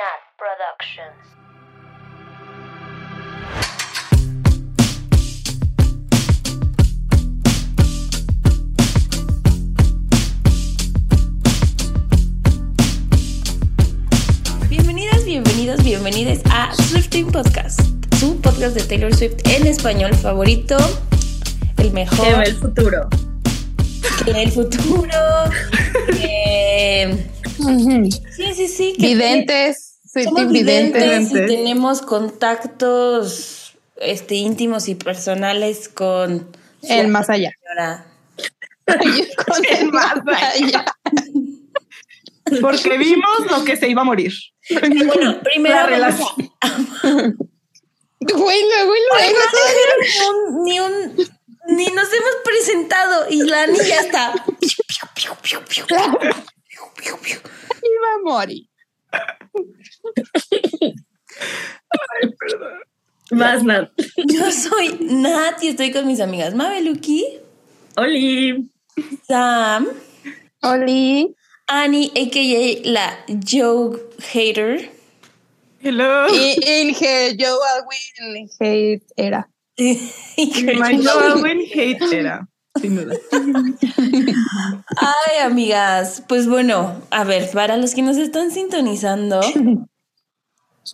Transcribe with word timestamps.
Nat 0.00 0.22
Productions. 0.38 1.20
Bienvenidas, 14.68 15.24
bienvenidos, 15.24 15.82
bienvenidas 15.82 16.40
a 16.50 16.72
Swifting 16.74 17.30
Podcast, 17.30 17.80
su 18.18 18.40
podcast 18.40 18.74
de 18.76 18.82
Taylor 18.84 19.14
Swift 19.14 19.34
en 19.48 19.66
español 19.66 20.14
favorito, 20.14 20.76
el 21.78 21.92
mejor. 21.92 22.26
Que 22.26 22.34
ve 22.36 22.42
el 22.44 22.54
futuro. 22.56 23.08
Que 24.24 24.32
ve 24.32 24.42
el 24.44 24.52
futuro. 24.52 25.18
que- 26.12 27.26
Sí, 28.30 28.54
sí, 28.54 28.68
sí. 28.68 28.94
que 28.98 29.08
Videntes, 29.08 29.89
Swifting 30.12 30.34
somos 30.34 30.52
videntes. 30.52 31.02
videntes 31.02 31.30
y 31.30 31.46
tenemos 31.46 32.02
contactos 32.02 33.74
este, 33.96 34.34
íntimos 34.34 34.88
y 34.88 34.96
personales 34.96 35.88
con 35.88 36.48
El 36.82 37.08
más 37.08 37.30
allá. 37.30 37.52
señora. 37.62 38.06
Con 39.46 39.64
el 39.64 39.92
más 39.92 40.14
allá. 40.54 40.84
Porque 42.60 42.98
vimos 42.98 43.50
lo 43.50 43.64
que 43.64 43.76
se 43.76 43.88
iba 43.88 44.02
a 44.02 44.04
morir. 44.04 44.32
Bueno, 44.70 45.40
primero 45.42 45.86
relación. 45.86 46.28
Güey, 48.20 48.62
luego 48.62 48.92
luego. 49.12 49.38
ni 50.04 50.20
un, 50.26 50.64
ni 50.64 50.80
un, 50.80 51.16
ni 51.68 51.86
nos 51.86 52.12
hemos 52.12 52.34
presentado 52.44 53.26
y 53.30 53.42
la 53.42 53.66
niña 53.68 54.00
está. 54.00 54.34
Iba 57.82 58.14
a 58.14 58.18
morir. 58.24 58.69
Más 63.30 63.62
Nat. 63.62 63.90
Yo 64.26 64.50
soy 64.50 64.96
Nat 65.00 65.62
y 65.62 65.68
estoy 65.68 65.92
con 65.92 66.06
mis 66.06 66.20
amigas 66.20 66.54
Mabeluki, 66.54 67.24
Oli. 67.96 68.68
Sam, 69.26 69.88
Oli. 70.62 71.34
Annie, 71.66 72.10
a.k.a. 72.16 72.88
la 72.90 73.24
Joe 73.28 73.96
Hater. 74.32 74.90
Hello. 75.80 76.26
Y 76.28 76.56
Inge, 76.66 77.36
Joe 77.38 77.58
Alwyn, 77.76 78.48
Hate 78.58 79.02
era. 79.16 79.48
Joe 79.80 79.96
hate 81.72 82.12
era, 82.12 82.48
sin 82.80 82.96
duda. 82.96 83.16
Ay, 84.96 85.38
amigas, 85.42 86.22
pues 86.28 86.46
bueno, 86.48 87.00
a 87.10 87.24
ver, 87.24 87.50
para 87.52 87.76
los 87.76 87.94
que 87.94 88.02
nos 88.02 88.16
están 88.16 88.50
sintonizando, 88.50 89.40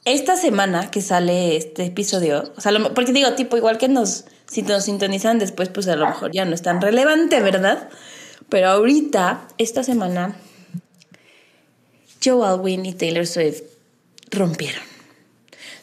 esta 0.05 0.37
semana 0.37 0.91
que 0.91 1.01
sale 1.01 1.57
este 1.57 1.85
episodio, 1.87 2.53
o 2.57 2.61
sea, 2.61 2.73
lo- 2.73 2.95
porque 2.95 3.13
digo, 3.13 3.33
tipo, 3.35 3.57
igual 3.57 3.79
que 3.79 3.89
nos, 3.89 4.25
si 4.49 4.63
nos 4.63 4.85
sintonizan 4.85 5.39
después, 5.39 5.69
pues 5.69 5.89
a 5.89 5.97
lo 5.97 6.07
mejor 6.07 6.31
ya 6.33 6.45
no 6.45 6.55
es 6.55 6.63
tan 6.63 6.81
relevante, 6.81 7.41
¿verdad? 7.41 7.89
Pero 8.49 8.69
ahorita, 8.69 9.49
esta 9.59 9.83
semana, 9.83 10.37
Joe 12.25 12.47
Alwyn 12.47 12.87
y 12.87 12.93
Taylor 12.95 13.27
Swift 13.27 13.63
rompieron. 14.31 14.83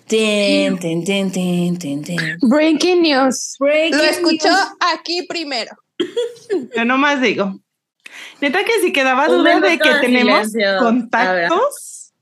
Tin, 0.07 0.77
tin, 0.79 1.03
tin. 1.03 2.37
Breaking 2.41 3.01
news. 3.01 3.55
Breaking 3.59 3.97
Lo 3.97 4.03
escuchó 4.03 4.49
news. 4.49 4.67
aquí 4.79 5.25
primero. 5.27 5.71
Yo 6.75 6.85
nomás 6.85 7.21
digo. 7.21 7.59
Neta 8.41 8.63
que 8.63 8.81
si 8.81 8.91
quedaba 8.91 9.27
duda 9.27 9.59
de 9.59 9.77
que 9.79 9.93
de 9.93 9.99
tenemos 9.99 10.51
silencio. 10.51 10.79
contactos. 10.79 12.13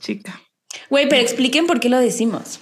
Chica. 0.00 0.40
Güey, 0.90 1.08
pero 1.08 1.20
expliquen 1.22 1.66
por 1.66 1.80
qué 1.80 1.88
lo 1.88 1.98
decimos. 1.98 2.60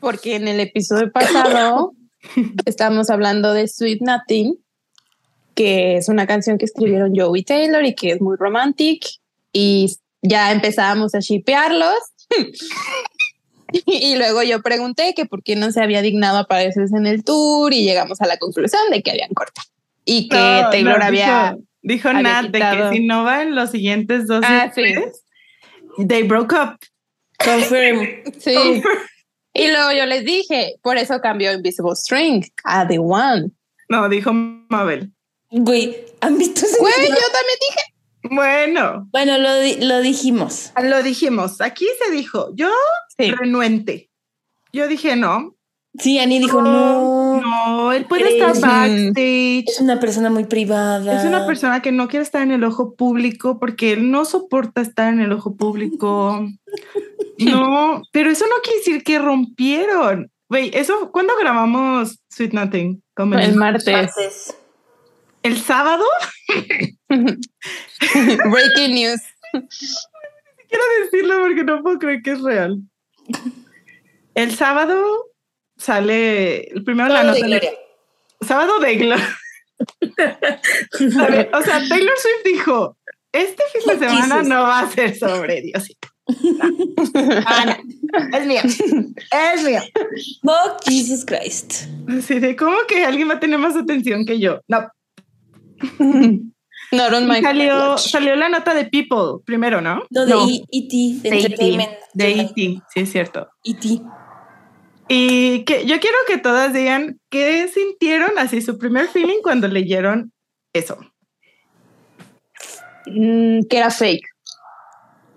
Porque 0.00 0.36
en 0.36 0.48
el 0.48 0.60
episodio 0.60 1.10
pasado 1.12 1.92
estábamos 2.66 3.10
hablando 3.10 3.52
de 3.52 3.68
Sweet 3.68 4.00
Nothing, 4.02 4.58
que 5.54 5.96
es 5.96 6.08
una 6.08 6.26
canción 6.26 6.58
que 6.58 6.64
escribieron 6.64 7.12
Joe 7.14 7.38
y 7.38 7.42
Taylor 7.44 7.84
y 7.84 7.94
que 7.94 8.10
es 8.10 8.20
muy 8.20 8.36
romantic. 8.36 9.06
Y 9.52 9.96
ya 10.20 10.52
empezábamos 10.52 11.14
a 11.14 11.20
shipearlos. 11.20 11.98
y 13.86 14.16
luego 14.16 14.42
yo 14.42 14.62
pregunté 14.62 15.14
que 15.14 15.26
por 15.26 15.42
qué 15.42 15.56
no 15.56 15.70
se 15.72 15.82
había 15.82 16.02
dignado 16.02 16.36
a 16.38 16.40
aparecerse 16.40 16.96
en 16.96 17.06
el 17.06 17.24
tour 17.24 17.72
y 17.72 17.84
llegamos 17.84 18.20
a 18.20 18.26
la 18.26 18.36
conclusión 18.36 18.82
de 18.90 19.02
que 19.02 19.10
habían 19.10 19.30
cortado. 19.34 19.66
Y 20.04 20.28
que 20.28 20.36
No, 20.36 20.70
Taylor 20.70 20.98
no, 20.98 21.04
había... 21.04 21.56
Dijo, 21.56 21.64
dijo 21.82 22.08
había 22.10 22.22
Nat 22.22 22.42
de 22.46 22.58
quitado. 22.58 22.90
que 22.90 22.96
si 22.96 23.06
no 23.06 23.24
va 23.24 23.42
en 23.42 23.54
los 23.54 23.70
siguientes 23.70 24.26
dos 24.26 24.42
Ah, 24.46 24.70
sí. 24.74 24.80
meses, 24.82 25.22
they 26.08 26.22
broke 26.22 26.52
up. 26.54 26.76
Confirm. 27.44 28.06
Sí. 28.38 28.82
Y 29.56 29.68
luego 29.70 29.92
yo 29.92 30.04
les 30.06 30.24
dije, 30.24 30.74
por 30.82 30.96
eso 30.98 31.20
cambió 31.20 31.52
Invisible 31.52 31.94
String 31.94 32.44
a 32.64 32.86
The 32.88 32.98
One. 32.98 33.50
No, 33.88 34.08
dijo 34.08 34.32
Mabel. 34.32 35.12
Güey, 35.50 35.96
¿han 36.20 36.36
visto 36.38 36.66
ese 36.66 36.78
Güey, 36.78 36.92
yo 36.92 37.06
también 37.06 37.58
dije. 37.60 37.93
Bueno, 38.30 39.08
Bueno, 39.12 39.38
lo, 39.38 39.48
lo 39.86 40.00
dijimos. 40.00 40.72
lo 40.82 41.02
dijimos. 41.02 41.60
Aquí 41.60 41.86
se 42.04 42.10
dijo. 42.12 42.50
Yo 42.54 42.68
Sí. 43.18 43.30
renuente. 43.30 44.10
Yo 44.72 44.88
dije 44.88 45.14
no. 45.16 45.54
Sí, 45.96 46.18
Annie 46.18 46.40
dijo, 46.40 46.60
no, 46.60 47.40
No, 47.40 47.92
él 47.92 48.06
puede 48.06 48.22
¿Crees? 48.22 48.56
estar 48.56 48.60
backstage. 48.60 49.64
es 49.68 49.80
una 49.80 50.00
persona 50.00 50.28
muy 50.30 50.44
privada. 50.44 51.16
Es 51.20 51.24
una 51.24 51.46
persona 51.46 51.82
que 51.82 51.92
no 51.92 52.08
quiere 52.08 52.24
estar 52.24 52.42
en 52.42 52.50
el 52.50 52.64
ojo 52.64 52.96
público 52.96 53.60
porque 53.60 53.92
él 53.92 54.10
no 54.10 54.24
soporta 54.24 54.80
estar 54.80 55.12
en 55.12 55.20
el 55.20 55.30
ojo 55.32 55.54
público. 55.56 56.44
No, 57.36 58.00
pero 58.12 58.30
eso 58.30 58.44
no 58.46 58.54
quiere 58.62 58.78
decir 58.78 59.02
que 59.02 59.18
rompieron. 59.18 60.30
Güey, 60.48 60.70
eso, 60.72 61.10
¿cuándo 61.10 61.32
grabamos 61.36 62.20
Sweet 62.30 62.52
Nothing? 62.52 63.02
El 63.16 63.32
el, 63.40 63.54
martes. 63.56 63.92
Martes. 63.92 64.56
El 65.44 65.62
sábado. 65.62 66.04
Breaking 67.08 68.94
news. 68.94 69.20
Quiero 70.68 70.84
decirlo 71.04 71.40
porque 71.40 71.62
no 71.62 71.82
puedo 71.82 71.98
creer 71.98 72.22
que 72.22 72.32
es 72.32 72.40
real. 72.40 72.80
El 74.34 74.56
sábado 74.56 75.26
sale 75.76 76.68
el 76.68 76.82
primero 76.82 77.08
la 77.10 77.22
Todo 77.22 77.34
de 77.34 77.40
nota. 77.40 77.46
Gloria. 77.46 77.72
Sábado 78.40 78.80
de 78.80 78.96
gloria. 78.96 79.38
O 81.52 81.62
sea, 81.62 81.88
Taylor 81.88 82.18
Swift 82.18 82.44
dijo, 82.44 82.96
este 83.32 83.62
fin 83.72 83.82
de 83.86 83.98
semana 84.06 84.36
Jesus. 84.36 84.48
no 84.48 84.62
va 84.62 84.80
a 84.80 84.90
ser 84.90 85.16
sobre 85.16 85.60
Diosito. 85.62 86.08
Ah, 87.46 87.66
no. 87.66 87.76
Es 88.38 88.46
mío. 88.46 88.60
Es 88.64 89.62
mío. 89.62 89.80
Oh, 90.44 90.76
Jesus 90.86 91.24
Christ. 91.24 91.84
Así 92.08 92.38
de, 92.38 92.56
¿cómo 92.56 92.76
que 92.88 93.04
alguien 93.04 93.28
va 93.28 93.34
a 93.34 93.40
tener 93.40 93.58
más 93.58 93.76
atención 93.76 94.24
que 94.24 94.40
yo? 94.40 94.60
No. 94.68 94.88
No, 96.92 97.10
don't 97.10 97.26
mind. 97.28 97.42
Salió, 97.42 97.98
salió 97.98 98.36
la 98.36 98.48
nota 98.48 98.74
de 98.74 98.84
People 98.84 99.42
primero, 99.44 99.80
¿no? 99.80 100.02
No, 100.10 100.24
de 100.24 100.30
No, 100.30 100.48
E- 100.48 100.64
E.T., 100.70 100.96
de 100.96 101.28
E.T., 101.28 101.36
Entertainment. 101.36 101.92
de 102.12 102.40
E.T., 102.40 102.54
sí, 102.54 103.00
es 103.00 103.10
cierto. 103.10 103.48
E.T. 103.64 104.00
Y 105.08 105.64
que 105.64 105.84
yo 105.86 106.00
quiero 106.00 106.16
que 106.26 106.38
todas 106.38 106.72
digan 106.72 107.20
qué 107.30 107.68
sintieron 107.68 108.38
así 108.38 108.62
su 108.62 108.78
primer 108.78 109.08
feeling 109.08 109.42
cuando 109.42 109.68
leyeron 109.68 110.32
eso. 110.72 110.98
Mm, 113.06 113.60
que 113.68 113.76
era 113.76 113.90
fake. 113.90 114.26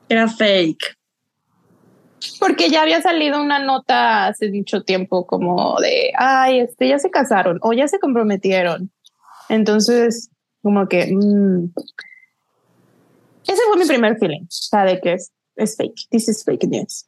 Era 0.10 0.28
fake. 0.28 0.96
Porque 2.40 2.70
ya 2.70 2.82
había 2.82 3.02
salido 3.02 3.42
una 3.42 3.60
nota 3.60 4.28
hace 4.28 4.52
mucho 4.52 4.84
tiempo 4.84 5.26
como 5.28 5.80
de, 5.80 6.12
ay, 6.18 6.60
este, 6.60 6.88
ya 6.88 7.00
se 7.00 7.10
casaron 7.10 7.60
o 7.62 7.74
ya 7.74 7.88
se 7.88 8.00
comprometieron. 8.00 8.92
Entonces, 9.50 10.30
como 10.62 10.88
que... 10.88 11.08
mm, 11.14 11.72
ese 13.48 13.62
fue 13.68 13.78
mi 13.78 13.86
primer 13.86 14.18
feeling. 14.18 14.44
O 14.44 14.48
sea, 14.50 14.84
de 14.86 15.00
que 15.00 15.14
es, 15.14 15.32
es 15.56 15.76
fake. 15.78 16.08
This 16.10 16.28
is 16.30 16.44
fake 16.44 16.66
news. 16.68 17.06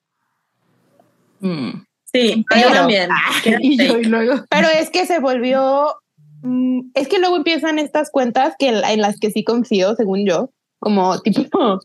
Sí, 1.41 2.45
Pero- 2.49 2.69
yo 2.69 2.73
también. 2.73 3.09
era 3.45 3.57
Y 3.61 3.77
yo, 3.77 3.99
y 3.99 4.05
luego, 4.05 4.43
Pero 4.49 4.67
es 4.69 4.89
que 4.89 5.05
se 5.05 5.19
volvió. 5.19 5.95
mm, 6.41 6.91
es 6.93 7.07
que 7.07 7.19
luego 7.19 7.37
empiezan 7.37 7.79
estas 7.79 8.09
cuentas 8.09 8.55
que 8.57 8.69
en 8.69 9.01
las 9.01 9.19
que 9.19 9.31
sí 9.31 9.43
confío, 9.43 9.95
según 9.95 10.25
yo, 10.25 10.51
como 10.79 11.19
tipo 11.21 11.79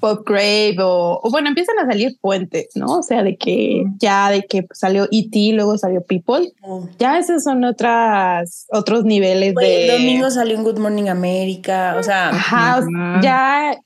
Pop 0.00 0.26
Grave 0.28 0.76
o, 0.80 1.20
o 1.22 1.30
bueno, 1.30 1.48
empiezan 1.48 1.78
a 1.78 1.86
salir 1.86 2.16
fuentes, 2.20 2.68
¿no? 2.74 2.98
O 2.98 3.02
sea, 3.02 3.22
de 3.22 3.36
que 3.36 3.84
ya 3.98 4.30
de 4.30 4.42
que 4.42 4.66
salió 4.72 5.04
E.T., 5.10 5.52
luego 5.54 5.78
salió 5.78 6.02
People. 6.04 6.52
Oh. 6.62 6.86
Ya 6.98 7.18
esos 7.18 7.42
son 7.44 7.64
otras, 7.64 8.66
otros 8.70 9.04
niveles 9.04 9.54
Güey, 9.54 9.66
de. 9.66 9.86
el 9.86 9.92
domingo 10.02 10.30
salió 10.30 10.56
un 10.58 10.64
Good 10.64 10.78
Morning 10.78 11.08
America. 11.08 11.96
O 11.98 12.02
sea, 12.02 12.28
Ajá, 12.28 12.84
ya 13.22 13.76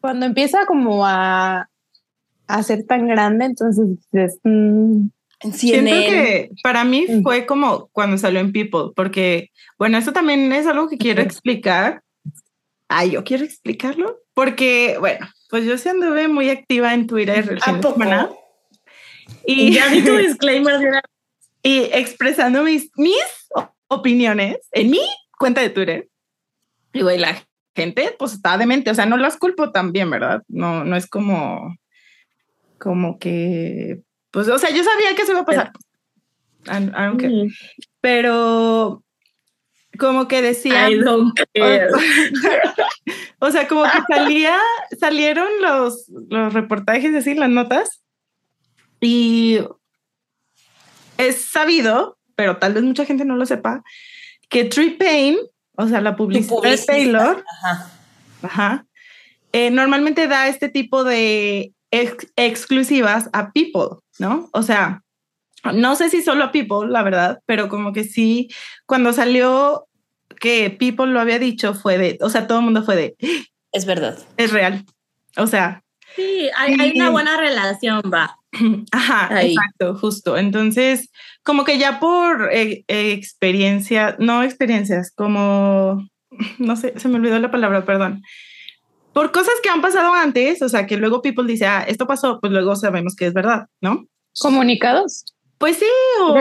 cuando 0.00 0.26
empieza 0.26 0.64
como 0.66 1.04
a, 1.06 1.68
a 2.46 2.62
ser 2.62 2.84
tan 2.86 3.06
grande, 3.08 3.44
entonces 3.44 3.84
dices, 4.10 4.38
mm, 4.44 5.08
en 5.40 5.52
siento 5.52 5.90
que 5.90 6.50
para 6.62 6.84
mí 6.84 7.04
Mm. 7.08 7.22
fue 7.22 7.46
como 7.46 7.88
cuando 7.92 8.16
salió 8.18 8.40
en 8.40 8.52
People, 8.52 8.92
porque, 8.96 9.50
bueno, 9.78 9.98
eso 9.98 10.12
también 10.12 10.50
es 10.52 10.66
algo 10.66 10.88
que 10.88 10.96
quiero 10.98 11.20
explicar. 11.22 12.02
Ay, 12.88 13.12
yo 13.12 13.24
quiero 13.24 13.44
explicarlo 13.44 14.20
porque, 14.34 14.96
bueno, 14.98 15.28
pues 15.50 15.64
yo 15.64 15.76
sí 15.78 15.88
anduve 15.88 16.28
muy 16.28 16.50
activa 16.50 16.94
en 16.94 17.06
Twitter 17.06 17.46
el 17.50 17.60
semana. 17.60 18.30
Y 19.46 19.72
ya 19.72 19.88
vi 19.88 20.02
tu 20.02 20.16
disclaimer 20.16 20.78
de 20.78 21.00
y 21.62 21.80
expresando 21.92 22.62
mis, 22.62 22.90
mis 22.96 23.16
opiniones 23.88 24.58
en 24.72 24.90
mi 24.90 25.00
cuenta 25.38 25.60
de 25.60 25.70
Twitter. 25.70 26.08
Y 26.92 27.02
güey, 27.02 27.18
la 27.18 27.44
gente 27.74 28.14
pues 28.18 28.32
está 28.32 28.56
demente, 28.56 28.90
o 28.90 28.94
sea, 28.94 29.06
no 29.06 29.16
las 29.16 29.36
culpo 29.36 29.70
también, 29.70 30.10
¿verdad? 30.10 30.42
No, 30.48 30.84
no 30.84 30.96
es 30.96 31.06
como, 31.06 31.76
como 32.78 33.18
que, 33.18 34.00
pues, 34.30 34.48
o 34.48 34.58
sea, 34.58 34.70
yo 34.70 34.82
sabía 34.82 35.14
que 35.14 35.22
eso 35.22 35.32
iba 35.32 35.42
a 35.42 35.46
pasar. 35.46 35.72
I, 36.66 36.84
I 36.84 37.06
don't 37.06 37.20
care. 37.20 37.32
Mm, 37.32 37.48
Pero 38.00 39.02
como 39.98 40.28
que 40.28 40.40
decía, 40.42 40.88
I 40.90 40.98
don't 40.98 41.38
care. 41.54 41.88
o 43.40 43.50
sea, 43.50 43.68
como 43.68 43.82
que 43.84 44.14
salía, 44.14 44.58
salieron 44.98 45.48
los, 45.60 46.08
los 46.30 46.52
reportajes 46.54 47.14
así, 47.14 47.34
las 47.34 47.50
notas, 47.50 48.02
y 49.00 49.60
es 51.16 51.44
sabido, 51.44 52.18
pero 52.36 52.56
tal 52.58 52.74
vez 52.74 52.82
mucha 52.82 53.04
gente 53.04 53.24
no 53.24 53.36
lo 53.36 53.46
sepa, 53.46 53.82
que 54.48 54.64
Tree 54.64 54.90
Payne, 54.96 55.38
o 55.76 55.86
sea, 55.88 56.00
la 56.00 56.16
publicidad 56.16 56.48
de 56.48 56.56
publicista. 56.56 56.92
Taylor, 56.92 57.44
Ajá. 57.62 57.90
ajá, 58.42 58.86
eh, 59.52 59.70
normalmente 59.70 60.28
da 60.28 60.48
este 60.48 60.68
tipo 60.68 61.04
de 61.04 61.72
ex- 61.90 62.32
exclusivas 62.36 63.28
a 63.32 63.50
People, 63.52 63.98
¿no? 64.18 64.48
O 64.52 64.62
sea, 64.62 65.02
no 65.74 65.96
sé 65.96 66.08
si 66.10 66.22
solo 66.22 66.44
a 66.44 66.52
People, 66.52 66.88
la 66.88 67.02
verdad, 67.02 67.40
pero 67.46 67.68
como 67.68 67.92
que 67.92 68.04
sí, 68.04 68.48
cuando 68.86 69.12
salió 69.12 69.87
que 70.40 70.70
People 70.70 71.12
lo 71.12 71.20
había 71.20 71.38
dicho, 71.38 71.74
fue 71.74 71.98
de, 71.98 72.18
o 72.20 72.30
sea, 72.30 72.46
todo 72.46 72.58
el 72.58 72.64
mundo 72.64 72.82
fue 72.84 72.96
de, 72.96 73.16
Es 73.72 73.86
verdad. 73.86 74.18
es 74.36 74.52
real. 74.52 74.84
O 75.36 75.46
sea, 75.46 75.82
Sí, 76.16 76.48
hay, 76.56 76.74
hay 76.80 76.92
una 76.96 77.10
buena 77.10 77.36
relación, 77.36 78.00
va. 78.12 78.36
ajá, 78.92 79.34
Ahí. 79.36 79.52
exacto, 79.54 79.94
justo. 79.94 80.36
Entonces, 80.36 81.10
como 81.44 81.64
que 81.64 81.78
ya 81.78 82.00
por 82.00 82.48
eh, 82.52 82.84
eh, 82.88 83.12
experiencia, 83.12 84.16
no 84.18 84.42
experiencias, 84.42 85.12
como, 85.14 86.08
no 86.58 86.76
sé, 86.76 86.94
se 86.98 87.08
me 87.08 87.16
olvidó 87.16 87.38
la 87.38 87.50
palabra, 87.50 87.84
perdón. 87.84 88.22
Por 89.12 89.30
cosas 89.32 89.54
que 89.62 89.68
han 89.68 89.80
pasado 89.80 90.12
antes, 90.12 90.60
o 90.62 90.68
sea, 90.68 90.86
que 90.86 90.96
luego 90.96 91.22
people 91.22 91.46
dice, 91.46 91.66
ah, 91.66 91.84
esto 91.86 92.06
pasó, 92.06 92.40
pues 92.40 92.52
luego 92.52 92.74
sabemos 92.74 93.14
que 93.14 93.26
es 93.26 93.34
verdad, 93.34 93.66
¿no? 93.80 94.06
Comunicados. 94.40 95.24
Pues 95.58 95.76
sí, 95.76 95.86
o 96.20 96.36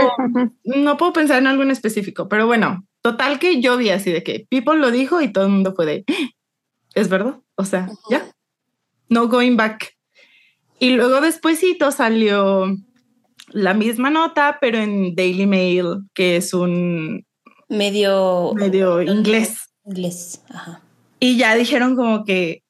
no 0.63 0.97
puedo 0.97 1.13
pensar 1.13 1.39
en 1.39 1.47
algo 1.47 1.63
en 1.63 1.71
específico, 1.71 2.27
pero 2.29 2.45
bueno, 2.47 2.85
total 3.11 3.39
que 3.39 3.61
yo 3.61 3.77
vi 3.77 3.89
así 3.89 4.11
de 4.11 4.23
que 4.23 4.45
people 4.49 4.77
lo 4.77 4.91
dijo 4.91 5.21
y 5.21 5.31
todo 5.31 5.45
el 5.45 5.51
mundo 5.51 5.73
fue 5.75 5.85
de, 5.85 6.03
"Ah, 6.09 6.29
es 6.95 7.09
verdad, 7.09 7.35
o 7.55 7.63
sea, 7.65 7.87
ya, 8.09 8.29
no 9.09 9.27
going 9.27 9.55
back. 9.55 9.93
Y 10.79 10.91
luego 10.91 11.21
despuésito 11.21 11.91
salió 11.91 12.75
la 13.51 13.73
misma 13.73 14.09
nota, 14.09 14.57
pero 14.59 14.77
en 14.77 15.15
Daily 15.15 15.45
Mail, 15.47 16.03
que 16.13 16.35
es 16.37 16.53
un 16.53 17.25
Medio 17.69 18.53
medio 18.55 19.01
inglés. 19.01 19.69
inglés. 19.85 20.41
Ajá. 20.49 20.81
Y 21.19 21.37
ya 21.37 21.55
dijeron 21.55 21.95
como 21.95 22.23
que 22.25 22.61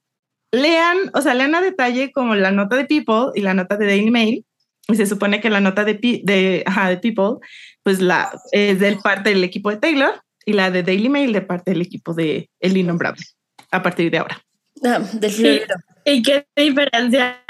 lean, 0.51 0.97
o 1.13 1.21
sea, 1.21 1.33
lean 1.33 1.53
a 1.55 1.61
detalle 1.61 2.11
como 2.11 2.35
la 2.35 2.51
nota 2.51 2.75
de 2.75 2.85
People 2.85 3.31
y 3.35 3.41
la 3.41 3.53
nota 3.53 3.75
de 3.77 3.85
Daily 3.87 4.11
Mail. 4.11 4.45
Y 4.89 4.95
se 4.95 5.05
supone 5.05 5.41
que 5.41 5.49
la 5.49 5.59
nota 5.59 5.83
de, 5.83 5.95
de, 6.23 6.63
ajá, 6.65 6.89
de 6.89 6.97
People, 6.97 7.45
pues 7.83 8.01
la 8.01 8.31
es 8.51 8.79
del 8.79 8.99
parte 8.99 9.29
del 9.29 9.43
equipo 9.43 9.69
de 9.69 9.77
Taylor 9.77 10.13
y 10.47 10.53
la 10.53 10.71
de 10.71 10.81
Daily 10.81 11.09
Mail 11.09 11.33
de 11.33 11.41
parte 11.41 11.71
del 11.71 11.81
equipo 11.81 12.13
de 12.13 12.49
El 12.61 12.77
Innombrable 12.77 13.23
a 13.69 13.83
partir 13.83 14.09
de 14.09 14.17
ahora. 14.17 14.41
Ah, 14.83 15.01
del. 15.11 15.67
¿Y 16.05 16.21
qué 16.21 16.47
diferencia 16.55 17.43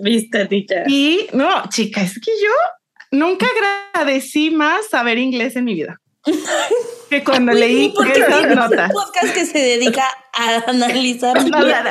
viste, 0.00 0.46
teacher? 0.46 0.84
Y 0.88 1.26
no, 1.32 1.68
chica, 1.68 2.00
es 2.00 2.20
que 2.20 2.30
yo 2.40 3.18
nunca 3.18 3.46
agradecí 3.92 4.50
más 4.50 4.86
saber 4.86 5.18
inglés 5.18 5.56
en 5.56 5.64
mi 5.64 5.74
vida 5.74 6.00
que 7.10 7.24
cuando 7.24 7.52
leí 7.52 7.92
esas 8.14 8.44
un 8.44 8.90
podcast 8.92 9.34
que 9.34 9.44
se 9.44 9.58
dedica 9.58 10.04
a 10.32 10.62
analizar. 10.68 11.34
No, 11.50 11.60
no, 11.60 11.66
no, 11.66 11.90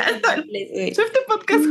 podcast. 1.26 1.64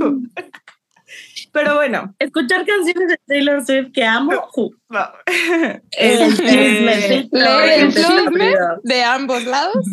Pero 1.51 1.75
bueno, 1.75 2.13
Escuchar 2.19 2.65
canciones 2.65 3.07
de 3.07 3.19
Taylor 3.25 3.65
Swift 3.65 3.91
que 3.93 4.03
amo. 4.03 4.31
ju. 4.51 4.75
no. 4.89 5.11
El 5.91 6.35
chisme, 6.35 7.15
el 7.15 7.93
chisme 7.93 8.53
de 8.83 9.03
ambos 9.03 9.43
lados. 9.45 9.85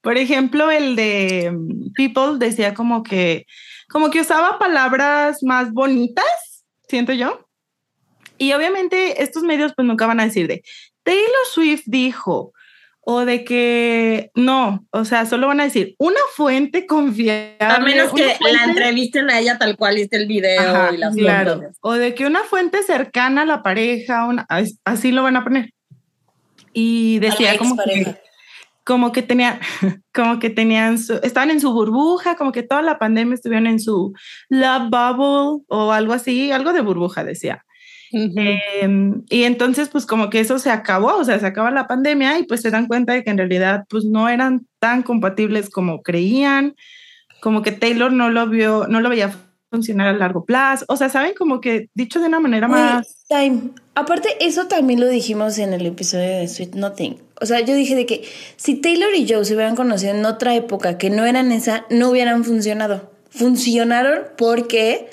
Por 0.00 0.16
ejemplo, 0.16 0.70
el 0.70 0.96
de 0.96 1.50
mm, 1.52 1.92
People 1.94 2.38
decía 2.38 2.74
como 2.74 3.02
que, 3.02 3.46
como 3.88 4.10
que 4.10 4.20
usaba 4.20 4.58
palabras 4.58 5.42
más 5.42 5.72
bonitas, 5.72 6.64
siento 6.88 7.12
yo. 7.12 7.46
Y 8.38 8.52
obviamente 8.52 9.22
estos 9.22 9.44
medios 9.44 9.72
pues 9.76 9.86
nunca 9.86 10.06
van 10.06 10.18
a 10.18 10.24
decir 10.24 10.48
de 10.48 10.64
Taylor 11.04 11.46
Swift 11.52 11.84
dijo 11.86 12.52
o 13.04 13.24
de 13.24 13.44
que 13.44 14.30
no, 14.36 14.86
o 14.90 15.04
sea, 15.04 15.26
solo 15.26 15.48
van 15.48 15.60
a 15.60 15.64
decir 15.64 15.96
una 15.98 16.20
fuente 16.36 16.86
confiable. 16.86 17.56
A 17.58 17.80
menos 17.80 18.12
que 18.12 18.22
fuente- 18.36 18.52
la 18.52 18.64
entrevisten 18.64 19.28
a 19.28 19.40
ella 19.40 19.58
tal 19.58 19.76
cual 19.76 19.96
viste 19.96 20.16
el 20.16 20.26
video 20.28 20.60
Ajá, 20.60 20.92
y 20.94 20.96
las 20.98 21.14
claro. 21.16 21.60
O 21.80 21.94
de 21.94 22.14
que 22.14 22.26
una 22.26 22.44
fuente 22.44 22.82
cercana 22.84 23.42
a 23.42 23.44
la 23.44 23.62
pareja, 23.62 24.26
una- 24.26 24.46
as- 24.48 24.78
así 24.84 25.10
lo 25.10 25.22
van 25.24 25.36
a 25.36 25.42
poner. 25.44 25.72
Y 26.72 27.18
decía 27.18 27.58
como 27.58 27.76
que, 27.76 28.16
como 28.84 29.12
que 29.12 29.22
tenían, 29.22 29.58
como 30.14 30.38
que 30.38 30.50
tenían, 30.50 30.98
su- 30.98 31.18
estaban 31.22 31.50
en 31.50 31.60
su 31.60 31.72
burbuja, 31.72 32.36
como 32.36 32.52
que 32.52 32.62
toda 32.62 32.82
la 32.82 32.98
pandemia 32.98 33.34
estuvieron 33.34 33.66
en 33.66 33.80
su 33.80 34.12
love 34.48 34.88
bubble 34.90 35.64
o 35.68 35.92
algo 35.92 36.12
así, 36.12 36.52
algo 36.52 36.72
de 36.72 36.80
burbuja 36.82 37.24
decía. 37.24 37.64
Em, 38.12 39.22
y 39.30 39.44
entonces, 39.44 39.88
pues 39.88 40.06
como 40.06 40.30
que 40.30 40.40
eso 40.40 40.58
se 40.58 40.70
acabó, 40.70 41.16
o 41.16 41.24
sea, 41.24 41.38
se 41.38 41.46
acaba 41.46 41.70
la 41.70 41.86
pandemia 41.86 42.38
y 42.38 42.44
pues 42.44 42.60
se 42.60 42.70
dan 42.70 42.86
cuenta 42.86 43.12
de 43.14 43.24
que 43.24 43.30
en 43.30 43.38
realidad 43.38 43.84
pues 43.88 44.04
no 44.04 44.28
eran 44.28 44.66
tan 44.78 45.02
compatibles 45.02 45.70
como 45.70 46.02
creían, 46.02 46.74
como 47.40 47.62
que 47.62 47.72
Taylor 47.72 48.12
no 48.12 48.30
lo 48.30 48.48
vio, 48.48 48.86
no 48.88 49.00
lo 49.00 49.08
veía 49.08 49.34
funcionar 49.70 50.08
a 50.08 50.12
largo 50.12 50.44
plazo, 50.44 50.84
o 50.88 50.96
sea, 50.96 51.08
saben 51.08 51.32
como 51.34 51.60
que 51.62 51.88
dicho 51.94 52.20
de 52.20 52.26
una 52.26 52.40
manera 52.40 52.68
Güey, 52.68 52.80
más... 52.80 53.24
time. 53.26 53.70
Aparte, 53.94 54.28
eso 54.40 54.68
también 54.68 55.00
lo 55.00 55.08
dijimos 55.08 55.56
en 55.58 55.72
el 55.72 55.86
episodio 55.86 56.38
de 56.38 56.48
Sweet 56.48 56.74
Nothing. 56.74 57.16
O 57.40 57.46
sea, 57.46 57.60
yo 57.60 57.74
dije 57.74 57.94
de 57.94 58.06
que 58.06 58.24
si 58.56 58.74
Taylor 58.74 59.14
y 59.14 59.26
Joe 59.28 59.44
se 59.44 59.54
hubieran 59.54 59.74
conocido 59.74 60.14
en 60.14 60.24
otra 60.26 60.54
época 60.54 60.98
que 60.98 61.10
no 61.10 61.24
eran 61.24 61.52
esa, 61.52 61.86
no 61.90 62.10
hubieran 62.10 62.44
funcionado. 62.44 63.10
Funcionaron 63.30 64.20
porque 64.36 65.08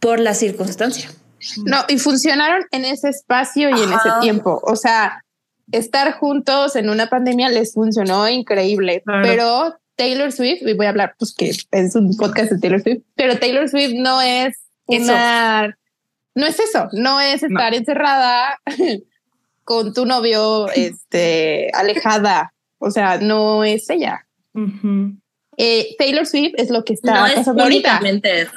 por 0.00 0.18
la 0.18 0.34
circunstancia. 0.34 1.10
No, 1.64 1.78
y 1.88 1.98
funcionaron 1.98 2.64
en 2.70 2.84
ese 2.84 3.08
espacio 3.08 3.68
y 3.70 3.72
en 3.82 3.92
ese 3.92 4.08
tiempo. 4.20 4.60
O 4.64 4.76
sea, 4.76 5.24
estar 5.70 6.12
juntos 6.18 6.76
en 6.76 6.88
una 6.90 7.08
pandemia 7.08 7.48
les 7.48 7.72
funcionó 7.74 8.28
increíble, 8.28 9.02
Claro. 9.04 9.22
pero 9.22 9.78
Taylor 9.96 10.32
Swift, 10.32 10.62
y 10.62 10.74
voy 10.74 10.86
a 10.86 10.90
hablar, 10.90 11.14
pues 11.18 11.34
que 11.34 11.50
es 11.70 11.94
un 11.96 12.16
podcast 12.16 12.50
de 12.52 12.58
Taylor 12.58 12.82
Swift, 12.82 13.02
pero 13.14 13.38
Taylor 13.38 13.68
Swift 13.68 13.92
no 13.94 14.20
es 14.20 14.56
Eso. 14.88 15.12
no 16.34 16.46
es 16.46 16.58
eso, 16.60 16.88
no 16.92 17.20
es 17.20 17.42
estar 17.42 17.74
encerrada 17.74 18.58
con 19.64 19.92
tu 19.94 20.06
novio, 20.06 20.68
este, 20.74 21.70
alejada. 21.74 22.52
O 22.78 22.90
sea, 22.90 23.18
no 23.18 23.62
es 23.64 23.88
ella. 23.90 24.26
Eh, 25.56 25.94
Taylor 25.98 26.26
Swift 26.26 26.54
es 26.56 26.70
lo 26.70 26.84
que 26.84 26.94
está 26.94 27.14
No 27.20 27.26
es 27.26 27.34
pasando 27.34 27.62
ahorita. 27.62 28.00
eso. 28.24 28.50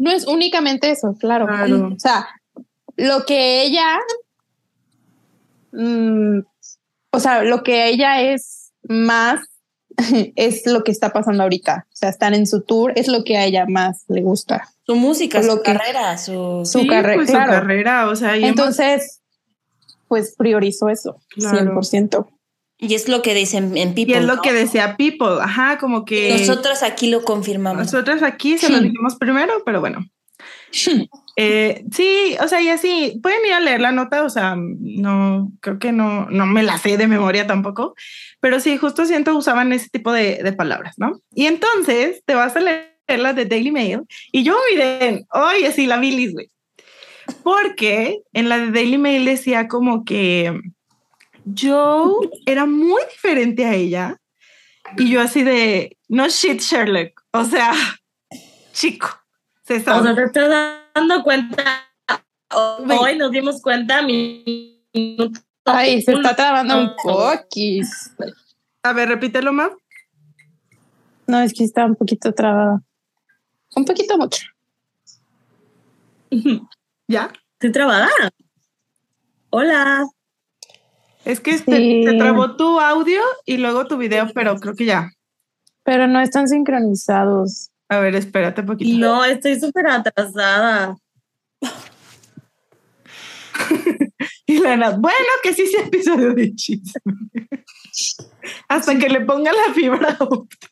No 0.00 0.10
es 0.10 0.26
únicamente 0.26 0.90
eso, 0.90 1.14
claro. 1.20 1.46
Claro. 1.46 1.88
O 1.94 1.98
sea, 2.00 2.26
lo 2.96 3.26
que 3.26 3.62
ella, 3.62 3.98
mm, 5.72 6.40
o 7.12 7.20
sea, 7.20 7.42
lo 7.44 7.62
que 7.62 7.88
ella 7.88 8.22
es 8.22 8.72
más 8.88 9.40
es 10.36 10.66
lo 10.66 10.82
que 10.84 10.90
está 10.92 11.12
pasando 11.12 11.42
ahorita. 11.42 11.86
O 11.92 11.96
sea, 11.96 12.08
están 12.08 12.34
en 12.34 12.46
su 12.46 12.62
tour, 12.62 12.92
es 12.96 13.08
lo 13.08 13.24
que 13.24 13.36
a 13.36 13.44
ella 13.44 13.66
más 13.68 14.04
le 14.08 14.22
gusta. 14.22 14.68
Su 14.86 14.96
música, 14.96 15.42
Lo 15.42 15.56
su 15.56 15.62
que- 15.62 15.72
carrera, 15.74 16.16
su... 16.18 16.62
Su 16.64 16.80
Sí, 16.80 16.86
pues, 16.88 17.30
claro. 17.30 17.52
su 17.52 17.58
carrera, 17.60 18.08
o 18.08 18.16
sea, 18.16 18.36
hemos- 18.36 18.48
Entonces, 18.48 19.20
pues 20.08 20.34
priorizó 20.36 20.88
eso, 20.88 21.20
Claro. 21.28 21.58
100%. 21.80 22.26
Y 22.80 22.94
es 22.94 23.08
lo 23.08 23.20
que 23.22 23.34
dicen 23.34 23.76
en 23.76 23.94
People. 23.94 24.14
y 24.14 24.18
es 24.18 24.24
lo 24.24 24.36
¿no? 24.36 24.42
que 24.42 24.52
decía 24.52 24.96
People, 24.96 25.38
ajá, 25.40 25.78
como 25.78 26.04
que... 26.04 26.30
Nosotros 26.38 26.82
aquí 26.82 27.10
lo 27.10 27.22
confirmamos. 27.22 27.84
Nosotros 27.92 28.22
aquí 28.22 28.56
se 28.58 28.70
lo 28.70 28.78
Hmm. 28.78 28.84
dijimos 28.84 29.16
primero, 29.16 29.62
pero 29.64 29.80
bueno. 29.80 30.04
Eh, 31.36 31.84
sí, 31.92 32.36
o 32.42 32.48
sea, 32.48 32.60
y 32.60 32.68
así, 32.68 33.18
pueden 33.22 33.44
ir 33.46 33.52
a 33.52 33.60
leer 33.60 33.80
la 33.80 33.92
nota, 33.92 34.24
o 34.24 34.30
sea, 34.30 34.56
no, 34.56 35.50
creo 35.60 35.78
que 35.78 35.92
no, 35.92 36.26
no 36.30 36.46
me 36.46 36.62
la 36.62 36.78
sé 36.78 36.96
de 36.96 37.06
memoria 37.06 37.46
tampoco, 37.46 37.94
pero 38.40 38.60
sí, 38.60 38.76
justo 38.76 39.04
siento 39.04 39.34
usaban 39.36 39.72
ese 39.72 39.88
tipo 39.90 40.12
de, 40.12 40.40
de 40.42 40.52
palabras, 40.52 40.94
¿no? 40.98 41.20
Y 41.34 41.46
entonces 41.46 42.22
te 42.24 42.34
vas 42.34 42.56
a 42.56 42.60
leer 42.60 42.90
la 43.08 43.32
de 43.32 43.44
Daily 43.46 43.72
Mail 43.72 44.02
y 44.32 44.42
yo 44.44 44.56
miren, 44.70 45.26
oye, 45.32 45.72
sí, 45.72 45.86
la 45.86 45.98
bilis, 45.98 46.32
güey. 46.32 46.50
Porque 47.42 48.20
en 48.32 48.48
la 48.48 48.58
de 48.58 48.70
Daily 48.70 48.98
Mail 48.98 49.24
decía 49.24 49.66
como 49.68 50.04
que 50.04 50.58
Joe 51.56 52.28
era 52.46 52.66
muy 52.66 53.02
diferente 53.12 53.64
a 53.64 53.74
ella 53.74 54.16
Y 54.96 55.10
yo 55.10 55.20
así 55.20 55.42
de, 55.42 55.96
no 56.08 56.28
shit, 56.28 56.60
Sherlock. 56.60 57.22
O 57.32 57.44
sea, 57.44 57.72
chico, 58.72 59.08
se 59.64 59.76
O 59.76 59.80
sabe. 59.80 60.02
sea, 60.02 60.14
te 60.14 60.24
estás 60.24 60.48
dando 60.94 61.22
cuenta. 61.22 61.86
Hoy 62.52 63.16
nos 63.16 63.30
dimos 63.30 63.62
cuenta. 63.62 64.02
Mi 64.02 64.82
Ay, 65.64 66.02
se 66.02 66.12
está 66.12 66.34
trabando 66.34 66.76
un 66.80 66.92
poquis. 67.02 68.10
A 68.82 68.92
ver, 68.92 69.08
repítelo 69.08 69.52
más. 69.52 69.70
No, 71.26 71.40
es 71.40 71.52
que 71.52 71.62
está 71.62 71.84
un 71.84 71.94
poquito 71.94 72.32
trabada. 72.32 72.82
Un 73.76 73.84
poquito 73.84 74.18
mucho. 74.18 74.42
¿Ya? 77.06 77.32
Estoy 77.52 77.72
trabada. 77.72 78.08
Hola. 79.50 80.04
Es 81.24 81.40
que 81.40 81.58
Sí. 81.58 82.04
se 82.04 82.14
trabó 82.18 82.56
tu 82.56 82.80
audio 82.80 83.20
y 83.44 83.58
luego 83.58 83.86
tu 83.86 83.96
video, 83.98 84.28
pero 84.34 84.56
creo 84.56 84.74
que 84.74 84.86
ya. 84.86 85.10
Pero 85.84 86.06
no 86.06 86.20
están 86.20 86.48
sincronizados. 86.48 87.70
A 87.88 87.98
ver, 88.00 88.14
espérate 88.14 88.60
un 88.62 88.66
poquito. 88.68 88.98
No, 88.98 89.24
estoy 89.24 89.58
súper 89.60 89.86
atrasada. 89.88 90.96
Y 94.46 94.58
Lana, 94.58 94.90
bueno, 94.90 95.16
que 95.44 95.54
sí 95.54 95.64
sea 95.66 95.84
episodio 95.86 96.34
de 96.34 96.52
chisme. 96.54 97.00
Hasta 98.68 98.98
que 98.98 99.08
le 99.08 99.20
ponga 99.20 99.52
la 99.52 99.72
fibra 99.72 100.16
óptica. 100.18 100.66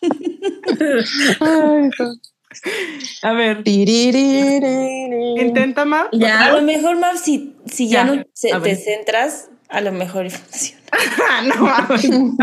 A 3.22 3.32
ver, 3.34 3.62
intenta 3.66 5.84
más. 5.84 6.06
A 6.06 6.10
Ya. 6.12 6.52
lo 6.52 6.62
mejor, 6.62 6.98
Mav, 6.98 7.16
si, 7.18 7.54
si 7.66 7.88
ya, 7.88 8.06
Ya, 8.06 8.14
no 8.14 8.22
se- 8.34 8.52
a 8.52 8.60
te 8.62 8.76
centras, 8.76 9.50
a 9.72 9.80
lo 9.80 9.92
mejor 9.92 10.30
funciona. 10.30 10.82
Ah, 11.30 11.42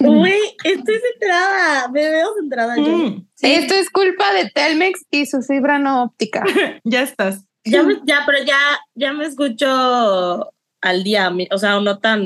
no. 0.00 0.10
Uy, 0.10 0.32
estoy 0.64 0.96
centrada. 1.12 1.88
Me 1.88 2.10
veo 2.10 2.34
centrada 2.40 2.76
yo. 2.76 2.82
Mm, 2.82 3.26
Esto 3.40 3.74
es 3.74 3.88
culpa 3.90 4.32
de 4.32 4.50
Telmex 4.50 5.04
y 5.10 5.26
su 5.26 5.42
fibra 5.42 5.78
no 5.78 6.02
óptica. 6.04 6.42
ya 6.84 7.02
estás. 7.02 7.44
Ya, 7.64 7.82
me- 7.82 8.00
ya, 8.04 8.24
pero 8.26 8.44
ya, 8.44 8.58
ya 8.94 9.12
me 9.12 9.24
escucho 9.26 10.52
al 10.82 11.04
día. 11.04 11.30
O 11.52 11.58
sea, 11.58 11.80
no 11.80 11.98
tan. 11.98 12.24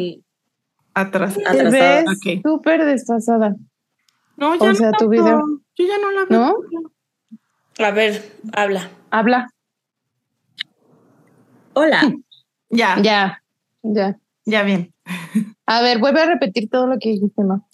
Atrás. 0.94 1.34
Te 1.34 1.42
Atrasada, 1.46 1.70
ves 1.70 2.08
ok. 2.08 2.42
súper 2.42 2.84
desfasada, 2.84 3.54
No, 4.36 4.52
O 4.54 4.74
sea, 4.74 4.90
tu 4.92 5.08
video. 5.08 5.44
Yo 5.76 5.86
ya 5.86 5.98
no 5.98 6.10
la 6.10 6.24
veo. 6.24 6.56
¿no? 6.72 7.84
A 7.86 7.90
ver, 7.92 8.32
habla. 8.54 8.90
Habla. 9.10 9.50
Hola. 11.74 12.00
Ya, 12.70 13.00
ya, 13.00 13.42
Ya, 13.94 14.18
ya. 14.44 14.62
bien. 14.62 14.92
A 15.66 15.82
ver, 15.82 15.98
vuelve 15.98 16.22
a 16.22 16.26
repetir 16.26 16.68
todo 16.68 16.86
lo 16.86 16.98
que 16.98 17.10
dijiste, 17.10 17.42
¿no? 17.42 17.68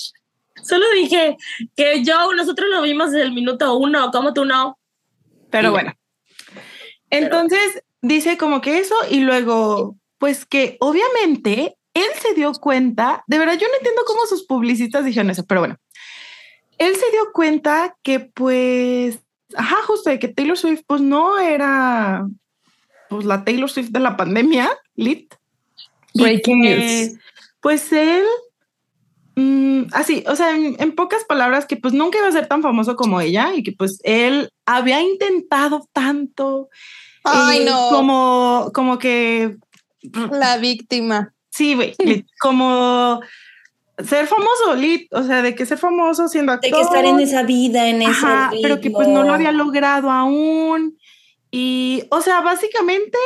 Solo 0.62 0.84
dije 0.94 1.36
que 1.76 2.04
yo, 2.04 2.32
nosotros 2.34 2.68
lo 2.70 2.82
vimos 2.82 3.12
desde 3.12 3.26
el 3.26 3.32
minuto 3.32 3.76
uno. 3.76 4.10
¿Cómo 4.12 4.32
tú 4.32 4.44
no? 4.44 4.78
Pero 5.50 5.70
bueno. 5.70 5.92
Entonces 7.10 7.82
dice 8.02 8.36
como 8.36 8.60
que 8.60 8.78
eso 8.78 8.94
y 9.10 9.20
luego, 9.20 9.96
pues 10.18 10.46
que 10.46 10.76
obviamente 10.80 11.76
él 11.94 12.08
se 12.20 12.34
dio 12.34 12.52
cuenta, 12.54 13.22
de 13.26 13.38
verdad 13.38 13.54
yo 13.54 13.68
no 13.68 13.74
entiendo 13.78 14.02
cómo 14.06 14.26
sus 14.26 14.44
publicistas 14.44 15.04
dijeron 15.04 15.30
eso, 15.30 15.44
pero 15.46 15.60
bueno, 15.60 15.76
él 16.78 16.94
se 16.96 17.10
dio 17.12 17.32
cuenta 17.32 17.96
que 18.02 18.20
pues, 18.20 19.20
ajá, 19.54 19.76
justo 19.86 20.10
de 20.10 20.18
que 20.18 20.28
Taylor 20.28 20.58
Swift 20.58 20.82
pues 20.86 21.00
no 21.00 21.38
era 21.38 22.26
pues 23.08 23.24
la 23.24 23.44
Taylor 23.44 23.70
Swift 23.70 23.90
de 23.90 24.00
la 24.00 24.16
pandemia, 24.16 24.70
lit. 24.96 25.34
Breaking 26.14 26.62
que, 26.62 26.76
news. 26.76 27.20
Pues 27.60 27.92
él, 27.92 28.24
mm, 29.36 29.84
así, 29.92 30.24
o 30.26 30.36
sea, 30.36 30.56
en, 30.56 30.76
en 30.78 30.94
pocas 30.94 31.24
palabras, 31.24 31.66
que 31.66 31.76
pues 31.76 31.92
nunca 31.94 32.18
iba 32.18 32.28
a 32.28 32.32
ser 32.32 32.46
tan 32.46 32.62
famoso 32.62 32.96
como 32.96 33.20
ella 33.20 33.54
y 33.54 33.62
que 33.62 33.72
pues 33.72 33.98
él 34.04 34.50
había 34.66 35.02
intentado 35.02 35.88
tanto. 35.92 36.68
Ay, 37.24 37.62
eh, 37.62 37.64
no. 37.64 37.88
Como, 37.90 38.70
como 38.74 38.98
que, 38.98 39.56
La 40.30 40.58
víctima. 40.58 41.32
sí, 41.50 41.74
güey, 41.74 41.94
como 42.40 43.20
ser 44.02 44.26
famoso, 44.26 44.74
lit, 44.76 45.12
o 45.12 45.22
sea, 45.22 45.42
de 45.42 45.54
que 45.54 45.66
ser 45.66 45.78
famoso 45.78 46.28
siendo 46.28 46.52
De 46.52 46.56
actor. 46.56 46.72
que 46.72 46.80
estar 46.80 47.04
en 47.04 47.20
esa 47.20 47.44
vida, 47.44 47.88
en 47.88 48.02
ese 48.02 48.10
Ajá, 48.10 48.50
pero 48.60 48.80
que 48.80 48.90
pues 48.90 49.08
no 49.08 49.22
lo 49.22 49.32
había 49.32 49.52
logrado 49.52 50.10
aún. 50.10 50.98
Y, 51.50 52.02
o 52.10 52.20
sea, 52.20 52.40
básicamente 52.40 53.16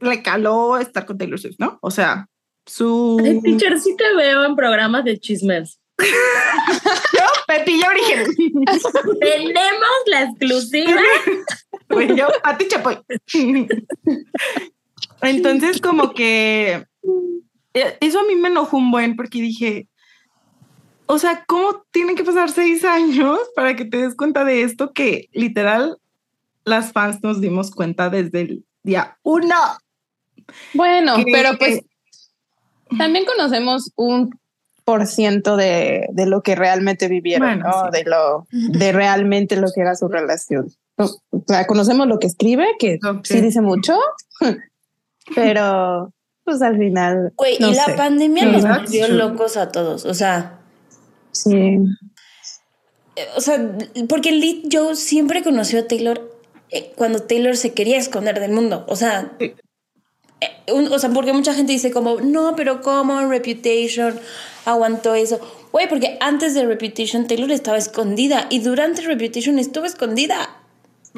le 0.00 0.22
caló 0.22 0.78
estar 0.78 1.06
con 1.06 1.18
Taylor 1.18 1.38
Swift, 1.38 1.56
¿no? 1.58 1.78
O 1.82 1.90
sea, 1.90 2.28
su... 2.66 3.20
Ay, 3.24 3.40
teacher, 3.40 3.78
sí 3.78 3.94
te 3.96 4.14
veo 4.14 4.44
en 4.44 4.56
programas 4.56 5.04
de 5.04 5.18
chismes. 5.18 5.80
Yo, 5.98 7.24
Pepilla 7.46 7.88
original. 7.88 8.26
Tenemos 9.20 9.96
la 10.06 10.22
exclusiva. 10.24 11.00
Güey, 11.88 12.08
yo, 12.16 12.26
Pati 12.42 12.68
Chapoy. 12.68 12.98
Entonces, 15.22 15.80
como 15.80 16.12
que 16.12 16.84
eh, 17.74 17.96
eso 18.00 18.20
a 18.20 18.24
mí 18.24 18.34
me 18.34 18.48
enojó 18.48 18.76
un 18.76 18.90
buen 18.90 19.16
porque 19.16 19.40
dije, 19.40 19.88
o 21.06 21.18
sea, 21.18 21.44
¿cómo 21.46 21.84
tienen 21.92 22.16
que 22.16 22.24
pasar 22.24 22.50
seis 22.50 22.84
años 22.84 23.38
para 23.54 23.76
que 23.76 23.84
te 23.84 23.98
des 23.98 24.16
cuenta 24.16 24.44
de 24.44 24.62
esto 24.62 24.92
que 24.92 25.28
literal 25.32 25.98
las 26.64 26.92
fans 26.92 27.22
nos 27.22 27.40
dimos 27.40 27.70
cuenta 27.70 28.10
desde 28.10 28.40
el 28.40 28.64
día 28.82 29.18
uno? 29.22 29.54
Bueno, 30.74 31.16
Que- 31.16 31.24
pero 31.32 31.58
pues 31.58 31.80
también 32.98 33.24
conocemos 33.24 33.92
un 33.96 34.30
por 34.84 35.06
ciento 35.06 35.56
de, 35.56 36.06
de 36.12 36.26
lo 36.26 36.42
que 36.42 36.54
realmente 36.54 37.08
vivieron, 37.08 37.48
Bueno, 37.60 37.68
¿no? 37.68 37.84
sí. 37.86 37.98
de 37.98 38.04
lo 38.08 38.46
de 38.52 38.92
realmente 38.92 39.56
lo 39.56 39.66
que 39.74 39.80
era 39.80 39.96
su 39.96 40.06
relación. 40.08 40.72
O 40.96 41.08
sea, 41.46 41.66
conocemos 41.66 42.06
lo 42.06 42.18
que 42.20 42.28
escribe, 42.28 42.66
que 42.78 42.98
Ok. 43.04 43.24
sí 43.26 43.40
dice 43.40 43.60
mucho, 43.60 43.98
pero 45.34 46.12
pues 46.44 46.62
al 46.62 46.78
final. 46.78 47.32
Güey, 47.36 47.58
no 47.58 47.70
y 47.70 47.74
la 47.74 47.84
sé. 47.86 47.92
pandemia 47.94 48.44
No, 48.44 48.52
nos 48.52 48.62
volvió 48.62 49.08
locos 49.08 49.56
a 49.56 49.72
todos. 49.72 50.04
O 50.04 50.14
sea, 50.14 50.60
Sí. 51.32 51.78
eh, 53.16 53.26
o 53.36 53.40
sea, 53.40 53.58
porque 54.08 54.30
Lee 54.32 54.68
Joe 54.70 54.94
siempre 54.94 55.42
conoció 55.42 55.80
a 55.80 55.88
Taylor 55.88 56.32
eh, 56.70 56.92
cuando 56.96 57.20
Taylor 57.22 57.56
se 57.56 57.74
quería 57.74 57.96
esconder 57.98 58.38
del 58.40 58.52
mundo. 58.52 58.84
O 58.88 58.96
sea, 58.96 59.32
Sí. 59.40 59.54
Eh, 60.66 60.72
un- 60.72 60.92
o 60.92 60.98
sea, 60.98 61.10
porque 61.10 61.32
mucha 61.32 61.54
gente 61.54 61.72
dice 61.72 61.90
como, 61.90 62.20
no, 62.20 62.54
pero 62.56 62.80
¿cómo 62.82 63.20
Reputation 63.28 64.18
aguantó 64.64 65.14
eso? 65.14 65.40
Güey, 65.72 65.88
porque 65.88 66.16
antes 66.20 66.54
de 66.54 66.64
Reputation 66.64 67.26
Taylor 67.26 67.50
estaba 67.50 67.76
escondida 67.76 68.46
y 68.50 68.60
durante 68.60 69.02
Reputation 69.02 69.58
estuvo 69.58 69.84
escondida. 69.84 70.48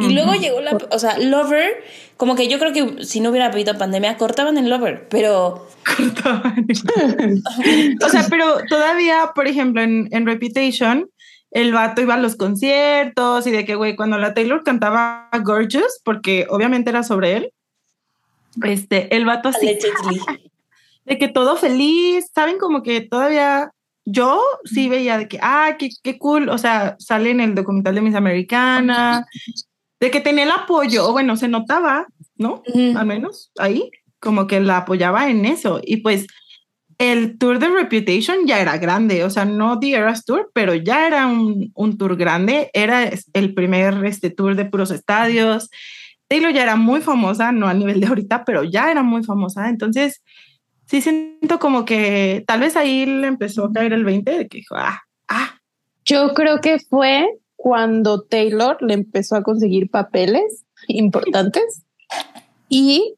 Y 0.00 0.12
luego 0.14 0.32
llegó 0.34 0.60
la, 0.60 0.78
o 0.92 0.98
sea, 1.00 1.18
Lover, 1.18 1.82
como 2.16 2.36
que 2.36 2.46
yo 2.46 2.60
creo 2.60 2.72
que 2.72 3.04
si 3.04 3.18
no 3.18 3.30
hubiera 3.30 3.46
habido 3.46 3.76
pandemia, 3.76 4.16
cortaban 4.16 4.56
el 4.56 4.70
Lover, 4.70 5.08
pero 5.08 5.66
o 8.04 8.08
sea, 8.08 8.26
pero 8.30 8.58
todavía, 8.68 9.32
por 9.34 9.48
ejemplo, 9.48 9.82
en, 9.82 10.08
en 10.12 10.24
Reputation, 10.24 11.10
el 11.50 11.72
vato 11.72 12.00
iba 12.00 12.14
a 12.14 12.18
los 12.18 12.36
conciertos 12.36 13.46
y 13.46 13.50
de 13.50 13.64
que, 13.64 13.74
güey, 13.74 13.96
cuando 13.96 14.18
la 14.18 14.34
Taylor 14.34 14.62
cantaba 14.62 15.28
Gorgeous, 15.42 16.00
porque 16.04 16.46
obviamente 16.48 16.90
era 16.90 17.02
sobre 17.02 17.36
él, 17.36 17.52
este, 18.64 19.14
el 19.14 19.24
vato 19.24 19.48
así, 19.48 19.78
de 21.04 21.18
que 21.18 21.28
todo 21.28 21.56
feliz, 21.56 22.30
¿saben? 22.34 22.58
Como 22.58 22.82
que 22.82 23.00
todavía 23.00 23.72
yo 24.04 24.42
sí 24.64 24.88
veía 24.88 25.18
de 25.18 25.28
que, 25.28 25.38
ah, 25.42 25.76
qué, 25.78 25.90
qué 26.02 26.18
cool, 26.18 26.48
o 26.48 26.58
sea, 26.58 26.96
sale 26.98 27.30
en 27.30 27.40
el 27.40 27.54
documental 27.54 27.94
de 27.94 28.00
Miss 28.00 28.14
Americana, 28.14 29.26
de 30.00 30.10
que 30.10 30.20
tenía 30.20 30.44
el 30.44 30.50
apoyo, 30.50 31.08
o 31.08 31.12
bueno, 31.12 31.36
se 31.36 31.48
notaba, 31.48 32.06
¿no? 32.36 32.62
Ujú. 32.66 32.96
al 32.96 33.06
menos 33.06 33.50
ahí, 33.58 33.90
como 34.20 34.46
que 34.46 34.60
la 34.60 34.78
apoyaba 34.78 35.28
en 35.28 35.44
eso. 35.44 35.80
Y 35.84 35.98
pues 35.98 36.26
el 36.98 37.38
tour 37.38 37.58
de 37.58 37.68
Reputation 37.68 38.46
ya 38.46 38.60
era 38.60 38.76
grande, 38.78 39.24
o 39.24 39.30
sea, 39.30 39.44
no 39.44 39.78
The 39.78 39.92
Eras 39.92 40.24
Tour, 40.24 40.50
pero 40.52 40.74
ya 40.74 41.06
era 41.06 41.26
un, 41.26 41.70
un 41.74 41.96
tour 41.96 42.16
grande, 42.16 42.70
era 42.72 43.10
el 43.32 43.54
primer 43.54 44.04
este, 44.04 44.30
tour 44.30 44.56
de 44.56 44.64
puros 44.64 44.90
estadios. 44.90 45.70
Taylor 46.28 46.52
ya 46.52 46.62
era 46.62 46.76
muy 46.76 47.00
famosa, 47.00 47.52
no 47.52 47.66
a 47.68 47.74
nivel 47.74 48.00
de 48.00 48.06
ahorita, 48.06 48.44
pero 48.44 48.62
ya 48.64 48.90
era 48.90 49.02
muy 49.02 49.24
famosa. 49.24 49.68
Entonces, 49.68 50.22
sí 50.86 51.00
siento 51.00 51.58
como 51.58 51.84
que 51.84 52.44
tal 52.46 52.60
vez 52.60 52.76
ahí 52.76 53.06
le 53.06 53.26
empezó 53.26 53.64
a 53.66 53.72
caer 53.72 53.92
el 53.94 54.04
20 54.04 54.30
de 54.38 54.48
que 54.48 54.58
dijo, 54.58 54.74
ah, 54.76 55.02
ah, 55.28 55.58
Yo 56.04 56.34
creo 56.34 56.60
que 56.60 56.78
fue 56.78 57.26
cuando 57.56 58.22
Taylor 58.22 58.76
le 58.80 58.94
empezó 58.94 59.36
a 59.36 59.42
conseguir 59.42 59.90
papeles 59.90 60.64
importantes 60.86 61.84
y 62.68 63.14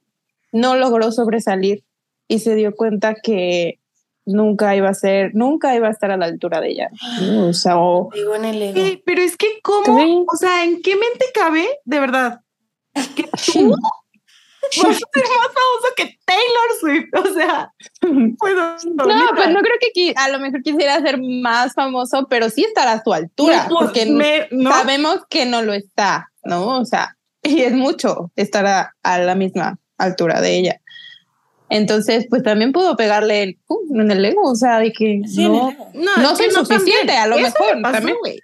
no 0.53 0.77
logró 0.77 1.13
sobresalir 1.13 1.85
y 2.29 2.39
se 2.39 2.55
dio 2.55 2.75
cuenta 2.75 3.15
que 3.15 3.79
nunca 4.25 4.75
iba 4.77 4.89
a 4.89 4.95
ser, 4.95 5.33
nunca 5.35 5.75
iba 5.75 5.89
a 5.89 5.91
estar 5.91 6.11
a 6.11 6.17
la 6.17 6.27
altura 6.27 6.61
de 6.61 6.71
ella. 6.71 6.91
O 7.41 7.53
sea, 7.53 7.79
o- 7.79 8.11
Digo 8.15 8.35
en 8.37 8.45
el 8.45 8.63
ego. 8.63 8.75
Sí, 8.81 9.03
pero 9.05 9.21
es 9.23 9.37
que 9.37 9.47
cómo, 9.63 10.25
o 10.27 10.37
sea, 10.37 10.65
¿en 10.65 10.81
qué 10.83 10.93
mente 10.97 11.27
cabe 11.35 11.67
de 11.85 12.01
verdad 12.01 12.41
que 13.15 13.23
tú 13.53 13.75
Vas 14.83 14.97
a 14.97 14.99
ser 14.99 15.25
más 15.25 15.49
famoso 15.49 15.95
que 15.97 16.19
Taylor 16.25 16.71
Swift. 16.81 17.09
O 17.31 17.35
sea, 17.35 17.73
puedo. 18.39 18.77
No, 18.95 19.35
pues 19.35 19.49
no 19.51 19.61
creo 19.61 19.77
que 19.95 20.13
a 20.17 20.29
lo 20.29 20.39
mejor 20.39 20.63
quisiera 20.63 21.01
ser 21.01 21.19
más 21.21 21.73
famoso, 21.73 22.27
pero 22.29 22.51
sí 22.51 22.65
estar 22.65 22.87
a 22.87 23.03
su 23.03 23.13
altura, 23.13 23.67
No, 23.69 23.77
porque 23.79 24.07
me- 24.07 24.49
no. 24.51 24.71
sabemos 24.71 25.21
que 25.29 25.47
no 25.47 25.63
lo 25.63 25.73
está, 25.73 26.29
¿no? 26.45 26.79
O 26.81 26.85
sea, 26.85 27.17
y 27.43 27.63
es 27.63 27.73
mucho 27.73 28.31
estar 28.37 28.67
a, 28.67 28.95
a 29.03 29.19
la 29.19 29.35
misma 29.35 29.79
altura 29.99 30.41
de 30.43 30.57
ella. 30.59 30.81
Entonces, 31.71 32.27
pues 32.29 32.43
también 32.43 32.73
pudo 32.73 32.97
pegarle 32.97 33.43
el, 33.43 33.59
uh, 33.69 34.01
en 34.01 34.11
el 34.11 34.25
ego, 34.25 34.43
o 34.43 34.57
sea, 34.57 34.79
de 34.81 34.93
que 34.93 35.23
Sí, 35.27 35.45
no. 35.49 35.75
No, 35.95 36.17
no 36.17 36.37
soy 36.37 36.51
suficiente, 36.51 37.17
a 37.17 37.27
lo 37.27 37.37
Eso 37.37 37.45
mejor 37.45 37.83
pasó, 37.83 37.95
también. 37.95 38.17
güey. 38.21 38.41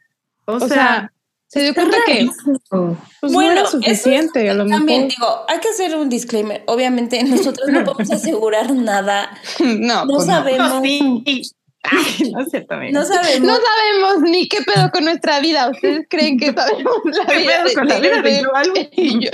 O, 0.46 0.54
O 0.54 0.60
sea, 0.60 0.68
sea, 0.68 1.12
se 1.48 1.62
dio 1.62 1.74
cuenta 1.74 1.96
que 2.06 2.26
pues, 2.36 2.60
Bueno, 2.70 2.96
no 3.22 3.42
era 3.42 3.60
eso 3.62 3.70
suficiente, 3.72 4.50
a 4.50 4.54
lo 4.54 4.66
También 4.66 5.06
mejor. 5.06 5.16
digo, 5.16 5.44
hay 5.48 5.58
que 5.60 5.68
hacer 5.68 5.96
un 5.96 6.08
disclaimer. 6.08 6.62
Obviamente 6.66 7.22
nosotros 7.24 7.68
no 7.68 7.84
podemos 7.84 8.10
asegurar 8.12 8.72
nada. 8.72 9.30
no, 9.60 10.04
No 10.04 10.14
pues 10.14 10.26
sabemos. 10.26 10.68
no, 10.74 10.82
sí. 10.82 11.42
Ay, 11.88 12.32
no 12.32 12.40
es 12.40 12.52
amiga. 12.68 12.98
No 12.98 13.04
sabemos. 13.06 13.40
No 13.48 13.54
sabemos 13.56 14.30
ni 14.30 14.48
qué 14.48 14.58
pedo 14.62 14.90
con 14.90 15.04
nuestra 15.04 15.38
vida. 15.38 15.70
¿Ustedes 15.70 16.04
creen 16.10 16.36
que 16.36 16.52
sabemos 16.52 16.96
la 17.04 17.26
¿Qué 17.26 17.38
vida 17.38 17.52
pedo 17.58 17.68
de 17.68 17.74
con 17.74 17.88
la 17.88 18.00
vida 18.00 18.22
de 18.22 18.42
yo- 19.20 19.30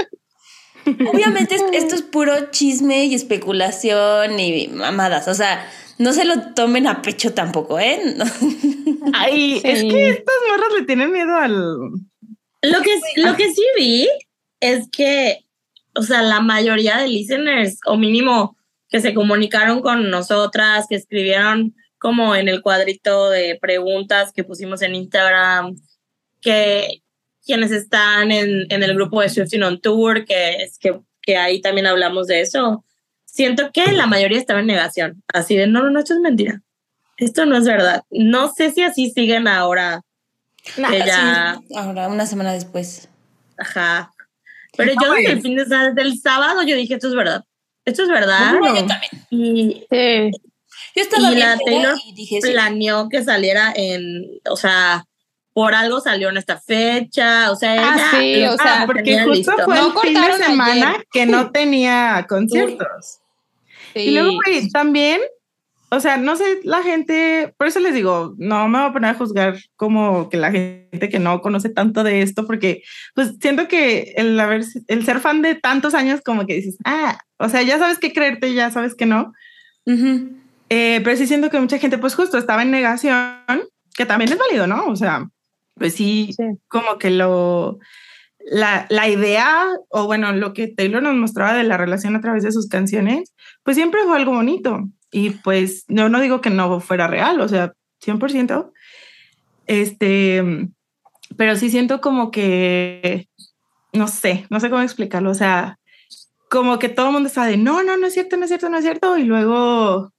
Obviamente 1.11 1.55
es- 1.55 1.65
esto 1.73 1.95
es 1.95 2.03
puro 2.03 2.51
chisme 2.51 3.05
y 3.07 3.15
especulación 3.15 4.39
y 4.39 4.69
mamadas. 4.69 5.29
O 5.29 5.35
sea, 5.35 5.65
no 6.03 6.13
se 6.13 6.25
lo 6.25 6.53
tomen 6.55 6.89
a 6.89 7.01
pecho 7.01 7.33
tampoco, 7.33 7.79
¿eh? 7.79 8.01
Ay, 9.15 9.61
Sí. 9.61 9.69
es 9.69 9.83
que 9.83 10.09
estas 10.09 10.35
morras 10.49 10.73
le 10.79 10.85
tienen 10.85 11.13
miedo 11.13 11.37
al. 11.37 11.53
Lo 11.53 12.81
que, 12.83 13.01
lo 13.17 13.37
que 13.37 13.53
sí 13.53 13.63
vi 13.77 14.09
es 14.61 14.89
que, 14.91 15.45
o 15.95 16.03
sea, 16.03 16.23
la 16.23 16.41
mayoría 16.41 16.99
de 16.99 17.09
listeners, 17.09 17.79
o 17.87 17.97
mínimo 17.97 18.57
que 18.89 19.01
se 19.01 19.15
comunicaron 19.15 19.81
con 19.81 20.11
nosotras, 20.11 20.87
que 20.89 20.97
escribieron 20.97 21.75
como 21.99 22.35
en 22.35 22.49
el 22.49 22.63
cuadrito 22.63 23.31
de 23.31 23.57
preguntas 23.61 24.33
que 24.33 24.45
pusimos 24.45 24.83
en 24.83 24.97
Instagram, 24.97 25.77
que 26.41 27.03
quienes 27.47 27.71
están 27.71 28.33
en, 28.33 28.67
en 28.71 28.83
el 28.83 28.95
grupo 28.95 29.21
de 29.21 29.29
Swifting 29.29 29.63
on 29.63 29.81
Tour, 29.81 30.25
que 30.25 30.57
es 30.57 30.79
que, 30.79 31.01
que 31.23 31.37
ahí 31.37 31.61
también 31.61 31.87
hablamos 31.87 32.27
de 32.27 32.41
eso, 32.41 32.85
siento 33.33 33.71
que 33.73 33.91
la 33.93 34.07
mayoría 34.07 34.39
estaba 34.39 34.61
en 34.61 34.67
negación, 34.67 35.23
así 35.33 35.57
de, 35.57 35.67
no, 35.67 35.83
no, 35.83 35.91
no, 35.91 35.99
esto 36.01 36.15
es 36.15 36.21
mentira. 36.21 36.61
Esto 37.17 37.47
no 37.47 37.57
es 37.57 37.65
verdad. 37.65 38.03
No 38.11 38.53
sé 38.53 38.71
si 38.73 38.83
así 38.83 39.11
siguen 39.11 39.49
ahora. 39.49 40.03
que 40.77 40.99
ya- 41.05 41.59
Sí, 41.69 41.75
ahora, 41.77 42.09
una 42.09 42.27
semana 42.27 42.53
después. 42.53 43.09
Ajá. 43.59 44.13
Pero 44.77 44.93
yo 45.01 45.13
desde 45.13 45.33
el 45.33 45.43
fin 45.43 45.57
de 45.57 45.65
semana, 45.65 45.89
desde 45.93 46.03
el 46.09 46.19
sábado, 46.21 46.63
yo 46.63 46.77
dije, 46.77 46.95
esto 46.95 47.09
es 47.09 47.15
verdad. 47.15 47.45
Esto 47.85 48.03
es 48.03 48.09
verdad. 48.09 48.53
No, 48.61 48.75
yo 48.77 48.87
también. 48.87 49.11
Y 49.31 49.87
Sí. 49.91 50.31
Yo 50.95 51.03
estaba 51.03 51.33
Y 51.33 51.37
la 51.37 51.59
Taylor 51.65 51.97
y 52.07 52.15
dije, 52.15 52.41
sí. 52.43 52.51
planeó 52.53 53.09
que 53.09 53.23
saliera 53.25 53.73
en, 53.75 54.25
o 54.49 54.57
sea, 54.57 55.05
por 55.55 55.75
algo 55.75 56.01
salió 56.01 56.29
en 56.29 56.37
esta 56.37 56.59
fecha, 56.61 57.51
o 57.51 57.57
sea, 57.57 57.73
Ah, 57.73 57.95
ella 57.97 58.11
sí, 58.13 58.41
lo 58.47 58.55
o 58.55 58.57
sea, 58.57 58.83
porque 58.87 59.15
justo 59.25 59.33
listo. 59.33 59.53
fue 59.65 59.75
No 59.77 59.87
el 60.03 60.09
fin 60.09 60.15
de 60.23 60.45
semana 60.45 60.91
ayer. 60.91 61.07
que 61.13 61.27
no 61.27 61.51
tenía 61.51 62.27
conciertos. 62.29 63.19
Sí. 63.95 64.01
Y 64.01 64.11
luego, 64.13 64.31
güey, 64.45 64.69
también, 64.71 65.21
o 65.91 66.01
sea, 66.01 66.17
no 66.17 66.37
sé, 66.37 66.61
la 66.65 66.83
gente, 66.83 67.53
por 67.59 67.67
eso 67.67 67.81
les 67.81 67.95
digo, 67.95 68.35
no 68.39 68.69
me 68.69 68.79
voy 68.79 68.89
a 68.89 68.93
poner 68.93 69.11
a 69.11 69.19
juzgar 69.19 69.59
como 69.77 70.31
que 70.31 70.37
la 70.39 70.51
gente 70.51 71.09
que 71.11 71.19
no 71.19 71.41
conoce 71.43 71.69
tanto 71.69 72.03
de 72.03 72.23
esto, 72.23 72.47
porque 72.47 72.83
pues 73.15 73.35
siento 73.41 73.69
que 73.69 74.15
el, 74.17 74.39
haber, 74.41 74.65
el 74.89 75.05
ser 75.05 75.21
fan 75.21 75.43
de 75.43 75.55
tantos 75.55 75.95
años, 75.95 76.21
como 76.25 76.47
que 76.47 76.55
dices, 76.55 76.77
ah, 76.85 77.19
o 77.39 77.49
sea, 77.49 77.63
ya 77.63 77.79
sabes 77.79 77.99
qué 77.99 78.13
creerte, 78.13 78.55
ya 78.55 78.71
sabes 78.71 78.95
que 78.95 79.07
no. 79.07 79.33
Ujú. 79.87 80.31
Eh, 80.71 81.01
pero 81.05 81.17
sí 81.17 81.27
siento 81.27 81.51
que 81.51 81.61
mucha 81.61 81.79
gente, 81.79 81.99
pues 81.99 82.15
justo 82.15 82.39
estaba 82.39 82.63
en 82.63 82.71
negación, 82.71 83.37
que 83.95 84.07
también 84.07 84.33
es 84.33 84.39
válido, 84.39 84.67
¿no? 84.67 84.87
O 84.87 84.97
sea, 84.97 85.29
pues 85.75 85.95
sí, 85.95 86.33
Sí. 86.35 86.45
como 86.69 86.97
que 86.99 87.11
lo, 87.11 87.79
la, 88.51 88.87
la 88.91 89.09
idea, 89.09 89.67
o 89.89 90.07
bueno, 90.07 90.33
lo 90.33 90.53
que 90.53 90.69
Taylor 90.69 91.03
nos 91.03 91.15
mostraba 91.15 91.55
de 91.55 91.65
la 91.65 91.77
relación 91.77 92.17
a 92.17 92.21
través 92.21 92.43
de 92.43 92.53
sus 92.53 92.69
canciones, 92.69 93.35
pues 93.63 93.77
siempre 93.77 94.03
fue 94.05 94.17
algo 94.17 94.33
bonito. 94.33 94.89
Y 95.11 95.31
pues 95.31 95.85
yo 95.89 96.09
no 96.09 96.21
digo 96.21 96.41
que 96.41 96.51
no 96.51 96.81
fuera 96.81 97.07
real, 97.07 97.41
o 97.41 97.49
sea, 97.49 97.73
100%. 98.05 98.73
Este, 99.67 100.69
pero 101.37 101.57
sí 101.57 101.71
siento 101.71 102.01
como 102.01 102.31
que, 102.31 103.29
no 103.93 104.09
sé, 104.09 104.47
no 104.51 104.59
sé 104.61 104.71
cómo 104.71 104.83
explicarlo, 104.83 105.31
o 105.31 105.35
sea, 105.35 105.79
como 106.51 106.79
que 106.79 106.89
todo 106.89 107.07
el 107.07 107.13
mundo 107.13 107.29
está 107.29 107.47
de, 107.47 107.57
no, 107.57 107.83
no, 107.83 107.97
no 107.97 108.07
es 108.07 108.15
cierto, 108.15 108.37
no 108.37 108.45
es 108.45 108.49
cierto, 108.49 108.69
no 108.69 108.77
es 108.79 108.85
cierto, 108.85 109.17
y 109.17 109.25
luego, 109.25 110.13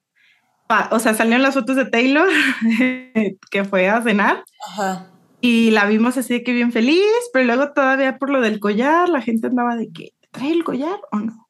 pa- 0.67 0.89
o 0.91 0.99
sea, 0.99 1.13
salieron 1.13 1.41
las 1.43 1.53
fotos 1.55 1.75
de 1.75 1.85
Taylor, 1.85 2.27
que 3.51 3.65
fue 3.69 3.89
a 3.89 4.01
cenar, 4.01 4.43
Ajá. 4.69 5.09
Y 5.45 5.71
la 5.71 5.85
vimos 5.87 6.15
así 6.15 6.35
de 6.35 6.41
que 6.41 6.53
bien 6.53 6.71
feliz, 6.71 7.03
pero 7.33 7.43
luego 7.43 7.73
todavía 7.73 8.17
por 8.17 8.29
lo 8.29 8.39
del 8.39 8.61
collar, 8.61 9.09
la 9.09 9.21
gente 9.21 9.47
andaba 9.47 9.75
de 9.75 9.91
que, 9.91 10.13
¿trae 10.31 10.53
el 10.53 10.63
collar 10.63 11.01
o 11.11 11.17
no? 11.17 11.49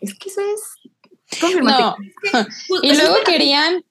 Es 0.00 0.14
que 0.16 0.28
eso 0.28 0.40
es 0.40 1.40
confirmativo. 1.40 1.96
No. 2.32 2.46
Y 2.84 2.94
luego 2.94 3.16
querían, 3.26 3.84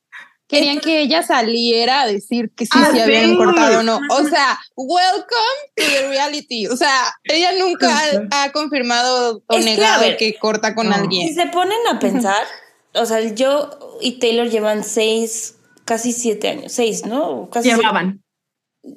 querían 0.48 0.80
que 0.80 1.02
ella 1.02 1.24
saliera 1.24 2.04
a 2.04 2.08
decir 2.08 2.52
que 2.56 2.64
sí 2.68 2.72
Ah, 2.74 2.90
se 2.94 3.02
habían 3.02 3.32
sí. 3.32 3.36
cortado 3.36 3.82
o 3.82 3.84
no. 3.84 4.00
O 4.12 4.24
sea, 4.24 4.58
welcome 4.78 5.60
to 5.76 5.84
the 5.84 6.08
reality. 6.08 6.68
O 6.68 6.78
sea, 6.78 7.14
ella 7.26 7.52
nunca 7.60 7.94
ha, 8.32 8.44
ha 8.44 8.52
confirmado 8.54 9.44
o 9.46 9.58
Es 9.58 9.66
que, 9.66 9.72
a 9.72 9.76
negado 9.76 10.02
ver, 10.04 10.16
que 10.16 10.38
corta 10.40 10.74
con 10.74 10.88
no. 10.88 10.94
Si 10.96 11.00
alguien. 11.02 11.36
se 11.36 11.48
ponen 11.48 11.86
a 11.92 12.00
pensar, 12.00 12.46
o 12.94 13.06
sea, 13.06 13.20
yo 13.20 13.98
y 14.00 14.20
Taylor 14.20 14.50
llevan 14.50 14.86
seis, 14.86 15.58
casi 15.84 16.14
siete 16.14 16.48
años, 16.48 16.72
seis, 16.72 17.06
¿no? 17.06 17.50
Casi 17.52 17.68
Llevaban. 17.72 18.24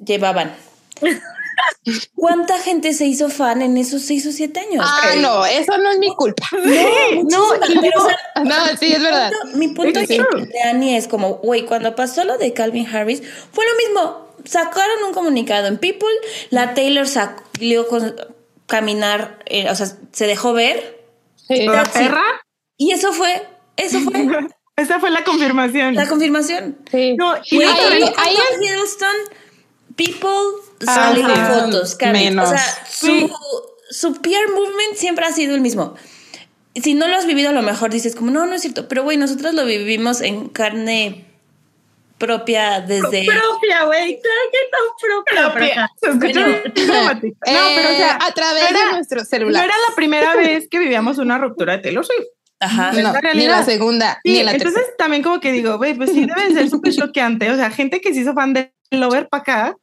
Llevaban. 0.05 0.55
¿Cuánta 2.15 2.59
gente 2.59 2.93
se 2.93 3.05
hizo 3.05 3.29
fan 3.29 3.61
en 3.61 3.75
esos 3.77 4.01
seis 4.03 4.25
o 4.27 4.31
siete 4.31 4.59
años? 4.59 4.85
Ah, 4.87 5.11
no, 5.17 5.45
eso 5.45 5.77
no 5.77 5.91
es 5.91 5.99
mi 5.99 6.13
culpa. 6.15 6.47
no, 6.53 6.61
Muchísimas, 6.63 7.69
y 7.69 7.79
pero, 7.79 8.01
o 8.03 8.05
sea, 8.07 8.43
No, 8.43 8.55
sí, 8.79 8.93
es 8.93 9.01
verdad. 9.01 9.31
mi 9.55 9.69
punto 9.69 9.99
Es 9.99 10.07
de 10.07 10.17
true. 10.17 10.45
de 10.45 10.61
Annie 10.61 10.95
es 10.97 11.07
como, 11.07 11.35
güey, 11.35 11.65
cuando 11.65 11.95
pasó 11.95 12.23
lo 12.23 12.37
de 12.37 12.53
Calvin 12.53 12.87
Harris, 12.87 13.21
fue 13.51 13.65
lo 13.65 13.75
mismo. 13.87 14.27
Sacaron 14.45 15.03
un 15.07 15.13
comunicado 15.13 15.67
en 15.67 15.77
People, 15.77 16.07
la 16.49 16.73
Taylor 16.73 17.07
salió 17.07 17.87
con 17.87 18.15
caminar, 18.67 19.39
eh, 19.45 19.69
o 19.69 19.75
sea, 19.75 19.87
se 20.11 20.27
dejó 20.27 20.53
ver, 20.53 20.99
Sí. 21.47 21.65
¿La 21.65 21.83
Sí. 21.85 21.91
perra? 21.93 22.23
y 22.77 22.91
eso 22.91 23.11
fue, 23.11 23.45
eso 23.75 23.99
fue 23.99 24.13
Esa 24.77 24.99
fue 24.99 25.09
la 25.11 25.23
confirmación. 25.23 25.93
la 25.95 26.07
confirmación. 26.07 26.77
Sí. 26.89 27.15
No, 27.17 27.35
y 27.43 27.61
ahí- 27.61 28.05
ahí 28.17 28.35
Houston, 28.69 29.15
People 30.05 30.61
Ah, 30.87 30.95
salen 31.13 31.27
fotos. 31.27 31.97
Menos. 32.11 32.47
O 32.49 32.51
sea, 32.51 32.85
su, 32.89 33.29
su 33.89 34.13
PR 34.21 34.49
movement 34.53 34.95
siempre 34.95 35.25
ha 35.25 35.31
sido 35.31 35.53
el 35.55 35.61
mismo. 35.61 35.95
Si 36.81 36.93
no 36.93 37.07
lo 37.07 37.15
has 37.15 37.25
vivido, 37.27 37.49
a 37.49 37.53
lo 37.53 37.61
mejor 37.61 37.91
dices 37.91 38.15
como, 38.15 38.31
no, 38.31 38.45
no 38.45 38.55
es 38.55 38.61
cierto. 38.61 38.87
Pero, 38.87 39.03
güey, 39.03 39.17
nosotros 39.17 39.53
lo 39.53 39.65
vivimos 39.65 40.21
en 40.21 40.47
carne 40.49 41.25
propia 42.17 42.81
desde... 42.81 43.25
Propia, 43.25 43.83
güey, 43.85 44.19
claro 44.21 44.41
que 44.51 45.07
no 45.09 45.23
propia. 45.53 45.89
dramático. 46.87 47.37
No, 47.47 47.59
pero 47.75 47.89
o 47.89 47.91
Eh, 47.91 47.97
sea, 47.97 48.19
a 48.21 48.31
través 48.31 48.69
era- 48.69 48.85
de 48.85 48.91
nuestro 48.93 49.19
no 49.19 49.25
celular. 49.25 49.65
era 49.65 49.73
la 49.89 49.95
primera 49.95 50.35
vez 50.37 50.67
que 50.69 50.79
vivíamos 50.79 51.17
una 51.17 51.37
ruptura 51.39 51.73
de 51.77 51.79
Taylor 51.83 52.05
Swift. 52.05 52.27
Ajá. 52.59 52.91
No, 52.93 53.11
la 53.13 53.33
ni 53.33 53.47
la 53.47 53.63
segunda, 53.65 54.19
Sí, 54.23 54.33
ni 54.33 54.43
la 54.43 54.51
entonces 54.51 54.75
tercera. 54.75 54.97
también 54.97 55.23
como 55.23 55.39
que 55.39 55.51
digo, 55.51 55.77
güey, 55.77 55.95
pues 55.95 56.11
sí 56.11 56.27
debe 56.27 56.53
ser 56.53 56.69
súper 56.69 56.93
choqueante. 56.95 57.49
O 57.49 57.55
sea, 57.55 57.71
gente 57.71 58.01
que 58.01 58.13
se 58.13 58.19
hizo 58.19 58.33
fan 58.35 58.53
de 58.53 58.71
Lover 58.91 59.27
para 59.29 59.41
acá, 59.41 59.75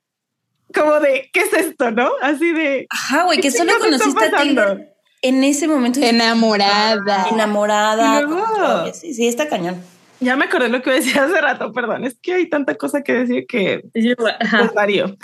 como 0.75 1.01
de, 1.01 1.31
¿qué 1.33 1.41
es 1.41 1.53
esto, 1.53 1.91
no? 1.91 2.11
Así 2.23 2.53
de... 2.53 2.87
Ajá, 2.91 3.25
güey, 3.25 3.41
que 3.41 3.51
¿qué 3.51 3.57
solo 3.57 3.73
conociste 3.79 4.11
a 4.27 4.31
pasando? 4.31 4.37
Taylor 4.65 4.87
en 5.23 5.43
ese 5.45 5.67
momento. 5.67 6.01
Enamorada. 6.01 7.27
Enamorada. 7.31 8.23
Luego- 8.23 8.45
con 8.45 8.55
todo. 8.55 8.95
Sí, 8.95 9.15
sí, 9.15 9.27
está 9.27 9.49
cañón. 9.49 9.83
Ya 10.21 10.37
me 10.37 10.47
acordé 10.47 10.69
lo 10.69 10.83
que 10.83 10.91
decía 10.91 11.25
hace 11.25 11.41
rato, 11.41 11.73
perdón, 11.73 12.05
es 12.05 12.17
que 12.21 12.35
hay 12.35 12.49
tanta 12.49 12.75
cosa 12.77 13.03
que 13.03 13.13
decir 13.13 13.47
que 13.47 13.83
pues 13.93 14.75
varió. 14.75 15.17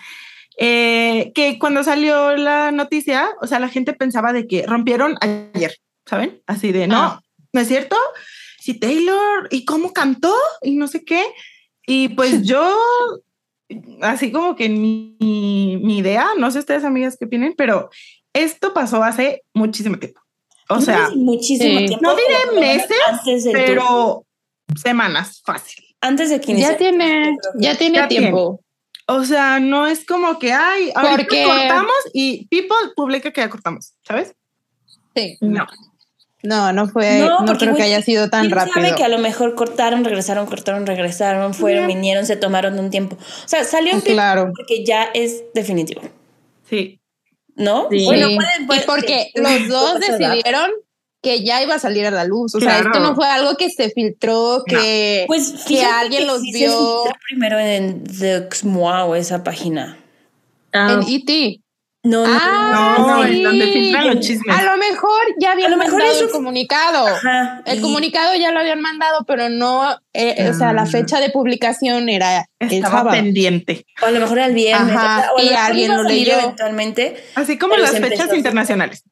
Eh, 0.57 1.33
que 1.35 1.59
cuando 1.59 1.83
salió 1.83 2.37
la 2.37 2.71
noticia, 2.71 3.29
o 3.41 3.47
sea, 3.49 3.59
la 3.59 3.69
gente 3.69 3.93
pensaba 3.93 4.33
de 4.33 4.47
que 4.47 4.65
rompieron 4.67 5.17
ayer, 5.21 5.77
¿saben? 6.07 6.41
Así 6.47 6.71
de, 6.71 6.87
no, 6.87 6.97
Ah. 6.97 7.21
¿no 7.53 7.61
es 7.61 7.67
cierto? 7.69 7.97
Si 8.61 8.79
Taylor, 8.79 9.49
¿y 9.51 9.65
cómo 9.65 9.93
cantó? 9.93 10.35
Y 10.63 10.77
no 10.77 10.87
sé 10.87 11.05
qué. 11.05 11.23
Y 11.87 12.11
pues 12.11 12.43
yo, 12.45 12.77
así 14.03 14.31
como 14.33 14.57
que 14.57 14.69
mi, 14.69 15.17
mi 15.83 15.99
idea, 15.99 16.29
no 16.39 16.51
sé 16.51 16.61
ustedes 16.61 16.85
amigas 16.85 17.17
qué 17.19 17.25
opinen, 17.27 17.55
pero 17.57 17.91
esto 18.33 18.75
pasó 18.75 19.03
hace 19.03 19.43
muchísimo 19.53 19.99
tiempo. 19.99 20.21
O 20.69 20.81
sea, 20.81 21.11
muchísimo 21.15 21.79
sí. 21.81 21.87
tiempo. 21.87 22.03
no 22.03 22.17
diré 22.17 22.61
meses, 22.61 23.51
pero 23.53 24.25
semanas, 24.77 25.43
fácil. 25.45 25.85
Antes 26.01 26.31
de 26.31 26.41
que 26.41 26.59
Ya 26.59 26.77
tiene, 26.77 27.37
ya 27.57 27.77
tiene 27.77 27.99
Ya 27.99 28.09
tiempo. 28.09 28.61
O 29.07 29.25
sea, 29.25 29.61
no 29.61 29.87
es 29.87 30.07
como 30.07 30.39
que, 30.39 30.53
ay, 30.53 30.91
ahorita 30.95 31.29
Porque- 31.29 31.45
cortamos 31.45 31.95
y 32.15 32.47
People 32.49 32.93
publica 32.97 33.31
que 33.31 33.43
ya 33.43 33.51
cortamos, 33.51 33.95
¿sabes? 34.03 34.35
Sí. 35.15 35.37
No. 35.41 35.67
No, 36.45 36.73
no 36.73 36.87
fue, 36.89 37.19
no, 37.21 37.39
porque, 37.47 37.65
creo 37.65 37.75
que 37.77 37.83
haya 37.83 38.03
sido 38.03 38.29
tan 38.31 38.43
¿quién 38.43 38.53
rápido. 38.53 38.75
sabe 38.75 38.95
que 38.95 39.03
a 39.03 39.09
lo 39.09 39.19
mejor 39.19 39.55
cortaron, 39.55 40.05
regresaron, 40.05 40.45
cortaron, 40.47 40.87
regresaron, 40.87 41.55
fueron, 41.55 41.87
vinieron, 41.87 42.27
se 42.27 42.37
tomaron 42.37 42.79
un 42.79 42.91
tiempo. 42.91 43.17
O 43.17 43.49
sea, 43.49 43.65
salió 43.65 43.93
en 43.95 44.03
Claro. 44.03 44.53
porque 44.55 44.85
ya 44.85 45.05
es 45.15 45.43
definitivo, 45.55 46.03
Sí. 46.69 47.01
¿no? 47.57 47.89
Sí. 47.91 48.05
Bueno, 48.05 48.27
pueden- 48.37 48.67
pueden- 48.67 48.83
y 48.83 48.87
porque 48.87 49.31
sí. 49.35 49.41
los 49.41 49.69
dos 49.69 50.01
decidieron 50.01 50.71
que 51.23 51.43
ya 51.43 51.63
iba 51.63 51.77
a 51.77 51.79
salir 51.79 52.05
a 52.05 52.11
la 52.11 52.25
luz. 52.27 52.55
O 52.55 52.61
sea, 52.61 52.81
esto 52.81 53.01
no 53.01 53.15
fue 53.15 53.27
algo 53.27 53.57
que 53.57 53.71
se 53.71 53.89
filtró, 53.89 54.63
que, 54.67 55.25
Pues 55.27 55.65
que 55.67 55.83
alguien 55.83 56.25
que 56.25 56.27
los 56.27 56.43
sí 56.43 56.53
se 56.53 56.59
vio 56.59 56.71
filtró 57.05 57.19
primero 57.27 57.59
en 57.59 58.05
The 58.05 58.49
Xmoa 58.53 59.17
esa 59.19 59.43
página. 59.43 59.99
Ah, 60.75 60.93
en 61.01 61.09
E.T. 61.09 61.61
No, 62.05 62.27
no, 62.27 62.39
Ah, 62.39 62.97
No, 62.99 63.25
sí. 63.27 63.37
en 63.39 63.43
donde 63.45 63.67
filtran 63.73 64.07
los 64.09 64.21
chismes. 64.21 64.55
A 64.59 64.63
lo 64.63 64.77
mejor 64.77 65.21
ya 65.41 65.53
habían 65.53 65.69
A 65.69 65.71
lo 65.71 65.77
mejor 65.79 65.95
mandado 65.95 66.15
eso 66.17 66.25
el 66.27 66.31
comunicado. 66.31 67.07
Ajá, 67.09 67.63
El 67.65 67.79
y- 67.79 67.81
comunicado 67.81 68.35
ya 68.37 68.51
lo 68.53 68.61
habían 68.61 68.83
mandado, 68.83 69.25
pero 69.27 69.49
no, 69.49 69.99
eh, 70.13 70.49
o 70.51 70.53
sea, 70.55 70.75
la 70.75 70.83
Ah. 70.83 70.87
fecha 70.87 71.19
de 71.19 71.31
publicación 71.31 72.11
era 72.11 72.47
Estaba 72.59 73.11
pendiente. 73.11 73.87
O 74.03 74.07
a 74.07 74.11
lo 74.11 74.21
mejor 74.21 74.37
era 74.39 74.47
el 74.49 74.55
viernes. 74.55 74.95
Ajá, 74.95 75.31
o 75.35 75.41
y 75.41 75.45
mejor 75.47 75.57
alguien 75.59 75.97
lo 75.97 76.03
leyó. 76.03 76.35
eventualmente. 76.39 77.25
Así 77.37 77.57
como 77.57 77.75
las 77.77 77.93
fechas 77.93 78.03
empezó 78.21 78.35
internacionales. 78.37 79.03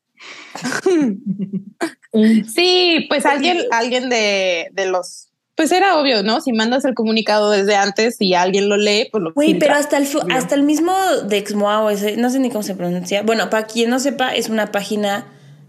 Sí, 2.54 3.06
pues 3.08 3.24
alguien, 3.24 3.58
alguien 3.70 4.10
de, 4.10 4.68
de 4.72 4.84
los, 4.86 5.28
pues 5.62 5.72
era 5.72 5.96
obvio, 5.98 6.22
¿no? 6.22 6.40
Si 6.40 6.52
mandas 6.52 6.84
el 6.84 6.94
comunicado 6.94 7.50
desde 7.50 7.76
antes 7.76 8.16
y 8.18 8.34
alguien 8.34 8.68
lo 8.68 8.76
lee, 8.76 9.08
pues 9.12 9.22
lo 9.22 9.32
Güey, 9.32 9.50
filtra. 9.52 9.68
pero 9.68 9.78
hasta 9.80 9.96
el, 9.96 10.06
fu- 10.06 10.20
hasta 10.34 10.54
el 10.56 10.64
mismo 10.64 10.92
de 11.28 11.44
Xmoa, 11.46 11.82
o 11.82 11.90
ese, 11.90 12.16
no 12.16 12.30
sé 12.30 12.38
ni 12.40 12.50
cómo 12.50 12.62
se 12.62 12.74
pronuncia. 12.74 13.22
Bueno, 13.22 13.48
para 13.50 13.66
quien 13.66 13.90
no 13.90 13.98
sepa, 14.00 14.34
es 14.34 14.48
una 14.48 14.72
página 14.72 15.26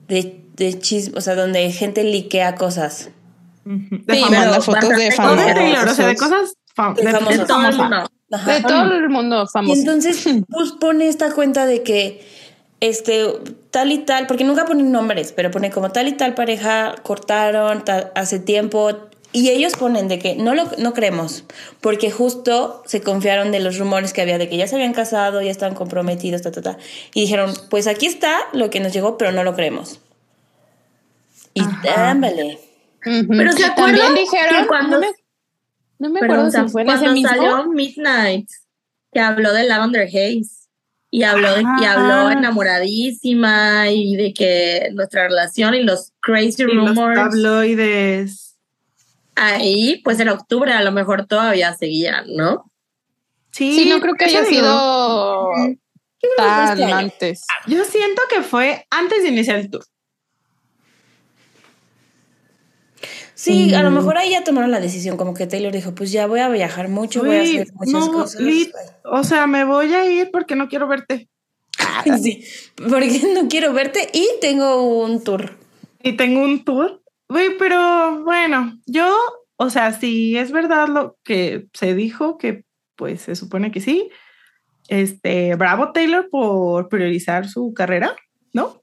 de, 0.07 0.41
de 0.55 0.79
chisme, 0.79 1.17
o 1.17 1.21
sea, 1.21 1.35
donde 1.35 1.71
gente 1.71 2.03
liquea 2.03 2.55
cosas. 2.55 3.09
De 3.65 4.15
Sí, 4.15 4.19
famosos. 4.21 4.29
manda 4.31 4.61
fotos 4.61 4.89
de 4.89 4.95
No 4.95 4.97
de 4.97 5.11
famosos. 5.11 5.53
Taylor, 5.53 5.87
o 5.87 5.93
sea, 5.93 6.07
de 6.07 6.15
cosas 6.15 6.53
fam- 6.75 6.95
De 6.95 7.11
famosos. 7.11 7.47
todo 7.47 7.65
el 7.67 7.75
mundo. 7.77 7.95
Ajá. 8.31 8.51
de 8.51 8.61
todo 8.61 8.93
el 8.95 9.09
mundo 9.09 9.43
Y 9.43 9.47
famoso. 9.53 9.79
entonces, 9.79 10.25
pues 10.49 10.71
pone 10.73 11.07
esta 11.07 11.31
cuenta 11.31 11.65
de 11.67 11.83
que 11.83 12.25
este 12.79 13.25
tal 13.71 13.91
y 13.91 13.99
tal, 13.99 14.27
porque 14.27 14.43
nunca 14.43 14.65
ponen 14.65 14.91
nombres, 14.91 15.31
pero 15.31 15.51
pone 15.51 15.69
como 15.71 15.91
tal 15.91 16.07
y 16.07 16.13
tal 16.13 16.33
pareja 16.33 16.95
cortaron 17.03 17.85
tal- 17.85 18.11
hace 18.15 18.39
tiempo 18.39 18.91
y 19.33 19.49
ellos 19.49 19.73
ponen 19.75 20.07
de 20.07 20.19
que 20.19 20.35
no 20.35 20.53
lo 20.55 20.69
no 20.77 20.93
creemos, 20.93 21.43
porque 21.81 22.11
justo 22.11 22.83
se 22.85 23.01
confiaron 23.01 23.51
de 23.51 23.59
los 23.59 23.77
rumores 23.79 24.13
que 24.13 24.21
había 24.21 24.37
de 24.37 24.47
que 24.47 24.57
ya 24.57 24.67
se 24.67 24.75
habían 24.75 24.93
casado, 24.93 25.41
ya 25.41 25.51
estaban 25.51 25.75
comprometidos, 25.75 26.41
ta 26.43 26.51
ta 26.51 26.61
ta, 26.61 26.77
y 27.13 27.21
dijeron, 27.21 27.51
pues 27.69 27.87
aquí 27.87 28.05
está 28.05 28.37
lo 28.53 28.69
que 28.69 28.79
nos 28.79 28.93
llegó, 28.93 29.17
pero 29.17 29.31
no 29.31 29.43
lo 29.43 29.55
creemos. 29.55 29.99
Y 31.53 31.61
Ajá. 31.61 32.11
ámbale. 32.11 32.59
Ujú. 33.05 33.27
Pero 33.29 33.51
se 33.51 33.63
también 33.63 33.71
acuerdan 33.71 34.15
dijeron, 34.15 34.61
que 34.61 34.67
cuando- 34.67 34.95
no 34.95 34.99
me, 35.01 35.11
no 35.99 36.09
me 36.09 36.19
acuerdo 36.21 36.51
si 36.51 36.69
fue 36.69 36.81
en 36.83 36.89
ese 36.89 36.97
cuando 36.99 37.13
mismo. 37.13 37.29
salió 37.29 37.67
Midnight, 37.69 38.49
que 39.11 39.19
habló 39.19 39.53
de 39.53 39.63
Lavender 39.65 40.07
Haze 40.07 40.67
y 41.11 41.23
habló, 41.23 41.53
de, 41.53 41.61
y 41.61 41.85
Ah. 41.85 41.93
habló 41.93 42.31
enamoradísima 42.31 43.89
y 43.91 44.15
de 44.15 44.33
que 44.33 44.89
nuestra 44.93 45.27
relación 45.27 45.75
y 45.75 45.83
los 45.83 46.11
crazy 46.21 46.63
Y 46.63 46.65
los 46.73 46.87
rumors 46.89 47.15
tabloides. 47.15 48.42
Ahí, 49.35 50.01
pues 50.03 50.19
en 50.19 50.29
octubre 50.29 50.71
a 50.73 50.81
lo 50.83 50.91
mejor 50.91 51.25
todavía 51.27 51.73
seguían, 51.75 52.25
¿no? 52.35 52.69
Sí, 53.51 53.73
Sí, 53.83 53.89
no 53.89 53.99
creo 53.99 54.15
que 54.15 54.25
haya 54.25 54.45
sido 54.45 55.51
tan 56.37 56.69
este 56.79 56.91
antes. 56.91 57.45
Yo 57.67 57.83
siento 57.83 58.21
que 58.29 58.41
fue 58.41 58.85
antes 58.89 59.23
de 59.23 59.29
iniciar 59.29 59.57
el 59.57 59.69
tour. 59.69 59.83
Sí, 63.35 63.73
a 63.73 63.83
lo 63.83 63.91
Mm. 63.91 63.95
mejor 63.95 64.17
ahí 64.17 64.31
ya 64.31 64.43
tomaron 64.43 64.71
la 64.71 64.79
decisión, 64.79 65.17
como 65.17 65.33
que 65.33 65.47
Taylor 65.47 65.73
dijo, 65.73 65.93
pues 65.93 66.11
ya 66.11 66.27
voy 66.27 66.39
a 66.39 66.49
viajar 66.49 66.87
mucho, 66.87 67.23
voy 67.23 67.35
a 67.37 67.41
hacer 67.41 67.67
muchas 67.73 68.07
no, 68.07 68.11
cosas. 68.13 68.41
O 69.03 69.23
sea, 69.23 69.47
me 69.47 69.65
voy 69.65 69.93
a 69.93 70.05
ir 70.05 70.29
porque 70.31 70.55
no 70.55 70.67
quiero 70.69 70.87
verte. 70.87 71.27
Sí, 72.21 72.43
porque 72.77 73.21
no 73.33 73.47
quiero 73.49 73.73
verte 73.73 74.09
y 74.13 74.27
tengo 74.39 75.01
un 75.03 75.23
tour. 75.23 75.57
Y 76.01 76.13
tengo 76.13 76.41
un 76.41 76.63
tour. 76.63 77.02
Güey, 77.29 77.57
pero 77.57 78.23
bueno, 78.23 78.79
yo, 78.85 79.15
o 79.55 79.69
sea, 79.69 79.93
si 79.93 80.37
es 80.37 80.51
verdad 80.51 80.87
lo 80.87 81.17
que 81.23 81.67
se 81.73 81.95
dijo, 81.95 82.37
que 82.37 82.65
pues 82.95 83.21
se 83.21 83.35
supone 83.35 83.71
que 83.71 83.81
sí, 83.81 84.09
este, 84.87 85.55
bravo 85.55 85.91
Taylor 85.91 86.29
por 86.29 86.89
priorizar 86.89 87.47
su 87.47 87.73
carrera, 87.73 88.15
¿no? 88.51 88.81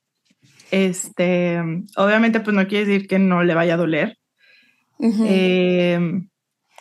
Este, 0.70 1.58
obviamente 1.96 2.40
pues 2.40 2.54
no 2.54 2.66
quiere 2.66 2.86
decir 2.86 3.08
que 3.08 3.18
no 3.18 3.42
le 3.42 3.54
vaya 3.54 3.74
a 3.74 3.78
doler. 3.78 4.18
Ujú. 4.98 5.24
Eh, 5.26 5.98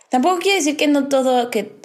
Tampoco 0.10 0.40
quiere 0.40 0.58
decir 0.58 0.76
que 0.76 0.88
no 0.88 1.08
todo, 1.08 1.50
que... 1.50 1.76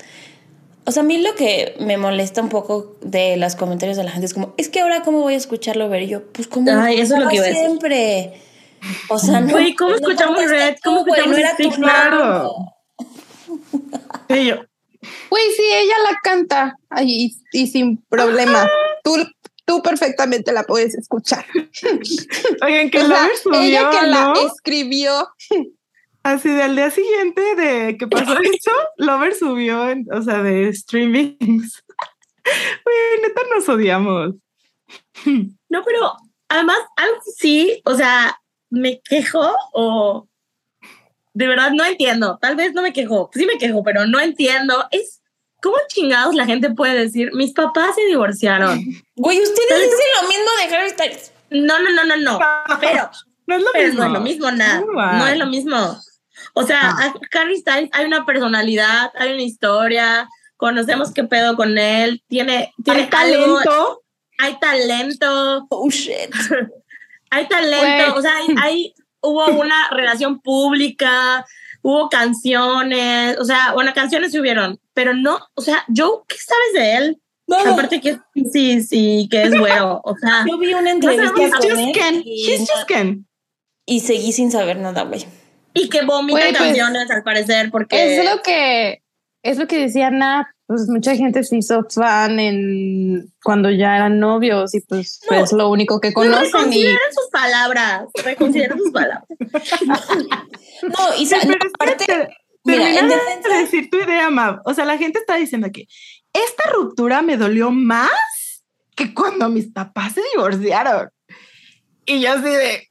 O 0.86 0.90
sea, 0.90 1.02
a 1.02 1.06
mí 1.06 1.18
lo 1.18 1.34
que 1.34 1.76
me 1.80 1.96
molesta 1.96 2.42
un 2.42 2.50
poco 2.50 2.96
de 3.00 3.38
los 3.38 3.56
comentarios 3.56 3.96
de 3.96 4.04
la 4.04 4.10
gente 4.10 4.26
es 4.26 4.34
como, 4.34 4.54
es 4.58 4.68
que 4.68 4.80
ahora 4.80 5.02
cómo 5.02 5.22
voy 5.22 5.32
a 5.32 5.38
escucharlo 5.38 5.88
ver 5.88 6.02
Y 6.02 6.08
yo, 6.08 6.26
pues 6.32 6.46
como 6.46 6.70
Ay, 6.70 7.00
eso 7.00 7.16
es 7.16 7.22
lo 7.22 7.28
que 7.28 7.36
iba 7.36 7.44
a 7.44 7.48
decir. 7.48 8.32
O 9.08 9.18
sea, 9.18 9.40
no. 9.40 9.50
Güey, 9.52 9.74
¿cómo 9.74 9.90
no 9.90 9.96
escuchamos 9.96 10.44
Red? 10.46 10.76
¿Cómo 10.84 10.98
tú, 11.04 11.06
güey, 11.06 11.20
escuchamos 11.42 11.78
no? 11.78 11.86
Claro. 11.86 12.54
sí, 14.28 14.46
yo, 14.46 14.56
Güey, 15.30 15.42
sí, 15.56 15.62
ella 15.62 15.94
la 16.10 16.18
canta 16.22 16.76
ahí 16.90 17.36
y, 17.52 17.60
y 17.62 17.66
sin 17.66 17.98
problema. 18.08 18.68
Tú, 19.02 19.16
tú 19.66 19.82
perfectamente 19.82 20.52
la 20.52 20.62
puedes 20.64 20.94
escuchar. 20.94 21.44
oigan, 22.62 22.90
que 22.90 23.02
O 23.02 23.06
sea, 23.06 23.28
subió, 23.42 23.60
ella 23.60 23.90
que 23.90 24.06
la 24.06 24.32
escribió. 24.46 25.28
Así 26.22 26.48
de 26.48 26.62
al 26.62 26.74
día 26.74 26.90
siguiente 26.90 27.54
de 27.54 27.98
que 27.98 28.06
pasó 28.06 28.32
eso, 28.42 28.70
Lover 28.96 29.34
subió, 29.34 29.90
en- 29.90 30.06
o 30.10 30.22
sea, 30.22 30.42
de 30.42 30.72
streamings. 30.72 31.84
Güey, 32.44 33.22
neta 33.22 33.42
nos 33.54 33.68
odiamos. 33.68 34.34
No, 35.68 35.82
pero 35.84 36.12
además, 36.48 36.78
algo 36.96 37.18
sí, 37.36 37.82
o 37.84 37.94
sea, 37.94 38.38
me 38.74 39.00
quejo 39.00 39.54
o 39.72 40.28
de 41.32 41.46
verdad 41.46 41.70
no 41.72 41.84
entiendo. 41.84 42.38
Tal 42.40 42.56
vez 42.56 42.72
no 42.74 42.82
me 42.82 42.92
quejo, 42.92 43.30
sí 43.34 43.46
me 43.46 43.58
quejo, 43.58 43.82
pero 43.82 44.06
no 44.06 44.20
entiendo. 44.20 44.86
Es 44.90 45.20
cómo 45.62 45.76
chingados 45.88 46.34
la 46.34 46.44
gente 46.46 46.70
puede 46.70 46.94
decir, 46.98 47.30
mis 47.34 47.52
papás 47.52 47.94
se 47.94 48.04
divorciaron. 48.06 48.80
Güey, 49.16 49.40
ustedes 49.40 49.90
dicen 49.90 50.06
lo 50.22 50.28
mismo 50.28 50.50
de 50.68 50.76
Harry 50.76 50.90
Styles. 50.90 51.32
No, 51.50 51.78
no, 51.80 51.90
no, 51.90 52.04
no, 52.04 52.16
no. 52.16 52.38
Pero, 52.80 53.10
No 53.46 53.56
es 53.56 53.62
lo 53.62 53.70
pero 53.72 53.86
mismo. 53.88 54.00
no 54.00 54.06
es 54.06 54.12
lo 54.12 54.20
mismo, 54.20 54.50
nada. 54.50 54.80
No 55.18 55.26
es 55.26 55.38
lo 55.38 55.46
mismo. 55.46 55.98
O 56.54 56.62
sea, 56.64 56.90
a 56.90 57.14
Harry 57.38 57.58
Styles 57.58 57.90
hay 57.92 58.04
una 58.06 58.26
personalidad, 58.26 59.10
hay 59.14 59.32
una 59.32 59.42
historia, 59.42 60.28
conocemos 60.56 61.12
qué 61.12 61.24
pedo 61.24 61.56
con 61.56 61.78
él, 61.78 62.22
tiene, 62.28 62.72
tiene 62.84 63.00
Hay 63.02 63.06
talento. 63.10 64.02
hay 64.38 64.58
talento, 64.58 65.66
Oh, 65.70 65.90
shit. 65.90 66.30
hay 67.34 67.46
talento, 67.48 68.14
o 68.16 68.22
sea, 68.22 68.32
hay, 68.36 68.46
hay- 68.60 68.94
hubo 69.20 69.46
una 69.46 69.88
relación 69.90 70.40
pública, 70.40 71.44
hubo 71.82 72.08
canciones, 72.08 73.38
o 73.38 73.44
sea, 73.44 73.72
bueno, 73.72 73.92
canciones 73.94 74.32
se 74.32 74.40
hubieron, 74.40 74.80
pero 74.92 75.14
no, 75.14 75.38
o 75.54 75.62
sea, 75.62 75.84
yo, 75.88 76.24
¿qué 76.28 76.36
sabes 76.36 76.72
de 76.74 76.96
él? 76.96 77.20
No, 77.46 77.58
Aparte 77.58 78.00
que 78.00 78.18
sí, 78.52 78.82
sí, 78.82 79.28
que 79.30 79.42
es 79.42 79.58
güero, 79.58 80.00
o 80.04 80.14
sea, 80.16 80.44
yo 80.50 80.56
vi 80.58 80.72
una 80.74 80.94
No 80.94 81.02
sabemos, 81.02 81.24
entrevista 81.30 81.58
He's 81.58 81.60
con 81.60 81.70
just 81.70 81.88
él 81.88 81.92
Ken. 81.92 82.22
y, 82.24 82.50
He's 82.50 82.60
just 82.60 82.86
Ken. 82.88 83.26
y 83.86 84.00
seguí 84.00 84.32
sin 84.32 84.50
saber 84.50 84.78
nada, 84.78 85.02
güey. 85.02 85.26
y 85.74 85.88
que 85.90 86.02
vomita 86.04 86.38
pues, 86.40 86.56
canciones 86.56 87.10
al 87.10 87.22
parecer, 87.22 87.70
porque 87.70 88.18
Es 88.18 88.24
lo 88.24 88.40
que 88.42 89.02
es 89.42 89.58
lo 89.58 89.66
que 89.66 89.78
decía 89.78 90.06
Ana, 90.06 90.53
pues 90.66 90.88
mucha 90.88 91.14
gente 91.14 91.44
se 91.44 91.58
hizo 91.58 91.84
fan 91.90 92.38
en 92.40 93.32
cuando 93.42 93.70
ya 93.70 93.96
eran 93.96 94.18
novios 94.18 94.74
y 94.74 94.80
pues 94.80 95.20
No. 95.30 95.36
es 95.36 95.52
lo 95.52 95.68
único 95.68 96.00
que 96.00 96.08
No, 96.08 96.14
conocen 96.14 96.44
y 96.44 96.48
reconsideren 96.52 96.98
sus 97.14 97.30
palabras, 97.30 98.04
reconsideren 98.24 98.78
sus 98.78 98.90
palabras. 98.90 99.24
No, 100.82 101.16
y 101.16 101.26
Pero 101.28 101.44
no, 101.46 101.54
aparte, 101.74 102.28
mira, 102.64 102.88
en 102.88 102.94
termina 102.94 103.16
defensa, 103.16 103.48
de 103.48 103.58
decir 103.62 103.88
tu 103.90 103.98
idea, 103.98 104.28
Mav. 104.28 104.60
O 104.66 104.74
sea, 104.74 104.84
la 104.84 104.98
gente 104.98 105.18
está 105.18 105.36
diciendo 105.36 105.68
que 105.72 105.86
esta 106.32 106.70
ruptura 106.72 107.22
me 107.22 107.36
dolió 107.38 107.70
más 107.70 108.10
que 108.94 109.14
cuando 109.14 109.48
mis 109.48 109.70
papás 109.72 110.12
se 110.14 110.20
divorciaron. 110.34 111.08
Y 112.04 112.20
yo 112.20 112.32
así 112.32 112.42
de, 112.50 112.90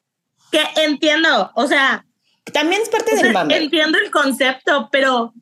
Que 0.52 0.62
entiendo, 0.84 1.52
o 1.56 1.68
sea, 1.68 2.06
también 2.52 2.82
es 2.82 2.90
parte 2.90 3.12
o 3.14 3.16
sea, 3.16 3.24
del 3.26 3.34
mame. 3.34 3.58
entiendo 3.58 3.98
el 4.00 4.10
concepto, 4.10 4.90
pero 4.92 5.34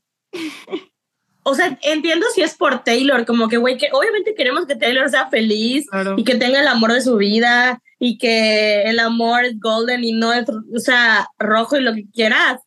o 1.44 1.56
sea, 1.56 1.78
entiendo 1.82 2.26
si 2.34 2.42
es 2.42 2.56
por 2.56 2.84
Taylor, 2.84 3.26
como 3.26 3.48
que 3.48 3.58
güey, 3.58 3.78
que 3.78 3.90
obviamente 3.92 4.36
queremos 4.36 4.66
que 4.66 4.76
Taylor 4.76 5.10
sea 5.10 5.30
feliz 5.30 5.88
claro. 5.90 6.16
y 6.18 6.24
que 6.24 6.36
tenga 6.36 6.60
el 6.60 6.68
amor 6.68 6.94
de 6.94 7.02
su 7.02 7.18
vida 7.18 7.82
y 8.00 8.18
que 8.18 8.84
el 8.84 9.00
amor 9.00 9.46
es 9.46 9.60
golden 9.60 10.04
y 10.04 10.12
no 10.12 10.34
es, 10.34 10.46
o 10.50 10.80
sea, 10.80 11.28
rojo 11.40 11.78
y 11.78 11.82
lo 11.82 11.94
que 11.94 12.06
quieras. 12.14 12.62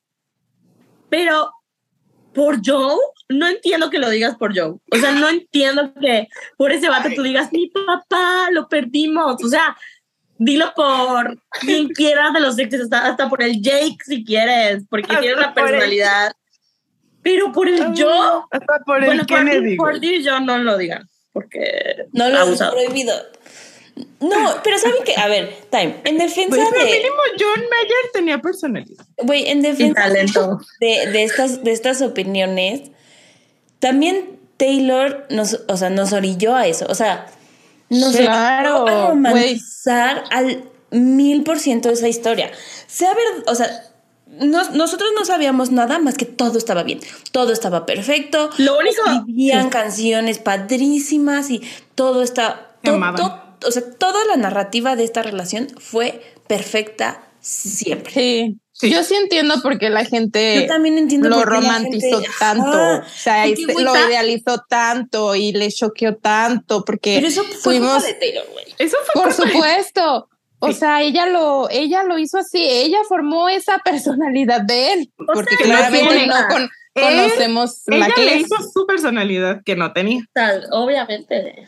Pero 1.09 1.53
por 2.33 2.61
Joe, 2.65 2.99
no 3.29 3.47
entiendo 3.47 3.91
que 3.91 3.99
lo 3.99 4.11
digas 4.11 4.37
por 4.37 4.57
Joe. 4.57 4.75
O 4.91 4.97
sea, 4.97 5.13
no 5.13 5.29
entiendo 5.29 5.93
que 6.01 6.29
por 6.57 6.73
ese 6.73 6.89
vato 6.89 7.09
tú 7.15 7.23
digas, 7.23 7.53
mi 7.53 7.69
papá, 7.69 8.49
lo 8.51 8.69
perdimos. 8.69 9.43
O 9.43 9.49
sea, 9.49 9.77
Dilo 10.37 10.73
por 10.75 11.39
quien 11.61 11.89
quiera 11.89 12.31
de 12.33 12.41
los 12.41 12.59
exes, 12.59 12.83
hasta, 12.83 13.07
hasta 13.07 13.29
por 13.29 13.43
el 13.43 13.63
Jake 13.63 13.99
si 14.05 14.25
quieres, 14.25 14.85
porque 14.91 15.07
Hasta 15.07 15.21
tiene 15.21 15.37
una 15.37 15.55
personalidad. 15.55 16.33
Pero 17.25 17.51
por 17.51 17.69
el 17.69 17.83
Ah, 17.83 17.93
yo, 17.95 18.47
Hasta 18.53 18.79
por 18.87 18.99
el 19.01 19.07
bueno, 19.07 19.25
por, 19.27 19.39
Kennedy. 19.39 19.77
por 19.77 19.99
ti 19.99 20.23
yo 20.23 20.39
no 20.41 20.59
lo 20.59 20.79
digan, 20.79 21.09
porque 21.33 22.07
No 22.13 22.29
lo 22.29 22.37
has 22.37 22.47
abusado. 22.47 22.73
prohibido. 22.75 23.15
No, 24.21 24.61
pero 24.65 24.79
¿saben 24.79 25.03
qué? 25.05 25.15
A 25.17 25.29
ver, 25.29 25.55
Time, 25.71 26.01
en 26.05 26.19
defensa 26.19 26.51
pero 26.51 26.71
de... 26.71 26.85
mínimo 26.85 27.17
John 27.39 27.61
Mayer 27.63 28.11
tenía 28.13 28.39
personalidad. 28.39 29.05
Güey, 29.23 29.49
en 29.49 29.63
defensa 29.63 30.03
talento. 30.03 30.61
de, 30.81 31.07
de 31.13 31.23
estas, 31.25 31.63
de 31.65 31.73
estas 31.73 32.03
opiniones, 32.03 32.91
también 33.79 34.39
Taylor 34.57 35.27
nos, 35.31 35.61
o 35.69 35.77
sea, 35.77 35.91
nos 35.91 36.13
orilló 36.13 36.55
a 36.57 36.67
eso. 36.67 36.87
O 36.89 36.95
sea, 36.95 37.27
nos 37.89 38.17
Claro, 38.17 38.83
orilló 38.83 38.99
a 38.99 39.09
romantizar 39.11 40.25
al 40.31 40.65
mil 40.91 41.43
por 41.45 41.59
ciento 41.61 41.91
esa 41.91 42.09
historia. 42.09 42.51
Sea 42.89 43.15
ver, 43.15 43.25
o 43.47 43.55
sea, 43.55 43.69
nos- 44.41 44.71
nosotros 44.73 45.11
no 45.19 45.25
sabíamos 45.25 45.71
nada 45.71 45.99
más 45.99 46.17
que 46.17 46.25
todo 46.25 46.59
estaba 46.59 46.83
bien, 46.83 47.01
todo 47.33 47.53
estaba 47.53 47.87
perfecto. 47.87 48.51
Lo 48.59 48.79
único- 48.79 49.03
escribían 49.07 49.71
canciones 49.71 50.39
padrísimas 50.39 51.51
y 51.51 51.63
todo 51.95 52.23
está, 52.23 52.77
to- 52.83 53.41
o 53.67 53.71
sea, 53.71 53.83
toda 53.99 54.25
la 54.27 54.37
narrativa 54.37 54.97
de 54.97 55.05
esta 55.05 55.23
relación 55.23 55.69
fue 55.79 56.21
perfecta 56.47 57.23
siempre. 57.41 58.13
Sí. 58.13 58.57
Sí. 58.77 58.91
Yo 58.91 59.05
sí 59.05 59.15
entiendo 59.15 59.63
por 59.63 59.79
qué 59.79 59.89
la 59.89 60.05
gente 60.05 60.63
Yo 60.63 60.67
también 60.67 60.99
entiendo 60.99 61.29
lo 61.29 61.45
romantizó 61.45 62.19
gente- 62.19 62.35
tanto, 62.41 62.67
Ajá. 62.73 63.05
o 63.07 63.09
sea, 63.09 63.47
este- 63.47 63.73
lo 63.81 63.95
idealizó 64.09 64.65
tanto 64.69 65.37
y 65.37 65.53
le 65.53 65.71
choqueó 65.71 66.17
tanto 66.17 66.85
porque 66.85 67.15
Pero 67.15 67.29
eso 67.29 67.45
fue 67.45 67.79
culpa 67.79 68.01
de 68.03 68.15
Taylor, 68.15 68.45
güey. 68.53 68.65
Eso 68.79 68.97
fue 69.13 69.23
por 69.23 69.33
culpa 69.33 69.47
de- 69.47 69.53
supuesto, 69.53 70.29
o 70.65 70.73
sea, 70.73 71.03
ella 71.03 71.27
lo, 71.27 71.69
ella 71.71 72.05
lo 72.05 72.19
hizo 72.19 72.39
así, 72.39 72.63
ella 72.63 72.99
formó 73.09 73.49
esa 73.49 73.79
personalidad 73.85 74.63
de 74.63 74.93
él, 74.93 75.13
porque 75.17 75.57
sea, 75.57 75.65
claramente 75.67 76.27
no 76.27 76.35
con- 76.49 76.63
Él- 76.95 77.03
conocemos 77.27 77.83
la 77.87 77.97
Ella 78.07 78.15
que 78.15 78.25
le 78.25 78.37
hizo 78.37 78.57
su 78.73 78.87
personalidad 78.87 79.63
que 79.65 79.77
no 79.77 79.93
tenía. 79.93 80.25
Tal, 80.33 80.67
obviamente. 80.71 81.65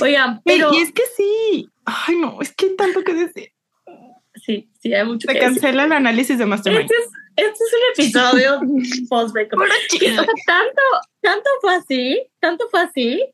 Oigan, 0.00 0.40
pero 0.44 0.70
Pero, 0.70 0.74
y 0.78 0.82
es 0.82 0.92
que 0.92 1.02
sí. 1.16 1.68
Ay, 1.84 2.16
no, 2.16 2.40
es 2.40 2.54
que 2.54 2.66
hay 2.66 2.76
tanto 2.76 3.02
que 3.02 3.12
decir. 3.14 3.50
sí, 4.34 4.70
sí, 4.80 4.94
hay 4.94 5.04
mucho 5.04 5.26
Se 5.28 5.34
que 5.34 5.40
decir. 5.40 5.60
cancela 5.60 5.84
el 5.84 5.92
análisis 5.92 6.38
de 6.38 6.46
Mastermind. 6.46 6.84
Este 6.90 6.94
es, 6.96 7.10
este 7.36 7.64
es 7.64 7.72
un 7.74 8.04
episodio 8.04 8.60
post 9.10 9.32
breakup. 9.34 9.58
Puro 9.58 9.70
O 9.70 9.88
chisme. 9.90 10.14
sea, 10.14 10.24
tanto, 10.46 10.82
tanto 11.20 11.50
fue 11.60 11.74
así, 11.74 12.22
tanto 12.40 12.68
fue 12.70 12.80
así, 12.80 13.24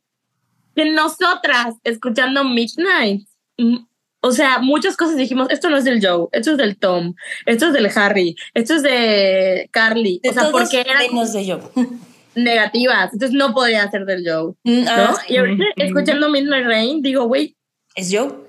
que 0.75 0.85
nosotras, 0.87 1.75
escuchando 1.85 2.43
Midnight, 2.45 3.27
mm, 3.57 3.77
o 4.21 4.33
sea, 4.33 4.59
muchas 4.59 4.97
cosas 4.97 5.17
dijimos, 5.17 5.49
esto 5.51 5.71
no 5.71 5.77
es 5.77 5.85
del 5.85 6.05
Joe, 6.05 6.27
esto 6.33 6.53
es 6.53 6.57
del 6.59 6.77
Tom, 6.79 7.15
esto 7.47 7.67
es 7.69 7.73
del 7.73 7.89
Harry, 7.95 8.35
esto 8.55 8.75
es 8.75 8.83
de 8.83 9.69
Carly, 9.71 10.21
De 10.23 10.31
o 10.31 10.33
sea, 10.33 10.51
porque 10.51 10.81
eran 10.81 10.99
menos 10.99 11.33
de 11.33 11.47
yo. 11.47 11.61
negativas, 12.35 13.13
entonces 13.13 13.37
no 13.37 13.53
podía 13.53 13.91
ser 13.91 14.05
del 14.05 14.23
Joe, 14.29 14.55
Mm, 14.65 14.85
¿no? 14.85 14.91
ah, 14.91 15.17
y 15.29 15.37
ahorita 15.39 15.65
escuchando 15.77 16.29
Midnight 16.31 16.67
Rain, 16.67 17.03
digo, 17.03 17.25
güey, 17.25 17.57
es 17.97 18.11
yo. 18.11 18.45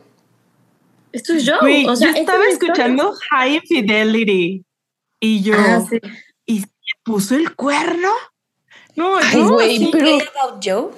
esto 1.12 1.34
es 1.34 1.48
Joe. 1.50 1.58
Güey, 1.62 1.88
o 1.88 1.96
sea, 1.96 2.08
yo 2.08 2.12
esta 2.12 2.20
estaba 2.22 2.38
es 2.44 2.44
la 2.46 2.54
historia. 2.54 2.74
escuchando 2.74 3.14
High 3.32 3.62
Fidelity 3.68 4.64
y 5.20 5.42
yo, 5.44 5.56
Ah, 5.58 5.84
sí. 5.90 6.00
¿y 6.46 6.60
se 6.62 6.68
puso 7.04 7.36
el 7.36 7.56
cuerno? 7.56 8.10
No, 8.96 9.18
Ay, 9.18 9.38
no, 9.38 9.54
güey, 9.54 9.90
pero- 9.92 10.08
about 10.08 10.64
Joe? 10.64 10.92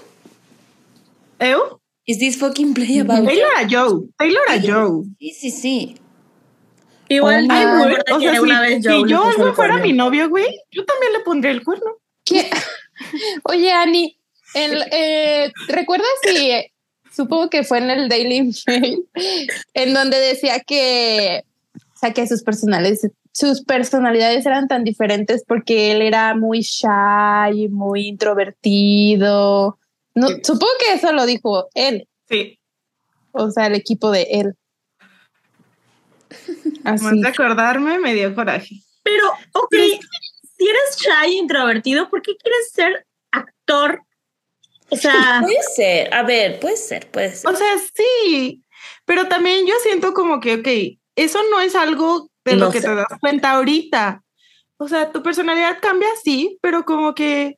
¿Eu? 1.39 1.81
Is 2.05 2.19
this 2.19 2.35
fucking 2.35 2.73
play 2.73 2.99
about? 2.99 3.25
Taylor 3.25 3.51
a 3.57 3.67
Joe, 3.67 4.07
Taylor 4.17 4.43
a 4.49 4.59
Joe. 4.59 5.03
Sí, 5.19 5.31
sí, 5.31 5.51
sí. 5.51 5.95
Igual, 7.09 7.47
Oh, 7.49 7.53
ay, 7.53 7.65
my 7.65 7.71
me 7.71 7.81
Güey, 7.83 7.95
acuerdo 7.95 8.15
o 8.15 8.19
que 8.19 8.25
sea, 8.25 8.33
si, 8.33 8.39
una 8.39 8.61
vez 8.61 8.83
si 8.83 8.87
Joe 8.89 9.03
le 9.03 9.09
yo 9.09 9.37
no 9.37 9.53
fuera 9.53 9.77
mi 9.77 9.93
novio, 9.93 10.29
güey, 10.29 10.47
yo 10.71 10.85
también 10.85 11.13
le 11.13 11.19
pondría 11.19 11.51
el 11.51 11.63
cuerno. 11.63 11.97
¿Qué? 12.23 12.49
Oye, 13.43 13.71
Ani, 13.71 14.17
el, 14.53 14.83
eh, 14.91 15.51
¿recuerdas 15.67 16.07
si 16.23 16.51
supongo 17.11 17.49
que 17.49 17.63
fue 17.63 17.79
en 17.79 17.89
el 17.89 18.09
Daily 18.09 18.51
Mail, 18.67 19.05
en 19.73 19.93
donde 19.93 20.17
decía 20.17 20.61
que, 20.61 21.43
o 21.75 21.99
sea, 21.99 22.13
que 22.13 22.27
sus 22.27 22.43
personales, 22.43 23.07
sus 23.33 23.63
personalidades 23.63 24.45
eran 24.45 24.67
tan 24.67 24.83
diferentes 24.83 25.43
porque 25.45 25.91
él 25.91 26.01
era 26.01 26.35
muy 26.35 26.61
shy, 26.61 27.67
muy 27.69 28.07
introvertido. 28.07 29.77
No, 30.15 30.28
Sí. 30.28 30.41
supongo 30.43 30.71
que 30.80 30.93
eso 30.93 31.12
lo 31.13 31.26
dijo 31.26 31.69
él, 31.74 32.08
Sí, 32.30 32.60
o 33.32 33.50
sea, 33.52 33.67
el 33.67 33.76
equipo 33.76 34.12
de 34.12 34.24
él. 34.32 34.54
Así. 36.86 37.04
más 37.04 37.19
de 37.21 37.28
acordarme 37.28 38.00
me 38.00 38.13
dio 38.13 38.34
coraje. 38.36 38.76
Pero, 39.04 39.30
ok, 39.54 39.74
si 40.58 40.67
eres 40.67 40.97
shy, 40.97 41.38
introvertido, 41.38 42.10
¿por 42.10 42.21
qué 42.21 42.36
quieres 42.38 42.71
ser 42.71 43.06
actor? 43.32 44.02
O 44.89 44.95
sea, 44.95 45.39
Puede 45.43 45.62
ser. 45.76 46.13
A 46.13 46.24
ver, 46.24 46.60
puede 46.60 46.78
ser, 46.78 47.10
puede 47.10 47.34
ser. 47.34 47.50
O 47.52 47.56
sea, 47.56 47.67
sí, 47.95 48.63
pero 49.06 49.28
también 49.28 49.65
yo 49.65 49.74
siento 49.84 50.13
como 50.13 50.39
que, 50.39 50.56
ok, 50.56 51.00
eso 51.15 51.39
no 51.50 51.62
es 51.62 51.76
algo 51.76 52.30
de 52.45 52.56
No 52.56 52.65
lo 52.65 52.71
que 52.71 52.82
sé. 52.82 52.88
te 52.88 52.95
das 52.95 53.08
cuenta 53.19 53.52
ahorita. 53.52 54.24
O 54.78 54.88
sea, 54.88 55.12
tu 55.12 55.21
personalidad 55.21 55.80
cambia, 55.82 56.10
sí, 56.24 56.58
pero 56.62 56.86
como 56.86 57.13
que 57.13 57.58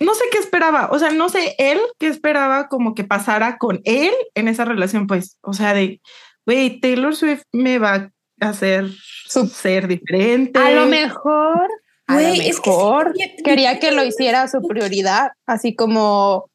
no 0.00 0.14
sé 0.14 0.24
qué 0.30 0.38
esperaba. 0.38 0.88
O 0.92 0.98
sea, 0.98 1.10
no 1.10 1.28
sé 1.28 1.54
él 1.58 1.78
qué 1.98 2.06
esperaba 2.08 2.68
como 2.68 2.94
que 2.94 3.04
pasara 3.04 3.58
con 3.58 3.80
él 3.84 4.12
en 4.34 4.48
esa 4.48 4.64
relación, 4.64 5.06
pues. 5.06 5.38
O 5.42 5.52
sea, 5.52 5.74
de, 5.74 6.00
güey, 6.46 6.80
Taylor 6.80 7.14
Swift 7.16 7.42
me 7.52 7.78
va 7.78 8.10
a 8.40 8.48
hacer 8.48 8.86
Su- 9.26 9.46
ser 9.48 9.88
diferente. 9.88 10.58
A 10.58 10.70
lo 10.70 10.86
mejor, 10.86 11.68
a 12.06 12.14
lo 12.14 12.20
Güey, 12.20 12.48
es 12.48 12.60
que 12.60 12.70
mejor 12.70 13.12
sí, 13.14 13.18
bien- 13.18 13.36
quería 13.44 13.80
que 13.80 13.90
lo 13.92 14.04
hiciera 14.04 14.46
su 14.48 14.60
prioridad, 14.62 15.32
así 15.46 15.74
como, 15.74 16.48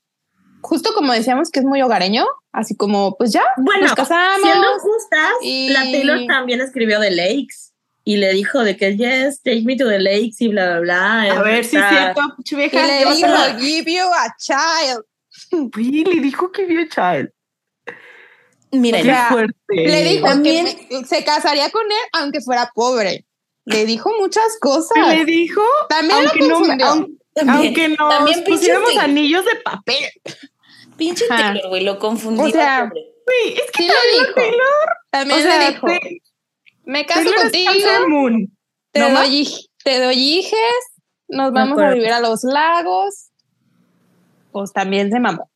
justo 0.62 0.92
como 0.96 1.12
decíamos 1.14 1.52
que 1.52 1.60
es 1.60 1.66
muy 1.66 1.82
hogareño, 1.82 2.26
así 2.54 2.76
como, 2.78 3.18
pues 3.18 3.34
ya, 3.34 3.44
bueno, 3.58 3.82
nos 3.84 3.94
casamos. 3.96 4.42
siendo 4.42 4.68
justas, 4.80 5.32
y- 5.42 5.70
la 5.70 5.82
Taylor 5.82 6.26
también 6.28 6.62
escribió 6.62 7.00
The 7.02 7.12
Lakes 7.12 7.73
y 8.06 8.18
le 8.18 8.34
dijo 8.34 8.64
de 8.64 8.76
que 8.78 8.98
yes, 8.98 9.42
take 9.44 9.62
me 9.64 9.76
to 9.78 9.88
the 9.88 10.00
lakes 10.00 10.36
y 10.40 10.50
bla, 10.50 10.80
bla, 10.80 11.24
bla. 11.26 11.40
A 11.40 11.44
ver 11.44 11.64
si 11.66 11.78
es 11.78 11.84
cierto, 11.90 12.22
Y 12.44 12.56
vieja. 12.56 12.86
le 12.88 13.04
¿qué 13.04 13.14
dijo, 13.16 13.60
give 13.60 13.92
you 13.94 14.06
a 14.06 14.36
child. 14.38 15.04
Güey, 15.74 16.04
le 16.04 16.22
dijo 16.22 16.52
que 16.52 16.66
vio 16.66 16.82
child. 16.90 17.30
Qué 18.72 19.04
sea, 19.04 19.28
fuerte. 19.30 19.56
Le 19.70 20.04
dijo 20.04 20.26
También- 20.28 20.66
que 20.90 21.00
me- 21.02 21.06
se 21.06 21.24
casaría 21.24 21.70
con 21.70 21.86
él 21.86 21.98
aunque 22.14 22.42
fuera 22.42 22.72
pobre. 22.74 23.26
Le 23.66 23.86
dijo 23.86 24.12
muchas 24.20 24.58
cosas. 24.60 24.98
Le 25.16 25.26
dijo, 25.26 25.62
También 25.90 26.20
aunque 26.20 26.40
lo 26.40 26.48
no, 26.48 26.56
confundió. 26.58 26.86
aunque, 26.88 27.14
también, 27.34 27.66
aunque 27.68 27.88
nos 27.90 28.10
también 28.10 28.38
pinche 28.44 28.52
pusiéramos 28.52 28.98
anillos 28.98 29.46
de 29.46 29.56
papel. 29.58 30.10
Pinche. 30.98 31.26
Taylor, 31.28 31.70
güey, 31.70 31.84
lo 31.84 32.00
confundí. 32.00 32.42
O 32.42 32.50
sea. 32.50 32.90
Güey, 32.92 33.54
es 33.54 33.72
que 33.72 33.84
Sí 33.84 33.90
Taylor. 33.90 34.34
Taylor, 34.36 34.90
También 35.12 35.40
o 35.40 35.44
sea, 35.44 35.60
le 35.60 35.72
dijo, 35.72 35.88
Te- 35.88 36.22
me 36.86 37.06
caso 37.06 37.22
Taylor 37.30 37.42
contigo, 37.52 38.10
Moon. 38.10 38.58
te 38.92 39.00
¿No 39.00 39.10
doy, 39.12 39.48
te 39.84 40.00
doy 40.00 40.16
hijes, 40.16 40.60
nos 41.28 41.52
vamos 41.52 41.80
a 41.82 41.90
vivir 41.92 42.12
a 42.12 42.20
los 42.20 42.44
lagos. 42.44 43.30
Pues 44.52 44.72
también 44.72 45.10
se 45.12 45.20
mamó. 45.20 45.50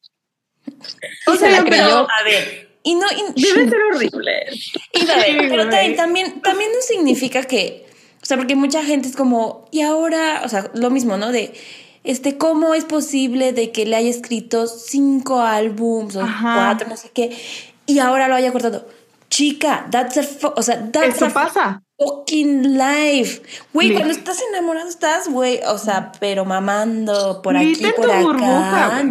O 1.28 1.34
se 1.34 1.38
sea, 1.40 1.50
la 1.52 1.58
pero- 1.64 1.70
creyó. 1.70 2.08
A 2.10 2.24
ver, 2.26 2.68
y 2.84 2.96
no, 2.96 3.06
y, 3.12 3.42
Debe 3.42 3.70
ser 3.70 3.80
horrible. 3.94 4.46
y 4.94 5.06
pero 5.50 5.70
también, 5.70 5.96
también, 5.96 6.42
también 6.42 6.72
no 6.74 6.82
significa 6.82 7.44
que, 7.44 7.86
o 8.22 8.26
sea, 8.26 8.38
porque 8.38 8.56
mucha 8.56 8.84
gente 8.84 9.08
es 9.10 9.16
como, 9.16 9.68
y 9.72 9.82
ahora, 9.82 10.42
o 10.46 10.50
sea, 10.50 10.72
lo 10.74 10.90
mismo, 10.90 11.18
¿no? 11.18 11.32
De, 11.32 11.54
este, 12.04 12.38
¿cómo 12.38 12.74
es 12.74 12.86
posible 12.86 13.52
de 13.52 13.72
que 13.74 13.86
le 13.86 13.98
haya 13.98 14.10
escrito 14.10 14.68
cinco 14.68 15.42
álbums 15.42 16.16
o 16.16 16.22
Ajá. 16.22 16.54
cuatro, 16.56 16.88
no 16.88 16.96
sé 16.96 17.12
qué, 17.14 17.38
y 17.86 18.00
ahora 18.00 18.30
lo 18.30 18.36
haya 18.36 18.52
cortado? 18.54 18.88
Chica, 19.38 19.86
that's 19.92 20.18
a, 20.18 20.48
o 20.56 20.64
sea, 20.64 20.90
that's 20.92 21.16
Eso 21.18 21.26
a 21.28 21.30
pasa. 21.30 21.84
fucking 22.00 22.76
life. 22.76 23.40
Güey, 23.72 23.94
cuando 23.94 24.10
estás 24.12 24.42
enamorado 24.50 24.90
estás, 24.90 25.28
güey, 25.30 25.60
o 25.68 25.78
sea, 25.78 26.12
pero 26.20 26.44
mamando 26.44 27.42
por 27.44 27.56
aquí, 27.56 27.76
por 27.96 28.10
acá, 28.10 28.22
burbuja, 28.22 29.02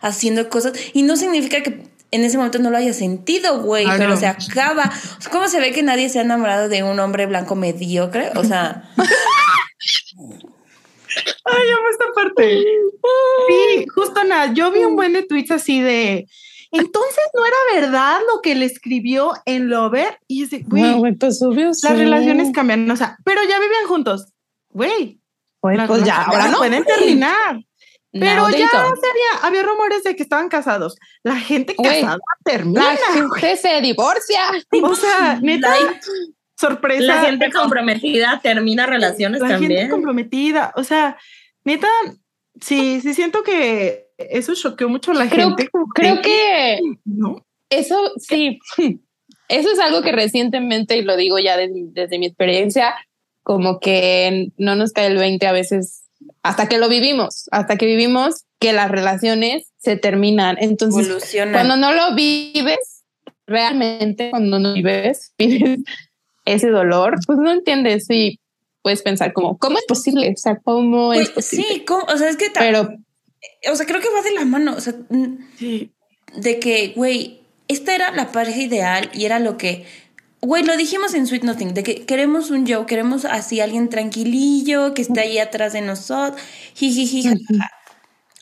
haciendo 0.00 0.48
cosas. 0.48 0.74
Y 0.92 1.02
no 1.02 1.16
significa 1.16 1.60
que 1.64 1.82
en 2.12 2.22
ese 2.22 2.36
momento 2.36 2.60
no 2.60 2.70
lo 2.70 2.76
haya 2.76 2.92
sentido, 2.92 3.62
güey, 3.62 3.84
Ah, 3.88 3.96
pero 3.98 4.10
no. 4.10 4.16
se 4.16 4.28
acaba. 4.28 4.92
¿Cómo 5.32 5.48
se 5.48 5.58
ve 5.58 5.72
que 5.72 5.82
nadie 5.82 6.08
se 6.08 6.20
ha 6.20 6.22
enamorado 6.22 6.68
de 6.68 6.84
un 6.84 7.00
hombre 7.00 7.26
blanco 7.26 7.56
mediocre? 7.56 8.30
O 8.36 8.44
sea, 8.44 8.88
Ay, 11.44 11.70
amo 11.70 11.88
esta 11.90 12.04
parte. 12.14 12.64
Sí, 13.48 13.86
justo 13.94 14.24
nada. 14.24 14.52
Yo 14.52 14.70
vi 14.72 14.80
un 14.80 14.96
buen 14.96 15.12
de 15.12 15.22
tweets 15.24 15.50
así 15.50 15.80
de. 15.80 16.26
Entonces 16.74 17.24
no 17.34 17.44
era 17.46 17.56
verdad 17.80 18.20
lo 18.32 18.40
que 18.42 18.54
le 18.54 18.64
escribió 18.66 19.32
en 19.46 19.68
Lover. 19.68 20.18
Y 20.28 20.42
decía, 20.42 20.60
güey, 20.66 20.82
No, 20.82 21.02
pues 21.18 21.40
obvio, 21.42 21.66
las 21.68 21.78
sí. 21.80 21.88
relaciones 21.88 22.52
cambian. 22.52 22.90
O 22.90 22.96
sea, 22.96 23.16
pero 23.24 23.40
ya 23.48 23.58
vivían 23.60 23.86
juntos. 23.86 24.32
Güey, 24.70 25.20
las 25.62 25.86
pues 25.88 26.04
ya, 26.04 26.22
ahora 26.22 26.48
no. 26.48 26.58
pueden 26.58 26.84
terminar. 26.84 27.60
Pero 28.12 28.42
Now 28.48 28.50
ya 28.50 28.68
don't. 28.72 29.00
se 29.00 29.06
había, 29.10 29.46
había 29.48 29.62
rumores 29.64 30.04
de 30.04 30.14
que 30.14 30.22
estaban 30.22 30.48
casados. 30.48 30.96
La 31.24 31.36
gente 31.36 31.74
casada 31.74 32.18
termina. 32.44 32.92
La 32.94 32.96
gente 33.12 33.56
se 33.56 33.80
divorcia. 33.80 34.40
O 34.84 34.94
sea, 34.94 35.38
neta, 35.42 35.68
La, 35.70 36.00
sorpresa. 36.56 37.02
la 37.02 37.20
gente 37.22 37.50
comprometida 37.50 38.40
termina 38.40 38.86
relaciones 38.86 39.40
la 39.40 39.48
también. 39.48 39.72
gente 39.72 39.90
comprometida. 39.90 40.72
O 40.76 40.84
sea, 40.84 41.16
neta, 41.64 41.88
sí, 42.60 43.00
sí 43.00 43.14
siento 43.14 43.42
que 43.42 44.03
eso 44.18 44.54
choqueó 44.54 44.88
mucho 44.88 45.10
a 45.12 45.14
la 45.14 45.28
Creo, 45.28 45.48
gente. 45.48 45.68
creo 45.94 46.20
que 46.22 46.78
No. 47.04 47.44
eso 47.70 48.12
sí, 48.18 48.58
eso 49.48 49.70
es 49.72 49.78
algo 49.78 50.02
que 50.02 50.12
recientemente, 50.12 50.96
y 50.96 51.02
lo 51.02 51.16
digo 51.16 51.38
ya 51.38 51.56
desde, 51.56 51.84
desde 51.92 52.18
mi 52.18 52.26
experiencia, 52.26 52.94
como 53.42 53.78
que 53.80 54.48
no 54.56 54.74
nos 54.76 54.92
cae 54.92 55.08
el 55.08 55.16
20 55.18 55.46
a 55.46 55.52
veces 55.52 56.02
hasta 56.42 56.68
que 56.68 56.78
lo 56.78 56.88
vivimos, 56.88 57.48
hasta 57.50 57.76
que 57.76 57.86
vivimos 57.86 58.44
que 58.58 58.72
las 58.72 58.90
relaciones 58.90 59.66
se 59.76 59.96
terminan. 59.96 60.56
Entonces, 60.58 61.06
Evoluciona. 61.06 61.52
cuando 61.52 61.76
no 61.76 61.92
lo 61.92 62.14
vives, 62.14 63.02
realmente 63.46 64.30
cuando 64.30 64.58
no 64.58 64.72
vives, 64.72 65.34
vives 65.38 65.80
ese 66.46 66.68
dolor, 66.70 67.16
pues 67.26 67.38
no 67.38 67.50
entiendes 67.50 68.06
y 68.10 68.38
puedes 68.82 69.02
pensar 69.02 69.32
como, 69.32 69.58
¿cómo 69.58 69.78
es 69.78 69.84
posible? 69.86 70.30
O 70.30 70.36
sea, 70.36 70.58
¿cómo 70.62 71.12
es 71.12 71.30
posible? 71.30 71.66
sí, 71.68 71.84
¿cómo? 71.84 72.04
o 72.04 72.16
sea, 72.16 72.28
es 72.28 72.36
que 72.36 72.46
Pero 72.54 72.88
o 73.70 73.76
sea, 73.76 73.86
creo 73.86 74.00
que 74.00 74.08
va 74.10 74.22
de 74.22 74.32
la 74.32 74.44
mano, 74.44 74.74
o 74.76 74.80
sea, 74.80 74.94
Sí. 75.58 75.92
de 76.36 76.58
que, 76.58 76.92
güey, 76.96 77.40
esta 77.68 77.94
era 77.94 78.10
la 78.12 78.32
pareja 78.32 78.60
ideal 78.60 79.10
y 79.14 79.24
era 79.24 79.38
lo 79.38 79.56
que, 79.56 79.86
güey, 80.40 80.64
lo 80.64 80.76
dijimos 80.76 81.14
en 81.14 81.26
Sweet 81.26 81.44
Nothing, 81.44 81.74
de 81.74 81.82
que 81.82 82.04
queremos 82.06 82.50
un 82.50 82.66
Joe, 82.66 82.86
queremos 82.86 83.24
así 83.24 83.60
alguien 83.60 83.88
tranquilillo, 83.88 84.94
que 84.94 85.02
esté 85.02 85.20
ahí 85.20 85.38
atrás 85.38 85.72
de 85.72 85.80
nosotros, 85.80 86.40
jijiji. 86.74 87.28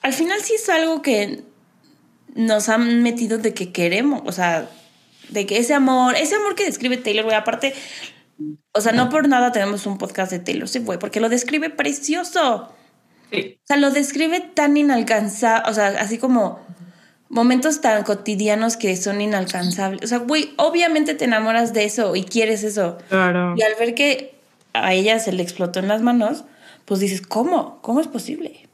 Al 0.03 0.13
final 0.13 0.41
sí 0.43 0.55
es 0.55 0.69
algo 0.69 1.03
que 1.03 1.45
nos 2.35 2.69
han 2.69 3.03
metido 3.03 3.39
de 3.39 3.55
que 3.55 3.73
queremos, 3.73 4.23
o 4.25 4.33
sea, 4.33 4.69
de 5.29 5.47
que 5.47 5.59
ese 5.59 5.75
amor, 5.75 6.17
ese 6.17 6.35
amor 6.35 6.55
que 6.55 6.65
describe 6.65 6.97
Taylor, 6.97 7.25
güey, 7.25 7.37
aparte, 7.37 7.75
o 8.73 8.81
sea, 8.81 8.93
no 8.93 9.09
por 9.09 9.29
nada 9.29 9.53
tenemos 9.53 9.87
un 9.87 9.99
podcast 9.99 10.33
de 10.33 10.41
Taylor, 10.41 10.69
sí, 10.69 10.81
güey, 10.81 10.99
porque 10.99 11.21
lo 11.21 11.29
describe 11.29 11.71
precioso. 11.71 12.73
Sí. 13.33 13.59
O 13.63 13.67
sea, 13.67 13.77
lo 13.79 13.91
describe 13.91 14.41
tan 14.55 14.77
inalcanzable, 14.77 15.71
o 15.71 15.75
sea, 15.75 15.89
así 15.99 16.19
como 16.19 16.61
momentos 17.29 17.81
tan 17.81 18.03
cotidianos 18.05 18.77
que 18.77 18.95
son 18.97 19.21
inalcanzables. 19.21 20.03
O 20.05 20.07
sea, 20.07 20.19
güey, 20.19 20.53
obviamente 20.59 21.15
te 21.15 21.25
enamoras 21.25 21.73
de 21.73 21.85
eso 21.85 22.15
y 22.15 22.25
quieres 22.25 22.63
eso. 22.63 22.99
Claro. 23.09 23.55
Y 23.57 23.63
al 23.63 23.73
ver 23.79 23.95
que 23.95 24.35
a 24.75 24.93
ella 24.93 25.19
se 25.19 25.33
le 25.33 25.43
explotó 25.43 25.79
en 25.81 25.89
las 25.89 26.03
manos, 26.03 26.45
pues 26.85 27.01
dices, 27.01 27.23
¿cómo? 27.23 27.81
¿Cómo 27.81 28.01
es 28.01 28.07
posible? 28.09 28.69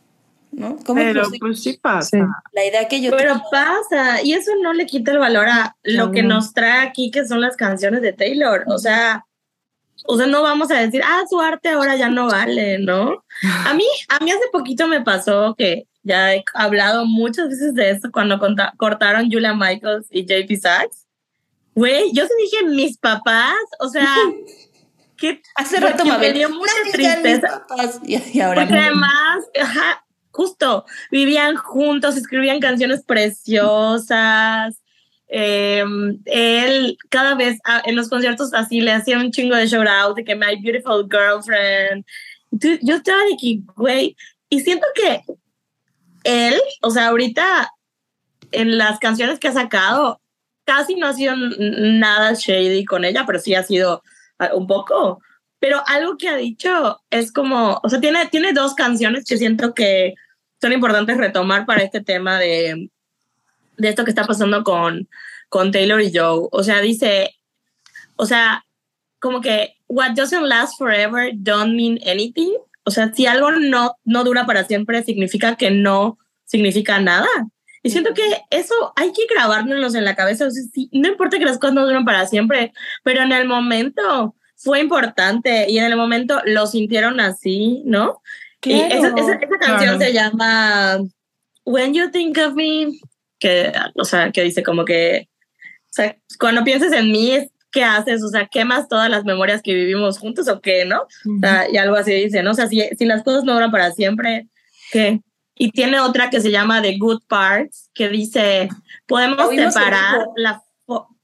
¿No? 0.51 0.77
¿Cómo 0.85 1.01
es 1.01 1.07
Pero 1.09 1.21
posible? 1.25 1.38
pues 1.40 1.62
sí 1.62 1.79
pasa. 1.81 2.18
La 2.53 2.64
idea 2.64 2.88
que 2.88 3.01
yo 3.01 3.12
Pero 3.16 3.40
pasa, 3.53 4.23
y 4.25 4.33
eso 4.33 4.51
no 4.62 4.73
le 4.73 4.87
quita 4.87 5.12
el 5.12 5.18
valor 5.18 5.47
a 5.49 5.77
lo 5.85 6.11
que 6.11 6.23
No. 6.23 6.37
nos 6.37 6.53
trae 6.53 6.81
aquí, 6.88 7.11
que 7.12 7.27
son 7.27 7.40
las 7.40 7.55
canciones 7.55 8.03
de 8.03 8.12
Taylor. 8.12 8.64
O 8.66 8.79
sea, 8.79 9.25
o 10.07 10.17
sea, 10.17 10.27
no 10.27 10.43
vamos 10.43 10.71
a 10.71 10.79
decir, 10.81 11.03
ah, 11.05 11.25
su 11.29 11.41
arte 11.41 11.71
ahora 11.71 11.97
ya 11.97 12.09
no 12.09 12.27
vale, 12.29 12.79
¿no? 12.79 13.25
A 13.67 13.75
mí, 13.75 13.85
a 14.09 14.23
mí 14.25 14.31
hace 14.31 14.45
poquito 14.53 14.87
me 14.89 15.03
pasó 15.03 15.55
que 15.57 15.87
ya 16.03 16.35
he 16.35 16.45
hablado 16.55 17.05
muchas 17.05 17.49
veces 17.49 17.75
de 17.75 17.91
esto 17.91 18.11
cuando 18.13 18.39
cortaron 18.77 19.31
Julia 19.31 19.55
Michaels 19.55 20.07
y 20.11 20.25
JP 20.25 20.57
Sachs. 20.61 21.07
Güey, 21.75 22.13
yo 22.13 22.25
sí 22.25 22.33
dije, 22.41 22.65
mis 22.67 22.97
papás, 22.99 23.55
o 23.81 23.89
sea, 23.89 24.15
que 25.17 25.43
Hace 25.57 25.81
rato 25.81 26.05
me 26.05 26.33
dio 26.33 26.49
mucha 26.49 26.73
"No 26.85 26.93
digan 26.93 27.23
mis 27.23 27.23
tristeza. 27.33 27.67
papás", 27.69 28.01
Y, 28.05 28.17
y 28.39 28.41
ahora 28.41 28.63
Porque 28.63 28.79
además, 28.79 29.45
ajá, 29.61 30.05
justo, 30.31 30.85
vivían 31.11 31.57
juntos, 31.57 32.17
escribían 32.17 32.61
canciones 32.61 33.05
preciosas. 33.05 34.81
Eh, 35.29 35.85
él 36.25 36.99
cada 37.11 37.35
vez 37.35 37.59
ah, 37.64 37.83
en 37.85 37.97
los 37.97 38.09
conciertos 38.09 38.55
así 38.55 38.81
le 38.81 38.93
hacía 38.93 39.19
un 39.19 39.31
chingo 39.31 39.55
de 39.55 39.67
shout 39.67 39.87
out 39.87 40.17
de 40.17 40.25
que 40.25 40.35
my 40.35 40.57
beautiful 40.62 41.07
girlfriend. 41.11 42.05
Yo 42.51 42.95
estaba 42.97 43.23
de 43.25 43.37
que, 43.38 43.61
güey, 43.77 44.17
y 44.49 44.61
siento 44.61 44.87
que 44.95 45.23
él, 46.25 46.59
o 46.83 46.91
sea, 46.91 47.09
ahorita 47.09 47.71
en 48.53 48.79
las 48.79 48.99
canciones 48.99 49.38
que 49.38 49.49
ha 49.49 49.53
sacado, 49.53 50.21
casi 50.64 50.95
no 50.95 51.07
ha 51.07 51.12
sido 51.12 51.35
nada 51.37 52.33
shady 52.35 52.85
con 52.85 53.05
ella, 53.05 53.25
pero 53.27 53.38
sí 53.38 53.55
ha 53.55 53.62
sido 53.62 54.03
ah, 54.38 54.51
un 54.55 54.67
poco. 54.67 55.21
Pero 55.61 55.83
algo 55.87 56.17
que 56.17 56.29
ha 56.29 56.37
dicho 56.37 57.01
es 57.11 57.33
como, 57.33 57.81
o 57.83 57.88
sea, 57.88 58.01
tiene, 58.01 58.27
tiene 58.27 58.53
dos 58.53 58.75
canciones 58.75 59.25
que 59.27 59.37
siento 59.37 59.75
que 59.75 60.14
son 60.61 60.73
importantes 60.73 61.17
retomar 61.17 61.67
para 61.67 61.83
este 61.83 62.01
tema 62.03 62.38
de, 62.38 62.91
de 63.79 63.88
esto 63.88 64.05
que 64.05 64.11
está 64.11 64.25
pasando 64.25 64.62
con, 64.64 65.09
con 65.49 65.73
Taylor 65.73 66.01
y 66.01 66.12
Joe. 66.12 66.49
O 66.53 66.62
sea, 66.62 66.81
dice, 66.81 67.35
o 68.17 68.27
sea, 68.27 68.64
como 69.21 69.41
que 69.41 69.75
what 69.88 70.12
doesn't 70.12 70.47
last 70.47 70.79
forever 70.79 71.31
don't 71.35 71.75
mean 71.75 71.99
anything. 72.07 72.53
O 72.85 72.91
sea, 72.91 73.12
si 73.12 73.27
algo 73.27 73.51
no, 73.53 73.97
no 74.05 74.25
dura 74.25 74.47
para 74.47 74.64
siempre, 74.64 75.03
significa 75.03 75.57
que 75.57 75.71
no 75.71 76.19
significa 76.45 77.01
nada. 77.01 77.29
Y 77.83 77.91
siento 77.91 78.12
que 78.12 78.23
eso 78.51 78.75
hay 78.97 79.12
que 79.12 79.23
grabárnoslos 79.33 79.95
en 79.95 80.05
la 80.05 80.17
cabeza. 80.17 80.47
O 80.47 80.51
sea, 80.51 80.62
sí, 80.73 80.88
no 80.93 81.09
importa 81.09 81.38
que 81.38 81.45
las 81.45 81.59
cosas 81.59 81.75
no 81.75 81.87
duren 81.87 82.05
para 82.05 82.27
siempre, 82.27 82.73
pero 83.05 83.23
en 83.23 83.33
el 83.33 83.47
momento 83.47 84.35
fue 84.57 84.81
importante 84.81 85.71
y 85.71 85.79
en 85.79 85.85
el 85.85 85.97
momento 85.97 86.41
lo 86.45 86.67
sintieron 86.67 87.21
así, 87.21 87.83
¿no? 87.85 88.21
Y 88.62 88.73
esa, 88.81 89.09
esa, 89.17 89.35
esa 89.35 89.59
canción 89.61 89.97
Claro. 89.97 90.01
se 90.01 90.12
llama 90.12 90.99
When 91.64 91.95
You 91.95 92.11
Think 92.11 92.38
of 92.38 92.55
Me, 92.55 92.88
que, 93.38 93.72
o 93.94 94.05
sea, 94.05 94.31
que 94.33 94.42
dice 94.42 94.62
como 94.62 94.85
que, 94.85 95.29
o 95.85 95.92
sea, 95.92 96.16
cuando 96.38 96.64
pienses 96.64 96.92
en 96.92 97.11
mí, 97.11 97.48
¿qué 97.70 97.85
haces? 97.85 98.22
O 98.22 98.29
sea, 98.29 98.46
¿quemas 98.46 98.88
todas 98.88 99.11
las 99.11 99.24
memorias 99.24 99.62
que 99.62 99.74
vivimos 99.74 100.18
juntos 100.18 100.48
o 100.48 100.61
qué, 100.61 100.85
no? 100.85 101.03
O 101.03 101.40
sea, 101.40 101.70
y 101.70 101.77
algo 101.77 101.96
así 101.96 102.12
dice, 102.12 102.42
¿no? 102.42 102.53
O 102.53 102.55
sea, 102.55 102.66
si, 102.66 102.83
si 102.96 103.05
las 103.05 103.22
cosas 103.22 103.44
no 103.44 103.55
duran 103.55 103.70
para 103.70 103.92
siempre, 103.92 104.48
¿qué? 104.92 105.20
Y 105.55 105.72
tiene 105.72 105.98
otra 106.01 106.31
que 106.31 106.40
se 106.40 106.51
llama 106.51 106.83
The 106.83 106.98
Good 106.98 107.22
Parts, 107.27 107.90
que 107.92 108.09
dice, 108.09 108.68
podemos 109.07 109.51
separar 109.51 110.27
la, 110.37 110.62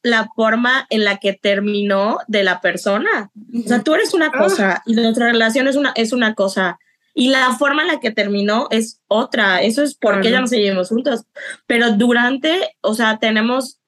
la 0.02 0.28
forma 0.34 0.86
en 0.90 1.04
la 1.04 1.18
que 1.18 1.32
terminó 1.32 2.18
de 2.26 2.42
la 2.42 2.60
persona. 2.60 3.30
O 3.64 3.68
sea, 3.68 3.82
tú 3.82 3.94
eres 3.94 4.12
una 4.12 4.30
cosa 4.30 4.82
y 4.86 4.94
nuestra 4.94 5.26
relación 5.26 5.66
es 5.68 5.76
una, 5.76 5.92
es 5.94 6.12
una 6.12 6.34
cosa. 6.34 6.78
Y 7.14 7.28
la 7.28 7.52
forma 7.56 7.82
en 7.82 7.88
la 7.88 8.00
que 8.00 8.10
terminó 8.10 8.66
es 8.70 9.00
otra. 9.06 9.62
Eso 9.62 9.82
es 9.82 9.94
porque 9.94 10.20
Claro. 10.22 10.32
ya 10.34 10.40
no 10.40 10.46
seguimos 10.48 10.88
juntos. 10.88 11.24
Pero 11.66 11.92
durante, 11.92 12.76
o 12.80 12.94
sea, 12.94 13.18
tenemos 13.18 13.78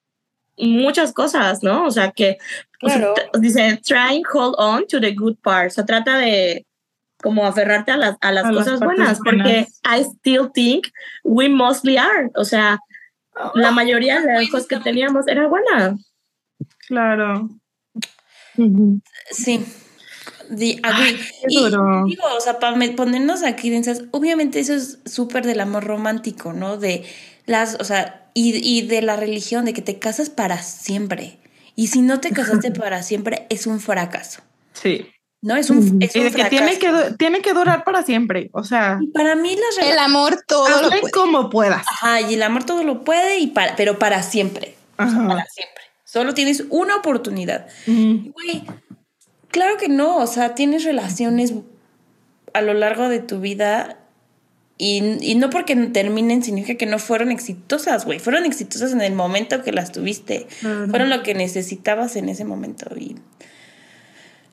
muchas 0.56 1.12
cosas, 1.12 1.62
¿no? 1.62 1.84
O 1.86 1.90
sea, 1.90 2.12
que 2.12 2.38
o 2.82 2.88
sea, 2.88 2.98
Claro. 2.98 3.14
dice, 3.40 3.80
try 3.84 4.16
and 4.16 4.24
hold 4.32 4.54
on 4.58 4.86
to 4.86 5.00
the 5.00 5.12
good 5.14 5.36
parts. 5.42 5.74
O 5.74 5.76
sea, 5.76 5.86
trata 5.86 6.18
de 6.18 6.64
como 7.22 7.44
aferrarte 7.46 7.90
a 7.92 7.96
las, 7.96 8.16
a 8.20 8.30
las 8.30 8.44
A 8.44 8.52
las 8.52 8.56
cosas 8.64 8.78
partes 8.80 8.96
buenas, 8.96 9.18
porque 9.18 9.42
buenas. 9.42 9.80
I 9.84 10.04
still 10.18 10.50
think 10.54 10.86
we 11.24 11.48
mostly 11.48 11.96
are. 11.96 12.30
O 12.36 12.44
sea, 12.44 12.78
la 13.54 13.70
mayoría 13.70 14.20
de 14.20 14.34
las 14.34 14.50
cosas 14.50 14.66
que 14.68 14.78
teníamos 14.78 15.26
era 15.26 15.48
buena. 15.48 15.96
Claro. 16.86 17.48
Sí. 19.30 19.64
Qué 20.48 21.46
y 21.48 21.56
duro. 21.62 22.04
digo, 22.06 22.22
o 22.37 22.40
sea, 22.40 22.59
para 22.59 22.76
ponernos 22.96 23.42
aquí 23.42 23.70
densas, 23.70 24.04
obviamente 24.12 24.61
eso 24.61 24.74
es 24.74 24.98
súper 25.04 25.46
del 25.46 25.61
amor 25.61 25.85
romántico, 25.85 26.52
¿no? 26.52 26.76
De 26.76 27.04
las, 27.46 27.76
o 27.80 27.85
sea, 27.85 28.28
y, 28.35 28.56
y 28.62 28.82
de 28.87 29.02
la 29.02 29.16
religión, 29.16 29.64
de 29.64 29.72
que 29.72 29.82
te 29.82 29.98
casas 29.98 30.30
para 30.30 30.62
siempre. 30.62 31.38
Y 31.74 31.88
si 31.88 32.00
no 32.02 32.20
te 32.20 32.30
casaste 32.32 32.70
para 32.72 33.02
siempre, 33.02 33.46
es 33.50 33.66
un 33.66 33.80
fracaso. 33.80 34.40
Sí. 34.72 35.06
¿No? 35.42 35.54
Es 35.56 35.70
un, 35.70 36.02
es 36.02 36.16
Y 36.16 36.18
un 36.20 36.24
de 36.24 36.30
que 36.30 36.37
fracaso. 36.44 36.48
tiene 36.50 36.78
que, 36.78 37.14
tiene 37.18 37.40
que 37.40 37.52
durar 37.52 37.85
para 37.85 38.02
siempre. 38.02 38.48
O 38.52 38.64
sea, 38.64 38.98
Y 39.00 39.09
para 39.09 39.37
mí 39.37 39.54
las 39.54 39.87
El 39.87 39.98
amor 39.98 40.42
todo 40.46 40.68
lo 40.82 40.88
puede. 40.88 41.11
como 41.12 41.50
puedas. 41.50 41.85
Ajá, 41.88 42.20
y 42.22 42.35
el 42.35 42.42
amor 42.42 42.64
todo 42.64 42.82
lo 42.82 43.04
puede, 43.04 43.38
y 43.38 43.48
para, 43.48 43.76
pero 43.76 43.98
para 43.98 44.22
siempre. 44.22 44.74
O 44.98 45.04
sea, 45.04 45.12
Ajá. 45.18 45.28
para 45.28 45.46
siempre. 45.46 45.82
Solo 46.04 46.32
tienes 46.35 46.64
una 46.70 46.96
oportunidad. 46.96 47.66
Güey, 47.87 48.64
claro 49.48 49.76
que 49.78 49.88
no, 49.88 50.18
o 50.18 50.26
sea, 50.26 50.54
tienes 50.54 50.85
relaciones 50.85 51.55
a 52.53 52.61
lo 52.62 52.74
largo 52.74 53.09
de 53.09 53.20
tu 53.20 53.40
vida 53.40 53.99
y, 54.78 55.18
y 55.20 55.34
no 55.36 55.49
porque 55.51 55.74
terminen 55.74 56.42
significa 56.42 56.76
que 56.76 56.86
no 56.86 56.99
fueron 56.99 57.30
exitosas, 57.30 58.05
güey, 58.05 58.18
fueron 58.18 58.44
exitosas 58.44 58.92
en 58.92 59.01
el 59.01 59.14
momento 59.14 59.62
que 59.62 59.72
las 59.72 59.92
tuviste, 59.92 60.47
fueron 60.61 61.09
lo 61.09 61.22
que 61.22 61.34
necesitabas 61.34 62.16
en 62.16 62.28
ese 62.28 62.44
momento 62.44 62.86
y, 62.97 63.16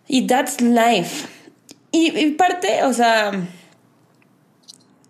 y 0.07 0.27
that's 0.27 0.61
life. 0.61 1.27
Y, 1.91 2.17
y 2.17 2.31
parte, 2.31 2.83
o 2.83 2.93
sea, 2.93 3.31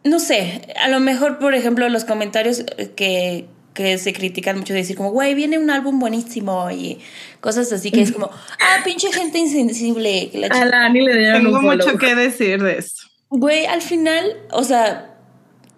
no 0.03 0.19
sé, 0.19 0.61
a 0.81 0.89
lo 0.89 0.99
mejor, 0.99 1.39
por 1.39 1.53
ejemplo, 1.53 1.87
los 1.89 2.05
comentarios 2.05 2.65
que, 2.95 3.45
que 3.73 3.97
se 3.97 4.13
critican 4.13 4.57
mucho 4.57 4.73
de 4.73 4.79
decir 4.79 4.95
como, 4.95 5.11
güey, 5.11 5.33
viene 5.35 5.57
un 5.57 5.69
álbum 5.69 5.99
buenísimo 5.99 6.69
y 6.71 6.99
cosas 7.41 7.71
así 7.71 7.91
que 7.91 8.01
es 8.01 8.11
como, 8.11 8.29
ah, 8.59 8.83
pinche 8.83 9.11
gente 9.11 9.37
insensible. 9.39 10.29
que 10.31 10.37
la 10.39 10.47
A 10.47 10.49
chingada". 10.49 10.71
la 10.71 10.85
Ani 10.85 11.01
le 11.01 11.17
dieron 11.17 11.43
Tengo 11.43 11.57
un 11.59 11.65
mucho 11.65 11.83
follow. 11.83 11.97
que 11.99 12.15
decir 12.15 12.61
de 12.61 12.77
eso. 12.77 13.07
Güey, 13.29 13.65
al 13.65 13.81
final, 13.81 14.37
o 14.51 14.63
sea, 14.63 15.17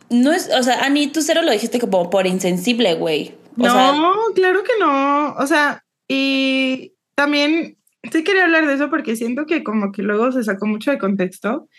no 0.10 0.34
es, 0.34 0.50
o 0.58 0.62
sea, 0.62 0.84
Ani, 0.84 1.08
tú 1.08 1.22
cero 1.22 1.42
lo 1.42 1.52
dijiste 1.52 1.80
como 1.80 2.10
por 2.10 2.28
insensible, 2.28 2.96
güey. 2.96 3.34
O 3.58 3.64
no, 3.64 3.72
sea, 3.74 3.94
claro 4.36 4.64
que 4.64 4.74
no. 4.80 5.34
O 5.36 5.48
sea, 5.48 5.84
y 6.08 6.94
también 7.16 7.78
sí 8.12 8.24
quería 8.24 8.44
hablar 8.44 8.68
de 8.68 8.74
eso 8.74 8.90
porque 8.90 9.16
siento 9.16 9.46
que 9.46 9.64
como 9.64 9.92
que 9.94 10.02
luego 10.04 10.32
se 10.34 10.44
sacó 10.44 10.66
mucho 10.66 10.92
de 10.92 10.98
contexto. 11.00 11.70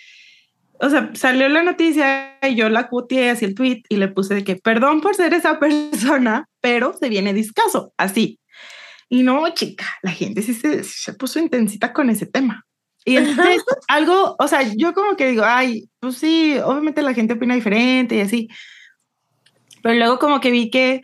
O 0.81 0.91
sea, 0.91 1.11
salió 1.15 1.49
la 1.49 1.63
noticia 1.63 2.39
y 2.43 2.55
yo 2.55 2.69
la 2.69 2.89
cuteé 2.89 3.31
hacia 3.31 3.49
el 3.49 3.55
tweet 3.55 3.83
y 3.89 3.97
le 3.97 4.09
puse 4.09 4.35
de 4.35 4.45
que 4.45 4.57
perdón 4.57 5.01
por 5.01 5.15
ser 5.15 5.35
esa 5.35 5.59
persona, 5.61 6.49
pero 6.61 6.97
se 6.99 7.09
viene 7.09 7.33
discaso, 7.33 7.93
así. 7.97 8.39
Y 9.09 9.23
no, 9.23 9.49
chica, 9.55 9.87
la 10.03 10.11
gente 10.11 10.43
sí 10.43 10.55
se, 10.55 10.83
se 10.83 11.13
puso 11.15 11.39
intensita 11.39 11.93
con 11.93 12.11
ese 12.11 12.27
tema. 12.27 12.67
Y 13.05 13.17
entonces, 13.17 13.63
algo, 13.87 14.35
o 14.37 14.49
sea, 14.49 14.63
yo 14.77 14.93
como 14.93 15.17
que 15.17 15.29
digo, 15.29 15.45
ay, 15.47 15.89
pues 16.01 16.17
sí, 16.17 16.59
obviamente 16.59 17.03
la 17.03 17.15
gente 17.15 17.35
opina 17.35 17.55
diferente 17.55 18.17
y 18.17 18.21
así. 18.21 18.49
Pero 19.81 19.95
luego 19.95 20.19
como 20.19 20.41
que 20.41 20.51
vi 20.51 20.71
que 20.71 21.03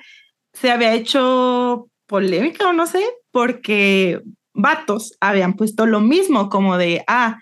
se 0.52 0.72
había 0.72 0.94
hecho 0.94 1.88
polémica 2.06 2.68
o 2.68 2.72
no 2.72 2.88
sé, 2.88 3.04
porque 3.30 4.20
vatos 4.52 5.16
habían 5.20 5.54
puesto 5.54 5.86
lo 5.86 6.00
mismo, 6.00 6.48
como 6.48 6.76
de, 6.76 7.04
ah, 7.06 7.38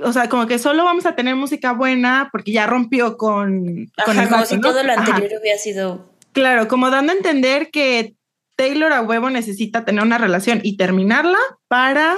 o 0.00 0.12
sea, 0.12 0.28
como 0.28 0.46
que 0.46 0.58
solo 0.58 0.84
vamos 0.84 1.06
a 1.06 1.14
tener 1.14 1.34
música 1.36 1.72
buena 1.72 2.28
porque 2.32 2.52
ya 2.52 2.66
rompió 2.66 3.16
con, 3.16 3.90
con 4.04 4.18
ajá, 4.18 4.22
el 4.22 4.28
como 4.28 4.40
vato, 4.40 4.48
si 4.48 4.56
¿no? 4.56 4.62
todo 4.62 4.82
lo 4.82 4.92
Ajá. 4.92 5.00
anterior 5.00 5.40
hubiera 5.40 5.58
sido. 5.58 6.12
Claro, 6.32 6.68
como 6.68 6.90
dando 6.90 7.12
a 7.12 7.16
entender 7.16 7.70
que 7.70 8.14
Taylor 8.56 8.92
a 8.92 9.02
huevo 9.02 9.30
necesita 9.30 9.84
tener 9.84 10.02
una 10.02 10.18
relación 10.18 10.60
y 10.62 10.76
terminarla 10.76 11.38
para 11.68 12.16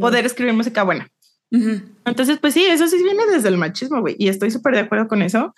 poder 0.00 0.26
escribir 0.26 0.54
música 0.54 0.82
buena. 0.84 1.08
Ujú. 1.50 1.82
Entonces, 2.04 2.38
pues 2.38 2.54
sí, 2.54 2.64
eso 2.64 2.86
sí 2.88 3.02
viene 3.02 3.26
desde 3.26 3.48
el 3.48 3.58
machismo, 3.58 4.00
güey, 4.00 4.16
y 4.18 4.28
estoy 4.28 4.50
súper 4.50 4.74
de 4.74 4.80
acuerdo 4.80 5.08
con 5.08 5.22
eso. 5.22 5.54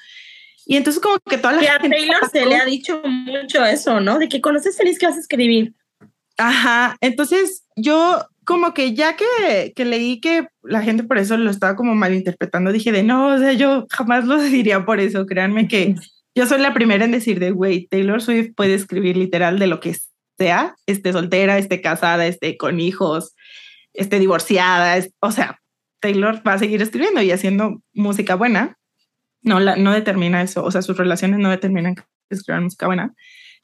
Y 0.66 0.76
entonces 0.76 1.02
como 1.02 1.18
que 1.28 1.36
toda 1.36 1.55
la 1.55 1.61
Que 1.61 1.68
a 1.68 1.80
gente 1.80 1.96
Taylor 1.96 2.30
se 2.30 2.46
le 2.46 2.57
ha 2.57 2.64
dicho 2.64 3.02
mucho 3.05 3.64
eso, 3.64 4.00
¿no? 4.00 4.18
De 4.18 4.28
que 4.28 4.40
estés 4.57 4.76
feliz, 4.76 4.98
¿qué 4.98 5.07
vas 5.07 5.16
a 5.16 5.20
escribir? 5.20 5.74
Ajá, 6.36 6.96
entonces 7.00 7.64
yo 7.76 8.26
como 8.45 8.74
que 8.74 8.95
ya 8.95 9.16
que, 9.16 9.72
que 9.74 9.84
leí 9.84 10.20
que 10.20 10.47
la 10.62 10.82
gente 10.82 11.03
por 11.05 11.18
eso 11.18 11.36
lo 11.36 11.51
estaba 11.51 11.76
como 11.76 11.95
malinterpretando, 11.95 12.72
dije 12.72 12.92
de 12.92 13.03
no, 13.03 13.34
o 13.34 13.38
sea, 13.38 13.53
yo 13.53 13.86
jamás 13.90 14.24
lo 14.26 14.38
diría 14.42 14.84
por 14.84 15.01
eso, 15.01 15.26
créanme 15.26 15.68
que 15.68 15.95
yo 16.34 16.47
soy 16.47 16.61
la 16.61 16.74
primera 16.74 17.05
en 17.05 17.12
decir 17.12 17.38
de, 17.40 17.51
güey, 17.53 17.86
Taylor 17.86 18.20
Swift 18.20 18.51
puede 18.57 18.74
escribir 18.74 19.16
literal 19.16 19.59
de 19.59 19.66
lo 19.68 19.80
que 19.80 19.97
sea, 20.36 20.74
esté 20.86 21.12
soltera, 21.12 21.59
esté 21.59 21.80
casada, 21.80 22.26
esté 22.26 22.57
con 22.57 22.80
hijos, 22.80 23.34
esté 23.92 24.18
divorciada, 24.18 24.97
es- 24.97 25.11
o 25.20 25.30
sea, 25.30 25.61
Taylor 26.01 26.42
va 26.47 26.55
a 26.55 26.59
seguir 26.59 26.82
escribiendo 26.82 27.22
y 27.22 27.30
haciendo 27.30 27.80
música 27.92 28.34
buena. 28.34 28.76
No, 29.42 29.61
la, 29.61 29.76
no 29.76 29.92
determina 29.92 30.42
eso, 30.42 30.64
o 30.64 30.70
sea, 30.70 30.82
sus 30.82 30.97
relaciones 30.97 31.38
no 31.38 31.51
determinan 31.51 31.95
que 31.95 32.03
escriban 32.30 32.64
música 32.64 32.86
buena. 32.86 33.14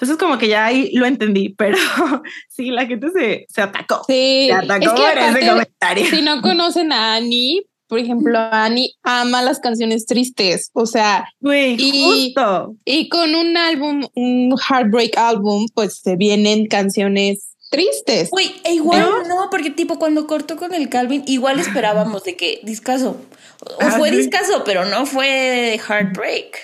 Entonces 0.01 0.17
como 0.17 0.39
que 0.39 0.49
ya 0.49 0.65
ahí 0.67 0.91
lo 0.95 1.05
entendí, 1.07 1.51
pero 1.51 1.77
sí, 2.49 2.71
la 2.71 2.87
gente 2.87 3.09
se, 3.11 3.47
se 3.49 3.61
atacó. 3.61 4.03
Sí, 4.07 4.47
Se 4.47 4.53
atacó 4.53 4.85
es 4.85 4.91
que 4.93 5.03
por 5.03 5.19
ese 5.39 5.49
comentario. 5.51 6.07
si 6.07 6.23
no 6.23 6.41
conocen 6.43 6.93
a 6.93 7.17
Annie, 7.17 7.63
por 7.87 7.99
ejemplo, 7.99 8.39
Annie 8.39 8.93
ama 9.03 9.43
las 9.43 9.59
canciones 9.59 10.07
tristes, 10.07 10.71
o 10.75 10.87
sea, 10.87 11.27
Güey, 11.41 11.75
Y- 11.79 12.33
justo. 12.33 12.77
y 12.85 13.09
con 13.09 13.35
un 13.35 13.57
álbum, 13.57 14.07
un 14.15 14.55
heartbreak 14.69 15.19
álbum, 15.19 15.67
pues 15.75 15.99
se 16.03 16.17
vienen 16.17 16.67
canciones 16.67 17.49
tristes. 17.71 18.31
Güey, 18.31 18.53
e 18.65 18.75
igual 18.75 19.07
no, 19.29 19.49
porque 19.51 19.71
tipo 19.71 19.99
cuando 19.99 20.27
cortó 20.27 20.57
con 20.57 20.73
el 20.73 20.89
Calvin, 20.89 21.23
igual 21.27 21.59
esperábamos 21.61 22.25
de 22.25 22.37
que 22.37 22.61
discaso. 22.63 23.21
O 23.63 23.77
Ah, 23.81 23.91
fue 23.99 24.11
sí. 24.11 24.17
discaso, 24.17 24.63
pero 24.65 24.85
no 24.87 25.05
fue 25.05 25.79
heartbreak. 25.87 26.57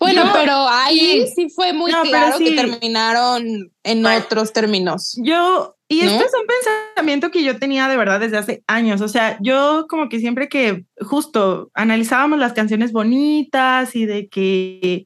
Bueno, 0.00 0.24
No, 0.24 0.32
pero 0.32 0.66
ahí 0.68 1.26
sí. 1.26 1.32
sí 1.36 1.48
fue 1.54 1.72
muy 1.74 1.92
No, 1.92 2.02
claro 2.02 2.38
sí. 2.38 2.44
que 2.44 2.52
terminaron 2.56 3.70
en 3.84 4.02
Bueno. 4.02 4.18
otros 4.24 4.52
términos. 4.52 5.16
Yo, 5.22 5.76
y 5.88 6.00
¿No? 6.00 6.10
este 6.10 6.24
es 6.24 6.32
un 6.34 6.46
pensamiento 6.46 7.30
que 7.30 7.42
yo 7.44 7.58
tenía 7.58 7.86
de 7.88 7.96
verdad 7.98 8.18
desde 8.18 8.38
hace 8.38 8.64
años. 8.66 9.02
O 9.02 9.08
sea, 9.08 9.36
yo 9.42 9.86
como 9.88 10.08
que 10.08 10.18
siempre 10.18 10.48
que 10.48 10.86
justo 11.00 11.70
analizábamos 11.74 12.38
las 12.38 12.54
canciones 12.54 12.92
bonitas 12.92 13.94
y 13.94 14.06
de 14.06 14.28
que, 14.28 15.04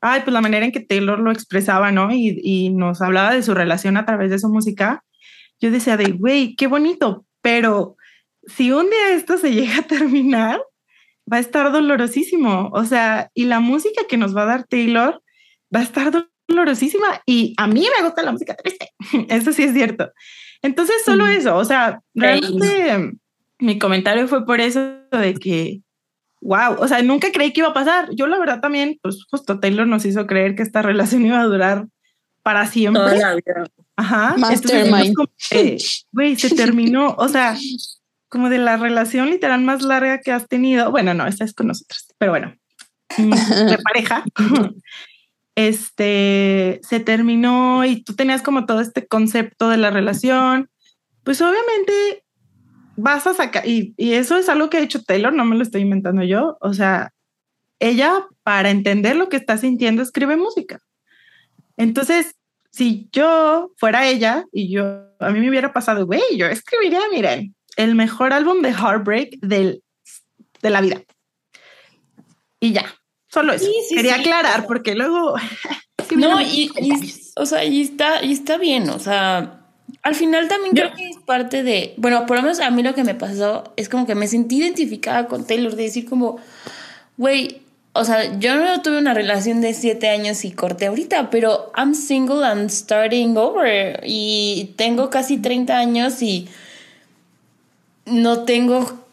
ay, 0.00 0.20
pues 0.22 0.32
la 0.32 0.40
manera 0.40 0.64
en 0.64 0.72
que 0.72 0.80
Taylor 0.80 1.18
lo 1.18 1.32
expresaba, 1.32 1.90
¿no? 1.90 2.12
Y, 2.12 2.40
y 2.42 2.70
nos 2.70 3.02
hablaba 3.02 3.32
de 3.34 3.42
su 3.42 3.52
relación 3.52 3.96
a 3.96 4.06
través 4.06 4.30
de 4.30 4.38
su 4.38 4.48
música, 4.48 5.04
yo 5.60 5.70
decía 5.72 5.96
de, 5.96 6.12
güey, 6.12 6.54
qué 6.54 6.66
bonito, 6.68 7.24
pero 7.40 7.96
si 8.46 8.70
un 8.70 8.90
día 8.90 9.10
esto 9.12 9.38
se 9.38 9.52
llega 9.52 9.78
a 9.78 9.82
terminar, 9.82 10.60
va 11.30 11.38
a 11.38 11.40
estar 11.40 11.72
dolorosísimo. 11.72 12.70
O 12.72 12.84
sea, 12.84 13.30
y 13.34 13.44
la 13.44 13.60
música 13.60 14.02
que 14.08 14.16
nos 14.16 14.36
va 14.36 14.42
a 14.42 14.46
dar 14.46 14.64
Taylor 14.64 15.22
va 15.74 15.80
a 15.80 15.82
estar 15.82 16.28
dolorosísima 16.48 17.22
y 17.26 17.54
a 17.56 17.66
mí 17.66 17.86
me 17.96 18.04
gusta 18.04 18.22
la 18.22 18.32
música 18.32 18.54
triste. 18.54 18.90
Eso 19.28 19.52
sí 19.52 19.64
es 19.64 19.72
cierto. 19.72 20.10
Entonces, 20.62 20.96
solo 21.04 21.26
eso, 21.26 21.54
o 21.56 21.64
sea, 21.64 22.00
realmente 22.14 23.12
mi 23.58 23.78
comentario 23.78 24.26
fue 24.26 24.44
por 24.44 24.60
eso 24.60 24.80
de 25.12 25.34
que, 25.34 25.82
wow, 26.40 26.76
o 26.78 26.88
sea, 26.88 27.02
nunca 27.02 27.30
creí 27.30 27.52
que 27.52 27.60
iba 27.60 27.68
a 27.68 27.74
pasar. 27.74 28.08
Yo 28.14 28.26
la 28.26 28.38
verdad 28.38 28.60
también, 28.60 28.98
pues 29.02 29.24
justo 29.30 29.60
Taylor 29.60 29.86
nos 29.86 30.04
hizo 30.06 30.26
creer 30.26 30.56
que 30.56 30.62
esta 30.62 30.82
relación 30.82 31.24
iba 31.26 31.40
a 31.40 31.44
durar 31.44 31.86
para 32.42 32.66
siempre. 32.66 33.02
Toda 33.02 33.16
la 33.16 33.34
vida. 33.34 33.66
Ajá. 33.96 34.34
Mastermind. 34.38 35.14
Güey, 36.12 36.36
se 36.36 36.54
terminó, 36.54 37.14
o 37.18 37.28
sea, 37.28 37.56
como 38.36 38.50
de 38.50 38.58
la 38.58 38.76
relación 38.76 39.30
literal 39.30 39.62
más 39.62 39.80
larga 39.82 40.20
que 40.20 40.30
has 40.30 40.46
tenido. 40.46 40.90
Bueno, 40.90 41.14
no, 41.14 41.26
esta 41.26 41.42
es 41.42 41.54
con 41.54 41.68
nosotros, 41.68 42.06
pero 42.18 42.32
bueno, 42.32 42.54
de 43.16 43.78
pareja. 43.82 44.24
Este 45.54 46.80
se 46.82 47.00
terminó 47.00 47.86
y 47.86 48.02
tú 48.02 48.14
tenías 48.14 48.42
como 48.42 48.66
todo 48.66 48.82
este 48.82 49.06
concepto 49.06 49.70
de 49.70 49.78
la 49.78 49.90
relación. 49.90 50.68
Pues 51.24 51.40
obviamente 51.40 52.24
vas 52.96 53.26
a 53.26 53.32
sacar, 53.32 53.66
y, 53.66 53.94
y 53.96 54.12
eso 54.12 54.36
es 54.36 54.50
algo 54.50 54.68
que 54.68 54.76
ha 54.76 54.82
hecho 54.82 55.02
Taylor, 55.02 55.32
no 55.32 55.46
me 55.46 55.56
lo 55.56 55.62
estoy 55.62 55.80
inventando 55.80 56.22
yo. 56.22 56.58
O 56.60 56.74
sea, 56.74 57.14
ella, 57.78 58.26
para 58.42 58.68
entender 58.68 59.16
lo 59.16 59.30
que 59.30 59.38
está 59.38 59.56
sintiendo, 59.56 60.02
escribe 60.02 60.36
música. 60.36 60.80
Entonces, 61.78 62.36
si 62.70 63.08
yo 63.12 63.72
fuera 63.78 64.06
ella 64.06 64.44
y 64.52 64.70
yo, 64.70 64.84
a 65.20 65.30
mí 65.30 65.40
me 65.40 65.48
hubiera 65.48 65.72
pasado, 65.72 66.04
güey, 66.04 66.20
yo 66.36 66.44
escribiría, 66.48 67.00
miren, 67.10 67.55
el 67.76 67.94
mejor 67.94 68.32
álbum 68.32 68.62
de 68.62 68.70
Heartbreak 68.72 69.38
del, 69.40 69.82
de 70.62 70.70
la 70.70 70.80
vida. 70.80 71.02
Y 72.60 72.72
ya, 72.72 72.84
solo 73.28 73.52
eso. 73.52 73.66
Sí, 73.66 73.72
sí, 73.88 73.94
Quería 73.96 74.14
sí. 74.16 74.20
aclarar 74.20 74.66
porque 74.66 74.94
luego... 74.94 75.34
No, 76.14 76.40
y, 76.40 76.70
o 77.34 77.46
sea, 77.46 77.64
y 77.64 77.82
está, 77.82 78.22
y 78.24 78.30
está 78.32 78.58
bien, 78.58 78.90
o 78.90 79.00
sea, 79.00 79.66
al 80.04 80.14
final 80.14 80.46
también 80.46 80.72
Yo- 80.72 80.84
creo 80.84 80.94
que 80.96 81.08
es 81.10 81.16
parte 81.26 81.64
de, 81.64 81.94
bueno, 81.96 82.26
por 82.26 82.36
lo 82.36 82.42
menos 82.44 82.60
a 82.60 82.70
mí 82.70 82.84
lo 82.84 82.94
que 82.94 83.02
me 83.02 83.16
pasó 83.16 83.72
es 83.76 83.88
como 83.88 84.06
que 84.06 84.14
me 84.14 84.28
sentí 84.28 84.58
identificada 84.58 85.26
con 85.26 85.44
Taylor, 85.44 85.74
de 85.74 85.82
decir 85.82 86.08
como, 86.08 86.38
güey, 87.16 87.60
o 87.92 88.04
sea, 88.04 88.38
yo 88.38 88.54
no 88.54 88.82
tuve 88.82 88.98
una 88.98 89.14
relación 89.14 89.60
de 89.60 89.74
siete 89.74 90.08
años 90.08 90.44
y 90.44 90.52
corté 90.52 90.86
ahorita, 90.86 91.28
pero 91.28 91.72
I'm 91.76 91.92
single 91.92 92.46
and 92.46 92.70
starting 92.70 93.36
over 93.36 94.00
y 94.06 94.74
tengo 94.76 95.10
casi 95.10 95.38
30 95.38 95.76
años 95.76 96.22
y 96.22 96.46
no 98.06 98.44
tengo 98.44 99.04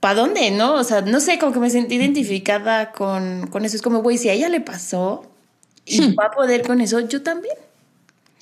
para 0.00 0.14
dónde, 0.20 0.50
¿no? 0.50 0.74
O 0.74 0.84
sea, 0.84 1.00
no 1.02 1.20
sé, 1.20 1.38
como 1.38 1.52
que 1.52 1.58
me 1.60 1.70
sentí 1.70 1.96
identificada 1.96 2.92
con, 2.92 3.46
con 3.48 3.64
eso. 3.64 3.76
Es 3.76 3.82
como, 3.82 4.02
güey, 4.02 4.18
si 4.18 4.28
a 4.28 4.32
ella 4.32 4.48
le 4.48 4.60
pasó 4.60 5.24
y 5.84 6.14
va 6.14 6.26
a 6.26 6.30
poder 6.30 6.66
con 6.66 6.80
eso, 6.80 7.00
yo 7.00 7.22
también. 7.22 7.56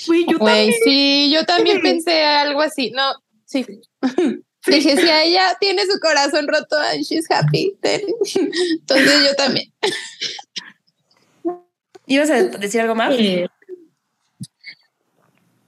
Güey, 0.07 0.25
yo 0.31 0.39
Güey, 0.39 0.67
también. 0.71 0.81
sí, 0.85 1.31
yo 1.33 1.45
también 1.45 1.81
pensé 1.83 2.25
algo 2.25 2.61
así. 2.61 2.91
No, 2.91 3.03
sí. 3.45 3.67
Dije, 4.67 4.97
si 4.97 5.09
a 5.09 5.23
ella 5.25 5.57
tiene 5.61 5.83
su 5.87 5.99
corazón 5.99 6.47
roto 6.47 6.77
and 6.79 7.03
she's 7.03 7.27
happy, 7.31 7.75
then- 7.81 8.03
entonces 8.73 9.29
yo 9.29 9.35
también. 9.37 9.73
¿Ibas 12.07 12.31
a 12.31 12.43
decir 12.45 12.81
algo 12.81 12.95
más? 12.95 13.15
Eh, 13.19 13.49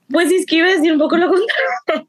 Pues 0.09 0.31
es 0.31 0.45
que 0.45 0.57
iba 0.57 0.67
a 0.67 0.71
decir 0.71 0.91
un 0.91 0.99
poco 0.99 1.17
lo 1.17 1.29
contrario. 1.29 2.07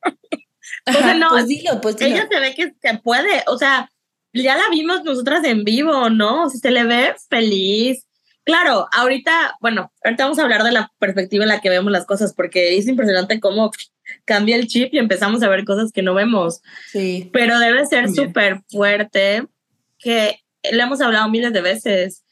No, 1.16 1.28
pues 1.30 1.46
dilo, 1.46 1.80
pues 1.80 1.96
dilo. 1.96 2.16
Ella 2.16 2.28
se 2.30 2.40
ve 2.40 2.54
que, 2.54 2.74
que 2.80 2.98
puede, 2.98 3.44
o 3.46 3.58
sea, 3.58 3.88
ya 4.32 4.56
la 4.56 4.68
vimos 4.70 5.04
nosotras 5.04 5.44
en 5.44 5.64
vivo, 5.64 6.10
¿no? 6.10 6.44
O 6.44 6.50
sea, 6.50 6.60
se 6.60 6.70
le 6.70 6.84
ve 6.84 7.14
feliz. 7.28 8.06
Claro, 8.44 8.88
ahorita, 8.92 9.56
bueno, 9.60 9.92
ahorita 10.04 10.24
vamos 10.24 10.38
a 10.38 10.42
hablar 10.42 10.64
de 10.64 10.72
la 10.72 10.92
perspectiva 10.98 11.44
en 11.44 11.48
la 11.48 11.60
que 11.60 11.70
vemos 11.70 11.92
las 11.92 12.06
cosas, 12.06 12.34
porque 12.34 12.76
es 12.76 12.88
impresionante 12.88 13.40
cómo 13.40 13.70
cambia 14.24 14.56
el 14.56 14.66
chip 14.66 14.92
y 14.92 14.98
empezamos 14.98 15.42
a 15.42 15.48
ver 15.48 15.64
cosas 15.64 15.92
que 15.92 16.02
no 16.02 16.14
vemos. 16.14 16.60
Sí. 16.90 17.30
Pero 17.32 17.58
debe 17.58 17.86
ser 17.86 18.10
súper 18.10 18.62
fuerte, 18.68 19.46
que 19.98 20.40
le 20.70 20.82
hemos 20.82 21.00
hablado 21.00 21.28
miles 21.28 21.52
de 21.52 21.60
veces. 21.60 22.24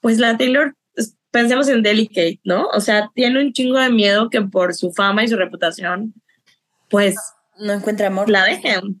Pues 0.00 0.18
la 0.18 0.38
Taylor, 0.38 0.74
pues, 0.94 1.16
pensemos 1.30 1.68
en 1.68 1.82
Delicate, 1.82 2.40
¿no? 2.44 2.68
O 2.68 2.80
sea, 2.80 3.10
tiene 3.14 3.40
un 3.40 3.52
chingo 3.52 3.78
de 3.78 3.90
miedo 3.90 4.30
que 4.30 4.40
por 4.40 4.74
su 4.74 4.92
fama 4.92 5.24
y 5.24 5.28
su 5.28 5.36
reputación, 5.36 6.14
pues 6.88 7.16
No 7.60 7.72
encuentra 7.72 8.08
amor. 8.08 8.28
la 8.30 8.44
dejen. 8.44 9.00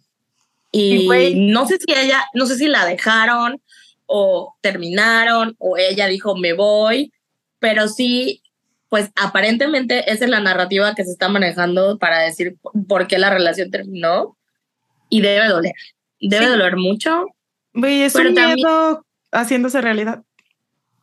Y, 0.72 1.08
no 1.50 1.66
sé 1.66 1.78
si 1.78 1.92
ella, 1.92 2.24
no 2.34 2.46
sé 2.46 2.56
si 2.56 2.68
la 2.68 2.84
dejaron 2.84 3.60
o 4.06 4.54
terminaron 4.60 5.56
o 5.58 5.76
ella 5.76 6.06
dijo 6.06 6.36
me 6.36 6.52
voy, 6.52 7.12
pero 7.58 7.88
sí, 7.88 8.42
pues 8.88 9.10
aparentemente 9.16 10.10
esa 10.12 10.24
es 10.24 10.30
la 10.30 10.40
narrativa 10.40 10.94
que 10.94 11.04
se 11.04 11.10
está 11.10 11.28
manejando 11.28 11.98
para 11.98 12.20
decir 12.20 12.56
por 12.88 13.06
qué 13.08 13.18
la 13.18 13.30
relación 13.30 13.70
terminó 13.70 14.36
y 15.08 15.20
debe 15.22 15.48
doler, 15.48 15.74
debe 16.20 16.44
Sí. 16.44 16.50
doler 16.50 16.76
mucho. 16.76 17.24
Güey, 17.74 18.02
es 18.02 18.12
Pero 18.12 18.28
un 18.28 18.34
también- 18.36 18.56
miedo 18.56 19.04
haciéndose 19.32 19.80
realidad. 19.80 20.22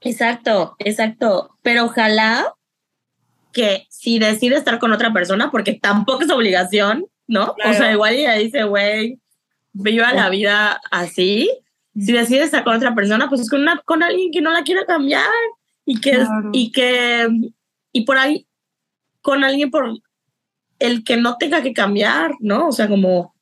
Exacto, 0.02 0.76
exacto, 0.80 1.58
pero 1.62 1.86
ojalá 1.86 2.54
que 3.52 3.86
si 3.90 4.20
decide 4.20 4.56
estar 4.56 4.80
con 4.80 4.92
otra 4.94 5.12
persona, 5.12 5.50
porque 5.52 5.74
tampoco 5.74 6.24
es 6.24 6.30
obligación, 6.30 7.06
¿no? 7.28 7.54
Claro. 7.56 7.72
O 7.72 7.74
sea, 7.74 7.92
igual 7.92 8.16
ella 8.16 8.34
dice, 8.34 8.64
güey, 8.64 9.20
viva 9.74 10.14
la 10.14 10.30
vida 10.30 10.82
así. 10.92 11.50
Si 12.00 12.12
decide 12.12 12.44
estar 12.44 12.64
con 12.64 12.76
otra 12.76 12.94
persona, 12.96 13.30
pues 13.30 13.50
con, 13.50 13.62
una, 13.62 13.82
con 13.86 14.04
alguien 14.04 14.32
que 14.32 14.42
no 14.42 14.52
la 14.52 14.64
quiera 14.64 14.86
cambiar 14.86 15.24
y 15.86 16.00
que, 16.00 16.12
Claro. 16.12 16.50
y 16.54 16.72
que, 16.72 17.28
y 17.92 18.02
por 18.06 18.18
ahí, 18.18 18.48
con 19.22 19.44
alguien 19.44 19.72
por 19.72 20.00
el 20.80 21.04
que 21.04 21.18
no 21.18 21.38
tenga 21.38 21.62
que 21.64 21.74
cambiar, 21.74 22.32
¿no? 22.40 22.68
O 22.68 22.72
sea, 22.72 22.88
como, 22.88 23.34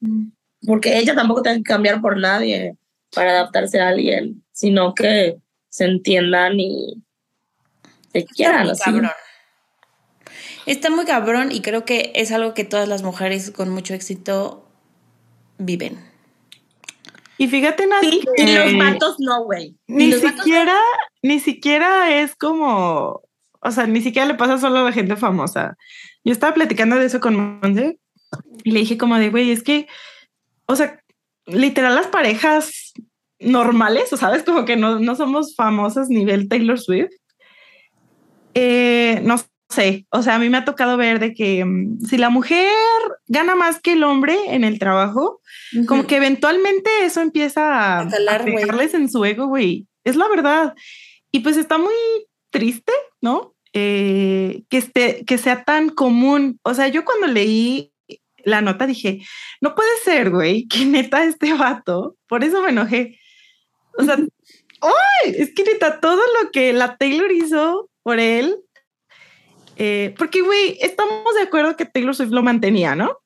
porque 0.66 0.98
ella 0.98 1.14
tampoco 1.16 1.42
tiene 1.42 1.58
que 1.60 1.64
cambiar 1.64 2.02
por 2.02 2.18
nadie 2.18 2.76
para 3.14 3.32
adaptarse 3.32 3.80
a 3.80 3.90
alguien, 3.90 4.44
sino 4.52 4.94
que 4.94 5.38
se 5.70 5.86
entiendan 5.86 6.60
y 6.60 7.04
se 8.14 8.26
quieran 8.26 8.70
así. 8.70 8.84
cabrón. 8.84 9.12
Está 10.66 10.89
muy 10.89 11.05
cabrón 11.05 11.51
y 11.51 11.61
creo 11.61 11.86
que 11.86 12.11
es 12.16 12.32
algo 12.32 12.53
que 12.53 12.63
todas 12.63 12.88
las 12.88 13.03
mujeres 13.03 13.51
con 13.51 13.70
mucho 13.70 13.93
éxito 13.93 14.68
viven. 15.57 15.99
Y 17.38 17.47
fíjate, 17.47 17.86
Nat, 17.86 18.01
Sí, 18.01 18.22
que 18.36 18.43
y 18.43 18.55
los 18.55 18.78
vatos 18.78 19.16
no, 19.20 19.43
güey. 19.43 19.76
Ni 19.88 20.11
vatos 20.11 20.32
siquiera, 20.32 20.78
ni 21.22 21.39
siquiera 21.39 22.22
es 22.22 22.36
como, 22.36 23.22
o 23.59 23.72
sea, 23.72 23.88
ni 23.88 24.01
siquiera 24.01 24.28
le 24.28 24.36
pasa 24.36 24.57
solo 24.57 24.80
a 24.80 24.84
la 24.84 24.91
gente 24.91 25.16
famosa. 25.16 25.78
Yo 26.24 26.32
estaba 26.32 26.53
platicando 26.53 26.95
de 26.95 27.05
eso 27.05 27.20
con 27.20 27.59
Monse 27.61 27.99
y 28.63 28.72
le 28.72 28.80
dije 28.80 28.97
como 28.97 29.18
de, 29.18 29.30
güey, 29.30 29.51
es 29.51 29.63
que, 29.63 29.88
o 30.66 30.76
sea, 30.76 30.99
literal 31.45 31.95
las 31.95 32.07
parejas 32.07 32.93
normales, 33.39 34.11
o 34.13 34.18
sabes, 34.18 34.43
como 34.43 34.66
que 34.66 34.78
no, 34.78 34.99
no 34.99 35.16
somos 35.16 35.55
famosas 35.55 36.09
nivel 36.09 36.47
Taylor 36.47 36.80
Swift. 36.80 37.11
Eh, 38.53 39.20
no 39.24 39.38
sé, 39.70 40.05
o 40.11 40.22
sea, 40.22 40.36
a 40.36 40.39
mí 40.39 40.49
me 40.49 40.57
ha 40.57 40.66
tocado 40.66 40.97
ver 40.97 41.20
de 41.20 41.34
que 41.34 41.66
mm, 41.66 42.01
si 42.05 42.18
la 42.18 42.30
mujer 42.30 42.72
gana 43.28 43.55
más 43.55 43.80
que 43.80 43.93
el 43.93 44.03
hombre 44.03 44.38
en 44.49 44.63
el 44.63 44.80
trabajo, 44.80 45.41
como 45.88 46.05
que 46.07 46.18
eventualmente 46.18 46.89
eso 47.03 47.22
empieza 47.22 47.74
a, 47.74 48.01
A 48.01 48.09
calar, 48.09 48.41
a 48.41 48.43
güey. 48.43 48.55
pegarles 48.55 48.93
en 48.93 49.09
su 49.09 49.26
ego, 49.26 49.47
güey. 49.47 49.88
Es 50.03 50.16
la 50.16 50.28
verdad. 50.28 50.76
Y 51.32 51.39
pues 51.39 51.57
está 51.57 51.78
muy 51.78 51.93
triste, 52.51 52.93
¿no? 53.22 53.55
Eh, 53.74 54.63
que, 54.70 54.78
esté, 54.78 55.26
que 55.26 55.38
sea 55.38 55.63
tan 55.66 55.89
común. 55.89 56.59
O 56.63 56.74
sea, 56.74 56.88
yo 56.88 57.03
cuando 57.03 57.28
leí 57.28 57.91
la 58.45 58.61
nota 58.61 58.88
dije, 58.88 59.22
no 59.59 59.76
puede 59.76 59.89
ser, 60.03 60.30
güey, 60.30 60.68
que 60.68 60.86
neta 60.86 61.26
este 61.26 61.53
vato, 61.53 62.16
por 62.28 62.43
eso 62.43 62.61
me 62.61 62.70
enojé. 62.70 63.20
O 63.97 64.03
sea, 64.03 64.16
¡ay! 64.82 65.36
es 65.38 65.53
que 65.53 65.63
neta, 65.63 65.99
todo 65.99 66.22
lo 66.41 66.51
que 66.51 66.72
la 66.72 66.95
Taylor 66.97 67.32
hizo 67.32 67.89
por 68.03 68.20
él, 68.20 68.55
eh, 69.78 70.14
porque, 70.18 70.42
güey, 70.42 70.78
estamos 70.82 71.34
de 71.36 71.42
acuerdo 71.42 71.76
que 71.76 71.86
Taylor 71.86 72.16
Swift 72.16 72.32
lo 72.32 72.44
mantenía, 72.44 72.96
¿no? 72.96 73.18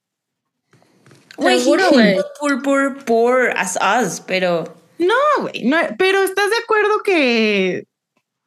Güey, 1.37 1.59
Seguro, 1.59 1.83
güey. 1.91 2.17
Poor, 2.39 2.61
poor, 2.61 3.05
poor 3.05 3.53
as 3.57 3.77
us, 4.01 4.19
pero 4.19 4.63
No, 4.97 5.13
güey, 5.41 5.63
no, 5.63 5.77
pero 5.97 6.19
estás 6.23 6.49
de 6.49 6.57
acuerdo 6.57 7.01
que 7.03 7.85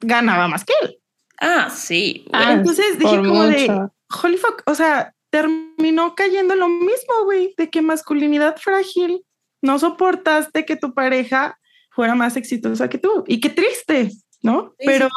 ganaba 0.00 0.48
más 0.48 0.64
que 0.64 0.74
él. 0.82 0.98
ah, 1.40 1.70
sí. 1.74 2.26
Ah, 2.32 2.52
Entonces 2.52 2.98
dije 2.98 3.16
por 3.16 3.26
como 3.26 3.44
de, 3.44 3.88
holy 4.22 4.36
fuck, 4.36 4.62
o 4.66 4.74
sea, 4.74 5.14
terminó 5.30 6.14
cayendo 6.14 6.54
lo 6.54 6.68
mismo, 6.68 7.24
güey, 7.24 7.54
de 7.56 7.70
que 7.70 7.80
masculinidad 7.80 8.56
frágil, 8.58 9.24
no 9.62 9.78
soportaste 9.78 10.66
que 10.66 10.76
tu 10.76 10.92
pareja 10.92 11.58
fuera 11.90 12.14
más 12.14 12.36
exitosa 12.36 12.88
que 12.88 12.98
tú. 12.98 13.24
Y 13.26 13.40
qué 13.40 13.48
triste, 13.48 14.10
¿no? 14.42 14.74
Sí, 14.78 14.86
Pero, 14.86 15.08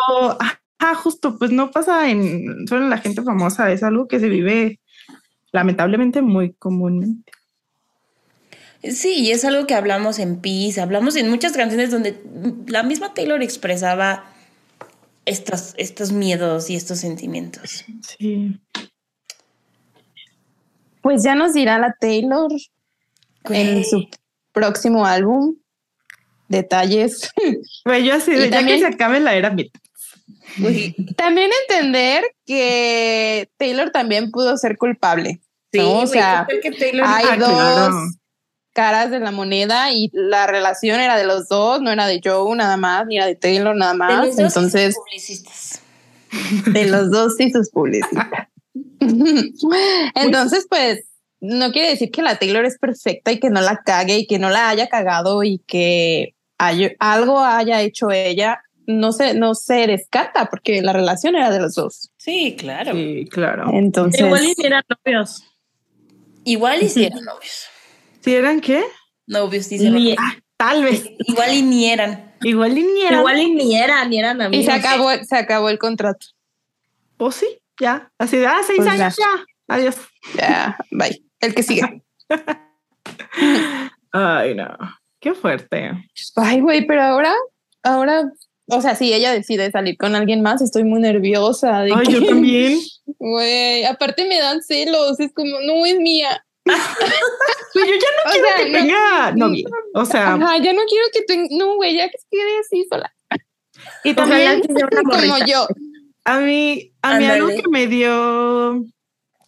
ah, 0.79 0.95
justo, 0.95 1.37
pues 1.37 1.51
no 1.51 1.71
pasa 1.71 2.09
en 2.09 2.67
solo 2.67 2.83
en 2.83 2.89
la 2.89 2.97
gente 2.97 3.21
famosa, 3.23 3.71
es 3.71 3.83
algo 3.83 4.07
que 4.07 4.19
se 4.19 4.29
vive 4.29 4.79
lamentablemente 5.51 6.21
muy 6.21 6.53
comúnmente. 6.53 7.31
Sí, 8.83 9.13
y 9.21 9.31
es 9.31 9.43
algo 9.45 9.65
que 9.65 9.73
hablamos 9.73 10.19
en 10.19 10.41
Peace, 10.41 10.79
hablamos 10.79 11.15
en 11.15 11.29
muchas 11.29 11.53
canciones 11.53 11.89
donde 11.89 12.21
la 12.67 12.83
misma 12.83 13.13
Taylor 13.13 13.41
expresaba 13.41 14.25
estos, 15.25 15.73
estos 15.77 16.11
miedos 16.11 16.69
y 16.69 16.75
estos 16.75 16.99
sentimientos. 16.99 17.83
Sí. 18.19 18.59
Pues 21.01 21.23
ya 21.23 21.35
nos 21.35 21.53
dirá 21.53 21.79
la 21.79 21.95
Taylor 21.99 22.51
en 23.49 23.83
su 23.85 24.07
próximo 24.51 25.05
álbum 25.05 25.55
detalles. 26.47 27.31
Güey, 27.85 28.05
yo 28.05 28.15
así, 28.15 28.31
Y 28.33 28.37
ya 28.37 28.49
también- 28.49 28.79
que 28.79 28.87
se 28.87 28.93
acabe 28.93 29.19
la 29.19 29.35
era 29.35 29.49
También 31.17 31.49
entender 31.67 32.23
que 32.45 33.49
Taylor 33.57 33.91
también 33.91 34.31
pudo 34.31 34.57
ser 34.57 34.77
culpable. 34.77 35.39
Sí, 35.71 35.79
¿no? 35.79 35.99
O 35.99 36.07
sea, 36.07 36.45
¿qué 36.47 36.55
tal 36.55 36.61
que 36.73 36.79
Taylor 36.79 37.05
hay 37.07 37.25
Ah, 37.31 37.37
dos 37.37 37.49
claro. 37.49 37.91
caras 38.73 39.11
de 39.11 39.19
la 39.19 39.31
moneda 39.31 39.91
y 39.91 40.09
la 40.13 40.47
relación 40.47 40.99
era 40.99 41.17
de 41.17 41.25
los 41.25 41.47
dos, 41.49 41.81
no 41.81 41.91
era 41.91 42.07
de 42.07 42.21
Joe 42.23 42.55
nada 42.55 42.77
más, 42.77 43.05
ni 43.07 43.17
era 43.17 43.25
de 43.25 43.35
Taylor 43.35 43.75
nada 43.75 43.91
de 43.93 43.97
más. 43.97 44.25
dos 44.35 44.39
Entonces, 44.39 44.95
publicistas. 44.95 45.81
de 46.71 46.85
los 46.85 47.11
dos 47.11 47.39
y 47.39 47.51
sus 47.51 47.69
publicistas. 47.69 48.27
Entonces, 50.15 50.65
pues, 50.69 51.05
no 51.41 51.71
quiere 51.71 51.89
decir 51.89 52.11
que 52.11 52.21
la 52.21 52.37
Taylor 52.37 52.65
es 52.65 52.77
perfecta 52.79 53.31
y 53.31 53.39
que 53.39 53.49
no 53.49 53.61
la 53.61 53.81
cague 53.85 54.17
y 54.19 54.27
que 54.27 54.39
no 54.39 54.49
la 54.49 54.69
haya 54.69 54.87
cagado 54.87 55.43
y 55.43 55.59
que 55.67 56.33
hay- 56.57 56.95
algo 56.99 57.39
haya 57.39 57.81
hecho 57.81 58.11
ella. 58.11 58.61
No 58.87 59.11
se, 59.11 59.33
no 59.33 59.55
se 59.55 59.87
descarta 59.87 60.45
porque 60.49 60.81
la 60.81 60.93
relación 60.93 61.35
era 61.35 61.49
de 61.49 61.59
los 61.59 61.73
dos. 61.75 62.11
Sí, 62.17 62.55
claro. 62.57 62.93
Sí, 62.93 63.27
claro. 63.31 63.69
Entonces, 63.73 64.21
Igual 64.21 64.43
y 64.43 64.53
ni 64.57 64.65
eran 64.65 64.83
novios. 64.87 65.43
Igual 66.43 66.83
y 66.83 66.89
si 66.89 67.05
eran 67.05 67.23
novios. 67.23 67.65
¿Sí 68.21 68.33
eran 68.35 68.61
qué? 68.61 68.83
Novios, 69.27 69.69
dicen. 69.69 69.93
Ni- 69.95 70.15
Tal 70.57 70.83
vez. 70.83 71.09
Igual 71.19 71.53
y 71.53 71.61
ni 71.63 71.89
eran. 71.89 72.33
Igual 72.41 72.77
y 72.77 72.83
ni 72.83 73.01
eran. 73.01 73.19
igual 73.19 73.39
y 73.39 73.55
ni 73.55 73.75
eran, 73.75 74.09
ni 74.09 74.19
eran 74.19 74.39
y 74.39 74.43
amigos. 74.43 74.65
se 74.65 74.71
acabó, 74.71 75.09
se 75.23 75.35
acabó 75.35 75.69
el 75.69 75.79
contrato. 75.79 76.27
O 77.17 77.31
sí, 77.31 77.47
ya. 77.79 78.11
Así 78.17 78.37
de, 78.37 78.47
ah, 78.47 78.61
seis 78.65 78.77
Pues 78.77 78.89
años 78.89 79.15
ya. 79.17 79.45
Adiós. 79.67 79.95
Ya, 80.37 80.77
bye. 80.91 81.23
El 81.39 81.55
que 81.55 81.63
sigue. 81.63 82.03
Ay, 84.11 84.55
no. 84.55 84.77
Qué 85.19 85.33
fuerte. 85.33 85.91
Ay, 86.35 86.61
güey, 86.61 86.85
pero 86.85 87.01
ahora, 87.01 87.33
ahora, 87.83 88.23
o 88.67 88.81
sea, 88.81 88.95
si 88.95 89.13
ella 89.13 89.31
decide 89.31 89.69
salir 89.71 89.97
con 89.97 90.15
alguien 90.15 90.41
más, 90.41 90.61
estoy 90.61 90.83
muy 90.83 90.99
nerviosa. 90.99 91.81
De 91.81 91.93
Ay, 91.95 92.05
que- 92.05 92.11
yo 92.13 92.25
también. 92.25 92.79
Güey, 93.19 93.85
aparte 93.85 94.25
me 94.25 94.39
dan 94.39 94.61
celos, 94.63 95.19
es 95.19 95.31
como, 95.33 95.59
no 95.61 95.85
es 95.85 95.99
mía. 95.99 96.43
Güey, 96.65 96.75
yo 97.75 97.83
ya 97.85 97.91
no 97.91 98.29
O 98.29 98.31
quiero 98.31 98.47
sea, 98.47 98.57
que 98.57 98.69
no- 98.71 98.77
tenga 98.79 99.31
novio. 99.35 99.69
O 99.93 100.05
sea, 100.05 100.33
Ajá, 100.33 100.57
ya 100.57 100.73
no 100.73 100.81
quiero 100.89 101.05
que 101.13 101.21
tenga, 101.21 101.47
no, 101.51 101.75
güey, 101.75 101.95
ya 101.95 102.09
que 102.09 102.17
quede 102.31 102.59
así 102.59 102.85
sola. 102.89 103.13
y 104.03 104.13
también 104.15 104.61
Como 104.61 105.37
yo. 105.45 105.67
a 106.25 106.39
mí, 106.39 106.91
a 107.03 107.17
mí 107.19 107.25
algo 107.25 107.49
que 107.49 107.63
me 107.69 107.85
dio, 107.85 108.83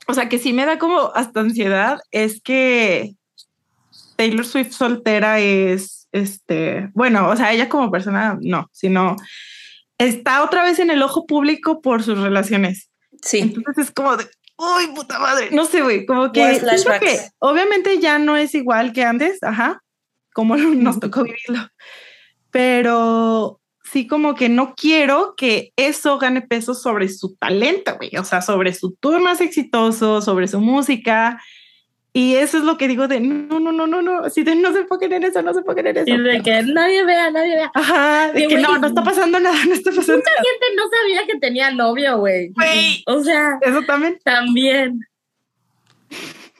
o 0.07 0.13
sea, 0.13 0.29
que 0.29 0.37
sí 0.37 0.53
me 0.53 0.65
da 0.67 0.77
como 0.77 1.11
hasta 1.15 1.39
ansiedad 1.39 1.97
es 2.11 2.39
que 2.41 3.15
Taylor 4.17 4.45
Swift 4.45 4.71
soltera 4.73 5.39
es, 5.39 5.96
este, 6.11 6.89
bueno, 6.93 7.29
o 7.29 7.35
sea, 7.35 7.53
ella 7.53 7.69
como 7.69 7.91
persona 7.91 8.37
no, 8.41 8.69
sino 8.71 9.15
está 9.97 10.43
otra 10.43 10.63
vez 10.63 10.79
en 10.79 10.89
el 10.89 11.01
ojo 11.01 11.25
público 11.25 11.81
por 11.81 12.03
sus 12.03 12.19
relaciones. 12.19 12.89
Sí. 13.21 13.39
Entonces 13.39 13.85
es 13.85 13.91
como 13.91 14.15
de, 14.17 14.25
uy, 14.57 14.87
puta 14.93 15.19
madre. 15.19 15.49
No 15.51 15.65
sé, 15.65 15.81
güey, 15.81 16.05
como 16.05 16.31
que, 16.31 16.61
que 17.01 17.19
obviamente 17.39 17.99
ya 17.99 18.19
no 18.19 18.37
es 18.37 18.55
igual 18.55 18.93
que 18.93 19.03
antes, 19.03 19.41
ajá, 19.43 19.83
como 20.33 20.55
nos 20.57 20.99
tocó 20.99 21.23
vivirlo. 21.23 21.69
Pero 22.51 23.59
sí, 23.83 24.07
como 24.07 24.35
que 24.35 24.49
no 24.49 24.73
quiero 24.75 25.35
que 25.35 25.73
eso 25.75 26.17
gane 26.17 26.41
peso 26.41 26.73
sobre 26.73 27.09
su 27.09 27.35
talento, 27.35 27.95
güey. 27.97 28.15
O 28.17 28.23
sea, 28.23 28.41
sobre 28.41 28.73
su 28.73 28.95
tour 28.95 29.19
más 29.21 29.41
exitoso, 29.41 30.21
sobre 30.21 30.47
su 30.47 30.59
música. 30.59 31.41
Y 32.17 32.35
eso 32.35 32.57
es 32.57 32.63
lo 32.63 32.79
que 32.79 32.87
digo 32.87 33.07
de 33.07 33.19
no, 33.19 33.59
no, 33.59 33.71
no, 33.71 33.85
no, 33.85 34.01
no. 34.01 34.23
Así 34.23 34.41
de 34.43 34.55
no 34.55 34.73
se 34.73 34.79
enfoquen 34.79 35.13
en 35.13 35.23
eso, 35.23 35.39
no 35.43 35.53
se 35.53 35.59
enfoquen 35.59 35.85
en 35.85 35.97
eso. 35.97 36.09
Y 36.09 36.17
de 36.19 36.41
que 36.41 36.63
nadie 36.63 37.03
vea, 37.05 37.29
nadie 37.29 37.55
vea. 37.57 37.71
Ajá, 37.75 38.31
de 38.31 38.41
Sí, 38.41 38.47
que 38.47 38.57
no, 38.57 38.75
no 38.79 38.87
está 38.87 39.03
pasando 39.03 39.39
nada, 39.39 39.55
no 39.65 39.73
está 39.73 39.91
pasando 39.91 40.17
Mucha 40.17 40.31
nada. 40.31 40.43
gente 40.43 40.65
no 40.75 40.83
sabía 40.89 41.27
que 41.27 41.39
tenía 41.39 41.69
novio, 41.69 42.17
güey. 42.17 42.49
Güey. 42.49 43.03
O 43.05 43.23
sea, 43.23 43.59
Eso 43.61 43.83
también. 43.83 44.17
también. 44.23 44.99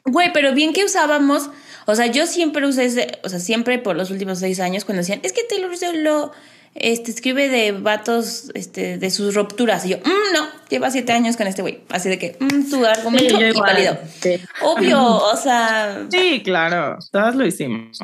Güey, 0.05 0.32
pero 0.32 0.53
bien 0.53 0.74
que 0.74 0.86
usábamos, 0.86 1.49
o 1.88 1.95
sea, 1.95 2.05
yo 2.05 2.28
siempre 2.28 2.66
usé 2.68 2.86
ese, 2.86 3.20
o 3.24 3.30
sea, 3.30 3.39
siempre 3.39 3.80
por 3.80 3.95
los 3.95 4.12
últimos 4.12 4.39
seis 4.39 4.60
años 4.60 4.86
cuando 4.86 4.99
decían, 4.99 5.22
es 5.24 5.34
que 5.34 5.41
Taylor 5.43 5.76
solo 5.76 6.32
este, 6.76 7.11
escribe 7.11 7.49
de 7.49 7.72
vatos, 7.72 8.51
este, 8.53 8.97
de 8.97 9.09
sus 9.09 9.34
rupturas. 9.36 9.86
Y 9.86 9.89
yo, 9.89 9.97
"Mm, 9.97 10.34
no, 10.34 10.47
lleva 10.70 10.91
siete 10.91 11.11
años 11.13 11.36
con 11.38 11.47
este 11.47 11.61
güey. 11.61 11.82
Así 11.89 12.09
de 12.09 12.18
que, 12.20 12.38
mm, 12.39 12.70
tu 12.70 12.86
argumento 12.86 13.38
Sí, 13.38 13.43
inválido. 13.45 13.97
Sí. 14.22 14.39
Obvio, 14.61 14.99
o 15.32 15.36
sea, 15.38 16.05
Sí, 16.11 16.41
claro, 16.43 16.97
todas 17.11 17.36
lo 17.36 17.45
hicimos. 17.45 17.99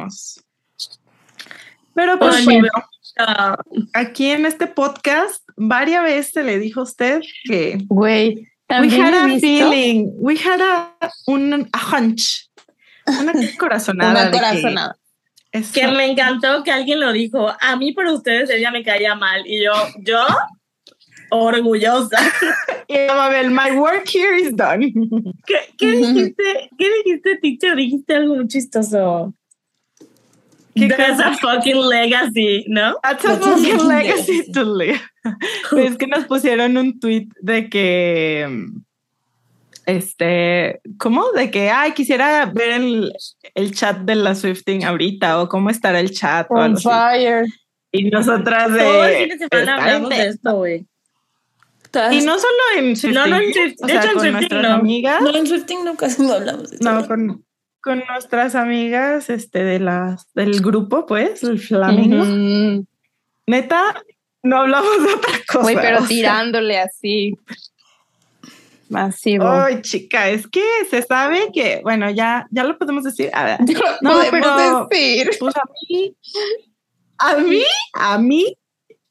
Pero 1.93 2.17
pues 2.17 2.43
bueno, 2.45 2.67
Ah, 3.17 3.55
aquí 3.93 4.31
en 4.31 4.47
este 4.47 4.65
podcast, 4.65 5.43
varias 5.55 6.03
veces 6.03 6.31
se 6.33 6.43
le 6.43 6.57
dijo 6.57 6.79
a 6.79 6.83
usted 6.83 7.21
que 7.43 7.77
Güey, 7.87 8.35
we 8.35 8.47
también 8.67 9.01
had 9.03 9.13
he 9.13 9.17
a 9.17 9.25
visto 9.25 9.47
feeling, 9.47 10.07
we 10.17 10.35
had 10.35 10.59
a, 10.61 10.95
un 11.27 11.69
a 11.71 11.97
hunch, 11.97 12.49
una 13.05 13.33
corazonada. 13.59 14.11
una 14.29 14.31
corazonada. 14.31 14.95
Eso- 15.53 15.73
que 15.73 15.87
me 15.87 16.05
encantó 16.11 16.63
que 16.63 16.71
alguien 16.71 16.99
lo 16.99 17.13
dijo. 17.13 17.53
A 17.61 17.75
mí, 17.77 17.93
por 17.93 18.05
ustedes, 18.07 18.49
ella 18.49 18.71
me 18.71 18.83
caía 18.83 19.15
mal. 19.15 19.43
Y 19.45 19.63
yo, 19.63 19.71
yo, 20.01 20.25
orgullosa. 21.29 22.17
Y 22.89 23.07
Mabel, 23.07 23.49
my 23.49 23.71
work 23.77 24.07
here 24.13 24.35
is 24.35 24.53
done. 24.55 24.91
¿Qué, 25.47 25.55
qué 25.77 25.91
dijiste? 25.91 26.69
¿Qué 26.77 26.87
dijiste, 27.03 27.37
teacher? 27.41 27.75
Dijiste 27.75 28.13
algo 28.13 28.35
muy 28.35 28.47
chistoso. 28.47 29.33
¿Qué 30.75 30.87
That's 30.89 31.17
cosa? 31.17 31.29
a 31.29 31.37
fucking 31.37 31.87
legacy, 31.87 32.65
¿no? 32.67 32.95
That's 33.01 33.25
a 33.25 33.37
fucking 33.37 33.87
legacy. 33.87 34.51
to 34.51 34.63
live. 34.63 34.99
es 35.77 35.97
que 35.97 36.07
nos 36.07 36.25
pusieron 36.25 36.77
un 36.77 36.99
tweet 36.99 37.29
de 37.41 37.69
que, 37.69 38.47
este, 39.85 40.81
¿cómo? 40.97 41.31
De 41.31 41.51
que, 41.51 41.69
ay, 41.69 41.91
quisiera 41.93 42.45
ver 42.45 42.69
el, 42.81 43.13
el 43.55 43.73
chat 43.73 43.97
de 43.99 44.15
la 44.15 44.35
Swifting 44.35 44.83
ahorita 44.85 45.41
o 45.41 45.49
cómo 45.49 45.69
estará 45.69 45.99
el 45.99 46.11
chat 46.11 46.47
o 46.49 46.55
On 46.55 46.73
así. 46.73 46.83
fire. 46.83 47.45
Y 47.91 48.09
nosotras 48.09 48.71
de... 48.73 48.79
Todo 48.79 49.05
el 49.05 49.15
fin 49.29 49.37
de 49.37 49.47
semana 49.47 49.75
hablamos 49.77 50.09
de 50.09 50.27
esto, 50.27 50.55
güey. 50.55 50.85
Y 52.11 52.21
no 52.21 52.39
solo 52.39 52.53
en 52.77 52.95
Swifting, 52.95 53.13
No, 53.13 53.27
no, 53.27 53.35
en 53.37 53.53
Swift- 53.53 53.75
o 53.83 53.85
de 53.85 53.93
hecho, 53.93 54.07
en 54.07 54.13
con 54.13 54.21
Swifting 54.21 54.31
nuestras 54.33 54.63
no. 54.63 54.69
amigas. 54.73 55.21
no, 55.21 55.35
en 55.35 55.47
Swifting 55.47 55.85
no 55.85 55.95
casi 55.95 56.21
no 56.25 56.33
hablamos 56.33 56.71
de. 56.71 56.77
No, 56.79 57.07
con, 57.07 57.45
con 57.81 58.03
nuestras 58.09 58.55
amigas 58.55 59.29
este, 59.29 59.63
de 59.63 59.79
las, 59.79 60.25
del 60.33 60.59
grupo, 60.61 61.05
pues, 61.05 61.43
el 61.43 61.59
Flamingo. 61.59 62.23
Ujú. 62.23 62.87
Neta, 63.45 64.01
no 64.41 64.57
hablamos 64.61 65.03
de 65.05 65.13
otra 65.13 65.31
cosa. 65.47 65.61
Güey, 65.61 65.75
pero 65.75 65.97
o 65.97 65.99
sea, 65.99 66.07
tirándole 66.07 66.79
así. 66.79 67.35
Masivo. 68.93 69.47
Ay, 69.47 69.81
chica, 69.81 70.29
es 70.29 70.47
que 70.47 70.63
se 70.89 71.01
sabe 71.01 71.49
que, 71.53 71.81
bueno, 71.83 72.09
ya, 72.11 72.47
ya 72.51 72.63
lo 72.63 72.77
podemos 72.77 73.03
decir. 73.03 73.29
A 73.33 73.43
ver, 73.43 73.57
Ya 73.65 73.79
lo 73.79 73.85
no, 74.01 74.13
podemos 74.13 74.29
pero- 74.31 74.87
decir. 74.89 75.29
pues 75.39 75.55
a 75.57 75.63
mí, 75.89 76.15
a 77.17 77.35
mí, 77.37 77.63
a 77.93 78.17
mí 78.17 78.57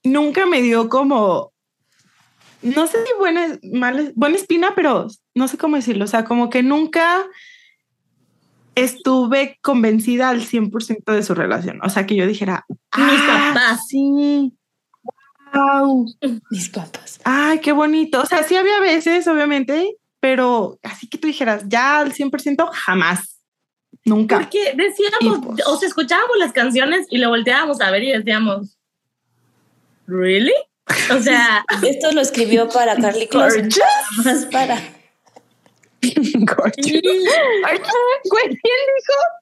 nunca 0.05 0.47
me 0.47 0.63
dio 0.63 0.89
como, 0.89 1.53
no 2.63 2.87
sé 2.87 3.05
si 3.05 3.13
buena, 3.19 3.59
mala, 3.73 4.11
buena 4.15 4.37
espina, 4.37 4.73
pero 4.75 5.07
no 5.35 5.49
sé 5.49 5.59
cómo 5.59 5.77
decirlo. 5.77 6.05
O 6.05 6.09
sea, 6.09 6.25
como 6.25 6.49
que 6.51 6.63
nunca 6.63 7.25
estuve 8.75 9.59
convencida 9.63 10.31
al 10.31 10.41
100% 10.43 11.13
de 11.13 11.23
su 11.23 11.35
relación. 11.35 11.81
O 11.85 11.91
sea, 11.91 12.07
que 12.07 12.17
yo 12.17 12.27
dijera, 12.27 12.65
Mis 12.69 12.81
"Ah, 12.93 13.53
papás. 13.55 13.81
Sí. 13.89 14.53
Wow. 15.53 16.07
Mis 16.51 16.69
papás. 16.69 17.21
Ay, 17.25 17.61
qué 17.61 17.73
bonito. 17.73 18.21
O 18.21 18.27
sea, 18.27 18.43
sí 18.43 18.57
había 18.57 18.81
veces, 18.81 19.27
obviamente, 19.27 19.97
pero 20.21 20.79
así 20.83 21.09
que 21.09 21.19
tú 21.19 21.27
dijeras, 21.27 21.63
ya 21.67 21.99
al 21.99 22.13
100%, 22.13 22.69
jamás. 22.73 23.39
Nunca. 24.05 24.39
Porque 24.39 24.75
decíamos, 24.75 25.47
pues- 25.47 25.67
o 25.67 25.77
sea, 25.77 25.89
escuchábamos 25.89 26.37
las 26.39 26.53
canciones 26.53 27.07
y 27.11 27.19
lo 27.19 27.29
volteábamos 27.29 27.81
a 27.81 27.91
ver 27.91 28.03
y 28.03 28.13
decíamos, 28.13 28.77
¿really? 30.07 30.55
O 31.15 31.21
sea, 31.21 31.65
Esto 31.87 32.13
lo 32.13 32.21
escribió 32.21 32.69
para 32.69 32.97
Carly 32.97 33.29
Close. 33.29 33.63
Gorgeous. 33.63 33.79
Más 34.25 34.45
para. 34.47 34.77
Güey, 36.03 36.73
¿quién 36.75 37.01
dijo? 37.01 37.33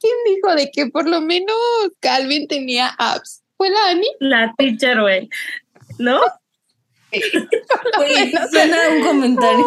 ¿Quién 0.00 0.14
dijo 0.26 0.54
de 0.54 0.70
que 0.70 0.86
por 0.88 1.08
lo 1.08 1.22
menos 1.22 1.56
Calvin 2.00 2.46
tenía 2.48 2.88
apps? 2.98 3.42
¿Fue 3.56 3.70
la 3.70 3.88
Ani? 3.88 4.06
la 4.20 4.54
teacher, 4.58 5.00
güey. 5.00 5.30
¿No? 6.00 6.20
Güey, 7.96 8.32
suena 8.50 8.76
un 8.96 9.02
comentario. 9.04 9.66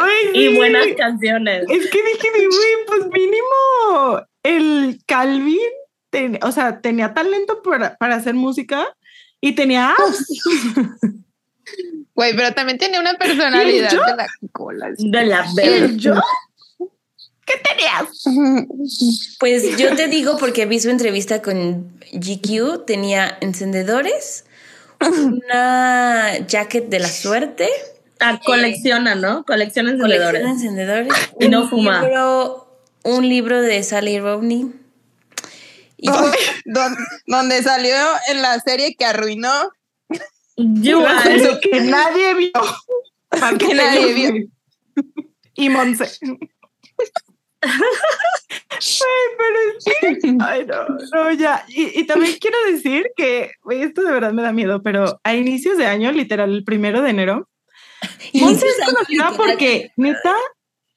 Ay, 0.00 0.30
Y 0.32 0.56
buenas 0.56 0.86
canciones. 0.96 1.64
Es 1.68 1.90
que 1.90 1.98
dije, 2.02 2.28
güey, 2.34 2.86
pues 2.86 3.06
mínimo 3.12 4.26
el 4.42 5.00
Calvin, 5.06 5.58
ten- 6.10 6.38
o 6.42 6.52
sea, 6.52 6.80
tenía 6.80 7.12
talento 7.14 7.62
para, 7.62 7.96
para 7.96 8.14
hacer 8.16 8.34
música 8.34 8.96
y 9.40 9.52
tenía. 9.54 9.94
Güey, 12.14 12.34
pero 12.34 12.52
también 12.54 12.78
tenía 12.78 12.98
una 12.98 13.14
personalidad 13.14 13.90
de 13.90 14.16
la 14.16 14.26
cola. 14.52 14.88
De 14.98 15.24
la 15.26 15.46
¿Y 15.52 15.54
verga. 15.54 15.86
yo? 15.96 16.14
¿Qué 17.44 17.54
tenías? 17.62 18.24
Pues 19.38 19.76
yo 19.76 19.94
te 19.94 20.08
digo 20.08 20.36
porque 20.38 20.66
vi 20.66 20.80
su 20.80 20.88
entrevista 20.90 21.42
con 21.42 21.92
GQ, 22.12 22.84
tenía 22.86 23.38
encendedores, 23.40 24.46
una 25.00 26.38
jacket 26.46 26.88
de 26.88 26.98
la 27.00 27.08
suerte, 27.08 27.68
Ah, 28.20 28.40
colecciona, 28.44 29.14
¿no? 29.14 29.44
Colecciona 29.44 29.96
colección 29.96 30.08
de 30.08 30.16
encendedores. 30.16 30.42
encendedores, 30.44 31.12
Y 31.38 31.48
no 31.48 31.62
un 31.62 31.70
fuma. 31.70 32.00
libro, 32.02 32.82
un 33.04 33.28
libro 33.28 33.62
de 33.62 33.80
Sally 33.84 34.18
Rowney. 34.18 34.72
Y 35.98 36.08
Don- 36.64 36.96
donde 37.26 37.62
salió 37.62 37.94
en 38.28 38.42
la 38.42 38.58
serie 38.60 38.96
que 38.96 39.04
arruinó. 39.04 39.70
You 40.56 41.04
serie 41.22 41.60
que 41.60 41.80
nadie 41.82 42.34
vio. 42.34 42.50
Que 43.58 43.74
nadie 43.74 44.12
vio. 44.14 44.32
Y 45.54 45.68
Monse. 45.68 46.18
Ay, 47.62 47.70
pero. 49.38 49.57
Ay, 50.40 50.66
no, 50.66 50.86
no, 51.12 51.32
ya. 51.32 51.64
Y, 51.68 52.00
y 52.00 52.04
también 52.06 52.34
quiero 52.40 52.56
decir 52.70 53.10
que, 53.16 53.50
esto 53.70 54.02
de 54.02 54.12
verdad 54.12 54.32
me 54.32 54.42
da 54.42 54.52
miedo, 54.52 54.82
pero 54.82 55.20
a 55.24 55.34
inicios 55.34 55.76
de 55.78 55.86
año, 55.86 56.10
literal, 56.12 56.50
el 56.52 56.64
primero 56.64 57.02
de 57.02 57.10
enero, 57.10 57.48
Monse 58.34 58.66
es 58.66 58.84
conocida 58.84 59.32
porque, 59.36 59.90
neta, 59.96 60.34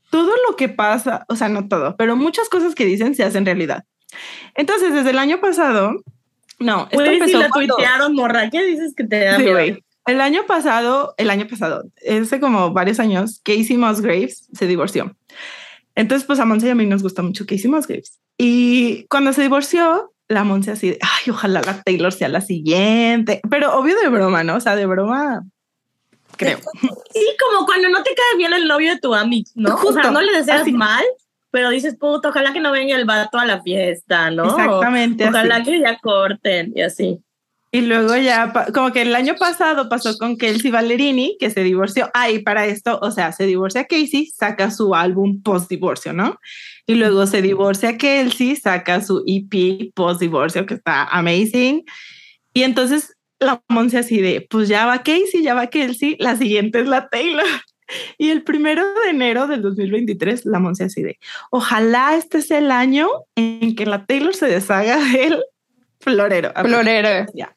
todo 0.10 0.34
lo 0.48 0.56
que 0.56 0.70
pasa, 0.70 1.26
o 1.30 1.36
sea, 1.36 1.50
no 1.50 1.68
todo, 1.68 1.96
pero 1.98 2.16
muchas 2.16 2.50
cosas 2.50 2.76
que 2.76 2.86
dicen 2.86 3.16
se 3.16 3.24
hacen 3.24 3.46
realidad. 3.46 3.86
Entonces, 4.56 4.94
desde 4.94 5.10
el 5.12 5.20
año 5.20 5.40
pasado, 5.40 5.94
no, 6.60 6.84
esto 6.92 6.98
Güey, 6.98 7.10
si 7.10 7.14
empezó 7.16 7.40
la 7.40 7.50
cuando- 7.50 7.76
tuitearon, 7.76 8.14
morra, 8.14 8.50
¿qué 8.50 8.64
dices 8.66 8.94
que 8.96 9.04
te 9.04 9.20
da 9.26 9.38
Sí, 9.38 9.44
miedo? 9.44 9.78
El 10.08 10.20
año 10.20 10.46
pasado, 10.48 11.14
el 11.18 11.30
año 11.30 11.48
pasado, 11.48 11.84
hace 12.08 12.40
como 12.40 12.72
varios 12.72 13.00
años, 13.00 13.40
Casey 13.44 13.78
Musgraves 13.78 14.48
se 14.52 14.68
divorció. 14.68 15.16
Entonces, 15.96 16.26
pues 16.26 16.40
a 16.40 16.46
Monse 16.46 16.68
y 16.68 16.70
a 16.72 16.76
mí 16.76 16.86
nos 16.86 17.04
gusta 17.04 17.22
mucho 17.22 17.46
Casey 17.46 17.70
Musgraves. 17.70 18.20
Y 18.44 19.06
cuando 19.08 19.34
se 19.34 19.44
divorció, 19.44 20.14
la 20.28 20.44
Monse 20.44 20.72
así 20.72 20.90
de, 20.90 21.00
ay, 21.02 21.30
ojalá 21.30 21.62
la 21.62 21.84
Taylor 21.84 22.12
sea 22.12 22.28
la 22.28 22.42
siguiente. 22.42 23.40
Pero 23.52 23.78
obvio 23.78 23.96
de 24.00 24.10
broma, 24.10 24.44
¿no? 24.44 24.56
O 24.56 24.60
sea, 24.60 24.76
de 24.76 24.88
broma, 24.88 25.44
creo. 26.38 26.58
Sí, 27.14 27.26
como 27.40 27.68
cuando 27.68 27.90
no 27.90 28.02
te 28.02 28.16
cae 28.16 28.38
bien 28.38 28.52
el 28.54 28.68
novio 28.68 28.96
de 28.96 29.00
tu 29.00 29.14
amigo, 29.14 29.48
¿no? 29.54 29.76
o 29.76 29.78
Justo, 29.78 30.02
sea, 30.02 30.10
no 30.10 30.22
le 30.22 30.32
deseas 30.32 30.62
así. 30.62 30.72
mal, 30.72 31.04
pero 31.52 31.70
dices, 31.70 31.96
puto, 32.00 32.30
ojalá 32.30 32.52
que 32.52 32.60
no 32.62 32.72
venga 32.72 32.96
el 32.96 33.06
vato 33.06 33.38
a 33.38 33.46
la 33.46 33.62
fiesta, 33.62 34.32
¿no? 34.32 34.46
Exactamente. 34.46 35.28
Ojalá 35.28 35.58
así. 35.58 35.66
que 35.66 35.80
ya 35.82 36.00
corten 36.00 36.74
y 36.76 36.82
así. 36.82 37.20
Y 37.74 37.82
luego 37.82 38.16
ya, 38.18 38.52
como 38.74 38.92
que 38.92 39.04
el 39.04 39.14
año 39.14 39.36
pasado 39.36 39.88
pasó 39.88 40.18
con 40.18 40.36
Kelsey 40.38 40.72
Ballerini, 40.72 41.38
que 41.40 41.52
se 41.52 41.62
divorció. 41.64 42.10
Ah, 42.14 42.32
y 42.32 42.40
para 42.40 42.66
esto, 42.66 42.98
o 43.02 43.12
sea, 43.12 43.32
se 43.34 43.46
divorcia 43.46 43.86
Casey, 43.86 44.26
saca 44.26 44.72
su 44.72 44.96
álbum 44.96 45.44
post-divorcio, 45.44 46.12
¿no? 46.12 46.40
Y 46.86 46.96
luego 46.96 47.28
se 47.28 47.42
divorcia 47.42 47.98
Kelsey, 47.98 48.56
saca 48.56 49.02
su 49.02 49.24
EP 49.26 49.92
post-divorcio, 49.94 50.66
que 50.66 50.76
está 50.76 51.04
amazing. 51.06 51.84
Y 52.54 52.64
entonces 52.64 53.16
la 53.42 53.62
Monse 53.68 53.98
así 53.98 54.22
de, 54.22 54.48
pues 54.50 54.70
ya 54.70 54.86
va 54.86 55.04
Casey, 55.04 55.42
ya 55.42 55.54
va 55.54 55.68
Kelsey, 55.68 56.16
la 56.20 56.38
siguiente 56.38 56.80
es 56.80 56.88
la 56.88 57.10
Taylor. 57.10 57.46
Y 58.18 58.30
el 58.30 58.44
primero 58.44 58.86
de 59.04 59.10
enero 59.10 59.48
del 59.48 59.62
2023, 59.62 60.46
la 60.46 60.60
Monse 60.60 60.86
así 60.86 61.04
de, 61.04 61.20
ojalá 61.50 62.16
este 62.16 62.38
es 62.38 62.50
el 62.50 62.72
año 62.72 63.10
en 63.36 63.76
que 63.76 63.86
la 63.86 64.06
Taylor 64.06 64.34
se 64.34 64.46
deshaga 64.46 64.98
del 65.12 65.44
florero. 66.00 66.54
Florero. 66.56 67.30
Ya. 67.34 67.54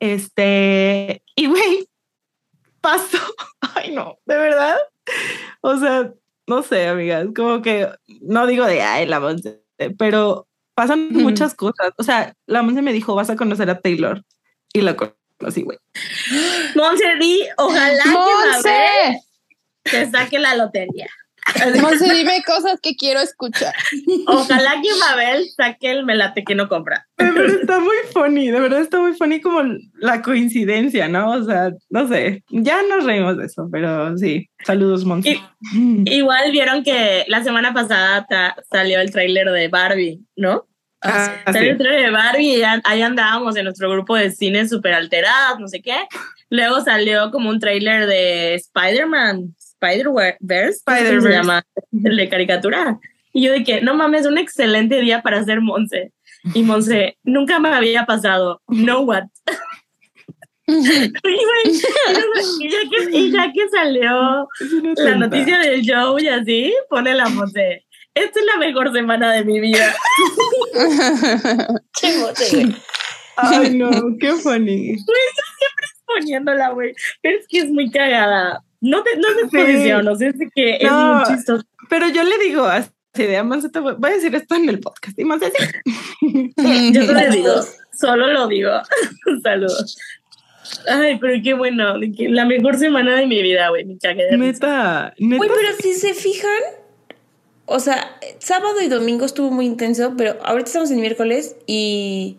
Este, 0.00 1.22
y 1.36 1.46
güey, 1.46 1.88
pasó. 2.80 3.18
Ay, 3.76 3.92
no, 3.92 4.18
de 4.26 4.36
verdad. 4.36 4.78
O 5.60 5.76
sea, 5.78 6.12
no 6.46 6.62
sé, 6.62 6.88
amigas, 6.88 7.26
como 7.34 7.62
que 7.62 7.88
no 8.20 8.46
digo 8.46 8.66
de 8.66 8.82
ay, 8.82 9.06
la 9.06 9.20
Monse, 9.20 9.62
pero 9.98 10.46
pasan 10.74 11.08
muchas 11.10 11.54
cosas. 11.54 11.92
O 11.96 12.02
sea, 12.02 12.34
la 12.46 12.62
Monse 12.62 12.82
me 12.82 12.92
dijo, 12.92 13.14
vas 13.14 13.30
a 13.30 13.36
conocer 13.36 13.70
a 13.70 13.80
Taylor. 13.80 14.24
Y 14.72 14.80
la 14.80 14.96
conocí, 14.96 15.62
güey. 15.62 15.78
Monse, 16.74 17.04
di, 17.20 17.42
ojalá 17.56 18.02
que. 18.02 18.10
Mabel 18.10 19.20
te 19.84 20.10
saque 20.10 20.38
la 20.38 20.56
lotería. 20.56 21.08
Monse, 21.80 22.12
dime 22.12 22.42
cosas 22.46 22.78
que 22.82 22.96
quiero 22.96 23.20
escuchar. 23.20 23.74
Ojalá 24.26 24.74
que 24.82 24.88
Mabel 24.98 25.46
saque 25.56 25.90
el 25.90 26.04
melate 26.04 26.42
que 26.44 26.54
no 26.54 26.68
compra. 26.68 27.06
De 27.18 27.30
verdad 27.30 27.60
está 27.60 27.80
muy 27.80 27.96
funny, 28.12 28.50
de 28.50 28.60
verdad 28.60 28.80
está 28.80 28.98
muy 29.00 29.14
funny 29.14 29.40
como 29.40 29.62
la 29.98 30.22
coincidencia, 30.22 31.08
¿no? 31.08 31.32
O 31.32 31.44
sea, 31.44 31.70
no 31.90 32.08
sé, 32.08 32.42
ya 32.48 32.82
nos 32.88 33.04
reímos 33.04 33.36
de 33.36 33.46
eso, 33.46 33.68
pero 33.70 34.16
sí, 34.16 34.48
saludos, 34.64 35.04
Monse. 35.04 35.40
Igual 36.06 36.50
vieron 36.52 36.82
que 36.82 37.24
la 37.28 37.42
semana 37.44 37.72
pasada 37.74 38.26
ta- 38.28 38.56
salió 38.70 39.00
el 39.00 39.10
tráiler 39.10 39.50
de 39.50 39.68
Barbie, 39.68 40.20
¿no? 40.36 40.66
Ah, 41.06 41.36
Salió 41.44 41.60
sí. 41.60 41.68
el 41.68 41.78
tráiler 41.78 42.04
de 42.06 42.10
Barbie 42.10 42.56
y 42.58 42.62
ahí 42.62 43.02
andábamos 43.02 43.56
en 43.56 43.64
nuestro 43.64 43.90
grupo 43.90 44.16
de 44.16 44.30
cine 44.30 44.66
súper 44.66 44.94
alterados, 44.94 45.60
no 45.60 45.68
sé 45.68 45.82
qué. 45.82 45.96
Luego 46.48 46.80
salió 46.80 47.30
como 47.30 47.50
un 47.50 47.60
tráiler 47.60 48.06
de 48.06 48.54
Spider-Man, 48.54 49.54
Spider-Verse, 49.84 50.82
¿cómo 50.84 51.20
se 51.20 51.30
llama? 51.30 51.64
El 51.92 52.16
de 52.16 52.28
caricatura. 52.28 52.98
Y 53.32 53.42
yo 53.44 53.52
de 53.52 53.64
que, 53.64 53.80
no 53.80 53.94
mames, 53.94 54.26
un 54.26 54.38
excelente 54.38 55.00
día 55.00 55.22
para 55.22 55.40
hacer 55.40 55.60
Monse. 55.60 56.12
Y 56.54 56.62
Monse, 56.62 57.18
nunca 57.24 57.58
me 57.58 57.68
había 57.70 58.06
pasado. 58.06 58.62
No 58.68 59.00
what. 59.00 59.24
y, 60.66 60.80
ya 62.70 62.78
que, 62.90 63.10
y 63.10 63.30
ya 63.32 63.52
que 63.52 63.68
salió 63.68 64.48
la 64.96 65.16
noticia 65.16 65.58
del 65.58 65.82
show 65.82 66.18
y 66.18 66.28
así, 66.28 66.74
pone 66.88 67.14
la 67.14 67.28
Monse. 67.28 67.84
Esta 68.14 68.40
es 68.40 68.46
la 68.46 68.56
mejor 68.58 68.92
semana 68.92 69.32
de 69.32 69.44
mi 69.44 69.60
vida. 69.60 69.92
Che, 71.96 72.18
bote, 72.20 72.44
güey. 72.52 72.76
Ay, 73.36 73.76
no, 73.76 73.90
qué 74.20 74.32
funny. 74.34 74.96
Poniéndola, 76.06 76.70
güey. 76.70 76.94
Pero 77.20 77.38
es 77.38 77.46
que 77.48 77.58
es 77.58 77.70
muy 77.70 77.90
cagada. 77.90 78.62
No, 78.80 79.02
te, 79.02 79.16
no 79.16 79.28
es 79.28 79.34
Sí. 79.50 80.24
es 80.24 80.38
de 80.38 80.50
que 80.54 80.76
es 80.76 80.82
No. 80.82 81.14
muy 81.14 81.24
chistoso. 81.24 81.64
Pero 81.88 82.08
yo 82.08 82.22
le 82.24 82.38
digo 82.38 82.64
así 82.64 82.90
de 83.14 83.42
Monse, 83.42 83.68
te 83.70 83.78
voy 83.80 83.94
a 84.02 84.08
decir 84.14 84.34
esto 84.34 84.54
en 84.56 84.68
el 84.68 84.80
podcast. 84.80 85.18
Y 85.18 85.24
Monse, 85.24 85.52
sí. 85.52 86.52
Yo 86.92 87.06
te 87.06 87.12
lo 87.12 87.30
digo, 87.30 87.54
solo 87.92 88.26
lo 88.32 88.48
digo. 88.48 88.70
Saludos. 89.42 89.96
Ay, 90.88 91.18
pero 91.20 91.34
qué 91.42 91.54
bueno. 91.54 91.94
La 92.18 92.44
mejor 92.46 92.76
semana 92.78 93.16
de 93.16 93.26
mi 93.26 93.42
vida, 93.42 93.68
güey. 93.68 93.84
Me 93.84 93.98
cagué 93.98 94.24
de. 94.24 94.36
Neta, 94.38 95.14
neta. 95.18 95.36
Güey, 95.36 95.50
pero 95.54 95.68
si 95.80 95.92
se 95.94 96.14
fijan, 96.14 96.50
o 97.66 97.78
sea, 97.80 98.16
sábado 98.38 98.80
y 98.80 98.88
domingo 98.88 99.24
estuvo 99.26 99.50
muy 99.50 99.66
intenso, 99.66 100.14
pero 100.16 100.36
ahorita 100.44 100.68
estamos 100.68 100.90
en 100.90 101.00
miércoles 101.00 101.56
y. 101.66 102.38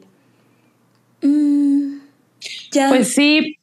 mm, 1.22 1.98
ya. 2.72 2.90
Pues 2.90 3.14
sí, 3.14 3.58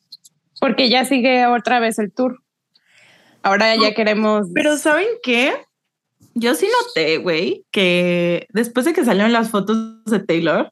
porque 0.60 0.88
ya 0.88 1.04
sigue 1.04 1.46
otra 1.46 1.80
vez 1.80 1.98
el 1.98 2.12
tour. 2.12 2.40
Ahora 3.42 3.74
ya 3.76 3.94
queremos. 3.94 4.46
Pero 4.54 4.76
¿saben 4.76 5.06
qué? 5.22 5.52
Yo 6.34 6.54
sí 6.54 6.66
noté, 6.86 7.18
güey, 7.18 7.64
que 7.70 8.46
después 8.50 8.86
de 8.86 8.92
que 8.92 9.04
salieron 9.04 9.32
las 9.32 9.50
fotos 9.50 10.04
de 10.06 10.20
Taylor 10.20 10.70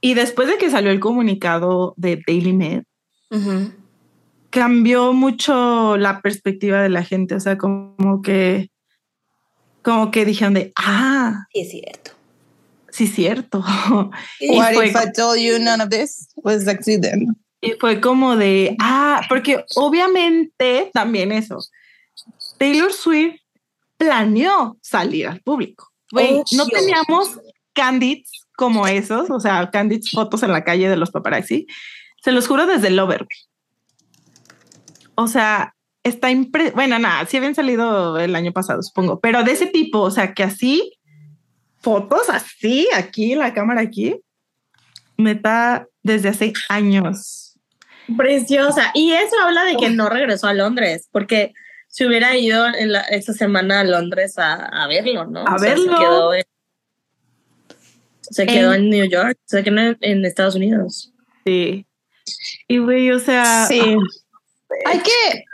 y 0.00 0.14
después 0.14 0.48
de 0.48 0.58
que 0.58 0.70
salió 0.70 0.90
el 0.90 1.00
comunicado 1.00 1.94
de 1.96 2.22
Daily 2.26 2.52
Med, 2.52 2.84
Ujú. 3.30 3.72
cambió 4.50 5.12
mucho 5.12 5.96
la 5.96 6.20
perspectiva 6.20 6.82
de 6.82 6.88
la 6.90 7.02
gente. 7.02 7.34
O 7.34 7.40
sea, 7.40 7.58
como 7.58 8.22
que, 8.22 8.70
como 9.82 10.10
que 10.10 10.24
dijeron 10.24 10.54
de, 10.54 10.72
ah, 10.76 11.46
Sí, 11.52 11.60
es 11.60 11.70
cierto. 11.70 12.10
sí, 12.90 13.06
cierto. 13.08 13.64
Sí, 14.38 14.46
Y 14.52 14.58
What 14.58 14.74
fue- 14.74 14.88
if 14.88 14.96
I 14.96 15.12
told 15.12 15.38
you 15.40 15.58
none 15.58 15.82
of 15.82 15.88
this 15.88 16.28
was 16.36 16.68
accident? 16.68 17.36
Y 17.60 17.72
fue 17.80 18.00
como 18.00 18.36
de, 18.36 18.76
ah, 18.80 19.22
porque 19.28 19.64
obviamente 19.74 20.90
también 20.92 21.32
eso. 21.32 21.58
Taylor 22.58 22.92
Swift 22.92 23.40
planeó 23.96 24.76
salir 24.80 25.28
al 25.28 25.40
público. 25.40 25.92
Güey, 26.12 26.42
no 26.52 26.66
teníamos 26.66 27.40
candids 27.72 28.46
como 28.56 28.86
esos, 28.86 29.30
o 29.30 29.40
sea, 29.40 29.70
candids 29.70 30.10
fotos 30.10 30.42
en 30.42 30.52
la 30.52 30.64
calle 30.64 30.88
de 30.88 30.96
los 30.96 31.10
paparazzi. 31.10 31.66
Se 32.22 32.32
los 32.32 32.46
juro 32.46 32.66
desde 32.66 32.90
Lover. 32.90 33.18
güey. 33.18 33.38
O 35.14 35.28
sea, 35.28 35.74
está 36.02 36.30
impre... 36.30 36.70
Bueno, 36.70 36.98
nada, 36.98 37.26
sí 37.26 37.36
habían 37.36 37.54
salido 37.54 38.18
el 38.18 38.34
año 38.36 38.52
pasado, 38.52 38.82
supongo, 38.82 39.20
pero 39.20 39.42
de 39.42 39.52
ese 39.52 39.66
tipo, 39.66 40.00
o 40.00 40.10
sea, 40.10 40.34
que 40.34 40.42
así, 40.42 40.92
fotos 41.80 42.28
así, 42.30 42.88
aquí, 42.94 43.34
la 43.34 43.52
cámara 43.52 43.80
aquí, 43.80 44.20
meta 45.16 45.86
desde 46.02 46.28
hace 46.28 46.52
años. 46.68 47.58
Preciosa. 48.16 48.92
Y 48.94 49.12
eso 49.12 49.36
habla 49.42 49.64
de 49.64 49.76
que 49.76 49.90
no 49.90 50.08
regresó 50.08 50.46
a 50.46 50.54
Londres, 50.54 51.08
porque 51.10 51.52
se 51.96 52.06
hubiera 52.06 52.36
ido 52.36 52.66
en 52.66 52.92
la, 52.92 53.00
esta 53.00 53.32
semana 53.32 53.80
a 53.80 53.84
Londres 53.84 54.36
a, 54.38 54.52
a 54.66 54.86
verlo, 54.86 55.24
¿no? 55.24 55.40
A 55.46 55.54
O 55.54 55.58
sea, 55.58 55.70
verlo. 55.70 55.92
Se 55.96 55.98
quedó 55.98 56.34
en, 56.34 56.44
se 58.20 58.46
quedó 58.46 58.74
En- 58.74 58.82
en 58.82 58.90
New 58.90 59.08
York, 59.08 59.38
se 59.46 59.64
quedó 59.64 59.78
en, 59.78 59.96
en 60.02 60.24
Estados 60.26 60.56
Unidos. 60.56 61.10
Sí. 61.46 61.86
Y 62.68 62.78
güey, 62.78 63.10
o 63.12 63.18
sea, 63.18 63.64
Sí. 63.66 63.80
Hay 64.84 64.98
que 64.98 65.44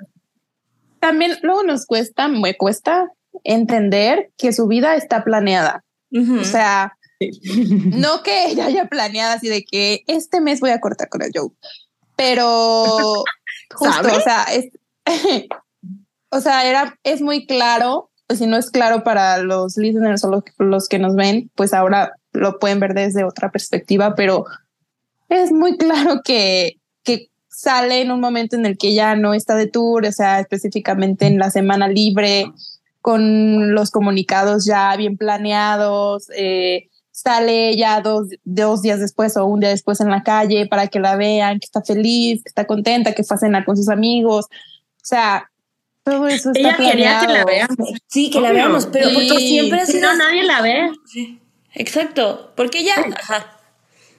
también 0.98 1.38
luego 1.42 1.62
nos 1.62 1.86
cuesta, 1.86 2.26
me 2.26 2.56
cuesta 2.56 3.08
entender 3.44 4.30
que 4.36 4.52
su 4.52 4.66
vida 4.66 4.96
está 4.96 5.22
planeada. 5.22 5.84
O 6.40 6.44
sea, 6.44 6.96
no 7.20 8.24
que 8.24 8.46
ella 8.46 8.66
haya 8.66 8.86
planeado 8.86 9.34
así 9.36 9.48
de 9.48 9.62
que 9.64 10.02
este 10.08 10.40
mes 10.40 10.58
voy 10.58 10.70
a 10.70 10.80
cortar 10.80 11.08
con 11.08 11.22
el 11.22 11.30
Joe, 11.32 11.50
pero 12.16 13.22
justo, 13.74 13.92
¿Sabe? 13.92 14.10
o 14.12 14.20
sea, 14.20 14.42
es, 14.52 14.66
o 16.32 16.40
sea, 16.40 16.68
era, 16.68 16.98
es 17.04 17.20
muy 17.20 17.46
claro, 17.46 18.10
pues 18.26 18.38
si 18.38 18.46
no 18.46 18.56
es 18.56 18.70
claro 18.70 19.04
para 19.04 19.38
los 19.38 19.76
listeners 19.76 20.24
o 20.24 20.30
los, 20.30 20.42
los 20.58 20.88
que 20.88 20.98
nos 20.98 21.14
ven, 21.14 21.50
pues 21.54 21.74
ahora 21.74 22.14
lo 22.32 22.58
pueden 22.58 22.80
ver 22.80 22.94
desde 22.94 23.24
otra 23.24 23.50
perspectiva, 23.50 24.14
pero 24.14 24.46
es 25.28 25.52
muy 25.52 25.76
claro 25.76 26.22
que, 26.24 26.78
que 27.04 27.30
sale 27.48 28.00
en 28.00 28.10
un 28.10 28.20
momento 28.20 28.56
en 28.56 28.64
el 28.64 28.78
que 28.78 28.94
ya 28.94 29.14
no 29.14 29.34
está 29.34 29.54
de 29.56 29.66
tour, 29.66 30.06
o 30.06 30.12
sea, 30.12 30.40
específicamente 30.40 31.26
en 31.26 31.38
la 31.38 31.50
semana 31.50 31.86
libre, 31.86 32.50
con 33.02 33.74
los 33.74 33.90
comunicados 33.90 34.64
ya 34.64 34.96
bien 34.96 35.18
planeados, 35.18 36.28
eh, 36.34 36.88
sale 37.10 37.76
ya 37.76 38.00
dos, 38.00 38.28
dos 38.44 38.80
días 38.80 39.00
después 39.00 39.36
o 39.36 39.44
un 39.44 39.60
día 39.60 39.68
después 39.68 40.00
en 40.00 40.08
la 40.08 40.22
calle 40.22 40.66
para 40.66 40.86
que 40.86 40.98
la 40.98 41.16
vean, 41.16 41.58
que 41.58 41.66
está 41.66 41.82
feliz, 41.82 42.42
que 42.42 42.48
está 42.48 42.66
contenta, 42.66 43.12
que 43.12 43.22
fue 43.22 43.34
a 43.34 43.40
cenar 43.40 43.66
con 43.66 43.76
sus 43.76 43.90
amigos. 43.90 44.46
O 44.46 45.04
sea, 45.04 45.51
todo 46.04 46.26
eso 46.28 46.50
está 46.54 46.60
Ella 46.68 46.76
quería 46.76 47.20
que 47.20 47.32
la 47.32 47.44
veamos. 47.44 47.76
Sí, 48.08 48.30
que 48.30 48.40
la 48.40 48.52
veamos, 48.52 48.86
pero 48.92 49.10
porque 49.12 49.38
siempre 49.38 49.80
ha 49.80 49.86
Si 49.86 49.92
sido. 49.92 50.10
no, 50.12 50.16
nadie 50.18 50.42
la 50.44 50.60
ve. 50.62 50.90
Sí. 51.06 51.40
Exacto. 51.74 52.52
Porque 52.56 52.80
ella. 52.80 52.94
Ajá. 53.20 53.58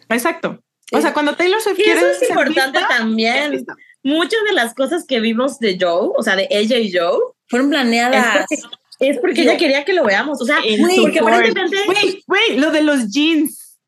exacto. 0.10 0.60
O 0.92 1.02
sea, 1.02 1.14
cuando 1.14 1.36
Taylor 1.36 1.60
Swift 1.62 1.80
Y 1.80 1.84
quiere 1.84 2.00
eso 2.00 2.10
es 2.10 2.20
ser 2.20 2.30
importante 2.30 2.80
vista, 2.80 2.88
también. 2.98 3.66
Muchas 4.04 4.40
de 4.48 4.54
las 4.54 4.74
cosas 4.76 5.06
que 5.08 5.20
vimos 5.20 5.60
de 5.60 5.78
Joe, 5.80 6.10
o 6.16 6.22
sea, 6.24 6.36
de 6.36 6.48
ella 6.52 6.78
y 6.78 6.92
Joe, 6.94 7.18
Fueron 7.48 7.68
es 7.74 7.80
planeadas. 7.80 8.46
porque, 8.50 9.10
es 9.10 9.18
porque 9.20 9.42
ella 9.44 9.58
quería 9.58 9.86
que 9.86 9.94
lo 9.94 10.04
veamos. 10.04 10.42
O 10.42 10.46
sea, 10.46 10.58
En 10.64 10.86
porque 11.02 11.20
aparentemente 11.20 11.78
Güey, 11.86 12.24
güey, 12.28 12.58
lo 12.58 12.70
de 12.72 12.84
los 12.84 13.10
jeans. 13.12 13.80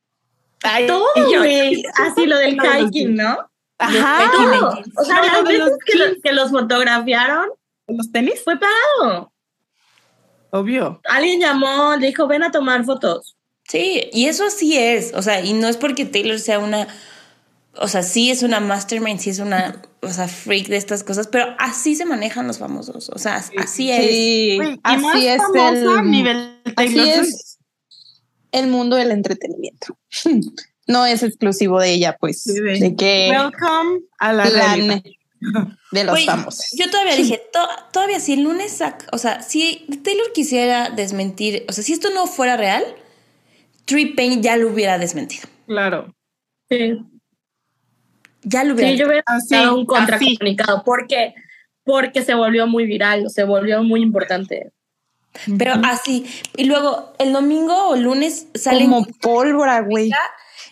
Ay, 0.63 0.87
todo, 0.87 1.05
güey, 1.37 1.83
así 2.07 2.25
lo 2.25 2.37
del 2.37 2.57
hiking, 2.59 3.15
¿no? 3.15 3.37
Ajá. 3.77 4.31
Todo. 4.31 4.79
O 4.97 5.03
sea, 5.05 5.17
No, 5.17 5.25
las 5.25 5.43
veces 5.43 5.71
que, 5.85 5.97
lo- 5.97 6.21
que 6.23 6.31
los 6.31 6.49
fotografiaron 6.49 7.49
Los 7.87 8.11
tenis, 8.11 8.41
fue 8.43 8.55
pagado. 8.59 9.31
obvio. 10.51 11.01
Alguien 11.09 11.39
llamó, 11.41 11.95
le 11.97 12.07
dijo, 12.07 12.27
ven 12.27 12.43
a 12.43 12.51
tomar 12.51 12.83
fotos. 12.85 13.35
Sí, 13.67 14.09
y 14.13 14.25
eso 14.27 14.49
sí 14.49 14.77
es. 14.77 15.13
O 15.15 15.21
sea, 15.21 15.43
y 15.43 15.53
no 15.53 15.67
es 15.67 15.77
porque 15.77 16.05
Taylor 16.05 16.39
sea 16.39 16.59
una. 16.59 16.87
O 17.77 17.87
sea, 17.87 18.03
sí 18.03 18.31
es 18.31 18.41
una 18.43 18.59
mastermind, 18.59 19.19
sí 19.19 19.31
es 19.31 19.39
una. 19.39 19.81
O 20.01 20.09
sea, 20.09 20.27
freak 20.27 20.67
de 20.67 20.77
estas 20.77 21.03
cosas, 21.03 21.27
pero 21.27 21.47
así 21.59 21.95
se 21.95 22.05
manejan 22.05 22.47
los 22.47 22.57
famosos. 22.59 23.09
O 23.09 23.17
sea, 23.17 23.35
así 23.57 23.91
es. 23.91 24.07
Sí, 24.11 24.59
más 24.83 25.15
así 25.15 25.27
es 25.27 25.37
famosa 25.41 25.99
el, 25.99 26.11
nivel 26.11 26.61
así 26.75 26.99
es 27.09 27.57
el 28.51 28.67
mundo 28.67 28.95
del 28.95 29.11
entretenimiento. 29.11 29.97
No 30.87 31.03
es 31.03 31.23
exclusivo 31.23 31.79
de 31.79 31.93
ella, 31.93 32.15
pues, 32.19 32.43
Sí, 32.43 32.53
de- 32.53 32.79
de 32.79 32.95
que 32.95 33.29
Welcome 33.31 34.01
a 34.19 34.33
la 34.33 34.43
plan 34.43 34.53
realidad. 34.77 35.01
De 35.91 36.03
los 36.03 36.13
Güey, 36.13 36.25
famosos. 36.25 36.65
Yo 36.77 36.89
todavía 36.89 37.15
dije, 37.15 37.41
to- 37.53 37.67
todavía 37.91 38.19
si 38.19 38.33
el 38.33 38.41
lunes 38.41 38.71
saca, 38.71 39.05
o 39.11 39.17
sea, 39.17 39.41
si 39.41 39.85
Taylor 40.03 40.31
quisiera 40.33 40.89
desmentir, 40.89 41.65
o 41.69 41.73
sea, 41.73 41.83
si 41.83 41.93
esto 41.93 42.09
no 42.11 42.27
fuera 42.27 42.57
real, 42.57 42.83
Tree 43.85 44.13
Payne 44.15 44.41
ya 44.41 44.57
lo 44.57 44.69
hubiera 44.69 44.97
desmentido. 44.97 45.47
Claro. 45.67 46.13
Sí, 46.69 46.97
Ya 48.43 48.63
lo 48.63 48.73
hubiera 48.73 48.91
sí 48.91 48.97
yo 48.97 49.07
hubiera 49.07 49.23
Así, 49.27 49.55
dado 49.55 49.75
un 49.75 49.81
así. 49.81 49.85
contracomunicado. 49.87 50.83
porque 50.83 51.33
Porque 51.83 52.23
se 52.23 52.33
volvió 52.33 52.65
muy 52.67 52.85
viral, 52.87 53.29
se 53.29 53.43
volvió 53.43 53.83
muy 53.83 54.01
importante. 54.01 54.71
Pero 55.59 55.73
así. 55.83 56.25
Y 56.55 56.63
luego 56.63 57.13
el 57.19 57.31
domingo 57.33 57.89
o 57.89 57.95
lunes 57.95 58.47
salen 58.55 58.89
Como 58.89 59.05
pólvora, 59.21 59.81
güey. 59.81 60.09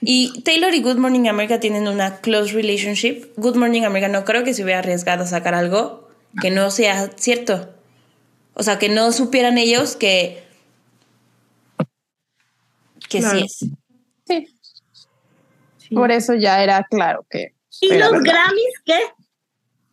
Y 0.05 0.41
Taylor 0.43 0.73
y 0.73 0.81
Good 0.81 0.97
Morning 0.97 1.27
America 1.27 1.59
tienen 1.59 1.87
una 1.87 2.17
close 2.21 2.53
relationship. 2.53 3.31
Good 3.37 3.55
Morning 3.55 3.83
America 3.83 4.07
no 4.09 4.25
creo 4.25 4.43
que 4.43 4.53
se 4.53 4.63
hubiera 4.63 4.79
arriesgado 4.79 5.23
a 5.23 5.27
sacar 5.27 5.53
algo 5.53 6.07
que 6.41 6.51
no 6.51 6.71
sea 6.71 7.09
cierto. 7.15 7.69
O 8.55 8.63
sea, 8.63 8.77
que 8.79 8.89
no 8.89 9.11
supieran 9.11 9.57
ellos 9.57 9.95
que. 9.95 10.43
que 13.09 13.19
Claro. 13.19 13.39
sí 13.39 13.45
es. 13.45 13.57
Sí. 14.27 14.47
Sí. 15.77 15.95
Por 15.95 16.11
eso 16.11 16.33
ya 16.33 16.63
era 16.63 16.83
claro 16.89 17.25
que. 17.29 17.53
¿Y 17.81 17.89
los 17.89 18.11
verdad. 18.11 18.23
Grammys 18.23 18.81
qué? 18.85 18.99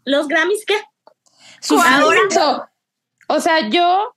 ¿Los 0.04 0.28
Grammys 0.28 0.64
qué? 0.66 0.76
Su 1.61 1.78
Ahora- 1.78 2.18
o 3.28 3.40
sea, 3.40 3.68
yo 3.68 4.14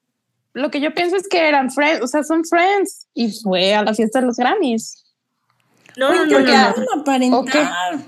lo 0.54 0.72
que 0.72 0.80
yo 0.82 0.94
pienso 0.94 1.16
es 1.18 1.28
que 1.28 1.48
eran 1.48 1.72
friends, 1.72 2.02
o 2.02 2.08
sea, 2.08 2.24
son 2.24 2.44
friends 2.46 3.08
y 3.14 3.32
fue 3.32 3.74
a 3.74 3.84
la 3.84 3.94
fiesta 3.94 4.20
de 4.22 4.28
los 4.28 4.38
Grammys. 4.38 5.03
No, 5.98 6.14
no, 6.14 6.26
no, 6.26 6.32
¿por 6.32 6.46
qué 6.46 6.52
no, 6.52 7.02
aparentar? 7.02 8.00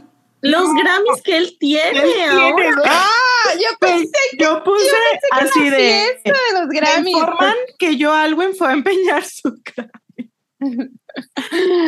Los 0.41 0.73
Grammys 0.75 1.21
que 1.23 1.37
él 1.37 1.57
tiene 1.59 1.99
Él 1.99 2.13
tiene, 2.13 2.27
ahora. 2.69 2.81
Ah, 2.85 3.53
yo 3.55 3.67
Güey, 3.81 4.09
yo 4.39 4.63
puse 4.63 4.91
así 5.31 5.69
la 5.69 5.77
de. 5.77 5.77
fiesta 6.23 6.39
de 6.51 6.59
los 6.59 6.67
Me 6.67 6.75
Grammys. 6.79 7.15
informan 7.17 7.55
que 7.79 7.97
yo 7.97 8.13
Alwyn 8.13 8.55
fue 8.55 8.67
a 8.69 8.73
empeñar 8.73 9.23
su 9.25 9.55
Grammy. 9.63 10.91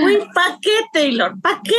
Güey, 0.02 0.28
¿para 0.34 0.58
qué, 0.62 0.82
Taylor? 0.94 1.34
¿Para 1.42 1.62
qué? 1.64 1.76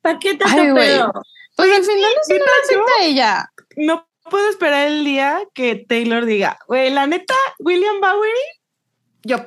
¿Para 0.00 0.18
qué 0.18 0.34
tanto 0.34 0.60
Ay, 0.62 0.74
pedo? 0.74 1.12
Pues 1.56 1.72
al 1.76 1.84
final 1.84 2.12
no 2.14 2.22
se 2.22 2.32
neta, 2.34 2.44
lo 2.46 2.52
acepta 2.62 3.04
ella. 3.04 3.52
No 3.76 4.08
puedo 4.30 4.48
esperar 4.50 4.86
el 4.86 5.04
día 5.04 5.40
que 5.54 5.74
Taylor 5.88 6.24
diga, 6.26 6.58
güey, 6.68 6.90
la 6.90 7.06
neta, 7.06 7.34
William 7.58 8.00
Bowery, 8.00 8.32
yo. 9.24 9.38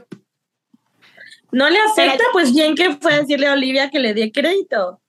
No 1.52 1.70
le 1.70 1.80
acepta, 1.80 2.24
pues 2.32 2.54
bien 2.54 2.76
que 2.76 2.96
fue 2.98 3.14
a 3.14 3.22
decirle 3.22 3.48
a 3.48 3.54
Olivia 3.54 3.90
que 3.90 4.00
le 4.00 4.14
dé 4.14 4.32
crédito. 4.32 5.02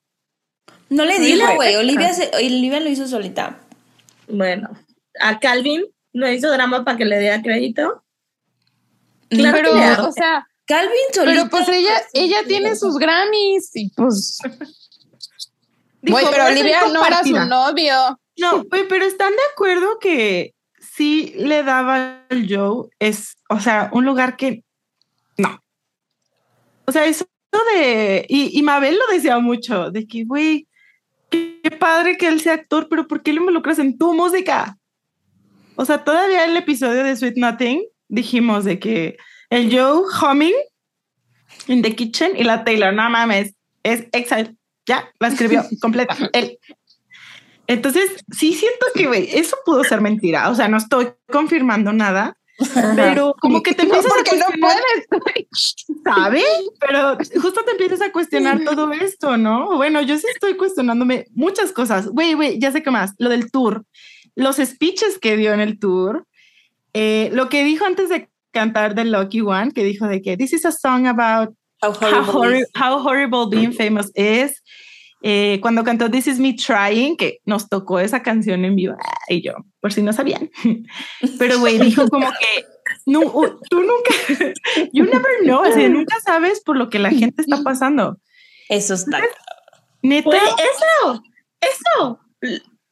No 0.89 1.05
le 1.05 1.37
la- 1.37 1.55
güey. 1.55 1.77
Olivia, 1.77 2.13
se- 2.13 2.31
Olivia 2.35 2.81
lo 2.81 2.89
hizo 2.89 3.07
solita. 3.07 3.61
Bueno, 4.29 4.69
a 5.21 5.39
Calvin 5.39 5.85
no 6.13 6.31
hizo 6.31 6.51
drama 6.51 6.85
para 6.85 6.99
que 6.99 7.05
le 7.05 7.19
diera 7.19 7.41
crédito. 7.43 8.03
Claro 9.31 9.57
pero, 9.57 9.73
que 9.73 10.03
o 10.09 10.13
sea, 10.13 10.47
Calvin 10.67 10.93
solita. 11.15 11.33
pero 11.49 11.49
pues 11.51 11.69
ella, 11.69 12.03
ella 12.13 12.39
tiene 12.47 12.77
sus 12.77 12.99
Grammys 12.99 13.71
y 13.75 13.89
pues. 13.91 14.39
Güey, 16.03 16.25
pero 16.31 16.43
"Voy 16.43 16.43
a 16.43 16.47
ser 16.49 16.53
Olivia 16.53 16.81
no 16.93 17.07
era 17.07 17.23
su 17.23 17.31
compartida". 17.33 17.45
novio. 17.47 18.21
No, 18.39 18.65
güey, 18.65 18.89
pero 18.89 19.05
están 19.05 19.31
de 19.31 19.43
acuerdo 19.53 19.99
que 20.01 20.55
sí 20.81 21.33
le 21.37 21.63
daba 21.63 22.25
al 22.29 22.47
Joe, 22.49 22.89
es, 22.99 23.37
o 23.49 23.61
sea, 23.61 23.89
un 23.93 24.05
lugar 24.05 24.37
que 24.37 24.65
no. 25.39 25.62
O 26.87 26.93
sea, 26.93 27.07
eso 27.07 27.27
de, 27.75 28.27
y, 28.29 28.59
y 28.59 28.63
Mabel 28.63 28.99
lo 28.99 29.15
decía 29.15 29.39
mucho, 29.39 29.91
de 29.91 30.07
que, 30.07 30.25
güey, 30.25 30.67
qué, 31.31 31.61
qué 31.63 31.71
padre 31.71 32.17
que 32.17 32.29
él 32.29 32.41
sea 32.41 32.55
actor, 32.55 32.89
pero 32.89 33.07
¿por 33.07 33.23
qué 33.23 33.33
lo 33.33 33.41
involucras 33.41 33.79
en 33.79 33.99
tu 33.99 34.15
música? 34.15 34.79
O 35.77 35.85
sea, 35.85 36.05
todavía 36.05 36.45
el 36.45 36.57
episodio 36.57 37.05
de 37.05 37.17
Sweet 37.17 37.37
Nothing 37.37 37.85
dijimos 38.09 38.65
de 38.65 38.79
que 38.79 39.17
el 39.51 39.75
Joe 39.75 40.03
humming 40.21 40.55
in 41.67 41.83
the 41.83 41.95
kitchen 41.95 42.37
y 42.37 42.45
la 42.45 42.65
Taylor, 42.65 42.93
no 42.93 43.09
mames, 43.11 43.55
es 43.83 44.07
exile. 44.13 44.57
Ya, 44.87 45.09
la 45.19 45.29
escribió 45.29 45.65
completa. 45.81 46.17
Él. 46.33 46.59
Entonces, 47.67 48.11
sí 48.31 48.53
siento 48.53 48.87
que, 48.95 49.07
güey, 49.07 49.29
eso 49.33 49.57
pudo 49.65 49.85
ser 49.85 50.01
mentira. 50.01 50.51
O 50.51 50.55
sea, 50.55 50.69
no 50.69 50.77
estoy 50.77 51.13
confirmando 51.31 51.93
nada, 51.93 52.37
pero 52.97 53.35
como 53.41 53.63
que 53.63 53.75
te 53.75 53.85
No, 53.85 53.95
empiezas 53.95 54.13
a 54.13 54.15
porque 54.17 54.37
no 54.37 54.45
cuestionar, 54.47 54.79
puedes. 55.25 55.75
¿sabes? 56.05 56.45
Pero 56.81 57.19
justo 57.41 57.63
te 57.65 57.71
empiezas 57.73 58.01
a 58.03 58.13
cuestionar 58.13 58.63
todo 58.65 58.93
esto, 58.93 59.37
¿no? 59.37 59.77
Bueno, 59.77 60.01
yo 60.03 60.19
sí 60.19 60.27
estoy 60.33 60.57
cuestionándome 60.57 61.27
muchas 61.35 61.73
cosas. 61.73 62.09
Güey, 62.09 62.35
güey, 62.35 62.59
ya 62.59 62.73
sé 62.73 62.83
qué 62.83 62.91
más. 62.91 63.13
Lo 63.19 63.29
del 63.29 63.51
tour, 63.51 63.85
los 64.35 64.57
speeches 64.57 65.19
que 65.19 65.37
dio 65.37 65.53
en 65.53 65.61
el 65.61 65.79
tour, 65.79 66.27
eh, 66.95 67.31
lo 67.33 67.49
que 67.49 67.65
dijo 67.65 67.85
antes 67.85 68.09
de 68.09 68.29
cantar 68.51 68.95
The 68.95 69.05
Lucky 69.05 69.41
One, 69.41 69.73
que 69.73 69.85
dijo 69.85 70.07
de 70.07 70.21
que 70.23 70.37
this 70.37 70.53
is 70.53 70.65
a 70.67 70.73
song 70.73 71.07
about 71.07 71.55
How 71.85 71.91
how, 71.91 71.97
horrible 72.01 72.33
horri- 72.35 72.61
is. 72.61 72.69
how 72.75 72.99
horrible 72.99 73.47
being 73.51 73.73
famous 73.73 74.11
is. 74.15 74.63
Eh, 75.23 75.59
cuando 75.63 75.85
cantó 75.85 76.11
This 76.11 76.27
Is 76.27 76.39
Me 76.41 76.55
Trying, 76.55 77.17
que 77.17 77.39
nos 77.45 77.69
tocó 77.69 78.01
esa 78.01 78.23
canción 78.23 78.65
en 78.65 78.75
vivo, 78.75 78.97
y 79.29 79.41
yo, 79.41 79.55
por 79.81 79.93
si 79.93 80.03
no 80.03 80.13
sabían. 80.13 80.51
Pero, 81.39 81.61
güey, 81.61 81.79
dijo 81.79 82.09
como 82.09 82.29
que 82.29 82.65
no, 83.07 83.21
tú 83.71 83.81
nunca, 83.83 84.15
you 84.93 85.05
never 85.05 85.43
know, 85.43 85.63
o 85.63 85.73
sea, 85.73 85.89
nunca 85.89 86.17
sabes 86.25 86.61
por 86.61 86.77
lo 86.77 86.89
que 86.91 86.99
la 86.99 87.11
gente 87.11 87.43
está 87.43 87.63
pasando. 87.63 88.19
Eso 88.69 88.95
está. 88.95 89.21
Neta, 90.03 90.29
Güey, 90.29 90.41
eso, 90.41 91.23
eso, 91.61 92.21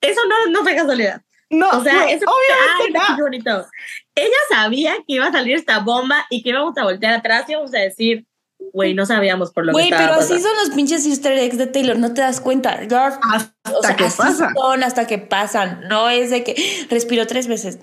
eso 0.01 0.20
no, 0.28 0.53
no 0.53 0.62
fue 0.62 0.76
casualidad. 0.76 1.22
no, 1.51 1.68
O 1.70 1.83
sea, 1.83 1.95
no, 1.95 2.03
eso 2.03 2.26
obviamente 2.26 2.99
ay, 3.01 3.16
no. 3.16 3.24
bonito. 3.24 3.66
Ella 4.14 4.37
sabía 4.49 4.95
que 4.99 5.14
iba 5.14 5.26
a 5.26 5.33
salir 5.33 5.57
esta 5.57 5.81
bomba 5.81 6.26
y 6.31 6.43
que 6.43 6.51
íbamos 6.51 6.76
a 6.78 6.85
voltear 6.85 7.14
atrás 7.14 7.47
y 7.49 7.53
íbamos 7.53 7.74
a 7.74 7.78
decir, 7.78 8.26
güey, 8.73 8.95
no 8.95 9.07
sabíamos 9.07 9.53
por 9.53 9.66
lo 9.66 9.73
Güey, 9.73 9.89
que 9.89 9.95
estaba 9.95 10.18
pero 10.18 10.21
así 10.21 10.41
son 10.41 10.53
los 10.64 10.71
pinches 10.75 11.07
easter 11.07 11.33
eggs 11.39 11.59
de 11.59 11.66
Taylor, 11.66 11.99
no 11.99 12.12
te 12.14 12.21
das 12.21 12.41
cuenta. 12.41 12.81
Hasta 12.81 13.51
o 13.73 13.83
sea, 13.83 13.97
que 13.97 14.05
así 14.05 14.18
pasa. 14.18 14.53
son 14.55 14.83
hasta 14.83 15.07
que 15.07 15.18
pasan. 15.18 15.89
No 15.89 16.09
es 16.09 16.31
de 16.31 16.45
que 16.45 16.87
respiró 16.91 17.27
tres 17.27 17.47
veces. 17.47 17.79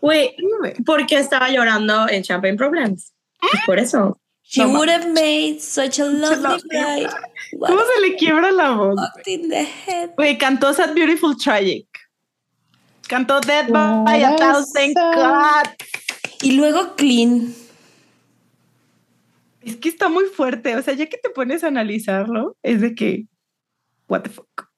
Güey, 0.00 0.34
güey. 0.60 0.74
porque 0.84 1.18
estaba 1.18 1.50
llorando 1.50 2.08
en 2.08 2.22
Champagne 2.22 2.56
Problems. 2.56 3.12
Pues 3.40 3.62
por 3.66 3.78
eso. 3.78 4.20
She 4.48 4.62
No 4.62 4.68
would 4.78 4.88
have 4.88 5.08
made 5.08 5.58
such 5.60 5.98
a 5.98 6.04
lovely. 6.04 7.06
What 7.52 7.68
¿Cómo 7.68 7.82
se 7.94 8.00
le 8.00 8.14
quiebra 8.16 8.52
la 8.52 8.70
voz? 8.72 9.00
Güey, 10.16 10.38
cantó 10.38 10.72
Sad 10.72 10.94
Beautiful 10.94 11.36
Tragic. 11.36 11.86
Cantó 13.08 13.40
Dead 13.40 13.68
by 13.68 14.22
a 14.22 14.36
Thousand. 14.36 14.94
Cuts. 14.94 15.88
Y 16.42 16.52
luego 16.52 16.94
clean. 16.94 17.54
Es 19.66 19.76
que 19.76 19.88
está 19.88 20.08
muy 20.08 20.26
fuerte. 20.26 20.76
O 20.76 20.82
sea, 20.82 20.94
ya 20.94 21.06
que 21.06 21.18
te 21.18 21.30
pones 21.30 21.64
a 21.64 21.68
analizarlo, 21.68 22.56
es 22.62 22.80
de 22.80 22.94
que, 22.94 23.26
what 24.08 24.22
the 24.22 24.30
fuck. 24.30 24.68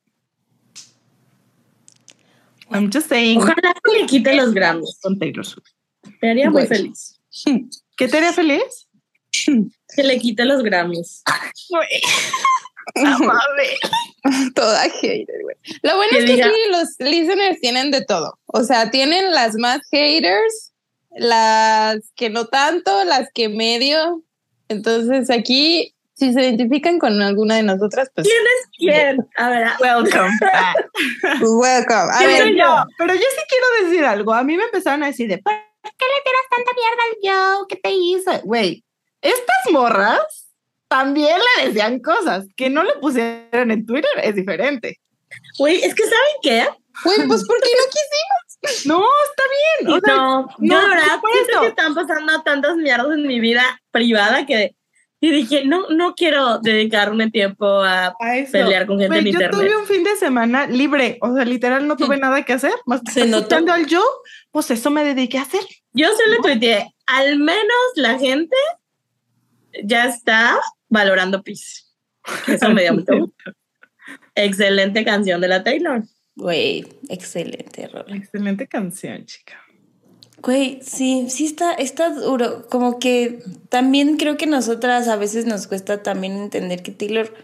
I'm 2.71 2.91
just 2.93 3.09
saying. 3.09 3.39
Ojalá 3.39 3.75
que 3.85 4.01
le 4.01 4.07
quite 4.07 4.35
los 4.35 4.53
Grammys. 4.55 4.99
Con 5.03 5.19
Taylor 5.19 5.45
Swift. 5.45 5.69
Me 6.23 6.31
haría 6.31 6.51
muy 6.51 6.67
feliz. 6.67 7.21
¿Qué 7.97 8.09
te 8.09 8.17
haría 8.19 8.33
feliz? 8.33 8.89
Que 9.95 10.03
le 10.03 10.19
quite 10.19 10.45
los 10.45 10.63
Grammys. 10.63 11.23
Toda 14.55 14.83
hater, 14.89 15.43
güey. 15.43 15.57
Lo 15.83 15.97
bueno 15.97 16.11
es 16.19 16.25
que 16.25 16.35
diga- 16.35 16.47
aquí 16.47 16.57
los 16.71 16.89
listeners 17.11 17.61
tienen 17.61 17.91
de 17.91 18.05
todo. 18.05 18.39
O 18.47 18.65
sea, 18.65 18.91
tienen 18.91 19.31
las 19.33 19.55
más 19.57 19.81
haters, 19.91 20.73
las 21.11 22.11
que 22.17 22.31
no 22.31 22.47
tanto, 22.47 23.05
las 23.05 23.29
que 23.35 23.49
medio. 23.49 24.23
Entonces 24.69 25.31
aquí, 25.31 25.95
si 26.15 26.33
se 26.33 26.43
identifican 26.43 26.99
con 26.99 27.21
alguna 27.23 27.57
de 27.57 27.63
nosotras, 27.63 28.11
pues 28.15 28.27
¿Quién 28.27 28.43
es 28.43 28.69
quién? 28.77 29.29
A 29.37 29.51
ver, 29.51 29.69
Welcome 29.81 30.37
back. 30.41 30.91
welcome. 31.41 32.13
A 32.13 32.19
¿Quién 32.19 32.31
ver, 32.31 32.43
soy 32.43 32.59
yo? 32.59 32.67
No, 32.67 32.87
pero 32.99 33.15
yo 33.15 33.21
sí 33.21 33.43
quiero 33.49 33.89
decir 33.89 34.05
algo. 34.05 34.33
A 34.33 34.43
mí 34.43 34.57
me 34.57 34.65
empezaron 34.65 35.03
a 35.03 35.07
decir 35.07 35.29
de, 35.29 35.39
¿por 35.39 35.53
qué 35.53 35.89
le 35.89 36.23
tiras 36.25 36.49
tanta 36.51 36.73
mierda 36.75 37.03
al 37.07 37.57
Joe? 37.59 37.67
¿Qué 37.69 37.77
te 37.77 37.91
hizo? 37.91 38.47
Güey, 38.47 38.85
estas 39.23 39.73
morras 39.73 40.49
también 40.89 41.39
le 41.57 41.69
decían 41.69 42.01
cosas 42.01 42.47
que 42.57 42.71
no 42.71 42.83
le 42.83 42.95
pusieron 42.95 43.71
en 43.71 43.87
Twitter. 43.87 44.11
Es 44.23 44.35
diferente. 44.35 45.01
Güey, 45.59 45.83
es 45.83 45.95
que 45.95 46.05
¿saben 46.05 46.37
qué? 46.43 46.67
güey, 47.05 47.29
pues 47.29 47.45
¿por 47.47 47.61
qué 47.61 47.69
no 47.77 47.85
quisimos? 47.91 48.38
No, 48.87 49.05
está 49.29 49.43
bien. 49.85 49.93
O 49.97 50.01
sea, 50.01 50.15
no, 50.17 50.43
no, 50.43 50.49
yo 50.61 50.89
verdad 50.89 51.21
siento 51.33 51.61
que 51.61 51.67
están 51.69 51.95
pasando 51.95 52.43
tantas 52.43 52.77
mierdas 52.77 53.17
en 53.17 53.27
mi 53.27 53.41
vida 53.41 53.81
privada 53.91 54.45
que 54.47 54.75
y 55.21 55.33
dije, 55.33 55.65
no, 55.65 55.89
no 55.91 56.15
quiero 56.15 56.59
dedicarme 56.59 57.29
tiempo 57.31 57.67
a 57.83 58.07
a 58.07 58.15
pelear 58.53 58.87
con 58.87 59.01
gente 59.01 59.09
Güey, 59.09 59.19
en 59.19 59.25
yo 59.25 59.31
internet. 59.33 59.51
tuve 59.51 59.77
un 59.77 59.87
fin 59.87 60.05
de 60.05 60.15
semana 60.15 60.69
libre, 60.69 61.19
o 61.21 61.35
sea, 61.35 61.45
literal 61.45 61.89
no 61.89 61.97
tuve 61.97 62.17
nada 62.21 62.45
que 62.45 62.53
hacer, 62.53 62.73
más 62.87 63.01
que 63.03 63.23
escuchando 63.23 63.73
al 63.73 63.87
Joe, 63.91 64.01
pues 64.53 64.71
eso 64.71 64.91
me 64.91 65.03
dediqué 65.05 65.39
a 65.39 65.43
hacer. 65.43 65.63
Yo 65.93 66.07
solo 66.09 66.41
tuiteé, 66.41 66.95
al 67.07 67.37
menos 67.39 67.77
la 67.97 68.17
gente 68.19 68.57
ya 69.83 70.05
está 70.05 70.61
valorando 70.89 71.43
Peace. 71.43 71.83
Eso 72.47 72.69
me 72.71 72.83
dio 72.83 72.95
mucho 72.95 73.13
gusto. 73.19 73.53
Excelente 74.37 75.05
canción 75.05 75.41
de 75.41 75.49
la 75.49 75.65
Taylor. 75.65 76.03
Güey, 76.39 76.87
excelente, 77.09 77.89
Rola. 77.89 78.17
Excelente 78.17 78.67
canción, 78.69 79.27
chica. 79.27 79.55
Güey, 80.41 80.79
sí, 80.83 81.27
sí 81.29 81.47
está, 81.47 81.73
está 81.75 82.11
duro. 82.11 82.67
Como 82.69 83.01
que 83.01 83.43
también 83.71 84.17
creo 84.17 84.37
que 84.37 84.47
nosotras 84.47 85.09
a 85.09 85.17
veces 85.17 85.47
nos 85.47 85.67
cuesta 85.67 86.03
también 86.05 86.35
entender 86.37 86.83
que 86.85 86.93
Taylor 86.93 87.35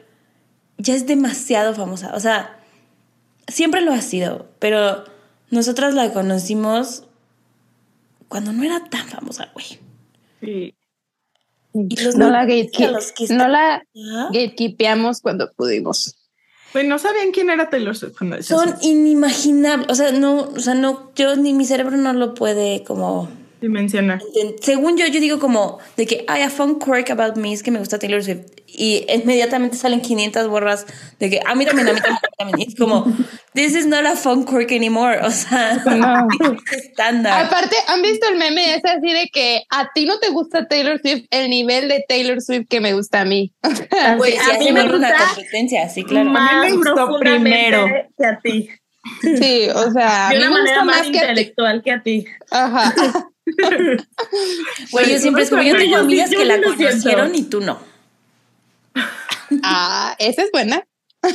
ya 0.78 0.95
es 0.95 1.07
demasiado 1.09 1.74
famosa. 1.74 2.14
O 2.14 2.20
sea, 2.20 2.61
siempre 3.49 3.80
lo 3.80 3.92
ha 3.92 4.01
sido, 4.01 4.49
pero 4.61 5.05
nosotras 5.51 5.92
la 5.95 6.12
conocimos 6.12 7.03
cuando 8.28 8.53
no 8.53 8.62
era 8.62 8.84
tan 8.84 9.09
famosa, 9.09 9.51
güey. 9.55 9.66
Sí. 10.40 10.74
Y 11.74 11.97
los 12.01 12.14
No 12.14 12.30
la, 12.30 12.45
gatekeep- 12.45 12.92
los 12.92 13.11
que 13.11 13.26
no 13.34 13.49
la 13.49 13.82
¿Ah? 13.97 14.30
gatekeepeamos 14.32 15.20
cuando 15.20 15.53
pudimos. 15.53 16.14
Pues 16.75 16.85
no 16.89 16.99
sabían 16.99 17.31
quién 17.31 17.51
era 17.51 17.70
Taylor 17.70 17.97
Swift 17.97 18.16
Son 18.41 18.75
inimaginables. 18.83 19.89
O 19.89 19.95
sea, 19.95 20.11
no, 20.11 20.49
o 20.57 20.59
sea, 20.59 20.75
no, 20.75 21.12
yo 21.14 21.37
ni 21.37 21.53
mi 21.53 21.64
cerebro 21.64 21.97
no 21.97 22.12
lo 22.12 22.35
puede 22.35 22.83
como. 22.83 23.29
Dimensionar. 23.65 24.21
enten- 24.21 24.57
Según 24.61 24.97
yo, 24.99 25.07
yo 25.07 25.21
digo 25.21 25.39
como 25.39 25.79
de 25.97 26.07
que 26.07 26.25
hay 26.29 26.43
a 26.43 26.51
fun 26.51 26.79
quirk 26.79 27.11
about 27.11 27.37
me 27.37 27.53
es 27.53 27.62
que 27.62 27.71
me 27.71 27.79
gusta 27.79 27.99
Taylor 27.99 28.23
Swift. 28.23 28.43
Y 28.77 29.07
inmediatamente 29.09 29.77
salen 29.77 30.01
500 30.01 30.49
borras 30.49 30.85
de 31.21 31.31
que 31.31 31.41
a 31.47 31.55
mí 31.55 31.65
también, 31.65 31.89
a 31.89 31.93
mí 31.93 32.01
también, 32.01 32.19
a 32.19 32.21
mí 32.27 32.33
también. 32.51 32.61
Y 32.61 32.73
es 32.73 32.75
como, 32.79 33.05
this 33.55 33.75
is 33.75 33.87
not 33.87 34.05
a 34.05 34.17
fun 34.17 34.45
quirk 34.45 34.71
anymore. 34.73 35.21
O 35.23 35.31
sea, 35.31 35.81
No. 35.87 36.27
es 36.73 36.83
estándar. 36.85 37.45
Aparte, 37.47 37.77
¿han 37.87 38.03
visto 38.03 38.29
el 38.29 38.37
meme 38.37 38.75
ese 38.75 38.89
así 38.89 39.12
de 39.12 39.29
que 39.33 39.62
a 39.71 39.91
ti 39.95 40.05
no 40.07 40.19
te 40.19 40.29
gusta 40.31 40.67
Taylor 40.69 41.01
Swift 41.01 41.25
el 41.31 41.49
nivel 41.51 41.89
de 41.89 42.05
Taylor 42.09 42.43
Swift 42.43 42.67
que 42.69 42.81
me 42.81 42.93
gusta 42.95 43.21
a 43.21 43.25
mí? 43.25 43.53
Pues 44.19 44.39
a 44.41 44.59
sí, 44.59 44.65
mí 44.65 44.73
me 44.73 44.89
gusta 44.91 45.15
competencia, 45.35 45.89
sí, 45.89 46.03
claro. 46.05 46.31
Me 46.31 46.73
gustó 46.73 47.19
primero. 47.21 47.87
que 48.19 48.27
a 48.27 48.39
ti. 48.41 48.69
Sí, 49.23 49.69
o 49.75 49.91
sea, 49.93 50.29
a 50.29 50.31
De 50.33 50.37
mí 50.39 50.43
una 50.43 50.51
me 50.51 50.59
manera 50.59 50.81
gusta 50.81 50.85
más 50.85 50.97
más 50.97 51.11
que 51.11 51.19
a 51.19 51.21
ti. 51.23 51.29
intelectual 51.31 51.83
que 51.83 51.91
a 51.93 52.03
ti. 52.03 52.25
Ajá. 52.51 52.93
Güey, 54.90 55.12
yo 55.12 55.18
siempre 55.18 55.42
es 55.45 55.51
como, 55.51 55.62
yo 55.62 55.76
tengo 55.76 55.97
Yo 55.97 55.99
amigas 55.99 56.30
yo 56.30 56.38
que 56.38 56.45
la 56.45 56.61
conocieron 56.61 57.34
y 57.34 57.42
tú 57.45 57.61
no. 57.61 57.78
Ah, 59.62 60.16
esa 60.18 60.42
es 60.42 60.51
buena. 60.53 60.84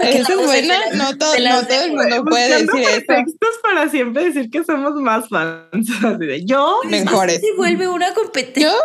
Esa 0.00 0.32
es 0.32 0.46
buena. 0.46 0.78
No, 0.94 1.16
todo, 1.18 1.34
no 1.38 1.60
el 1.68 1.92
mundo 1.92 2.24
puede 2.24 2.48
decir 2.64 2.80
eso. 2.80 3.04
pretextos 3.06 3.58
para 3.62 3.90
siempre 3.90 4.24
decir 4.24 4.50
que 4.50 4.64
somos 4.64 4.94
más 4.94 5.28
fans. 5.28 5.86
Yo, 6.46 6.80
Mejores. 6.86 7.40
Se 7.42 7.52
vuelve 7.56 7.88
una 7.88 8.14
competencia. 8.14 8.70
Yo, 8.70 8.78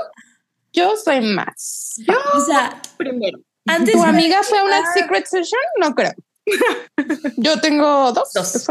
yo 0.74 0.98
soy 0.98 1.22
más. 1.22 1.96
O 2.34 2.42
sea, 2.42 2.82
primero. 2.98 3.40
antes. 3.66 3.94
¿Tu 3.94 4.04
amiga 4.04 4.44
fue 4.44 4.60
a 4.60 4.64
una 4.66 4.80
Ah. 4.80 4.94
secret 4.94 5.26
session? 5.26 5.62
No 5.80 5.96
creo. 5.96 6.14
Yo 7.38 7.60
tengo 7.62 8.12
dos. 8.12 8.34
Dos. 8.34 8.68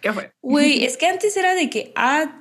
¿Qué 0.00 0.12
fue? 0.12 0.32
Güey, 0.42 0.84
es 0.84 0.96
que 0.96 1.06
antes 1.06 1.36
era 1.36 1.54
de 1.54 1.68
que, 1.70 1.92
ah, 1.94 2.40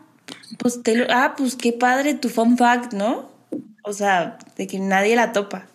pues 0.58 0.80
ah, 1.10 1.36
pues 1.38 1.56
qué 1.56 1.74
padre 1.74 2.14
tu 2.14 2.30
fun 2.30 2.58
fact, 2.58 2.94
¿no? 2.94 3.32
O 3.84 3.94
sea, 3.94 4.38
de 4.56 4.68
que 4.68 4.80
nadie 4.80 5.16
la 5.16 5.32
topa. 5.32 5.68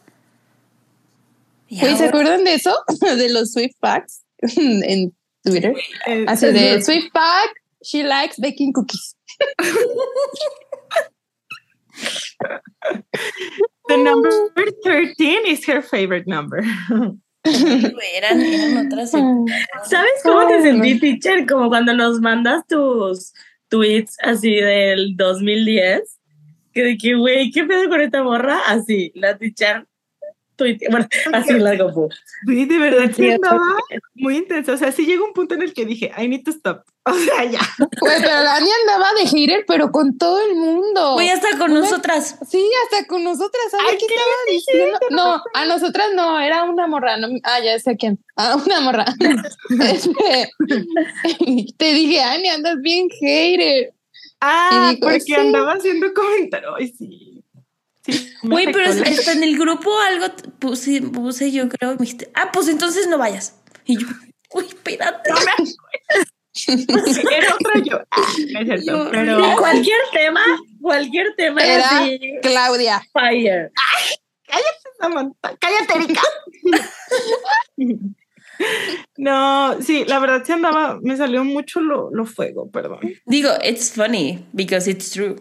Y 1.68 1.80
Güey, 1.80 1.96
¿se 1.96 2.06
acuerdan 2.06 2.44
de 2.44 2.54
eso? 2.54 2.76
De 3.16 3.28
los 3.30 3.52
Swift 3.52 3.76
Facts 3.80 4.24
en 4.56 5.14
Twitter. 5.42 5.74
Eh, 6.06 6.24
Así 6.28 6.46
de 6.46 6.82
Swift 6.82 7.10
Fact, 7.12 7.56
she 7.82 8.02
likes 8.02 8.36
baking 8.38 8.72
cookies. 8.72 9.16
The 13.88 13.96
number 13.96 14.30
13 14.84 15.46
is 15.46 15.64
her 15.66 15.82
favorite 15.82 16.26
number. 16.26 16.64
Güey, 17.44 18.10
eran, 18.16 18.40
eran 18.40 18.86
otras 18.86 19.12
épocas. 19.14 19.66
¿Sabes 19.84 20.12
cómo 20.22 20.46
te 20.46 20.62
sentí, 20.62 20.98
teacher? 20.98 21.46
Como 21.46 21.68
cuando 21.68 21.92
nos 21.94 22.20
mandas 22.20 22.66
tus 22.66 23.34
tweets 23.68 24.16
así 24.22 24.54
del 24.54 25.16
2010. 25.16 26.18
Que 26.72 26.82
de 26.82 26.96
que, 26.96 27.14
güey, 27.14 27.50
¿qué 27.50 27.64
pedo 27.64 27.88
con 27.88 28.00
esta 28.00 28.22
morra? 28.22 28.58
Así, 28.66 29.12
la 29.14 29.36
teacher. 29.36 29.86
Bueno, 30.58 31.06
así 31.32 31.52
la 31.54 31.76
compu. 31.78 32.08
Sí, 32.46 32.64
de 32.66 32.78
verdad 32.78 33.10
Sí, 33.14 33.30
andaba 33.30 33.76
muy 34.14 34.36
intenso. 34.38 34.72
O 34.72 34.76
sea, 34.76 34.92
sí 34.92 35.04
llegó 35.06 35.24
un 35.24 35.32
punto 35.32 35.54
en 35.54 35.62
el 35.62 35.74
que 35.74 35.84
dije, 35.84 36.12
I 36.16 36.28
need 36.28 36.44
to 36.44 36.50
stop. 36.50 36.82
O 37.06 37.12
sea, 37.12 37.44
ya. 37.44 37.60
Güey, 38.00 38.16
pero 38.22 38.42
Dani 38.42 38.68
andaba 38.80 39.08
de 39.20 39.26
hater, 39.26 39.64
pero 39.68 39.90
con 39.92 40.16
todo 40.16 40.40
el 40.48 40.54
mundo. 40.56 41.12
Güey, 41.14 41.28
hasta 41.28 41.58
con 41.58 41.74
nosotras. 41.74 42.38
Sí, 42.48 42.66
hasta 42.84 43.06
con 43.06 43.22
nosotras. 43.22 43.62
¿Sabes 43.70 43.86
Ay, 43.90 43.98
qué 43.98 44.06
¿qué 44.06 44.14
estaba 44.14 44.36
diciendo? 44.50 44.98
No, 45.10 45.42
a 45.52 45.64
nosotras 45.66 46.06
no, 46.14 46.40
era 46.40 46.64
una 46.64 46.86
morra. 46.86 47.18
no- 47.18 47.28
ah, 47.42 47.60
ya 47.60 47.78
sé 47.78 47.90
a 47.90 47.96
quién. 47.96 48.18
Ah, 48.36 48.56
una 48.66 48.80
morra. 48.80 49.04
Este, 49.82 50.48
te 51.76 51.92
dije, 51.92 52.22
Ani, 52.22 52.48
andas 52.48 52.76
bien 52.80 53.08
hater. 53.10 53.92
Ah, 54.40 54.90
digo, 54.94 55.00
porque 55.08 55.20
sí. 55.20 55.34
andaba 55.34 55.72
haciendo 55.72 56.12
comentarios. 56.14 56.74
Ay, 56.78 56.88
sí. 56.88 57.33
Sí, 58.06 58.30
me 58.42 58.50
Güey, 58.50 58.72
pero 58.72 58.92
la- 58.92 59.02
hasta 59.02 59.32
en 59.32 59.42
el 59.42 59.58
grupo 59.58 59.90
algo 60.00 60.26
puse, 60.58 61.02
puse 61.02 61.50
yo 61.52 61.68
creo, 61.68 61.90
me 61.92 61.96
dijiste, 61.98 62.30
ah, 62.34 62.50
pues 62.52 62.68
entonces 62.68 63.06
no 63.08 63.18
vayas. 63.18 63.56
Y 63.86 63.98
yo, 63.98 64.06
uy, 64.54 64.66
espérate. 64.66 65.30
Era 67.32 67.54
otra 67.54 67.80
yo. 67.84 67.98
Ah, 68.10 68.20
no 68.52 68.60
es 68.60 68.66
cierto, 68.66 68.84
Yo- 68.84 69.10
pero 69.10 69.56
Cualquier 69.58 69.98
tema, 70.12 70.40
cualquier 70.80 71.34
tema 71.36 71.60
era, 71.62 71.74
Era 71.74 71.98
así. 71.98 72.20
Claudia. 72.42 73.02
Fire. 73.12 73.72
Samantha, 75.00 75.56
cállate, 75.58 75.94
Erika. 75.96 76.22
No, 79.16 79.80
sí, 79.82 80.04
la 80.06 80.18
verdad 80.20 80.42
sí 80.44 80.52
andaba, 80.52 80.98
me 81.02 81.16
salió 81.16 81.42
mucho 81.44 81.80
lo, 81.80 82.10
lo 82.12 82.24
fuego, 82.24 82.70
perdón. 82.70 83.00
Digo, 83.26 83.50
it's 83.64 83.92
funny 83.92 84.46
because 84.52 84.88
it's 84.88 85.10
true. 85.10 85.36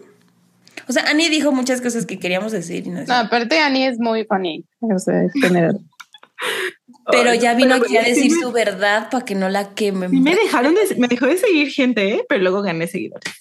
O 0.88 0.92
sea, 0.92 1.04
Annie 1.08 1.30
dijo 1.30 1.50
muchas 1.52 1.80
cosas 1.80 2.04
que 2.06 2.18
queríamos 2.18 2.52
decir 2.52 2.86
y 2.86 2.90
no 2.90 3.02
No, 3.04 3.14
aparte, 3.14 3.58
Ani 3.58 3.84
es 3.86 3.98
muy 3.98 4.24
funny. 4.24 4.64
O 4.80 4.98
sea, 4.98 5.22
en 5.22 5.30
general. 5.30 5.80
Pero 7.10 7.30
Ay, 7.30 7.38
ya 7.38 7.54
vino 7.54 7.74
pero 7.74 7.84
aquí 7.84 7.96
a 7.98 8.04
sí 8.04 8.10
decir 8.10 8.32
me- 8.32 8.42
su 8.42 8.52
verdad 8.52 9.08
para 9.10 9.24
que 9.24 9.34
no 9.34 9.48
la 9.50 9.74
quemen. 9.74 10.10
sí 10.10 10.20
me 10.20 10.34
dejaron 10.34 10.74
de, 10.74 10.94
me 10.96 11.06
dejó 11.08 11.26
de 11.26 11.36
seguir 11.36 11.70
gente, 11.70 12.14
¿eh? 12.14 12.24
pero 12.28 12.42
luego 12.42 12.62
gané 12.62 12.86
seguidores. 12.86 13.34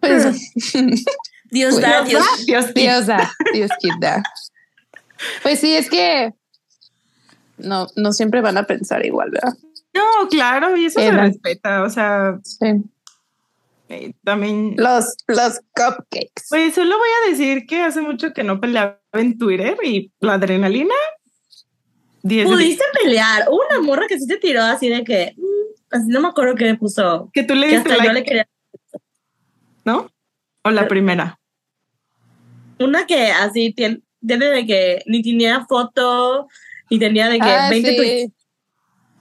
Pues, 0.00 0.50
Dios 1.50 1.80
da, 1.80 2.02
Dios. 2.02 2.24
Dios, 2.46 2.64
mío. 2.66 2.72
Dios 2.74 3.06
da, 3.06 3.30
Dios 3.52 3.70
quita. 3.78 4.22
Pues 5.42 5.60
sí, 5.60 5.74
es 5.74 5.90
que 5.90 6.32
no, 7.58 7.86
no 7.96 8.12
siempre 8.12 8.40
van 8.40 8.56
a 8.58 8.64
pensar 8.66 9.04
igual, 9.04 9.30
¿verdad? 9.30 9.52
No, 9.94 10.28
claro, 10.30 10.74
y 10.76 10.86
eso 10.86 11.00
se 11.00 11.06
Era. 11.08 11.24
respeta, 11.24 11.82
o 11.82 11.90
sea, 11.90 12.38
Sí. 12.42 12.82
Eh, 13.92 14.14
también. 14.24 14.74
Los, 14.76 15.16
los 15.28 15.60
cupcakes. 15.74 16.46
Pues 16.48 16.74
solo 16.74 16.96
voy 16.98 17.08
a 17.26 17.30
decir 17.30 17.66
que 17.66 17.80
hace 17.82 18.00
mucho 18.00 18.32
que 18.32 18.42
no 18.42 18.60
peleaba 18.60 19.00
en 19.12 19.36
Twitter 19.38 19.76
y 19.84 20.10
la 20.20 20.34
adrenalina. 20.34 20.94
10 22.22 22.44
de 22.48 22.56
10. 22.56 22.56
Pudiste 22.56 22.84
pelear. 23.02 23.48
Hubo 23.48 23.60
una 23.70 23.80
morra 23.80 24.06
que 24.08 24.18
sí 24.18 24.26
te 24.26 24.36
tiró 24.38 24.62
así 24.62 24.88
de 24.88 25.04
que. 25.04 25.34
mm, 25.36 25.52
Así 25.94 26.06
no 26.08 26.20
me 26.22 26.28
acuerdo 26.28 26.54
qué 26.54 26.64
me 26.64 26.76
puso. 26.76 27.28
Que 27.34 27.42
tú 27.42 27.54
le 27.54 27.66
Que 27.68 27.74
diste 27.76 27.92
hasta 27.92 28.04
yo 28.04 28.12
le 28.12 28.24
quería. 28.24 28.48
¿no? 29.84 30.10
O 30.64 30.70
la 30.70 30.88
primera. 30.88 31.38
Una 32.78 33.06
que 33.06 33.26
así 33.30 33.72
tiene, 33.72 34.00
tiene 34.26 34.46
de 34.46 34.66
que 34.66 35.02
ni 35.06 35.22
tenía 35.22 35.66
foto, 35.66 36.48
ni 36.90 36.98
tenía 36.98 37.28
de 37.28 37.38
que 37.38 37.44
Ah, 37.48 37.68
20 37.70 37.94
tweets. 37.96 38.34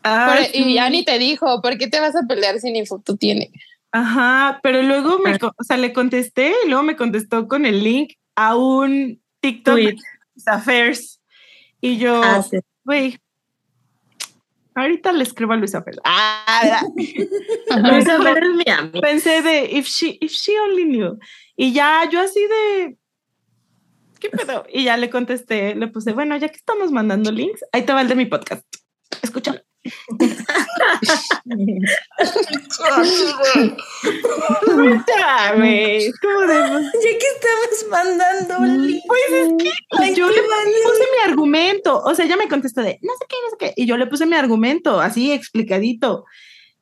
Ah, 0.04 0.36
Por- 0.38 0.56
y 0.56 0.76
ya 0.76 0.90
ni 0.90 1.04
te 1.04 1.20
dijo, 1.20 1.62
¿por 1.62 1.78
qué 1.78 1.88
te 1.88 2.00
vas 2.00 2.16
a 2.16 2.24
pelear 2.28 2.60
si 2.60 2.72
ni 2.72 2.86
foto 2.86 3.16
tiene? 3.18 3.52
Ajá, 3.92 4.60
pero 4.64 4.82
luego 4.84 5.20
me, 5.20 5.36
o 5.36 5.64
sea, 5.64 5.78
le 5.78 5.92
contesté 5.94 6.54
y 6.66 6.70
luego 6.70 6.84
me 6.84 6.96
contestó 6.96 7.48
con 7.48 7.66
el 7.66 7.84
link 7.84 8.14
a 8.36 8.56
un 8.56 9.22
TikTok 9.42 9.74
Tweet. 9.76 9.96
de 10.36 10.52
Affairs. 10.52 11.22
Y 11.82 11.98
yo, 11.98 12.22
Ah, 12.24 12.42
sí. 12.42 12.58
güey, 12.86 13.18
ahorita 14.76 15.12
le 15.12 15.24
escribo 15.24 15.54
a 15.54 15.58
Luisa 15.58 15.82
Fer. 15.84 15.96
Ah, 16.06 16.82
Luisa 16.96 18.22
Fer 18.22 18.44
es 18.44 18.50
mi 18.52 18.72
amiga. 18.72 19.02
pensé 19.02 19.42
de 19.42 19.66
if 19.72 19.88
she, 19.88 20.18
if 20.22 20.32
she 20.32 20.58
only 20.60 20.86
knew. 20.86 21.18
Y 21.58 21.74
ya 21.74 22.08
yo 22.10 22.22
así 22.22 22.40
de 22.40 22.98
¿qué 24.20 24.30
pedo? 24.30 24.66
Y 24.72 24.84
ya 24.86 24.96
le 24.98 25.10
contesté, 25.10 25.76
le 25.76 25.88
puse, 25.88 26.14
bueno, 26.14 26.38
ya 26.38 26.48
que 26.50 26.56
estamos 26.58 26.92
mandando 26.92 27.32
links, 27.32 27.62
ahí 27.74 27.84
te 27.84 27.92
va 27.94 28.02
el 28.02 28.08
de 28.08 28.16
mi 28.16 28.26
podcast. 28.26 28.64
Escúchalo. 29.22 29.60
Es 35.64 36.20
como 36.20 36.42
de, 36.42 36.60
pues, 36.70 36.86
Ya 36.94 37.10
que 37.18 37.28
estamos 37.36 37.86
mandando 37.90 38.64
el 38.66 38.88
link. 38.88 39.04
Pues 39.08 39.20
es 39.32 39.54
que 39.58 40.16
yo 40.16 40.28
le 40.30 40.42
puse 40.42 41.04
mi 41.16 41.30
argumento. 41.32 42.02
O 42.04 42.16
sea, 42.16 42.26
ella 42.26 42.38
me 42.38 42.48
contestó 42.48 42.82
de 42.82 43.00
no 43.02 43.14
sé 43.20 43.26
qué, 43.28 43.36
no 43.44 43.50
sé 43.52 43.56
qué. 43.60 43.74
Y 43.82 43.86
yo 43.86 43.98
le 43.98 44.08
puse 44.08 44.26
mi 44.26 44.36
argumento 44.36 45.00
así 45.00 45.32
explicadito, 45.32 46.26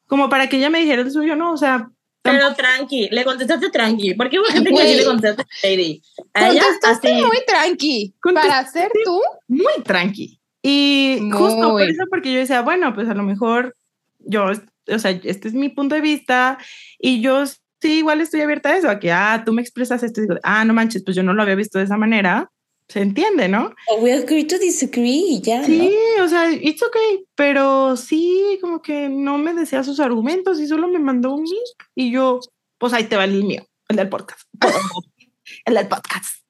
como 0.07 0.29
para 0.29 0.47
que 0.49 0.57
ella 0.57 0.69
me 0.69 0.79
dijera 0.79 1.01
el 1.01 1.11
suyo, 1.11 1.35
no. 1.35 1.53
O 1.53 1.57
sea, 1.57 1.89
Pero 2.21 2.53
tranqui, 2.53 3.09
le 3.11 3.23
contestaste 3.23 3.69
tranqui. 3.69 4.13
Porque 4.15 4.39
hubo 4.39 4.45
gente 4.47 4.69
que 4.69 4.75
Güey. 4.75 4.91
sí 4.91 4.95
le 4.97 5.05
contestaste 5.05 5.45
Lady. 5.63 6.01
A 6.33 6.49
ella 6.49 6.61
Contestaste 6.63 7.13
así. 7.13 7.21
muy 7.23 7.37
tranqui. 7.45 8.15
Contesté- 8.21 8.49
Para 8.49 8.67
ser 8.69 8.91
tú, 9.03 9.21
muy 9.47 9.73
tranqui. 9.83 10.38
Y 10.61 11.29
justo 11.31 11.61
por 11.61 11.73
Muy. 11.73 11.83
eso, 11.83 12.03
porque 12.09 12.33
yo 12.33 12.39
decía, 12.39 12.61
bueno, 12.61 12.93
pues 12.93 13.07
a 13.07 13.13
lo 13.13 13.23
mejor 13.23 13.75
yo, 14.19 14.45
o 14.87 14.99
sea, 14.99 15.11
este 15.11 15.47
es 15.47 15.53
mi 15.53 15.69
punto 15.69 15.95
de 15.95 16.01
vista 16.01 16.57
y 16.99 17.21
yo 17.21 17.45
sí, 17.81 17.99
igual 17.99 18.21
estoy 18.21 18.41
abierta 18.41 18.69
a 18.69 18.77
eso, 18.77 18.89
a 18.89 18.99
que, 18.99 19.11
ah, 19.11 19.43
tú 19.45 19.53
me 19.53 19.61
expresas 19.61 20.03
esto 20.03 20.19
y 20.19 20.23
digo, 20.23 20.35
ah, 20.43 20.65
no 20.65 20.73
manches, 20.73 21.03
pues 21.03 21.15
yo 21.15 21.23
no 21.23 21.33
lo 21.33 21.41
había 21.41 21.55
visto 21.55 21.77
de 21.79 21.85
esa 21.85 21.97
manera. 21.97 22.51
Se 22.87 23.01
entiende, 23.01 23.47
¿no? 23.47 23.75
We 23.99 24.13
agree 24.13 24.45
to 24.45 24.57
disagree 24.57 25.39
ya, 25.41 25.63
Sí, 25.63 25.91
o 26.21 26.27
sea, 26.27 26.51
it's 26.51 26.81
okay, 26.81 27.23
pero 27.35 27.95
sí, 27.95 28.57
como 28.61 28.81
que 28.81 29.09
no 29.09 29.37
me 29.37 29.53
decía 29.53 29.83
sus 29.83 29.99
argumentos 29.99 30.59
y 30.59 30.67
solo 30.67 30.87
me 30.87 30.97
mandó 30.97 31.35
un 31.35 31.43
link 31.43 31.83
y 31.93 32.11
yo, 32.11 32.39
pues 32.79 32.93
ahí 32.93 33.03
te 33.03 33.15
va 33.15 33.25
el 33.25 33.43
mío, 33.43 33.63
el 33.89 33.95
del 33.95 34.09
podcast. 34.09 34.41
el 35.65 35.75
del 35.75 35.87
podcast. 35.87 36.43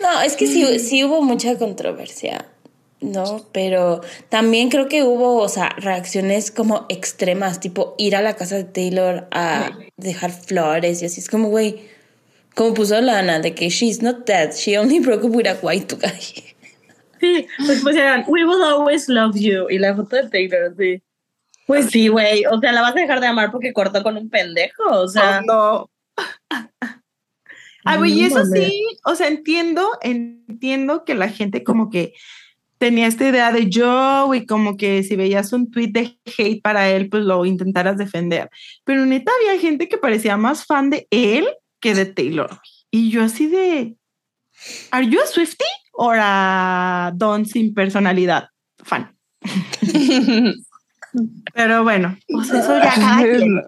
No, 0.00 0.20
es 0.20 0.36
que 0.36 0.46
sí, 0.46 0.78
sí 0.78 1.02
hubo 1.02 1.20
mucha 1.22 1.58
controversia, 1.58 2.46
¿no? 3.00 3.46
Pero 3.52 4.00
también 4.28 4.70
creo 4.70 4.88
que 4.88 5.02
hubo, 5.02 5.36
o 5.36 5.48
sea, 5.48 5.70
reacciones 5.78 6.50
como 6.50 6.86
extremas, 6.88 7.60
tipo 7.60 7.94
ir 7.98 8.16
a 8.16 8.22
la 8.22 8.34
casa 8.34 8.56
de 8.56 8.64
Taylor 8.64 9.28
a 9.30 9.70
dejar 9.96 10.32
flores 10.32 11.02
y 11.02 11.06
así. 11.06 11.20
Es 11.20 11.28
como, 11.28 11.48
güey, 11.48 11.80
como 12.54 12.74
puso 12.74 13.00
Lana, 13.00 13.40
de 13.40 13.54
que 13.54 13.68
she's 13.68 14.02
not 14.02 14.26
dead, 14.26 14.52
she 14.52 14.76
only 14.78 15.00
broke 15.00 15.24
up 15.24 15.34
with 15.34 15.46
a 15.46 15.58
white 15.62 15.94
guy. 15.96 16.44
Sí, 17.20 17.48
pues 17.66 17.80
pusieron, 17.82 18.22
we 18.28 18.44
will 18.44 18.62
always 18.62 19.08
love 19.08 19.34
you. 19.34 19.68
Y 19.68 19.78
la 19.78 19.92
foto 19.92 20.14
de 20.14 20.28
Taylor, 20.28 20.72
sí. 20.78 21.02
Pues 21.66 21.90
sí, 21.90 22.06
güey. 22.06 22.44
O 22.46 22.60
sea, 22.60 22.70
la 22.70 22.80
vas 22.80 22.92
a 22.92 23.00
dejar 23.00 23.20
de 23.20 23.26
amar 23.26 23.50
porque 23.50 23.72
cortó 23.72 24.04
con 24.04 24.16
un 24.16 24.30
pendejo. 24.30 24.84
O 24.88 25.08
sea, 25.08 25.40
no. 25.44 25.90
Ah, 27.84 27.96
güey, 27.96 28.12
y 28.12 28.24
eso 28.24 28.44
sí, 28.44 28.84
o 29.04 29.14
sea, 29.14 29.28
entiendo, 29.28 29.88
entiendo 30.02 31.06
que 31.06 31.14
la 31.14 31.30
gente 31.30 31.64
como 31.64 31.88
que 31.88 32.12
tenía 32.78 33.06
esta 33.06 33.28
idea 33.28 33.52
de 33.52 33.68
Joe 33.72 34.36
y 34.36 34.46
como 34.46 34.76
que 34.76 35.02
si 35.02 35.16
veías 35.16 35.52
un 35.52 35.70
tweet 35.70 35.88
de 35.88 36.18
hate 36.38 36.62
para 36.62 36.88
él, 36.88 37.08
pues 37.08 37.24
lo 37.24 37.44
intentaras 37.44 37.98
defender. 37.98 38.50
Pero 38.84 39.04
neta 39.06 39.32
había 39.40 39.60
gente 39.60 39.88
que 39.88 39.98
parecía 39.98 40.36
más 40.36 40.64
fan 40.64 40.90
de 40.90 41.06
él 41.10 41.46
que 41.80 41.94
de 41.94 42.06
Taylor. 42.06 42.60
Y 42.90 43.10
yo 43.10 43.22
así 43.22 43.46
de, 43.46 43.96
¿Are 44.90 45.06
you 45.06 45.20
a 45.20 45.26
Swiftie 45.26 45.66
o 45.92 46.12
a 46.14 47.12
Don 47.14 47.46
sin 47.46 47.74
personalidad? 47.74 48.48
Fan. 48.78 49.16
Pero 51.54 51.82
bueno, 51.84 52.18
pues 52.28 52.50
eso 52.50 52.78
ya 52.78 52.94
cada 52.94 53.22
quien. 53.22 53.62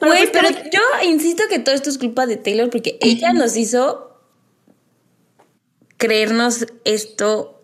Güey, 0.00 0.30
pero 0.32 0.48
yo 0.50 0.80
insisto 1.04 1.42
que 1.50 1.58
todo 1.58 1.74
esto 1.74 1.90
es 1.90 1.98
culpa 1.98 2.26
de 2.26 2.36
Taylor 2.36 2.70
porque 2.70 2.96
ella 3.00 3.32
nos 3.32 3.56
hizo 3.56 4.20
creernos 5.96 6.66
esto. 6.84 7.59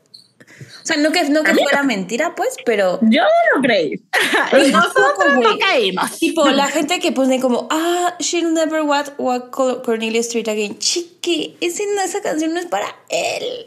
O 0.86 0.88
sea, 0.88 0.98
no 0.98 1.10
que, 1.10 1.28
no 1.30 1.42
que 1.42 1.52
fuera 1.52 1.82
mentira, 1.82 2.36
pues, 2.36 2.54
pero. 2.64 3.00
yo 3.02 3.22
no 3.22 3.56
lo 3.56 3.60
creí. 3.62 4.00
Nosotros 4.70 5.34
no 5.42 5.58
caímos. 5.58 6.16
Tipo, 6.16 6.48
la 6.48 6.68
gente 6.68 7.00
que 7.00 7.10
pone 7.10 7.40
como, 7.40 7.66
ah, 7.72 8.14
she'll 8.20 8.52
never 8.54 8.82
walk, 8.82 9.14
walk 9.18 9.50
Cor- 9.50 9.82
Cornelia 9.82 10.20
Street 10.20 10.46
again. 10.48 10.78
Chiqui, 10.78 11.56
ese 11.60 11.82
esa 12.04 12.22
canción 12.22 12.54
no 12.54 12.60
es 12.60 12.66
para 12.66 12.86
él. 13.08 13.66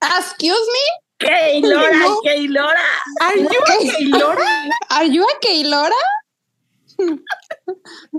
Excuse 0.00 0.56
me, 0.72 1.28
Keylora, 1.28 1.98
No. 1.98 2.20
Keylora. 2.22 2.80
Are 3.20 3.38
you 3.38 3.48
a 3.48 3.78
Keylora? 3.90 4.70
are 4.88 5.10
you 5.10 5.22
a 5.22 5.38
Keylora? 5.40 5.94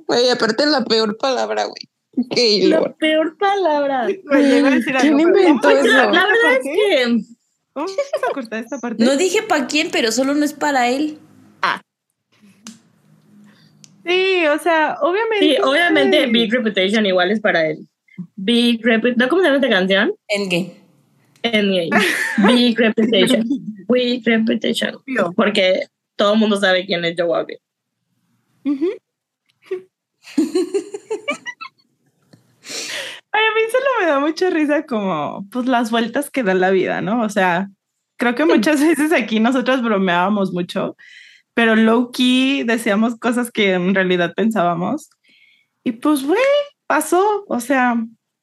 Güey, 0.08 0.30
aparte 0.30 0.68
la 0.68 0.86
peor 0.86 1.18
palabra, 1.18 1.64
güey. 1.66 1.90
Keylora. 2.30 2.90
La 2.90 2.94
peor 2.96 3.36
palabra. 3.40 4.08
Me 4.26 4.44
llegó 4.44 4.68
a 4.68 4.72
decir 4.72 4.96
¿Quién 5.02 5.20
inventó 5.20 5.68
¿cómo 5.70 5.74
La, 5.82 6.04
eso? 6.04 6.12
la 6.12 6.28
verdad 6.28 6.52
es 6.52 6.60
que 6.64 7.04
¿Cómo 7.04 7.39
vamos 7.86 7.98
a 8.30 8.34
cortar 8.34 8.64
esta 8.64 8.80
parte? 8.80 9.04
No 9.04 9.18
dije 9.18 9.44
para 9.44 9.68
quién, 9.68 9.90
pero 9.92 10.12
solo 10.12 10.34
no 10.34 10.46
es 10.46 10.54
para 10.54 10.90
él. 10.90 11.20
Sí, 14.06 14.48
o 14.48 14.58
sea, 14.58 14.98
obviamente. 15.02 15.40
sí, 15.40 15.58
obviamente 15.62 16.26
Big 16.28 16.52
Reputation 16.52 17.06
igual 17.06 17.30
es 17.32 17.40
para 17.40 17.68
él. 17.70 17.88
Big 18.36 18.84
Reputation. 18.84 19.18
¿No 19.18 19.30
cómo 19.30 19.42
se 19.42 19.48
llama 19.48 19.58
esta 19.58 19.70
canción? 19.70 20.14
Endgame. 20.28 20.74
Endgame. 21.44 21.90
Big 22.48 22.80
Reputation. 22.80 23.46
Big 23.88 24.26
Reputation. 24.26 24.96
Porque 25.36 25.86
todo 26.16 26.34
el 26.34 26.40
mundo 26.40 26.58
sabe 26.58 26.86
quién 26.86 27.06
es 27.06 27.16
Joe. 27.18 27.46
Ujú. 28.66 28.88
Ay, 29.72 29.88
a 33.40 33.56
mí 33.56 33.62
solo 33.72 33.86
me 34.00 34.06
da 34.08 34.20
mucha 34.20 34.50
risa 34.50 34.86
como 34.86 35.46
pues 35.52 35.66
las 35.68 35.92
vueltas 35.92 36.30
que 36.30 36.44
da 36.44 36.54
la 36.54 36.70
vida, 36.72 37.02
¿no? 37.02 37.22
O 37.24 37.30
sea, 37.30 37.70
creo 38.18 38.36
que 38.36 38.46
muchas 38.46 38.80
veces 38.86 39.12
aquí 39.14 39.40
nosotros 39.40 39.82
bromeábamos 39.82 40.52
mucho, 40.54 40.96
pero 41.54 41.76
low 41.76 42.12
key 42.12 42.64
decíamos 42.64 43.18
cosas 43.20 43.52
que 43.52 43.74
en 43.74 43.94
realidad 43.96 44.34
pensábamos. 44.36 45.10
Y 45.84 45.94
pues, 45.94 46.24
güey, 46.26 46.40
pasó, 46.88 47.46
o 47.48 47.60
sea, 47.60 47.96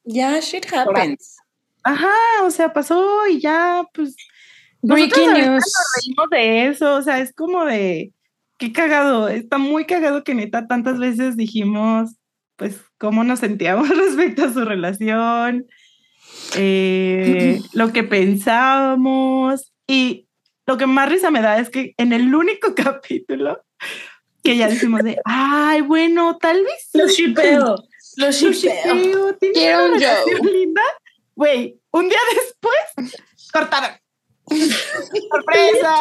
Ya, 0.05 0.39
shit 0.41 0.67
happens. 0.73 1.37
ajá, 1.85 2.13
o 2.45 2.51
sea, 2.51 2.73
pasó 2.73 3.27
y 3.29 3.41
ya, 3.41 3.85
pues 3.95 4.17
Breaking 4.83 5.33
news. 5.33 5.65
nos 5.65 5.87
reímos 6.05 6.31
de 6.31 6.67
eso, 6.69 6.95
o 6.97 7.03
sea, 7.03 7.19
es 7.21 7.33
como 7.35 7.65
de 7.65 8.13
qué 8.59 8.73
cagado, 8.73 9.29
está 9.29 9.59
muy 9.59 9.85
cagado 9.87 10.23
que 10.25 10.35
neta 10.35 10.67
tantas 10.67 10.99
veces 10.99 11.37
dijimos, 11.37 12.11
pues, 12.57 12.81
cómo 12.99 13.25
nos 13.25 13.41
sentíamos 13.41 13.89
respecto 13.97 14.45
a 14.45 14.53
su 14.53 14.65
relación, 14.65 15.67
eh, 16.57 17.61
lo 17.73 17.93
que 17.93 18.03
pensábamos 18.03 19.73
y 19.87 20.27
lo 20.67 20.77
que 20.77 20.87
más 20.87 21.09
risa 21.09 21.31
me 21.31 21.43
da 21.43 21.59
es 21.59 21.71
que 21.71 21.95
en 21.97 22.13
el 22.13 22.35
único 22.35 22.75
capítulo 22.75 23.63
que 24.43 24.57
ya 24.57 24.69
decimos 24.69 25.03
de, 25.03 25.19
ay, 25.25 25.81
bueno, 25.81 26.39
tal 26.41 26.63
vez 26.63 26.89
Los 26.93 27.13
shipeo. 27.13 27.83
Lo 28.17 28.31
shipeo, 28.31 29.37
Quiero 29.53 29.87
un 29.87 30.01
Joe. 30.01 30.53
linda. 30.53 30.83
Güey, 31.35 31.79
un 31.91 32.09
día 32.09 32.19
después 32.35 33.19
cortaron. 33.53 33.91
¡Sorpresa! 34.49 35.97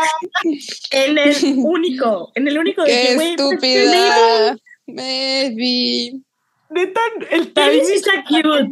En 0.91 1.17
el 1.17 1.35
único. 1.57 2.31
En 2.35 2.47
el 2.47 2.57
único 2.59 2.83
de 2.83 2.89
Qué 2.89 3.07
que, 3.07 3.15
güey, 3.15 3.35
pues, 3.35 3.53
estúpida. 3.53 4.57
Maybe. 4.85 6.21
Neta, 6.69 6.99
el 7.31 7.53
timing 7.53 7.81
está 7.93 8.23
cute. 8.27 8.69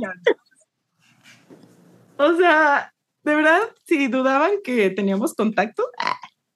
O 2.18 2.36
sea, 2.36 2.94
de 3.24 3.36
verdad, 3.36 3.62
si 3.86 4.08
dudaban 4.08 4.52
que 4.64 4.90
teníamos 4.90 5.34
contacto. 5.34 5.88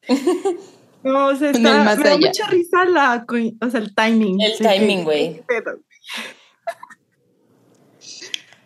No, 1.04 1.28
o 1.28 1.36
sea, 1.36 1.52
está, 1.52 1.60
me 1.60 1.70
da 1.70 1.92
allá. 1.92 2.18
mucha 2.18 2.48
risa 2.48 2.84
la, 2.84 3.26
o 3.62 3.70
sea, 3.70 3.80
el 3.80 3.94
timing. 3.96 4.42
El 4.42 4.54
Sí, 4.54 4.64
timing, 4.64 5.04
güey. 5.06 5.42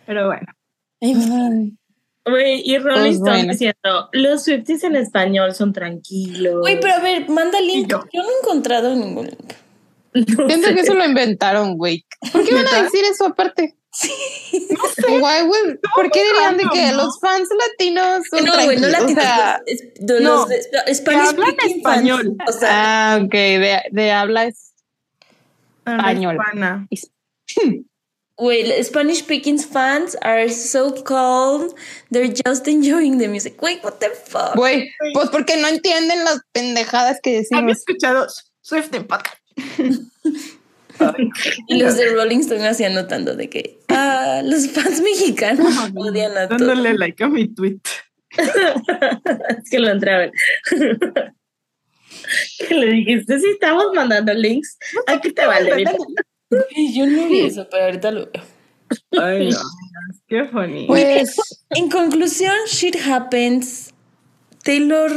Pero 0.06 0.28
bueno. 0.28 0.48
Güey, 2.26 2.62
y 2.66 2.78
Rolling 2.78 3.02
Pues 3.02 3.16
Stone 3.16 3.32
bueno. 3.38 3.52
diciendo, 3.52 4.10
los 4.14 4.44
Swifties 4.44 4.84
en 4.86 4.96
español 4.96 5.54
son 5.54 5.74
tranquilos. 5.74 6.62
Güey, 6.62 6.80
pero 6.80 6.94
a 6.96 7.00
ver, 7.00 7.30
manda 7.30 7.60
link. 7.60 7.90
Yo. 7.90 8.04
Yo 8.14 8.22
no 8.24 8.30
he 8.30 8.40
encontrado 8.42 8.96
ningún 8.96 9.26
link. 9.26 9.54
No 10.38 10.48
Siento 10.48 10.68
sé. 10.68 10.76
que 10.76 10.82
eso 10.82 10.94
lo 10.94 11.06
inventaron, 11.06 11.78
güey. 11.78 12.06
¿Por 12.32 12.44
qué 12.46 12.54
van 12.54 12.68
a 12.68 12.84
decir 12.84 13.04
eso 13.06 13.26
aparte? 13.28 13.76
No 14.54 14.88
sé. 14.88 15.08
Why 15.08 15.42
would- 15.48 15.80
¿Por 15.96 16.12
qué 16.12 16.24
dirían 16.24 16.58
de 16.58 16.64
que 16.74 16.92
¿no? 16.92 17.04
los 17.04 17.20
fans 17.20 17.48
latinos 17.68 18.24
son 18.30 18.46
No, 18.46 18.54
güey, 18.64 18.78
no 18.80 18.88
latinos. 18.88 19.12
O 19.12 19.22
sea, 19.22 19.60
los, 19.66 19.68
es- 19.68 19.94
de 20.00 20.20
no, 20.22 20.46
los 20.48 20.50
hablan 20.50 20.94
speaking 20.94 21.58
fans. 21.58 21.76
español. 21.78 22.38
O 22.48 22.52
sea, 22.52 23.14
ah, 23.16 23.20
ok, 23.24 23.32
de, 23.32 23.82
de 23.92 24.12
habla 24.12 24.46
es 24.46 24.74
Español. 25.86 26.36
hispana. 26.38 26.88
güey, 28.38 28.84
Spanish 28.84 29.20
speaking 29.20 29.60
fans 29.60 30.16
are 30.22 30.50
so 30.50 30.94
calm. 31.04 31.70
They're 32.12 32.34
just 32.46 32.68
enjoying 32.68 33.18
the 33.18 33.28
music. 33.28 33.58
Güey, 33.58 33.80
what 33.84 34.00
the 34.00 34.10
fuck? 34.10 34.56
Güey, 34.56 34.90
pues 35.14 35.30
porque 35.30 35.58
no 35.58 35.68
entienden 35.68 36.24
las 36.24 36.40
pendejadas 36.54 37.20
que 37.22 37.36
¿Han 37.38 37.42
decimos. 37.42 37.78
escuchado 37.78 38.28
Swift 38.62 38.94
en 38.94 39.06
podcast? 39.08 39.38
Y 41.68 41.80
los 41.80 41.98
de 41.98 42.10
Rolling 42.10 42.40
Stone 42.40 42.68
así 42.68 42.84
anotando 42.84 43.36
de 43.36 43.50
que 43.50 43.80
ah, 43.90 44.42
los 44.44 44.68
fans 44.70 45.02
mexicanos 45.02 45.74
odian 45.96 46.38
a 46.38 46.48
todos. 46.48 46.62
Dándole 46.62 46.98
like 46.98 47.24
a 47.24 47.28
mi 47.28 47.48
tweet. 47.48 47.80
es 48.38 49.70
que 49.70 49.80
lo 49.80 49.90
entré 49.90 50.14
a 50.14 50.18
ver. 50.18 50.32
que 52.60 52.74
le 52.74 52.86
dijiste, 52.88 53.40
si 53.40 53.50
estamos 53.50 53.86
mandando 53.94 54.34
links, 54.34 54.78
aquí 55.08 55.32
te 55.32 55.46
vale. 55.46 55.86
Yo 56.94 57.06
no 57.08 57.28
vi 57.28 57.42
eso, 57.42 57.68
pero 57.70 57.86
ahorita 57.86 58.12
lo 58.12 58.30
veo. 58.32 58.44
Ay, 59.22 59.50
no, 59.50 59.60
qué 60.28 60.46
funny. 60.46 60.86
Pues, 60.88 61.36
En 61.70 61.90
conclusión, 61.90 62.56
shit 62.68 62.96
happens. 63.08 63.94
Taylor, 64.64 65.12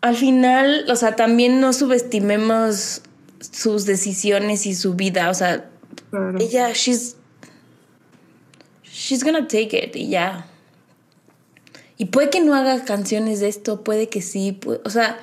al 0.00 0.16
final, 0.16 0.86
o 0.90 0.96
sea, 0.96 1.16
también 1.16 1.60
no 1.60 1.72
subestimemos 1.72 3.02
sus 3.40 3.84
decisiones 3.86 4.66
y 4.66 4.74
su 4.74 4.94
vida. 4.94 5.30
O 5.30 5.34
sea, 5.34 5.68
Claro. 6.10 6.38
ella, 6.38 6.70
she's, 6.72 7.16
she's 8.84 9.24
gonna 9.24 9.46
take 9.46 9.76
it 9.76 9.96
y 9.96 10.08
ya. 10.08 10.46
Y 11.96 12.06
puede 12.06 12.30
que 12.30 12.40
no 12.40 12.54
haga 12.54 12.84
canciones 12.84 13.40
de 13.40 13.48
esto, 13.48 13.82
puede 13.82 14.08
que 14.08 14.22
sí, 14.22 14.58
o 14.84 14.90
sea, 14.90 15.18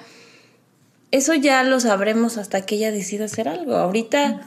eso 1.12 1.34
ya 1.34 1.64
lo 1.64 1.80
sabremos 1.80 2.38
hasta 2.38 2.66
que 2.66 2.76
ella 2.76 2.92
decida 2.92 3.26
hacer 3.26 3.48
algo. 3.48 3.78
Ahorita 3.78 4.46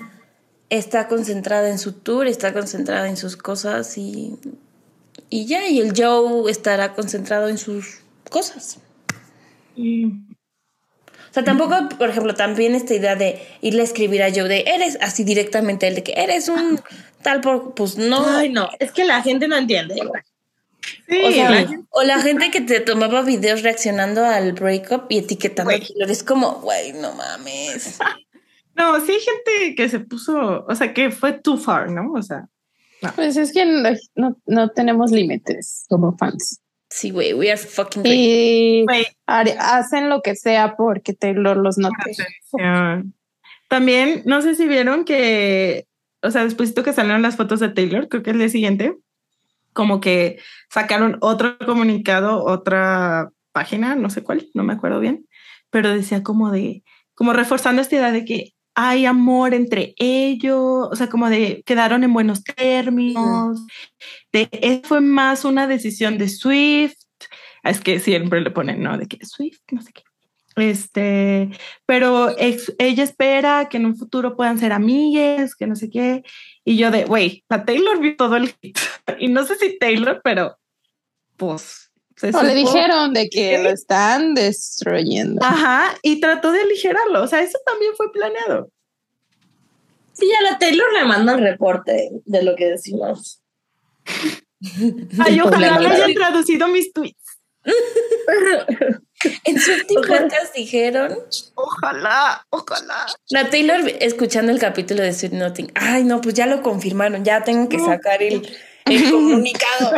está 0.69 1.09
concentrada 1.09 1.71
en 1.71 1.79
su 1.79 1.93
tour, 1.93 2.27
está 2.27 2.53
concentrada 2.53 3.09
en 3.09 3.17
sus 3.17 3.37
cosas 3.39 3.97
y, 3.97 4.37
y 5.31 5.47
ya, 5.47 5.67
y 5.69 5.81
el 5.81 5.95
Joe 5.97 6.51
estará 6.51 6.93
concentrado 6.95 7.49
en 7.49 7.57
sus 7.57 8.01
cosas. 8.29 8.79
O 9.79 11.33
sea, 11.33 11.45
tampoco, 11.45 11.89
por 11.99 12.09
ejemplo, 12.09 12.35
también 12.35 12.75
esta 12.75 12.95
idea 12.95 13.15
de 13.15 13.41
irle 13.61 13.83
a 13.83 13.85
escribir 13.85 14.23
a 14.23 14.31
Joe 14.31 14.49
de 14.49 14.65
eres 14.67 14.97
así 15.01 15.25
directamente 15.25 15.87
el 15.87 15.95
de 15.97 16.03
que 16.03 16.15
eres 16.17 16.49
un 16.49 16.81
tal 17.23 17.41
por 17.41 17.75
pues 17.75 17.97
no. 17.99 18.25
Ay, 18.27 18.49
no, 18.49 18.69
es 18.79 18.93
que 18.93 19.05
la 19.05 19.23
gente 19.23 19.47
no 19.47 19.57
entiende. 19.57 19.95
Sí, 21.07 21.21
O, 21.23 21.31
sea, 21.31 21.51
la- 21.51 21.83
o 21.91 22.03
la 22.03 22.21
gente 22.21 22.51
que 22.51 22.63
te 22.63 22.81
tomaba 22.81 23.23
videos 23.23 23.63
reaccionando 23.63 24.25
al 24.25 24.53
breakup 24.53 25.05
y 25.11 25.19
etiquetando. 25.19 25.71
Taylor. 25.71 26.11
Es 26.11 26.23
como, 26.23 26.61
güey, 26.61 26.93
no 26.95 27.13
mames. 27.15 27.99
no, 28.75 28.99
sí 29.05 29.13
hay 29.13 29.21
gente 29.21 29.75
que 29.77 29.89
se 29.91 30.01
puso, 30.01 30.65
o 30.67 30.75
sea, 30.75 30.95
que 30.95 31.11
fue 31.11 31.33
too 31.35 31.59
far, 31.59 31.91
¿no? 31.91 32.13
O 32.13 32.23
sea, 32.23 32.49
Pues 33.17 33.37
es 33.37 33.53
que 33.53 33.67
no, 33.67 33.91
no, 34.15 34.37
no 34.47 34.71
tenemos 34.71 35.11
límites 35.11 35.85
como 35.91 36.17
fans. 36.17 36.61
Sí, 36.91 37.11
güey, 37.11 37.35
we 37.35 37.51
are 37.51 37.59
fucking 37.59 38.03
hacen 39.27 40.09
lo 40.09 40.23
que 40.23 40.35
sea 40.35 40.77
porque 40.77 41.13
Taylor 41.13 41.57
los 41.57 41.77
note. 41.79 41.95
También, 43.69 44.23
no 44.25 44.41
sé 44.41 44.55
si 44.55 44.67
vieron 44.67 45.05
que, 45.05 45.87
o 46.23 46.31
sea, 46.31 46.45
después 46.45 46.73
que 46.73 46.95
salieron 46.95 47.21
las 47.21 47.37
fotos 47.37 47.61
de 47.61 47.69
Taylor, 47.69 48.09
creo 48.09 48.23
que 48.23 48.31
el 48.31 48.39
día 48.39 48.49
siguiente, 48.49 48.97
como 49.75 50.01
que 50.01 50.39
sacaron 50.71 51.19
otro 51.21 51.59
comunicado, 51.59 52.43
otra 52.43 53.31
página, 53.53 53.95
no 53.95 54.09
sé 54.09 54.23
cuál, 54.23 54.49
no 54.55 54.65
me 54.65 54.73
acuerdo 54.73 55.01
bien, 55.01 55.27
pero 55.71 55.91
decía 55.91 56.23
como 56.23 56.51
de, 56.51 56.83
como 57.15 57.35
reforzando 57.35 57.83
esta 57.83 57.97
idea 57.97 58.13
de 58.13 58.25
que 58.25 58.55
hay 58.81 59.07
amor 59.07 59.55
entre 59.55 59.93
ellos, 59.97 60.89
o 60.89 60.95
sea, 60.95 61.09
como 61.09 61.29
de 61.29 61.65
quedaron 61.67 62.05
en 62.05 62.13
buenos 62.13 62.45
términos, 62.45 63.67
de 64.33 64.49
eso 64.53 64.83
fue 64.85 65.01
más 65.01 65.45
una 65.45 65.67
decisión 65.67 66.17
de 66.17 66.29
Swift, 66.29 66.95
es 67.65 67.81
que 67.81 67.99
siempre 67.99 68.41
le 68.41 68.53
ponen, 68.53 68.81
¿no? 68.81 68.97
De 68.97 69.07
que 69.09 69.19
Swift, 69.27 69.59
no 69.73 69.83
sé 69.83 69.93
qué. 69.93 70.03
Este, 70.55 71.51
pero 71.87 72.31
ex- 72.39 72.73
ella 72.79 73.03
espera 73.03 73.69
que 73.69 73.79
en 73.79 73.87
un 73.87 73.97
futuro 73.97 74.37
puedan 74.37 74.59
ser 74.59 74.73
amigues, 74.73 75.57
que 75.57 75.67
no 75.67 75.75
sé 75.75 75.91
qué. 75.91 76.23
Y 76.65 76.77
yo 76.77 76.93
de, 76.93 77.05
güey, 77.05 77.45
la 77.49 77.65
Taylor 77.65 77.99
vio 78.01 78.15
todo 78.17 78.37
el 78.37 78.55
hit. 78.63 78.79
Y 79.19 79.27
no 79.27 79.45
sé 79.45 79.57
si 79.57 79.77
Taylor, 79.79 80.21
pero 80.23 80.57
pues. 81.37 81.88
Se 82.19 82.31
O 82.37 82.43
le 82.43 82.55
dijeron 82.55 83.13
de 83.13 83.29
que 83.29 83.63
lo 83.63 83.71
están 83.71 84.35
destruyendo. 84.35 85.41
Ajá, 85.45 85.97
y 86.03 86.21
trató 86.21 86.53
de 86.53 86.61
aligerarlo. 86.61 87.23
O 87.23 87.27
sea, 87.27 87.43
eso 87.43 87.59
también 87.65 87.93
fue 87.97 88.13
planeado. 88.13 88.71
Sí, 90.13 90.29
a 90.33 90.43
la 90.43 90.59
Taylor 90.59 90.93
le 90.93 91.05
manda 91.05 91.35
el 91.35 91.41
reporte 91.41 92.11
de 92.25 92.43
lo 92.43 92.57
que 92.57 92.71
decimos. 92.71 93.41
Ay, 95.25 95.41
ojalá 95.41 95.79
me 95.79 95.87
hayan 95.87 96.15
traducido 96.15 96.69
mis 96.69 96.93
tweets. 96.93 97.41
En 99.45 99.59
su 99.59 99.73
último 99.73 100.03
podcast 100.03 100.55
dijeron 100.55 101.19
Ojalá, 101.57 102.47
ojalá. 102.51 103.07
la 103.31 103.51
Taylor 103.51 103.81
escuchando 104.01 104.53
el 104.53 104.61
capítulo 104.61 105.03
de 105.03 105.13
Sweet 105.13 105.33
Nothing. 105.33 105.73
Ay, 105.75 106.05
no, 106.05 106.21
pues 106.21 106.35
ya 106.35 106.47
lo 106.47 106.63
confirmaron, 106.63 107.25
ya 107.25 107.43
tengo 107.43 107.69
que 107.69 107.81
sacar 107.81 108.23
el, 108.23 108.49
el 108.91 109.11
comunicado. 109.13 109.95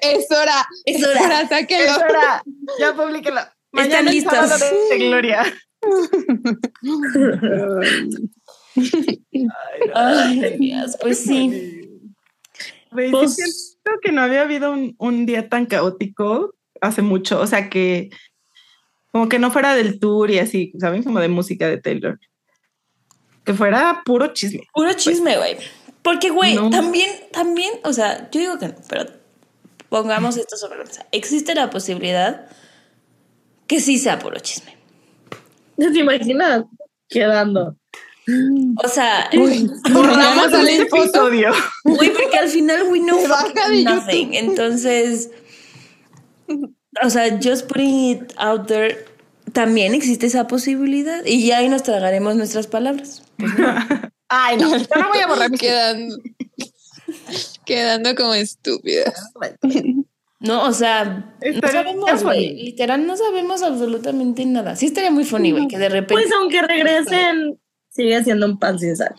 es 0.00 0.30
hora. 0.30 0.66
Es 0.84 1.06
hora. 1.06 1.40
Es 1.42 1.48
sáquenlo. 1.48 1.96
hora. 1.96 2.42
Ya 2.78 2.94
publíquelo. 2.94 3.40
Mañana 3.72 3.98
Están 3.98 4.08
es 4.08 4.14
listos. 4.14 4.32
sábado 4.34 4.64
de 4.90 4.98
Gloria. 4.98 5.44
Ay, 9.94 10.56
Dios, 10.58 10.96
pues 11.00 11.18
sí. 11.18 11.88
Pues- 12.90 13.34
siento 13.36 13.98
que 14.02 14.12
no 14.12 14.22
había 14.22 14.42
habido 14.42 14.72
un, 14.72 14.94
un 14.98 15.26
día 15.26 15.48
tan 15.48 15.66
caótico 15.66 16.54
hace 16.80 17.02
mucho. 17.02 17.40
O 17.40 17.46
sea, 17.46 17.68
que 17.70 18.10
como 19.10 19.28
que 19.28 19.38
no 19.38 19.50
fuera 19.50 19.74
del 19.74 19.98
tour 19.98 20.30
y 20.30 20.38
así, 20.38 20.72
¿saben? 20.78 21.02
Como 21.02 21.20
de 21.20 21.28
música 21.28 21.68
de 21.68 21.78
Taylor. 21.78 22.18
Que 23.44 23.54
fuera 23.54 24.02
puro 24.04 24.28
chisme. 24.32 24.62
Puro 24.72 24.92
chisme, 24.94 25.36
güey. 25.36 25.56
Porque, 26.02 26.30
güey, 26.30 26.54
No. 26.54 26.70
también, 26.70 27.10
también, 27.32 27.70
o 27.84 27.92
sea, 27.92 28.28
yo 28.30 28.40
digo 28.40 28.58
que 28.58 28.68
no, 28.68 28.74
pero 28.88 29.06
pongamos 29.88 30.36
esto 30.36 30.56
sobre 30.56 30.78
la 30.78 30.84
mesa. 30.84 31.06
Existe 31.12 31.54
la 31.54 31.70
posibilidad 31.70 32.46
que 33.66 33.80
sí 33.80 33.98
sea 33.98 34.18
puro 34.18 34.38
chisme. 34.40 34.76
¿Te 35.76 35.98
imaginas 35.98 36.64
quedando? 37.08 37.76
O 38.84 38.88
sea, 38.88 39.28
Borramos 39.92 40.50
salir 40.50 40.82
este 40.82 40.86
fotos. 40.90 41.06
episodio. 41.08 41.50
güey, 41.84 42.12
porque 42.12 42.36
al 42.38 42.48
final 42.48 42.84
we 42.90 43.00
know 43.00 43.20
Se 43.20 43.28
baja 43.28 43.68
de 43.68 43.82
nothing. 43.84 44.34
Entonces, 44.34 45.30
o 47.02 47.10
sea, 47.10 47.38
just 47.42 47.66
putting 47.66 48.10
it 48.10 48.32
out 48.36 48.66
there, 48.66 49.04
también 49.52 49.94
existe 49.94 50.26
esa 50.26 50.46
posibilidad. 50.46 51.24
Y 51.24 51.46
ya 51.46 51.58
ahí 51.58 51.68
nos 51.68 51.82
tragaremos 51.82 52.36
nuestras 52.36 52.66
palabras. 52.66 53.22
Ay, 54.34 54.56
no, 54.56 54.74
yo 54.74 54.86
no 54.96 55.08
voy 55.10 55.18
a 55.18 55.26
borrar 55.26 55.50
mis 55.50 55.60
quedando, 55.60 56.16
quedando 57.66 58.14
como 58.14 58.32
estúpidas. 58.32 59.30
No, 60.40 60.64
o 60.64 60.72
sea, 60.72 61.36
no 61.60 61.68
sabemos. 61.68 62.24
Literal, 62.34 63.06
no 63.06 63.14
sabemos 63.14 63.62
absolutamente 63.62 64.46
nada. 64.46 64.74
Sí 64.74 64.86
estaría 64.86 65.10
muy 65.10 65.24
funny, 65.24 65.52
güey, 65.52 65.68
que 65.68 65.76
de 65.76 65.90
repente... 65.90 66.14
Pues 66.14 66.32
aunque 66.32 66.62
regresen, 66.62 67.60
sigue 67.90 68.24
siendo 68.24 68.46
un 68.46 68.58
pan 68.58 68.78
sin 68.78 68.96
sal. 68.96 69.14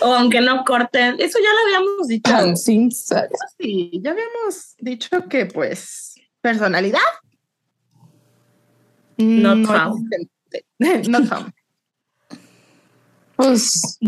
O 0.00 0.06
aunque 0.06 0.40
no 0.40 0.64
corten, 0.64 1.16
eso 1.18 1.38
ya 1.38 1.52
lo 1.52 1.58
habíamos 1.66 2.08
dicho. 2.08 2.30
Tan 2.30 2.56
sin 2.56 2.90
sal. 2.90 3.28
Sí, 3.58 4.00
ya 4.02 4.12
habíamos 4.12 4.76
dicho 4.78 5.28
que, 5.28 5.44
pues, 5.44 6.14
personalidad. 6.40 7.00
Not 9.18 9.58
no 9.58 9.66
found. 9.66 11.54
Pues 13.36 13.98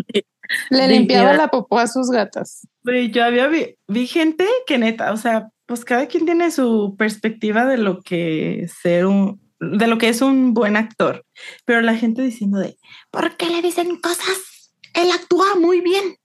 le 0.70 0.88
limpiaba 0.88 1.32
la 1.34 1.48
popó 1.48 1.78
a 1.78 1.86
sus 1.86 2.10
gatas. 2.10 2.66
Güey, 2.84 3.10
yo 3.10 3.24
había 3.24 3.48
vi, 3.48 3.76
vi 3.88 4.06
gente 4.06 4.46
que 4.66 4.78
neta, 4.78 5.12
o 5.12 5.16
sea, 5.16 5.48
pues 5.66 5.84
cada 5.84 6.06
quien 6.06 6.24
tiene 6.26 6.50
su 6.50 6.94
perspectiva 6.96 7.64
de 7.64 7.76
lo 7.78 8.00
que 8.02 8.68
ser 8.82 9.06
un, 9.06 9.40
de 9.58 9.86
lo 9.88 9.98
que 9.98 10.08
es 10.08 10.22
un 10.22 10.54
buen 10.54 10.76
actor, 10.76 11.24
pero 11.64 11.80
la 11.80 11.96
gente 11.96 12.22
diciendo 12.22 12.58
de, 12.60 12.76
¿por 13.10 13.36
qué 13.36 13.50
le 13.50 13.62
dicen 13.62 13.96
cosas? 14.00 14.72
Él 14.94 15.08
actúa 15.12 15.56
muy 15.60 15.80
bien. 15.80 16.16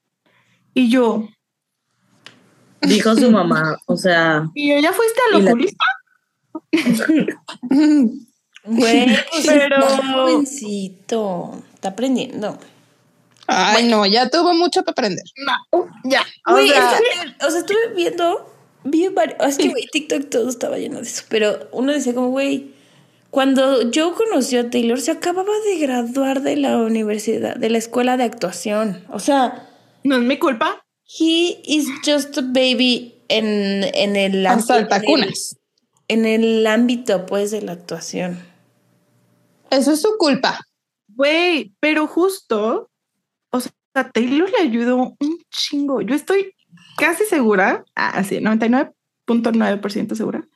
Y 0.74 0.90
yo, 0.90 1.28
Dijo 2.82 3.16
su 3.16 3.30
mamá, 3.32 3.78
o 3.88 3.96
sea, 3.98 4.48
¿y 4.56 4.70
yo 4.70 4.80
ya 4.80 4.92
fuiste 4.94 5.20
al 5.34 5.40
Y 5.40 5.44
la- 5.44 5.52
oculista? 5.52 5.86
Güey, 8.64 9.08
pues 9.32 9.48
Pero- 9.48 9.82
jovencito. 9.88 11.64
Está 11.74 11.90
aprendiendo. 11.90 12.58
Ay, 13.48 13.88
no, 13.88 14.06
ya 14.06 14.30
tuvo 14.30 14.54
mucho 14.54 14.84
para 14.84 14.92
aprender. 14.92 15.24
No, 15.38 15.88
ya. 16.06 16.26
O 16.48 16.56
sea, 16.58 16.94
es 16.94 17.02
que, 17.02 17.46
o 17.46 17.50
sea, 17.50 17.60
estuve 17.60 17.94
viendo, 17.96 18.54
vi 18.84 19.08
varios, 19.10 19.38
es 19.42 19.58
que, 19.58 19.70
güey, 19.70 19.86
TikTok 19.92 20.30
todo 20.30 20.50
estaba 20.50 20.78
lleno 20.78 20.98
de 20.98 21.04
eso, 21.08 21.24
pero 21.30 21.68
uno 21.72 21.92
decía 21.92 22.14
como, 22.14 22.30
güey, 22.30 22.74
cuando 23.30 23.90
Joe 23.94 24.14
conoció 24.14 24.62
a 24.62 24.70
Taylor, 24.70 25.00
se 25.00 25.12
acababa 25.12 25.54
de 25.66 25.78
graduar 25.80 26.42
de 26.42 26.56
la 26.58 26.78
universidad, 26.78 27.56
de 27.56 27.70
la 27.70 27.78
escuela 27.78 28.18
de 28.18 28.24
actuación. 28.24 29.06
O 29.10 29.20
sea, 29.20 29.70
no 30.04 30.18
es 30.18 30.22
mi 30.22 30.38
culpa. 30.38 30.84
he 31.20 31.62
is 31.66 31.88
just 32.06 32.38
a 32.38 32.42
baby 32.42 33.24
en, 33.30 33.84
en 33.94 34.16
el... 34.16 34.46
A 34.46 34.54
en 34.54 34.60
el- 34.60 34.66
saltacunas. 34.66 35.56
En 36.10 36.26
el 36.26 36.68
ámbito, 36.68 37.26
pues, 37.26 37.52
de 37.52 37.62
la 37.62 37.72
actuación. 37.72 38.38
Eso 39.70 39.94
es 39.94 40.02
su 40.02 40.18
culpa. 40.18 40.60
Güey, 41.08 41.74
pero 41.80 42.08
justo, 42.08 42.91
o 43.52 43.60
sea, 43.60 43.72
Taylor 44.14 44.50
le 44.50 44.58
ayudó 44.64 45.16
un 45.20 45.38
chingo. 45.52 46.02
Yo 46.02 46.16
estoy 46.16 46.56
casi 46.98 47.26
segura, 47.26 47.84
así, 47.96 48.38
99.9% 48.40 50.16
segura, 50.16 50.48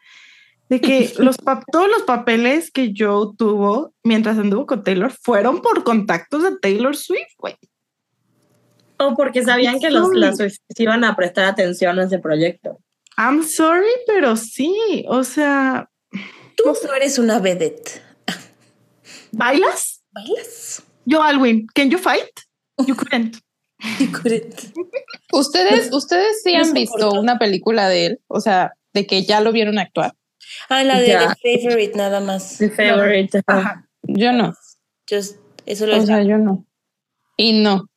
de 0.70 0.82
que 0.82 1.14
los 1.20 1.38
pa- 1.38 1.64
todos 1.72 1.90
los 1.90 2.04
papeles 2.04 2.72
que 2.72 2.94
Joe 2.98 3.34
tuvo 3.38 3.94
mientras 4.04 4.38
anduvo 4.38 4.66
con 4.66 4.84
Taylor 4.84 5.12
fueron 5.12 5.62
por 5.62 5.84
contactos 5.84 6.44
de 6.44 6.58
Taylor 6.60 6.96
Swift, 6.96 7.34
güey. 7.38 7.56
o 8.98 9.14
porque 9.16 9.44
sabían 9.44 9.80
que 9.80 9.90
los, 9.90 10.08
Sorry. 10.08 10.20
las 10.20 10.38
iban 10.78 11.04
a 11.04 11.16
prestar 11.16 11.46
atención 11.46 12.00
a 12.00 12.06
ese 12.06 12.20
proyecto. 12.20 12.80
I'm 13.18 13.44
sorry, 13.44 13.88
pero 14.08 14.36
sí, 14.36 15.06
o 15.08 15.24
sea, 15.24 15.90
Tú 16.58 16.64
no 16.88 16.94
eres 16.94 17.20
una 17.20 17.40
vedette. 17.40 18.02
¿bailas? 19.32 20.02
¿Bailas? 20.12 20.84
Yo, 21.06 21.22
Alwin, 21.22 21.68
can 21.76 21.90
you 21.90 21.98
fight? 21.98 22.30
You 22.86 22.96
couldn't. 22.96 23.38
Ustedes, 25.32 25.92
ustedes 25.92 26.42
sí 26.44 26.54
No 26.54 26.64
han 26.64 26.74
visto 26.74 27.12
una 27.12 27.38
película 27.38 27.90
de 27.90 28.06
él, 28.06 28.20
o 28.28 28.40
sea, 28.40 28.74
de 28.94 29.06
que 29.06 29.24
ya 29.24 29.42
lo 29.42 29.52
vieron 29.52 29.80
actuar. 29.80 30.14
Ah, 30.70 30.84
la 30.84 31.00
de 31.00 31.08
Ya. 31.08 31.36
The 31.42 31.60
Favorite, 31.60 31.98
nada 31.98 32.20
más. 32.22 32.58
The 32.58 32.70
favorite. 32.70 33.42
ajá. 33.46 33.60
Ajá. 33.60 33.90
Yo 34.04 34.32
no, 34.32 34.54
Just, 35.10 35.38
eso 35.66 35.88
lo 35.88 35.98
o 35.98 36.06
sea, 36.06 36.22
yo 36.24 36.38
no. 36.38 36.66
Y 37.38 37.62
no, 37.64 37.90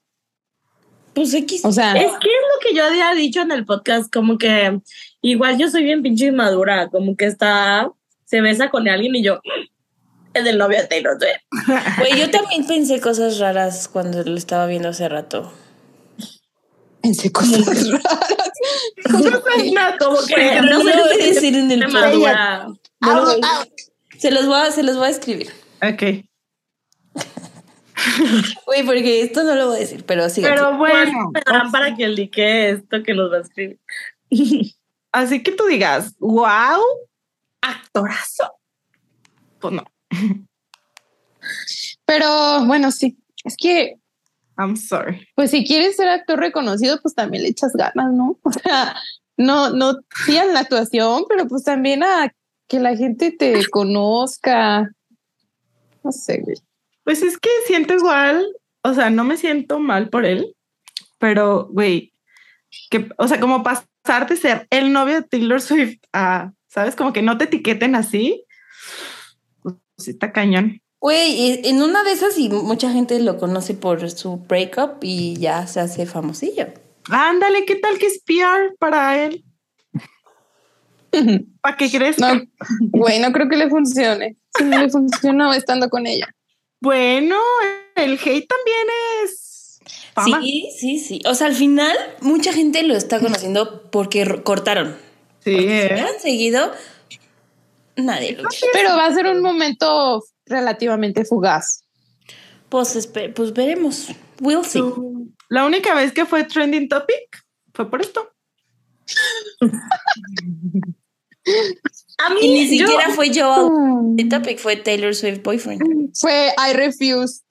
Pues 1.13 1.35
X. 1.35 1.65
o 1.65 1.71
sea, 1.73 1.93
Es 1.93 2.11
que 2.13 2.29
es 2.29 2.45
lo 2.55 2.61
que 2.69 2.75
yo 2.75 2.85
había 2.85 3.13
dicho 3.15 3.43
en 3.43 3.53
el 3.53 3.67
podcast, 3.67 4.13
como 4.13 4.39
que 4.39 4.81
igual 5.21 5.59
yo 5.59 5.71
soy 5.71 5.85
bien 5.85 6.03
pinche 6.03 6.27
inmadura, 6.27 6.89
como 6.89 7.15
que 7.17 7.27
está, 7.27 7.91
se 8.25 8.41
besa 8.41 8.71
con 8.71 8.89
alguien 8.89 9.15
y 9.17 9.23
yo, 9.23 9.41
es 10.39 10.47
el 10.47 10.59
novio 10.59 10.79
de 10.79 10.87
Taylor 10.87 11.19
Swift. 11.19 11.69
Güey, 11.99 12.19
yo 12.19 12.31
también 12.31 12.67
pensé 12.67 13.01
cosas 13.01 13.39
raras 13.39 13.89
cuando 13.89 14.23
lo 14.25 14.37
estaba 14.37 14.67
viendo 14.67 14.89
hace 14.89 15.09
rato. 15.09 15.53
Pensé 17.03 17.31
cosas 17.33 17.67
raras. 17.91 18.19
Cosas 19.11 19.43
natas. 19.73 19.99
Como 19.99 20.19
que 20.27 20.61
No 20.63 20.83
voy 20.83 20.93
a 20.93 21.25
decir 21.27 21.57
en 21.57 21.71
el 21.71 21.83
au. 21.85 22.79
Se 24.19 24.31
los 24.31 24.47
voy 24.47 24.61
a, 24.61 24.71
se 24.73 24.83
los 24.83 24.97
voy 24.97 25.07
a 25.07 25.11
escribir. 25.11 25.53
Ok. 25.83 26.25
Güey, 28.67 28.85
porque 28.85 29.23
esto 29.23 29.43
no 29.43 29.55
lo 29.55 29.69
voy 29.69 29.77
a 29.77 29.81
decir, 29.81 30.05
pero 30.05 30.29
sí. 30.29 30.41
Pero 30.41 30.77
bueno, 30.77 31.31
Esperarán 31.35 31.71
para 31.71 31.97
que 31.97 32.09
lique 32.09 32.71
esto 32.71 33.03
que 33.03 33.15
nos 33.15 33.33
va 33.33 33.39
a 33.39 33.41
escribir. 33.41 33.79
así 35.13 35.43
que 35.43 35.53
tú 35.53 35.65
digas, 35.65 36.15
wow, 36.19 36.81
actorazo. 37.61 38.53
Pues 39.59 39.75
no, 39.75 39.85
Pero 42.05 42.65
bueno, 42.67 42.91
sí. 42.91 43.19
Es 43.45 43.57
que, 43.57 43.97
I'm 44.59 44.77
sorry. 44.77 45.27
pues 45.35 45.51
si 45.51 45.65
quieres 45.65 45.97
ser 45.97 46.09
actor 46.09 46.39
reconocido, 46.39 47.01
pues 47.01 47.15
también 47.15 47.45
le 47.45 47.51
echas 47.51 47.73
ganas, 47.73 48.13
¿no? 48.13 48.39
O 48.45 48.53
sea, 48.53 48.97
no, 49.37 49.71
no, 49.71 49.95
sí 50.27 50.37
en 50.37 50.53
la 50.53 50.61
actuación, 50.61 51.25
pero 51.29 51.47
pues 51.47 51.65
también 51.65 52.03
a 52.03 52.33
que 52.67 52.81
la 52.81 52.97
gente 52.97 53.31
te 53.31 53.67
conozca. 53.71 54.91
No 56.03 56.13
sé, 56.13 56.41
güey. 56.43 56.57
Pues 57.05 57.23
es 57.23 57.39
que 57.39 57.49
siento 57.67 57.95
igual, 57.95 58.47
o 58.83 58.93
sea, 58.93 59.11
no 59.11 59.25
me 59.25 59.37
siento 59.37 59.79
mal 59.79 60.11
por 60.11 60.27
él, 60.27 60.55
pero, 61.19 61.69
güey, 61.71 62.13
que, 62.91 63.09
o 63.17 63.29
sea, 63.29 63.41
como 63.41 63.63
pasar 63.63 64.29
de 64.29 64.37
ser 64.37 64.67
el 64.71 64.93
novio 64.93 65.15
de 65.15 65.23
Taylor 65.23 65.61
Swift 65.61 65.99
a, 66.13 66.53
¿sabes? 66.67 66.97
Como 66.97 67.13
que 67.13 67.23
no 67.23 67.39
te 67.39 67.45
etiqueten 67.45 67.95
así. 67.95 68.45
Pues 69.99 70.07
está 70.09 70.33
cañón. 70.33 70.81
Güey, 71.01 71.61
en 71.69 71.83
una 71.83 72.05
de 72.05 72.13
esas 72.13 72.39
y 72.39 72.49
mucha 72.49 72.93
gente 72.93 73.19
lo 73.21 73.37
conoce 73.37 73.75
por 73.75 74.09
su 74.11 74.37
breakup 74.37 75.03
y 75.03 75.37
ya 75.37 75.67
se 75.67 75.81
hace 75.81 76.07
famosillo. 76.07 76.69
Ándale, 77.11 77.65
¿qué 77.65 77.75
tal 77.77 77.99
que 77.99 78.07
es 78.07 78.21
PR 78.25 78.77
para 78.79 79.25
él? 79.25 79.45
¿Para 81.61 81.77
qué 81.77 81.91
crees? 81.91 82.19
No, 82.19 82.29
güey, 82.81 83.19
no 83.19 83.33
creo 83.33 83.49
que 83.49 83.57
le 83.57 83.69
funcione. 83.69 84.37
Si 84.57 84.65
no 84.65 84.79
le 84.79 84.89
funcionó 84.89 85.53
estando 85.53 85.89
con 85.91 86.07
ella. 86.07 86.29
Bueno, 86.81 87.37
el 87.97 88.13
hate 88.15 88.47
también 88.47 88.87
es 89.25 89.81
fama. 90.15 90.41
Sí, 90.41 90.69
sí, 90.79 90.99
sí. 91.01 91.21
O 91.27 91.35
sea, 91.35 91.49
al 91.49 91.55
final 91.55 91.97
mucha 92.21 92.53
gente 92.53 92.83
lo 92.85 92.95
está 92.95 93.19
conociendo 93.21 93.91
porque 93.91 94.25
ro- 94.25 94.45
cortaron. 94.45 94.97
Sí, 95.41 95.57
Si 95.57 95.65
¿eh? 95.65 95.89
hubieran 95.93 96.21
seguido, 96.21 96.73
nadie 97.99 98.37
lo 98.37 98.49
Pero 98.73 98.97
va 98.97 99.07
a 99.07 99.13
ser 99.15 99.27
un 99.27 99.41
momento 99.43 100.23
relativamente 100.47 101.25
fugaz. 101.25 101.85
Pues, 102.69 103.09
pues 103.35 103.53
veremos. 103.53 104.09
We'll 104.41 104.65
see. 104.65 104.83
La 105.49 105.65
única 105.65 105.95
vez 105.95 106.13
que 106.13 106.27
fue 106.27 106.45
trending 106.45 106.89
topic 106.89 107.45
fue 107.73 107.91
por 107.91 108.01
esto. 108.01 108.31
A 112.19 112.31
mí, 112.35 112.41
Y 112.43 112.49
ni 112.71 112.79
yo- 112.79 112.87
siquiera 112.87 113.11
fue 113.15 113.31
Joel. 113.35 113.71
Mm. 113.73 114.17
El 114.21 114.29
topic 114.29 114.59
fue 114.59 114.77
Taylor 114.77 115.15
Swift 115.15 115.43
boyfriend. 115.43 116.11
Fue 116.15 116.53
I 116.59 116.73
refuse. 116.75 117.43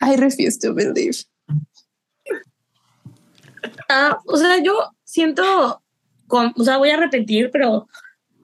I 0.00 0.16
refuse 0.16 0.58
to 0.58 0.74
believe. 0.74 1.16
Ah, 3.88 4.18
o 4.26 4.36
sea, 4.36 4.58
yo 4.62 4.90
siento, 5.04 5.82
con- 6.28 6.54
o 6.56 6.62
sea, 6.64 6.76
voy 6.76 6.90
a 6.90 6.96
repetir, 6.96 7.50
pero 7.52 7.88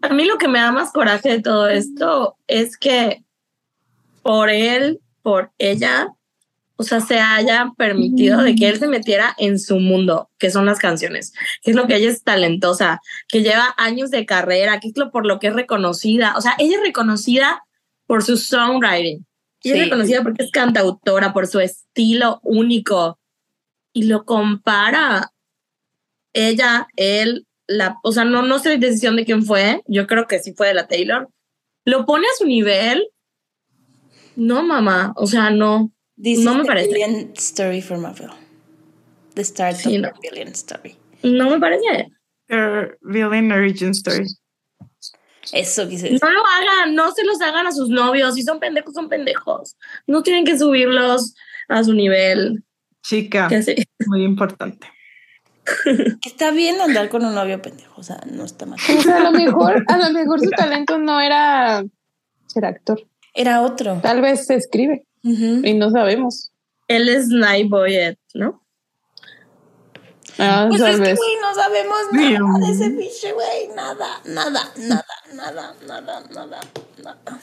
a 0.03 0.09
mí 0.09 0.25
lo 0.25 0.37
que 0.39 0.49
me 0.49 0.59
da 0.59 0.73
más 0.73 0.91
coraje 0.93 1.31
de 1.31 1.43
todo 1.43 1.69
esto 1.69 2.37
es 2.47 2.77
que 2.77 3.25
por 4.23 4.51
él, 4.51 5.01
por 5.23 5.53
ella, 5.59 6.09
o 6.77 6.83
sea, 6.83 7.01
se 7.01 7.21
haya 7.21 7.73
permitido 7.77 8.43
de 8.43 8.55
que 8.57 8.69
él 8.69 8.79
se 8.79 8.89
metiera 8.89 9.35
en 9.39 9.59
su 9.61 9.79
mundo, 9.79 10.29
que 10.39 10.51
son 10.51 10.67
las 10.67 10.79
canciones, 10.81 11.33
que 11.63 11.71
es 11.71 11.77
lo 11.77 11.87
que 11.87 11.97
ella 11.97 12.11
es 12.11 12.25
talentosa, 12.25 13.01
que 13.29 13.43
lleva 13.43 13.75
años 13.77 14.11
de 14.11 14.27
carrera, 14.27 14.81
que 14.81 14.89
es 14.89 14.97
lo 14.97 15.11
por 15.13 15.25
lo 15.25 15.39
que 15.39 15.47
es 15.49 15.55
reconocida. 15.55 16.35
O 16.37 16.41
sea, 16.41 16.55
ella 16.59 16.77
es 16.79 16.83
reconocida 16.83 17.63
por 18.07 18.23
su 18.25 18.37
songwriting. 18.37 19.25
Ella 19.63 19.75
Sí. 19.75 19.79
es 19.81 19.85
reconocida 19.85 20.23
porque 20.23 20.43
es 20.43 20.51
cantautora, 20.51 21.33
por 21.33 21.47
su 21.47 21.61
estilo 21.61 22.41
único. 22.43 23.19
Y 23.93 24.05
lo 24.05 24.25
compara 24.25 25.31
ella, 26.33 26.89
él, 26.97 27.47
la, 27.67 27.99
o 28.03 28.13
sea, 28.13 28.25
no, 28.25 28.43
no 28.43 28.59
sé 28.59 28.77
decisión 28.79 29.17
de 29.17 29.25
quién 29.25 29.45
fue, 29.45 29.83
yo 29.87 30.07
creo 30.07 30.27
que 30.27 30.39
sí 30.39 30.53
fue 30.55 30.69
de 30.69 30.75
la 30.75 30.87
Taylor. 30.89 31.29
Lo 31.85 32.05
pone 32.07 32.27
a 32.27 32.37
su 32.39 32.47
nivel. 32.47 33.09
No, 34.37 34.63
mamá, 34.63 35.13
o 35.17 35.27
sea, 35.27 35.51
no. 35.51 35.91
This 36.21 36.41
No 36.41 36.53
is 36.53 36.57
me 36.59 36.63
the 36.63 36.69
parece. 36.69 36.89
Billion 36.89 37.33
story 37.37 37.81
for 37.83 37.99
Marvel. 37.99 38.31
The 39.35 39.45
start 39.45 39.77
Sí, 39.77 39.97
of 39.97 40.03
no. 40.03 40.09
the 40.13 40.29
billion 40.31 40.49
story. 40.55 40.97
No 41.23 41.51
me 41.51 41.59
parece. 41.59 42.09
Her 42.49 42.99
villain 43.03 43.51
origin 43.53 43.91
story. 43.91 44.27
Eso 45.53 45.89
quise 45.89 46.05
decir. 46.05 46.21
No 46.23 46.31
lo 46.31 46.41
hagan, 46.47 46.95
no 46.95 47.13
se 47.13 47.25
los 47.25 47.41
hagan 47.41 47.67
a 47.67 47.73
sus 47.73 47.89
novios. 47.89 48.35
Si 48.35 48.43
son 48.43 48.61
pendejos, 48.61 48.95
son 48.95 49.09
pendejos. 49.09 49.77
No 50.07 50.23
tienen 50.23 50.45
que 50.45 50.59
subirlos 50.59 51.35
a 51.69 51.85
su 51.85 51.93
nivel. 51.93 52.65
Chica, 53.03 53.49
Que 53.49 53.63
sí. 53.63 53.75
muy 54.07 54.25
importante. 54.25 54.87
Está 56.27 56.51
bien 56.51 56.81
andar 56.81 57.09
con 57.09 57.25
un 57.25 57.35
novio 57.35 57.61
pendejo, 57.63 58.01
o 58.01 58.03
sea, 58.03 58.21
no 58.31 58.45
está 58.45 58.67
mal. 58.67 58.79
O 58.99 59.03
sea, 59.03 59.17
a 59.17 59.21
lo 59.21 59.33
mejor, 59.33 59.85
a 59.89 59.97
lo 59.97 60.11
mejor 60.11 60.41
su 60.41 60.51
talento 60.57 60.99
no 60.99 61.21
era 61.21 61.85
ser 62.47 62.67
actor. 62.67 63.07
Era 63.33 63.63
otro. 63.63 63.99
Tal 64.03 64.21
vez 64.21 64.47
se 64.47 64.55
escribe 64.55 65.07
y 65.23 65.75
no 65.75 65.91
sabemos. 65.91 66.53
Él 66.87 67.09
es 67.09 67.29
Night 67.29 67.69
Boyet, 67.71 68.19
¿no? 68.35 68.63
Ah, 70.39 70.67
Pues 70.69 70.81
es 70.81 71.01
que, 71.01 71.15
güey, 71.15 71.37
no 71.41 71.55
sabemos 71.55 71.99
nada 72.13 72.67
de 72.67 72.73
ese 72.73 72.89
biche, 72.91 73.33
güey. 73.33 73.69
Nada, 73.75 74.21
nada, 74.25 74.73
nada, 74.77 75.07
nada, 75.33 75.75
nada, 75.87 76.25
nada, 76.33 76.61
nada. 77.03 77.41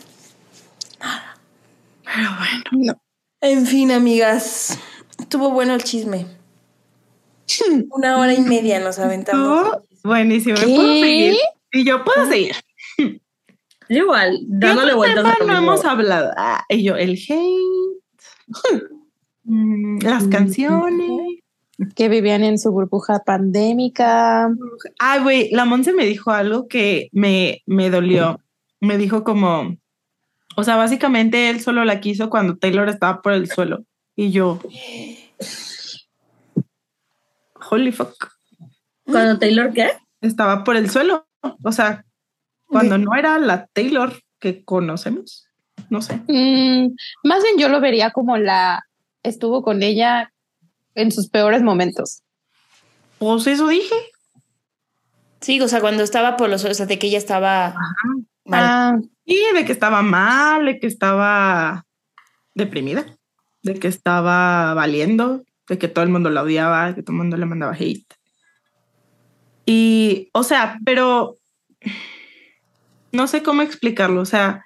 Pero 2.04 2.30
bueno. 2.38 2.64
No. 2.94 3.02
En 3.40 3.66
fin, 3.66 3.92
amigas. 3.92 4.78
Estuvo 5.18 5.52
bueno 5.52 5.74
el 5.74 5.84
chisme. 5.84 6.26
Una 7.90 8.18
hora 8.18 8.34
y 8.34 8.42
media 8.42 8.80
nos 8.80 9.00
aventamos. 9.00 9.78
Buenísimo. 10.04 10.58
¿Qué? 10.58 10.76
¿Puedo 10.76 10.94
seguir? 10.94 11.38
Y 11.74 11.86
yo 11.86 12.04
puedo 12.04 12.26
seguir. 12.28 12.56
Yo 13.90 14.04
igual, 14.04 14.40
¿Qué 14.40 14.46
dándole 14.68 14.94
vueltas 14.94 15.26
a 15.26 15.44
no 15.46 15.58
hemos 15.58 15.84
hablado. 15.84 16.32
Ah, 16.38 16.64
y 16.70 16.84
yo, 16.84 16.96
el 16.96 17.12
hate. 17.12 18.02
Las 20.04 20.28
canciones. 20.28 21.10
Que 21.96 22.10
vivían 22.10 22.44
en 22.44 22.60
su 22.60 22.72
burbuja 22.72 23.20
pandémica. 23.26 24.50
Ay, 25.00 25.20
güey, 25.22 25.50
la 25.52 25.66
Monse 25.66 25.94
me 25.94 26.06
dijo 26.06 26.32
algo 26.32 26.68
que 26.68 27.10
me, 27.12 27.64
me 27.66 27.90
dolió. 27.90 28.40
Me 28.80 28.98
dijo 28.98 29.24
como, 29.24 29.76
o 30.56 30.64
sea, 30.64 30.76
básicamente 30.76 31.50
él 31.50 31.60
solo 31.60 31.84
la 31.86 32.00
quiso 32.00 32.30
cuando 32.30 32.58
Taylor 32.58 32.88
estaba 32.88 33.22
por 33.22 33.34
el 33.34 33.50
suelo. 33.50 33.84
Y 34.16 34.32
yo, 34.32 34.60
holy 37.72 37.92
fuck, 37.92 38.32
Cuando 39.06 39.40
Taylor, 39.40 39.74
¿qué? 39.74 39.90
estaba 40.22 40.64
por 40.64 40.76
el 40.76 40.90
suelo. 40.90 41.26
O 41.64 41.72
sea, 41.72 42.06
cuando 42.68 42.98
no 42.98 43.16
era 43.16 43.40
la 43.40 43.68
Taylor 43.74 44.22
que 44.40 44.64
conocemos. 44.64 45.48
No 45.90 46.02
sé. 46.02 46.22
Mm, 46.28 46.94
más 47.24 47.44
bien 47.44 47.58
yo 47.58 47.70
lo 47.70 47.82
vería 47.82 48.12
como 48.12 48.38
la 48.38 48.86
estuvo 49.24 49.64
con 49.64 49.84
ella 49.84 50.32
en 50.96 51.12
sus 51.12 51.30
peores 51.30 51.64
momentos. 51.64 52.22
Pues 53.18 53.48
eso 53.48 53.68
dije. 53.68 53.96
Sí, 55.40 55.60
o 55.60 55.68
sea, 55.68 55.82
cuando 55.82 56.04
estaba 56.04 56.38
por 56.38 56.50
los 56.50 56.64
o 56.64 56.74
sea, 56.74 56.86
de 56.86 57.00
que 57.00 57.08
ella 57.08 57.18
estaba 57.18 57.76
mal. 58.46 58.64
Ah, 58.64 58.98
Y 59.26 59.40
de 59.56 59.66
que 59.66 59.72
estaba 59.72 60.02
mal, 60.02 60.66
de 60.66 60.80
que 60.80 60.88
estaba 60.88 61.86
deprimida, 62.54 63.06
de 63.64 63.80
que 63.80 63.88
estaba 63.88 64.74
valiendo, 64.74 65.44
de 65.72 65.78
que 65.80 65.88
todo 65.88 66.04
el 66.04 66.10
mundo 66.12 66.30
la 66.30 66.44
odiaba, 66.44 66.94
que 66.94 67.02
todo 67.02 67.14
el 67.14 67.18
mundo 67.20 67.38
le 67.38 67.46
mandaba 67.46 67.74
hate. 67.74 68.06
Y, 69.66 70.30
o 70.34 70.44
sea, 70.44 70.78
pero 70.84 71.38
no 73.14 73.26
sé 73.28 73.42
cómo 73.42 73.62
explicarlo, 73.62 74.20
o 74.20 74.26
sea, 74.26 74.66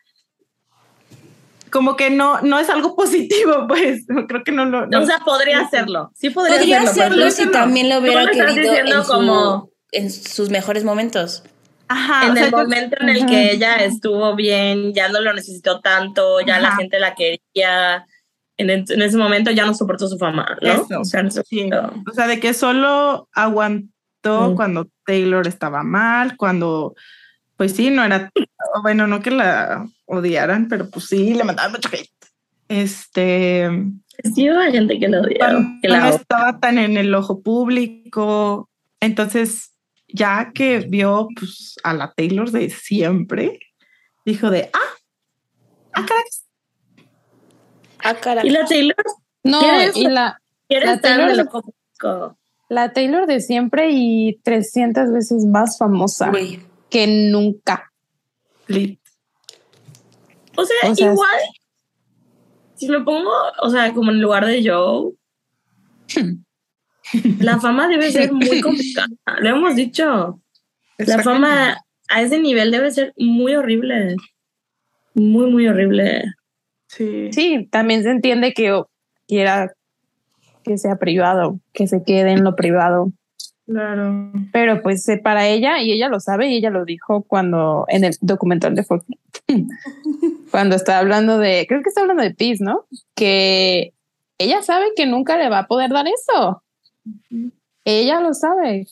como 1.72 1.96
que 1.96 2.10
no, 2.10 2.42
no 2.42 2.58
es 2.58 2.70
algo 2.72 2.96
positivo, 2.98 3.68
pues, 3.68 4.06
creo 4.28 4.44
que 4.44 4.52
no 4.52 4.66
lo... 4.66 4.88
no- 4.88 5.02
O 5.02 5.06
sea, 5.06 5.20
podría 5.20 5.60
hacerlo. 5.60 6.12
Sí, 6.16 6.32
podría, 6.32 6.58
Podría 6.58 6.82
hacerlo. 6.82 7.26
hacerlo 7.26 7.32
si 7.32 7.46
no. 7.46 7.52
también 7.52 7.88
lo 7.90 8.00
hubiera 8.00 8.26
querido 8.32 8.74
en, 8.74 9.04
su- 9.04 9.12
como 9.12 9.70
en 9.92 10.10
sus 10.12 10.50
mejores 10.50 10.84
momentos. 10.84 11.44
Ajá, 11.88 12.26
en 12.26 12.32
o 12.32 12.34
sea, 12.36 12.46
el 12.46 12.52
yo- 12.52 12.58
momento 12.58 12.98
en 13.00 13.10
el 13.10 13.18
Ajá. 13.18 13.28
que 13.28 13.52
ella 13.52 13.76
estuvo 13.76 14.36
bien, 14.36 14.92
ya 14.96 15.08
no 15.10 15.22
lo 15.22 15.34
necesitó 15.34 15.82
tanto, 15.82 16.42
ya 16.42 16.60
la 16.60 16.70
Ajá. 16.70 16.78
gente 16.78 16.98
la 17.00 17.14
quería. 17.14 18.08
En, 18.58 18.70
en 18.70 19.02
ese 19.02 19.18
momento 19.18 19.52
ya 19.52 19.66
no 19.66 19.74
soportó 19.74 20.08
su 20.08 20.18
fama, 20.18 20.58
¿no? 20.62 20.72
Eso, 20.72 21.00
O 21.02 21.06
sea, 21.06 21.24
no 21.24 21.32
sí. 21.32 21.70
soportó. 21.70 21.94
O 22.10 22.14
sea, 22.14 22.28
de 22.28 22.40
que 22.40 22.54
solo 22.54 23.28
aguantó 23.34 23.92
Mm. 24.26 24.56
cuando 24.56 24.88
Taylor 25.06 25.48
estaba 25.48 25.84
mal, 25.84 26.36
cuando 26.36 26.96
pues 27.58 27.74
sí, 27.74 27.92
no 27.92 28.04
era, 28.04 28.32
bueno, 28.82 29.06
no 29.06 29.22
que 29.22 29.30
la 29.30 29.88
odiaran, 30.06 30.68
pero 30.68 30.90
pues 30.90 31.06
sí, 31.06 31.36
le 31.36 31.44
mandaban 31.44 31.74
mucho 31.74 31.90
hate. 31.94 32.10
Este, 32.68 33.70
Sí, 34.34 34.50
hubo 34.50 34.60
gente 34.72 34.98
que 35.00 35.08
la 35.10 35.22
no 35.22 35.28
odió. 35.28 36.16
estaba 36.16 36.60
tan 36.60 36.80
en 36.80 36.98
el 36.98 37.14
ojo 37.14 37.42
público, 37.44 38.70
entonces 39.00 39.74
ya 40.08 40.52
que 40.54 40.80
vio 40.80 41.28
pues, 41.38 41.76
a 41.84 41.94
la 41.94 42.12
Taylor 42.14 42.50
de 42.50 42.70
siempre, 42.70 43.60
dijo 44.26 44.50
de, 44.50 44.70
ah, 44.74 44.80
ah, 45.94 46.06
caray, 46.06 46.24
Ah, 48.06 48.16
caray. 48.16 48.48
Y 48.48 48.52
la 48.52 48.66
Taylor 48.66 48.96
No, 49.44 49.60
¿Quieres? 49.60 49.98
y 49.98 50.08
la, 50.08 50.40
quiere 50.68 50.86
La 50.86 51.00
Taylor- 51.02 51.50
público. 51.50 52.38
la 52.70 52.94
Taylor 52.94 53.26
de 53.28 53.40
siempre 53.42 53.90
y 53.92 54.40
300 54.44 55.12
veces 55.12 55.46
más 55.46 55.78
famosa 55.78 56.32
que 56.90 57.08
nunca. 57.08 57.92
lit. 58.68 59.00
O 60.56 60.64
sea, 60.66 60.90
O 60.92 60.96
sea, 60.96 61.12
igual, 61.12 61.40
si 62.76 62.88
lo 62.88 63.04
pongo, 63.04 63.32
o 63.62 63.70
sea, 63.70 63.94
como 63.94 64.12
en 64.12 64.22
lugar 64.22 64.46
de 64.46 64.64
Joe, 64.68 65.12
la 67.40 67.60
fama 67.60 67.88
debe 67.88 68.12
ser 68.12 68.32
muy 68.32 68.62
complicada. 68.62 69.08
Lo 69.40 69.50
hemos 69.50 69.76
dicho. 69.76 70.42
La 70.98 71.22
fama 71.22 71.78
a 72.10 72.22
ese 72.22 72.40
nivel 72.40 72.72
debe 72.72 72.90
ser 72.92 73.14
muy 73.18 73.56
horrible. 73.56 74.16
Muy, 75.14 75.50
muy 75.52 75.68
horrible. 75.68 76.24
Sí. 76.88 77.30
Sí, 77.32 77.68
también 77.72 78.04
se 78.04 78.12
entiende 78.12 78.54
que 78.54 78.82
quiera 79.28 79.74
que 80.64 80.78
sea 80.78 80.98
privado, 80.98 81.60
que 81.74 81.88
se 81.88 82.04
quede 82.04 82.32
en 82.32 82.44
lo 82.44 82.56
privado. 82.56 83.12
Claro. 83.66 84.32
Pero 84.52 84.82
pues 84.82 85.08
para 85.24 85.48
ella, 85.48 85.82
y 85.82 85.92
ella 85.92 86.10
lo 86.10 86.20
sabe, 86.20 86.50
y 86.50 86.58
ella 86.58 86.70
lo 86.70 86.86
dijo 86.86 87.24
cuando 87.24 87.86
en 87.88 88.04
el 88.04 88.16
documental 88.22 88.76
de 88.76 88.84
Fox, 88.84 89.06
cuando 90.52 90.76
está 90.76 91.00
hablando 91.00 91.40
de, 91.40 91.66
creo 91.68 91.82
que 91.82 91.90
está 91.90 92.02
hablando 92.02 92.24
de 92.24 92.34
Peace, 92.34 92.64
¿no? 92.64 92.86
Que 93.16 93.94
ella 94.38 94.62
sabe 94.62 94.86
que 94.96 95.06
nunca 95.06 95.38
le 95.38 95.50
va 95.50 95.60
a 95.60 95.68
poder 95.68 95.92
dar 95.92 96.06
eso. 96.08 96.64
Ella 97.86 98.20
lo 98.20 98.34
sabe. 98.34 98.88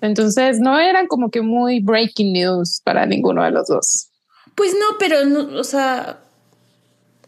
Entonces 0.00 0.60
no 0.60 0.78
eran 0.78 1.06
como 1.06 1.30
que 1.30 1.42
muy 1.42 1.80
breaking 1.80 2.32
news 2.32 2.80
para 2.84 3.06
ninguno 3.06 3.42
de 3.42 3.50
los 3.50 3.68
dos. 3.68 4.10
Pues 4.56 4.72
no, 4.72 4.96
pero 4.98 5.24
no, 5.24 5.58
o 5.60 5.64
sea, 5.64 6.18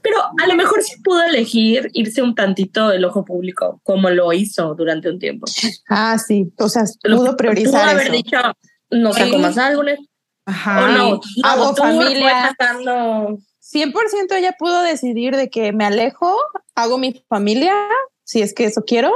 Pero 0.03 0.17
a 0.43 0.47
lo 0.47 0.55
mejor 0.55 0.83
sí 0.83 1.01
pudo 1.03 1.23
elegir 1.25 1.91
irse 1.93 2.23
un 2.23 2.35
tantito 2.35 2.89
del 2.89 3.05
ojo 3.05 3.25
público, 3.25 3.81
como 3.83 4.09
lo 4.11 4.33
hizo 4.33 4.75
durante 4.75 5.11
un 5.11 5.19
tiempo. 5.19 5.47
Ah, 5.89 6.17
sí. 6.19 6.53
O 6.59 6.69
sea, 6.69 6.85
Lo- 7.03 7.17
pudo 7.19 7.37
priorizar 7.37 7.73
Pudo 7.83 7.91
haber 7.91 8.07
eso. 8.07 8.13
dicho, 8.13 8.37
no 8.91 9.13
saco 9.13 9.33
Sí. 9.37 9.39
más 9.39 9.59
álbumes, 9.59 9.99
Ajá. 10.47 10.85
o 10.85 10.89
no, 10.89 11.21
Hago 11.45 11.75
tour, 11.75 11.87
familia. 11.89 12.21
voy 12.21 12.49
sacando 12.49 13.39
100% 13.61 14.35
ella 14.37 14.55
pudo 14.59 14.81
decidir 14.83 15.37
de 15.37 15.51
que 15.51 15.73
me 15.73 15.85
alejo, 15.85 16.35
hago 16.75 16.97
mi 16.97 17.23
familia, 17.29 17.75
si 18.25 18.41
es 18.41 18.55
que 18.55 18.65
eso 18.67 18.85
quiero, 18.87 19.13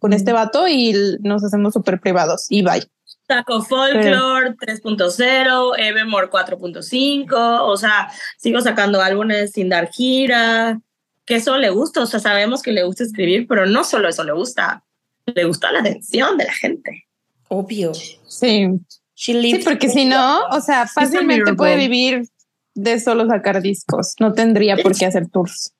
con 0.00 0.12
este 0.12 0.32
vato 0.32 0.66
y 0.68 0.92
nos 1.20 1.44
hacemos 1.44 1.72
súper 1.72 2.00
privados 2.00 2.46
y 2.50 2.62
bye. 2.62 2.82
Saco 3.28 3.62
Folklore 3.62 4.54
3.0, 4.56 5.74
Evermore 5.78 6.30
4.5, 6.30 7.26
o 7.62 7.76
sea, 7.76 8.08
sigo 8.38 8.60
sacando 8.60 9.00
álbumes 9.00 9.52
sin 9.52 9.68
dar 9.68 9.88
gira, 9.90 10.80
que 11.24 11.36
eso 11.36 11.56
le 11.58 11.70
gusta, 11.70 12.02
o 12.02 12.06
sea, 12.06 12.20
sabemos 12.20 12.62
que 12.62 12.72
le 12.72 12.84
gusta 12.84 13.02
escribir, 13.02 13.46
pero 13.48 13.66
no 13.66 13.82
solo 13.84 14.08
eso 14.08 14.22
le 14.22 14.32
gusta, 14.32 14.84
le 15.26 15.44
gusta 15.44 15.72
la 15.72 15.80
atención 15.80 16.36
de 16.38 16.44
la 16.44 16.52
gente. 16.52 17.06
obvio. 17.48 17.92
Sí, 17.94 18.68
She 19.14 19.40
sí, 19.40 19.60
porque 19.64 19.88
si 19.88 20.04
no, 20.04 20.44
o 20.50 20.60
sea, 20.60 20.86
fácilmente 20.86 21.54
puede 21.54 21.76
vivir 21.76 22.28
de 22.74 23.00
solo 23.00 23.26
sacar 23.26 23.60
discos, 23.62 24.14
no 24.20 24.34
tendría 24.34 24.76
por 24.76 24.96
qué 24.96 25.06
hacer 25.06 25.28
tours. 25.28 25.72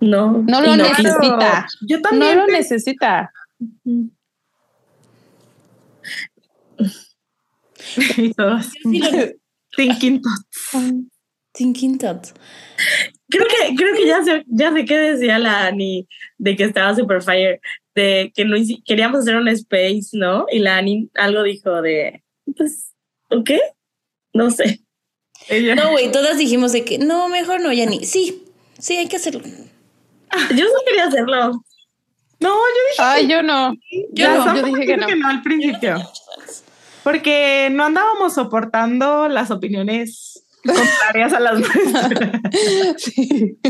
No, 0.00 0.42
No 0.46 0.60
lo 0.60 0.76
necesita. 0.76 1.66
Yo 1.82 1.96
No 1.98 2.02
también. 2.02 2.38
lo 2.38 2.46
pe- 2.46 2.52
necesita. 2.52 3.30
Y 8.16 8.32
todos 8.34 8.66
lo- 8.84 9.32
thinking 9.76 10.20
thoughts. 10.22 11.04
Thinking 11.52 11.98
thoughts. 11.98 12.34
Creo 13.28 13.46
que, 13.46 13.74
creo 13.74 13.94
que 13.94 14.06
ya 14.06 14.22
sé, 14.22 14.44
ya 14.46 14.72
sé 14.72 14.84
qué 14.84 14.96
decía 14.98 15.38
la 15.38 15.66
Ani 15.66 16.06
de 16.38 16.54
que 16.56 16.64
estaba 16.64 16.94
super 16.94 17.22
fire, 17.22 17.60
de 17.94 18.30
que 18.34 18.44
no 18.44 18.56
hici- 18.56 18.82
queríamos 18.84 19.20
hacer 19.20 19.36
un 19.36 19.48
space, 19.48 20.10
¿no? 20.12 20.46
Y 20.52 20.58
la 20.60 20.76
Ani 20.78 21.10
algo 21.14 21.42
dijo 21.42 21.80
de, 21.82 22.22
pues, 22.56 22.92
¿ok? 23.30 23.50
No 24.34 24.50
sé. 24.50 24.80
Ella- 25.48 25.74
No, 25.74 25.90
güey, 25.92 26.12
todas 26.12 26.36
dijimos 26.38 26.72
de 26.72 26.84
que 26.84 26.98
no, 26.98 27.28
mejor 27.28 27.60
no, 27.60 27.72
ya 27.72 27.86
ni. 27.86 28.04
Sí, 28.04 28.44
sí, 28.78 28.96
hay 28.96 29.08
que 29.08 29.16
hacerlo. 29.16 29.40
Yo 29.42 30.56
sí 30.66 30.84
quería 30.86 31.06
hacerlo. 31.06 31.62
No, 32.38 32.48
yo 32.50 32.82
dije 32.90 32.98
Ay, 33.02 33.26
yo 33.28 33.42
no. 33.42 33.74
Yo 34.12 34.28
no, 34.36 34.56
yo 34.56 34.62
dije 34.62 34.86
que 34.86 34.96
dijo 34.96 35.16
no. 35.16 35.28
al 35.28 35.42
principio. 35.42 35.96
Porque 37.06 37.68
no 37.70 37.84
andábamos 37.84 38.34
soportando 38.34 39.28
las 39.28 39.52
opiniones 39.52 40.44
contrarias 40.64 41.32
a 41.32 41.38
las 41.38 41.60
nuestras. 41.60 42.10
Sí. 42.96 43.56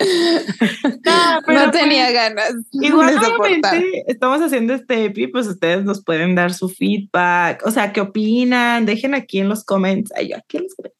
No, 0.00 1.40
pero 1.46 1.66
no 1.66 1.70
tenía 1.70 2.06
pues, 2.06 2.14
ganas 2.14 2.52
Igual, 2.72 3.14
de 3.14 3.24
soportar. 3.24 3.76
obviamente, 3.76 4.04
estamos 4.08 4.42
haciendo 4.42 4.74
este 4.74 5.04
EPI, 5.04 5.28
pues 5.28 5.46
ustedes 5.46 5.84
nos 5.84 6.02
pueden 6.02 6.34
dar 6.34 6.52
su 6.52 6.68
feedback, 6.68 7.64
o 7.64 7.70
sea, 7.70 7.92
qué 7.92 8.00
opinan, 8.00 8.86
dejen 8.86 9.14
aquí 9.14 9.38
en 9.38 9.48
los 9.48 9.64
comments, 9.64 10.12
ay, 10.16 10.30
yo 10.30 10.36
aquí 10.36 10.56
en 10.56 10.64
los 10.64 10.74
comments, 10.74 10.98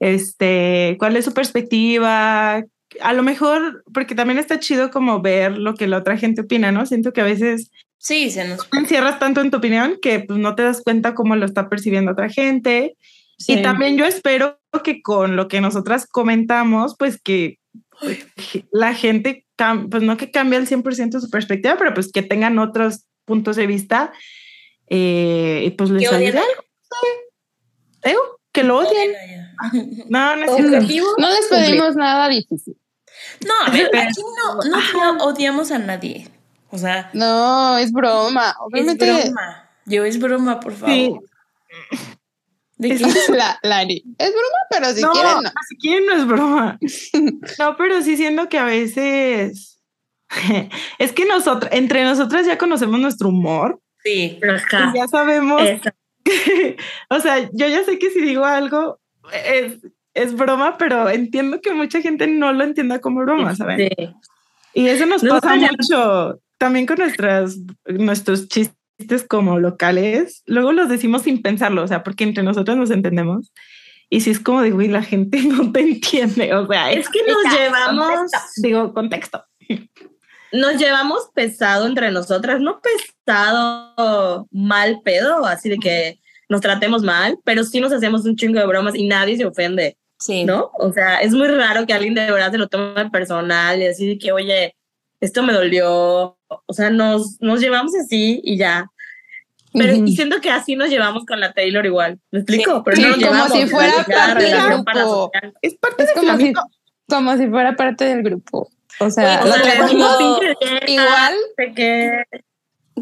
este, 0.00 0.96
cuál 0.98 1.16
es 1.18 1.26
su 1.26 1.34
perspectiva, 1.34 2.64
a 3.00 3.12
lo 3.12 3.22
mejor, 3.22 3.84
porque 3.92 4.14
también 4.14 4.38
está 4.38 4.58
chido 4.58 4.90
como 4.90 5.20
ver 5.20 5.58
lo 5.58 5.74
que 5.74 5.86
la 5.86 5.98
otra 5.98 6.16
gente 6.16 6.40
opina, 6.40 6.72
¿no? 6.72 6.86
Siento 6.86 7.12
que 7.12 7.20
a 7.20 7.24
veces 7.24 7.70
Sí, 8.04 8.30
se 8.30 8.46
nos. 8.46 8.68
encierras 8.74 9.18
tanto 9.18 9.40
en 9.40 9.50
tu 9.50 9.56
opinión 9.56 9.96
que 10.02 10.20
pues 10.20 10.38
no 10.38 10.54
te 10.54 10.62
das 10.62 10.82
cuenta 10.82 11.14
cómo 11.14 11.36
lo 11.36 11.46
está 11.46 11.70
percibiendo 11.70 12.12
otra 12.12 12.28
gente. 12.28 12.98
Sí. 13.38 13.54
Y 13.54 13.62
también 13.62 13.96
yo 13.96 14.04
espero 14.04 14.60
que 14.84 15.00
con 15.00 15.36
lo 15.36 15.48
que 15.48 15.62
nosotras 15.62 16.06
comentamos, 16.06 16.96
pues 16.98 17.18
que 17.18 17.58
pues, 17.98 18.26
la 18.70 18.92
gente, 18.92 19.46
pues 19.90 20.02
no 20.02 20.18
que 20.18 20.30
cambie 20.30 20.58
al 20.58 20.68
100% 20.68 21.18
su 21.18 21.30
perspectiva, 21.30 21.76
pero 21.78 21.94
pues 21.94 22.12
que 22.12 22.20
tengan 22.20 22.58
otros 22.58 23.06
puntos 23.24 23.56
de 23.56 23.66
vista 23.66 24.12
eh, 24.88 25.62
y 25.64 25.70
pues 25.70 25.88
les 25.88 26.02
Que 26.02 26.14
odien 26.14 26.36
ayude 26.36 26.40
algo. 26.40 26.62
Ew, 28.04 28.20
que 28.52 28.64
lo 28.64 28.78
odien. 28.80 29.12
No, 30.10 30.36
no 30.36 30.44
es. 30.44 30.90
No 31.16 31.30
les 31.30 31.46
pedimos 31.48 31.96
nada 31.96 32.28
difícil. 32.28 32.76
No, 33.46 33.54
a 33.64 33.70
ver, 33.70 33.88
aquí 33.96 34.20
no, 34.20 34.56
no, 34.68 35.14
no 35.14 35.24
odiamos 35.24 35.70
a 35.70 35.78
nadie. 35.78 36.28
O 36.74 36.78
sea, 36.78 37.08
No, 37.12 37.78
es 37.78 37.92
broma. 37.92 38.48
es 38.50 38.56
Obviamente, 38.60 39.04
broma. 39.06 39.70
Yo 39.86 40.04
es 40.04 40.18
broma, 40.18 40.58
por 40.58 40.72
favor. 40.72 40.92
Sí. 40.94 41.14
¿De 42.76 42.88
Es- 42.94 43.00
la, 43.30 43.60
es 43.82 44.02
broma, 44.32 44.58
pero 44.70 44.86
si 44.92 45.02
no, 45.02 45.12
quieren, 45.12 45.42
no. 45.44 45.50
si 45.68 45.76
quieren 45.76 46.06
no 46.06 46.12
es 46.14 46.26
broma. 46.26 46.78
No, 47.60 47.76
pero 47.76 48.02
sí 48.02 48.16
siendo 48.16 48.48
que 48.48 48.58
a 48.58 48.64
veces 48.64 49.80
es 50.98 51.12
que 51.12 51.24
nosotros, 51.26 51.70
entre 51.72 52.02
nosotras 52.02 52.44
ya 52.46 52.58
conocemos 52.58 52.98
nuestro 52.98 53.28
humor 53.28 53.80
Sí. 54.02 54.38
Ajá. 54.46 54.90
y 54.92 54.98
ya 54.98 55.06
sabemos, 55.08 55.62
o 57.08 57.20
sea, 57.20 57.48
yo 57.52 57.68
ya 57.68 57.84
sé 57.84 57.98
que 57.98 58.10
si 58.10 58.20
digo 58.20 58.44
algo 58.44 58.98
es, 59.32 59.78
es 60.12 60.34
broma, 60.34 60.76
pero 60.76 61.08
entiendo 61.08 61.60
que 61.62 61.72
mucha 61.72 62.02
gente 62.02 62.26
no 62.26 62.52
lo 62.52 62.64
entienda 62.64 63.00
como 63.00 63.20
broma, 63.20 63.54
¿saben? 63.56 63.88
Sí. 63.96 64.14
Y 64.74 64.88
eso 64.88 65.06
nos 65.06 65.22
No, 65.22 65.38
pasa 65.40 65.56
ya- 65.56 65.70
mucho 65.70 66.38
también 66.58 66.86
con 66.86 66.98
nuestras, 66.98 67.56
nuestros 67.86 68.48
chistes 68.48 69.24
como 69.28 69.58
locales. 69.58 70.42
Luego 70.46 70.72
los 70.72 70.88
decimos 70.88 71.22
sin 71.22 71.42
pensarlo, 71.42 71.82
o 71.82 71.88
sea, 71.88 72.02
porque 72.02 72.24
entre 72.24 72.42
nosotros 72.42 72.76
nos 72.76 72.90
entendemos. 72.90 73.52
Y 74.10 74.20
si 74.20 74.30
es 74.30 74.38
como 74.38 74.62
de, 74.62 74.70
güey, 74.70 74.88
la 74.88 75.02
gente 75.02 75.42
no 75.44 75.72
te 75.72 75.80
entiende, 75.80 76.54
o 76.54 76.66
sea, 76.66 76.92
Es 76.92 77.08
que 77.08 77.20
nos 77.26 77.52
llevamos, 77.58 78.30
digo, 78.62 78.92
contexto. 78.94 79.44
nos 80.52 80.76
llevamos 80.76 81.28
pesado 81.34 81.86
entre 81.86 82.10
nosotras, 82.12 82.60
no 82.60 82.80
pesado 82.80 84.46
mal 84.50 85.00
pedo, 85.04 85.44
así 85.46 85.68
de 85.68 85.78
que 85.78 86.20
nos 86.48 86.60
tratemos 86.60 87.02
mal, 87.02 87.38
pero 87.44 87.64
sí 87.64 87.80
nos 87.80 87.92
hacemos 87.92 88.24
un 88.26 88.36
chingo 88.36 88.60
de 88.60 88.66
bromas 88.66 88.94
y 88.94 89.06
nadie 89.06 89.36
se 89.36 89.46
ofende, 89.46 89.96
Sí. 90.18 90.44
¿no? 90.44 90.70
O 90.78 90.92
sea, 90.92 91.18
es 91.18 91.32
muy 91.32 91.48
raro 91.48 91.86
que 91.86 91.92
alguien 91.92 92.14
de 92.14 92.30
verdad 92.30 92.52
se 92.52 92.58
lo 92.58 92.68
tome 92.68 93.10
personal 93.10 93.80
y 93.82 93.86
así 93.86 94.06
de 94.06 94.18
que, 94.18 94.32
oye, 94.32 94.76
esto 95.20 95.42
me 95.42 95.52
dolió, 95.52 96.38
o 96.66 96.72
sea, 96.72 96.90
nos, 96.90 97.36
nos 97.40 97.60
llevamos 97.60 97.92
así 97.96 98.40
y 98.44 98.56
ya. 98.56 98.90
Pero 99.72 99.92
y 99.94 100.14
siento 100.14 100.40
que 100.40 100.50
así 100.50 100.76
nos 100.76 100.88
llevamos 100.88 101.24
con 101.26 101.40
la 101.40 101.52
Taylor 101.52 101.84
igual, 101.84 102.20
¿me 102.30 102.38
explico? 102.40 102.76
Sí. 102.76 102.82
Pero 102.84 102.96
Sí, 102.96 103.02
no 103.02 103.08
nos 103.08 103.16
como 103.16 103.30
llevamos, 103.32 103.52
si 103.52 103.66
fuera 103.66 104.04
parte 104.04 104.44
del 104.44 104.62
grupo. 104.68 105.32
Es 105.62 105.74
parte 105.74 106.02
Es 106.04 106.14
del 106.14 106.24
como 106.24 106.36
si, 106.38 106.52
como 107.08 107.36
si 107.36 107.46
fuera 107.48 107.76
parte 107.76 108.04
del 108.04 108.22
grupo. 108.22 108.70
O 109.00 109.10
sea, 109.10 109.40
O 109.42 109.46
lo 109.48 109.54
como- 109.88 110.38
igual. 110.86 111.34
de 111.56 111.74
que 111.74 112.22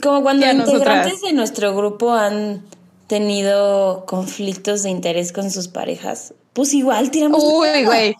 Como 0.01 0.23
cuando 0.23 0.47
integrantes 0.47 0.73
nosotras. 0.73 1.20
de 1.20 1.33
nuestro 1.35 1.77
grupo 1.77 2.15
han 2.15 2.62
tenido 3.12 4.06
conflictos 4.06 4.84
de 4.84 4.89
interés 4.89 5.34
con 5.34 5.51
sus 5.51 5.68
parejas, 5.68 6.32
pues 6.55 6.72
igual 6.72 7.10
tiramos. 7.10 7.44
Uy, 7.44 7.84
güey. 7.84 8.16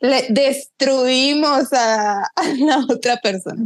Le 0.00 0.26
destruimos 0.28 1.72
a, 1.72 2.22
a 2.24 2.48
la 2.58 2.78
otra 2.78 3.18
persona. 3.18 3.62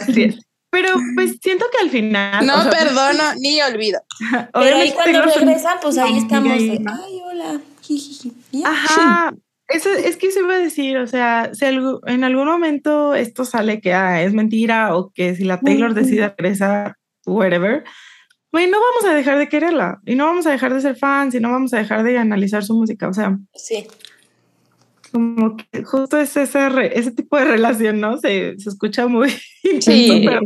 Así 0.00 0.22
es. 0.22 0.38
Pero 0.70 0.88
pues 1.14 1.36
siento 1.42 1.66
que 1.70 1.84
al 1.84 1.90
final. 1.90 2.46
No 2.46 2.58
o 2.58 2.62
sea, 2.62 2.70
perdono 2.70 3.34
ni 3.38 3.60
olvido. 3.60 4.00
Pero 4.54 4.76
ahí 4.76 4.92
cuando 4.92 5.20
regresan, 5.20 5.76
pues 5.82 5.98
ahí 5.98 6.16
estamos. 6.16 6.56
de. 6.56 6.82
Ay, 6.86 7.20
hola. 7.22 7.60
jijiji". 7.82 8.32
Ya. 8.50 8.70
Ajá. 8.70 9.34
Eso 9.68 9.90
es 9.90 10.16
que 10.16 10.28
eso 10.28 10.40
iba 10.40 10.54
a 10.54 10.58
decir, 10.58 10.96
o 10.96 11.06
sea, 11.06 11.50
si 11.52 11.66
en 11.66 12.24
algún 12.24 12.46
momento 12.46 13.14
esto 13.14 13.44
sale 13.44 13.82
que 13.82 13.92
ah, 13.92 14.22
es 14.22 14.32
mentira 14.32 14.96
o 14.96 15.10
que 15.10 15.34
si 15.34 15.44
la 15.44 15.60
Taylor 15.60 15.92
decide 15.92 16.34
regresar, 16.36 16.96
whatever, 17.26 17.84
güey, 18.54 18.70
no 18.70 18.78
vamos 18.78 19.04
a 19.12 19.14
dejar 19.16 19.36
de 19.38 19.48
quererla 19.48 20.00
y 20.06 20.14
no 20.14 20.26
vamos 20.26 20.46
a 20.46 20.50
dejar 20.52 20.72
de 20.72 20.80
ser 20.80 20.94
fans 20.96 21.34
y 21.34 21.40
no 21.40 21.50
vamos 21.50 21.74
a 21.74 21.78
dejar 21.78 22.04
de 22.04 22.16
analizar 22.18 22.62
su 22.64 22.74
música. 22.74 23.08
O 23.08 23.12
sea, 23.12 23.36
Sí. 23.54 23.86
como 25.12 25.56
que 25.56 25.82
justo 25.84 26.18
es 26.18 26.36
ese, 26.36 26.68
re- 26.68 26.98
ese 26.98 27.10
tipo 27.10 27.36
de 27.36 27.44
relación, 27.44 28.00
¿no? 28.00 28.18
Se, 28.18 28.54
se 28.58 28.68
escucha 28.68 29.06
muy 29.06 29.28
intenso, 29.64 30.14
Sí. 30.14 30.22
pero 30.24 30.40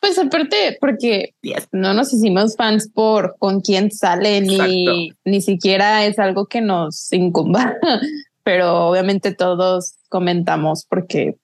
Pues 0.00 0.18
aparte, 0.18 0.76
porque 0.80 1.34
Yes. 1.42 1.68
no 1.72 1.94
nos 1.94 2.12
hicimos 2.12 2.54
fans 2.56 2.88
por 2.92 3.34
con 3.38 3.60
quién 3.60 3.90
sale, 3.90 4.40
ni, 4.40 5.10
ni 5.24 5.40
siquiera 5.40 6.04
es 6.06 6.18
algo 6.18 6.46
que 6.46 6.60
nos 6.60 7.12
incumba. 7.12 7.74
Pero 8.44 8.86
obviamente 8.90 9.34
todos 9.34 9.96
comentamos 10.08 10.86
porque 10.88 11.34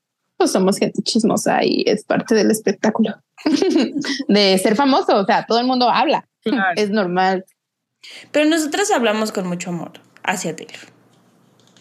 pues 0.42 0.50
somos 0.50 0.76
gente 0.76 1.00
chismosa 1.02 1.62
y 1.62 1.84
es 1.86 2.04
parte 2.04 2.34
del 2.34 2.50
espectáculo 2.50 3.14
de 4.28 4.58
ser 4.58 4.74
famoso. 4.74 5.16
O 5.16 5.24
sea, 5.24 5.46
todo 5.46 5.60
el 5.60 5.66
mundo 5.66 5.88
habla. 5.88 6.26
Claro. 6.42 6.72
Es 6.74 6.90
normal. 6.90 7.44
Pero 8.32 8.50
nosotras 8.50 8.90
hablamos 8.90 9.30
con 9.30 9.46
mucho 9.46 9.70
amor 9.70 9.92
hacia 10.24 10.56
Taylor. 10.56 10.80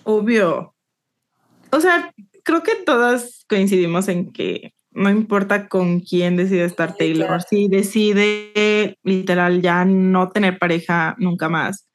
Obvio. 0.03 0.75
O 1.71 1.79
sea, 1.79 2.13
creo 2.43 2.61
que 2.61 2.75
todas 2.85 3.45
coincidimos 3.49 4.07
en 4.07 4.31
que 4.31 4.75
no 4.91 5.09
importa 5.09 5.67
con 5.67 6.01
quién 6.01 6.37
decide 6.37 6.65
estar 6.65 6.95
Taylor, 6.95 7.41
si 7.41 7.67
decide 7.67 8.95
literal 9.01 9.63
ya 9.63 9.85
no 9.85 10.29
tener 10.29 10.59
pareja 10.59 11.15
nunca 11.17 11.49
más. 11.49 11.87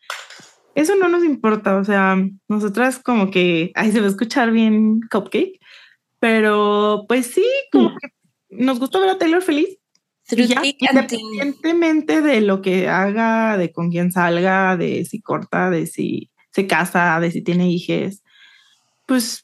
Eso 0.75 0.97
no 0.97 1.09
nos 1.09 1.23
importa, 1.23 1.77
o 1.77 1.85
sea, 1.85 2.17
nosotras 2.49 2.99
como 2.99 3.31
que, 3.31 3.71
ay, 3.77 3.93
se 3.93 4.01
va 4.01 4.07
a 4.07 4.11
escuchar 4.11 4.51
bien 4.51 5.01
cupcake, 5.11 5.61
pero 6.19 7.05
pues 7.09 7.27
sí, 7.27 7.45
como 7.73 7.91
que 7.91 8.09
nos 8.51 8.79
gusta 8.79 8.99
ver 8.99 9.11
a 9.11 9.19
Taylor 9.19 9.43
feliz. 9.43 9.79
y 10.31 10.47
ya, 10.47 10.63
independientemente 10.65 12.23
de 12.23 12.41
lo 12.41 12.63
que 12.63 12.89
haga, 12.89 13.57
de 13.57 13.73
con 13.73 13.91
quién 13.91 14.13
salga, 14.13 14.77
de 14.77 15.05
si 15.05 15.21
corta, 15.21 15.71
de 15.71 15.87
si 15.87 16.31
se 16.53 16.67
casa, 16.67 17.21
de 17.21 17.31
si 17.31 17.43
tiene 17.43 17.71
hijos, 17.71 18.23
pues 19.07 19.43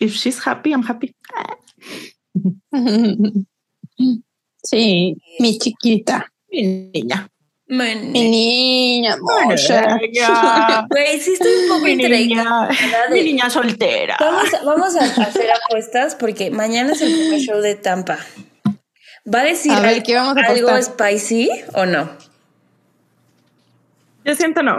if 0.00 0.14
she's 0.14 0.40
happy, 0.46 0.70
I'm 0.70 0.84
happy. 0.86 1.14
Sí, 4.66 5.16
mi 5.38 5.58
chiquita, 5.58 6.32
Mi 6.50 6.90
niña. 6.92 7.30
Mi 7.68 7.94
niña. 7.96 9.16
Güey, 10.88 11.20
sí 11.20 11.32
estoy 11.32 11.52
un 11.62 11.68
poco 11.68 11.80
Mi 11.84 11.92
intrigada. 11.92 12.68
niña, 12.68 13.06
de- 13.08 13.14
mi 13.14 13.22
niña 13.24 13.50
soltera. 13.50 14.16
Vamos, 14.20 14.54
a- 14.54 14.62
vamos 14.64 14.96
a 14.96 15.00
hacer 15.22 15.50
apuestas 15.50 16.14
porque 16.14 16.50
mañana 16.50 16.92
es 16.92 17.00
el 17.00 17.12
primer 17.12 17.40
show 17.40 17.60
de 17.60 17.74
Tampa. 17.74 18.18
¿Va 19.32 19.40
a 19.40 19.44
decir 19.44 19.72
A 19.72 19.80
ver, 19.80 19.88
algo, 19.94 20.02
¿qué 20.04 20.14
vamos 20.14 20.36
a 20.36 20.46
algo 20.46 20.68
apostar? 20.70 21.10
spicy 21.10 21.50
o 21.74 21.86
no? 21.86 22.08
Yo 24.24 24.34
siento 24.36 24.62
no. 24.62 24.76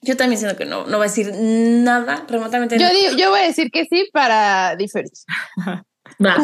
Yo 0.00 0.16
también 0.16 0.38
siento 0.38 0.56
que 0.56 0.64
no, 0.64 0.86
no 0.86 0.98
va 0.98 1.04
a 1.04 1.08
decir 1.08 1.32
nada 1.34 2.24
remotamente. 2.28 2.76
Yo, 2.76 2.82
nada. 2.86 2.94
digo, 2.94 3.12
yo 3.16 3.30
voy 3.30 3.40
a 3.40 3.44
decir 3.44 3.70
que 3.72 3.84
sí 3.86 4.08
para 4.12 4.76
diferir. 4.76 5.10
Va. 6.24 6.36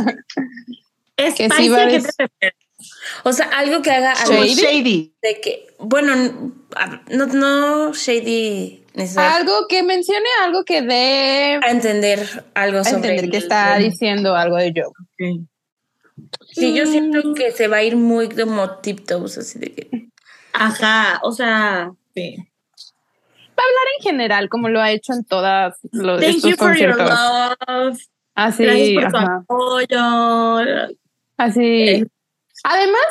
Es 1.16 1.34
Que 1.36 1.44
sí 1.48 1.50
spicy, 1.54 1.68
va 1.68 1.82
a 1.82 1.86
¿qué 1.86 1.92
des- 2.00 2.16
te? 2.16 2.28
O 3.22 3.32
sea, 3.32 3.46
algo 3.46 3.80
que 3.82 3.90
haga 3.90 4.12
algo 4.12 4.42
Shady. 4.44 4.54
shady. 4.54 5.14
de 5.22 5.40
que, 5.40 5.66
bueno, 5.78 6.12
a- 6.76 7.00
no, 7.10 7.26
no 7.26 7.92
shady 7.94 8.82
necesariamente 8.94 9.50
Algo 9.52 9.66
que 9.68 9.82
mencione 9.82 10.26
algo 10.42 10.64
que 10.64 10.82
dé 10.82 11.58
a 11.62 11.70
entender 11.70 12.44
algo 12.54 12.78
a 12.78 12.84
sobre 12.84 12.96
entender 13.10 13.30
que 13.30 13.36
el- 13.38 13.42
está 13.42 13.76
el- 13.76 13.84
diciendo 13.90 14.34
algo 14.36 14.56
de 14.56 14.72
Joe. 14.74 14.86
Ok. 14.86 15.46
Sí, 16.52 16.74
yo 16.74 16.86
siento 16.86 17.28
Mm. 17.28 17.34
que 17.34 17.50
se 17.52 17.66
va 17.68 17.78
a 17.78 17.82
ir 17.82 17.96
muy 17.96 18.28
como 18.28 18.78
tiptoes, 18.78 19.36
así 19.38 19.58
de 19.58 19.72
que. 19.74 20.08
Ajá, 20.52 21.20
o 21.22 21.32
sea, 21.32 21.90
Sí. 22.14 22.36
En 23.96 24.02
general, 24.02 24.48
como 24.48 24.68
lo 24.68 24.80
ha 24.80 24.90
hecho 24.90 25.12
en 25.12 25.24
todas 25.24 25.74
los 25.92 26.20
thank 26.20 26.36
estos 26.36 26.50
you 26.50 26.56
for 26.56 26.76
your 26.76 26.96
conciertos. 26.96 27.18
love. 27.68 27.98
Así, 28.34 28.64
Gracias 28.64 28.94
por 29.04 29.10
tu 29.12 29.16
ajá, 29.16 29.36
apoyo. 29.36 30.96
así. 31.36 32.04
Además, 32.64 33.04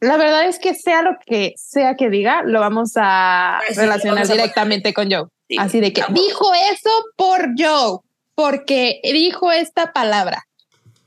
la 0.00 0.16
verdad 0.16 0.48
es 0.48 0.58
que 0.58 0.74
sea 0.74 1.02
lo 1.02 1.16
que 1.24 1.54
sea 1.56 1.94
que 1.96 2.10
diga, 2.10 2.42
lo 2.44 2.58
vamos 2.60 2.92
a 2.96 3.60
Sí, 3.68 3.74
relacionar 3.74 4.16
vamos 4.16 4.30
a- 4.30 4.32
directamente 4.34 4.92
con 4.92 5.10
Joe. 5.10 5.26
Sí, 5.48 5.56
Así 5.58 5.80
de 5.80 5.92
que 5.92 6.00
vamos. 6.02 6.20
dijo 6.20 6.52
eso 6.54 6.90
por 7.16 7.50
Joe, 7.56 8.00
porque 8.34 9.00
dijo 9.04 9.52
esta 9.52 9.92
palabra, 9.92 10.44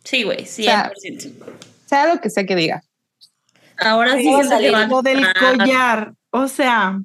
Sí, 0.03 0.23
güey, 0.23 0.45
sea, 0.45 0.91
100%. 1.03 1.33
sea 1.85 2.13
lo 2.13 2.19
que 2.21 2.29
sea 2.29 2.45
que 2.45 2.55
diga. 2.55 2.83
Ahora 3.77 4.13
sí, 4.15 4.23
Sí, 4.23 4.29
Lo 4.89 5.01
del 5.01 5.25
collar. 5.33 6.13
O 6.31 6.47
sea, 6.47 6.99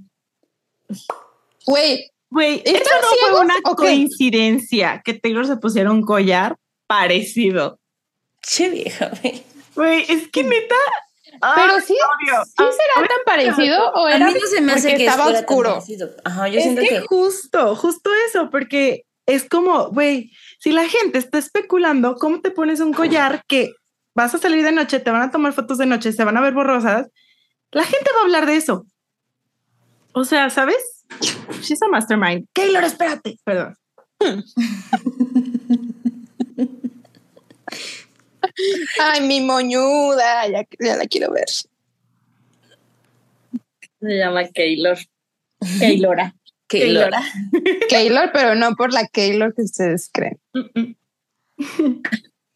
Güey, 1.66 2.10
güey, 2.30 2.62
¿Están 2.64 3.00
no 3.02 3.08
fue 3.28 3.40
una 3.40 3.54
o 3.64 3.74
coincidencia 3.76 5.02
que 5.04 5.14
Taylor 5.14 5.46
se 5.46 5.56
pusiera 5.56 5.90
un 5.90 6.02
collar 6.02 6.56
parecido. 6.86 7.78
Che 8.42 8.68
vieja, 8.68 9.10
güey. 9.20 9.42
Güey, 9.76 10.04
es 10.08 10.28
que 10.28 10.42
neta. 10.42 10.74
pero 11.54 11.80
sí, 11.80 11.94
sí 11.94 12.54
será 12.56 13.06
tan 13.06 13.18
parecido 13.26 13.92
o 13.92 14.06
A 14.06 14.16
era 14.16 14.26
mí 14.26 14.34
no 14.40 14.46
se 14.46 14.60
me 14.60 14.72
hace 14.72 14.88
porque 14.88 14.96
que 15.04 15.06
estaba 15.06 15.30
oscuro. 15.30 15.70
parecido. 15.74 16.10
Ajá, 16.24 16.48
yo 16.48 16.58
es 16.58 16.62
siento 16.64 16.82
que, 16.82 16.88
que. 16.88 17.00
justo, 17.02 17.76
justo 17.76 18.10
eso, 18.28 18.50
porque 18.50 19.02
es 19.26 19.48
como, 19.48 19.88
güey, 19.90 20.32
si 20.58 20.72
la 20.72 20.88
gente 20.88 21.18
está 21.18 21.38
especulando, 21.38 22.14
¿cómo 22.16 22.40
te 22.40 22.50
pones 22.50 22.80
un 22.80 22.92
collar 22.92 23.42
que 23.46 23.72
vas 24.14 24.34
a 24.34 24.38
salir 24.38 24.64
de 24.64 24.72
noche, 24.72 25.00
te 25.00 25.10
van 25.10 25.22
a 25.22 25.30
tomar 25.30 25.52
fotos 25.52 25.78
de 25.78 25.86
noche, 25.86 26.12
se 26.12 26.24
van 26.24 26.36
a 26.36 26.40
ver 26.40 26.54
borrosas? 26.54 27.08
La 27.72 27.84
gente 27.84 28.10
va 28.14 28.20
a 28.20 28.24
hablar 28.24 28.46
de 28.46 28.56
eso. 28.56 28.86
O 30.12 30.24
sea, 30.24 30.48
¿sabes? 30.48 31.04
She's 31.60 31.82
a 31.82 31.88
mastermind. 31.88 32.46
Taylor, 32.54 32.84
espérate. 32.84 33.38
Perdón. 33.44 33.76
Ay, 39.00 39.20
mi 39.22 39.40
moñuda, 39.40 40.48
ya, 40.48 40.66
ya 40.78 40.96
la 40.96 41.06
quiero 41.06 41.32
ver. 41.32 41.48
Se 41.48 41.68
llama 44.00 44.46
Keylor. 44.48 44.98
Keylora. 45.78 46.34
que 46.68 46.80
Keylora. 46.80 47.22
Keylor, 47.88 48.30
pero 48.32 48.54
no 48.54 48.74
por 48.76 48.92
la 48.92 49.06
Keylor 49.06 49.54
que 49.54 49.62
ustedes 49.62 50.10
creen. 50.12 50.38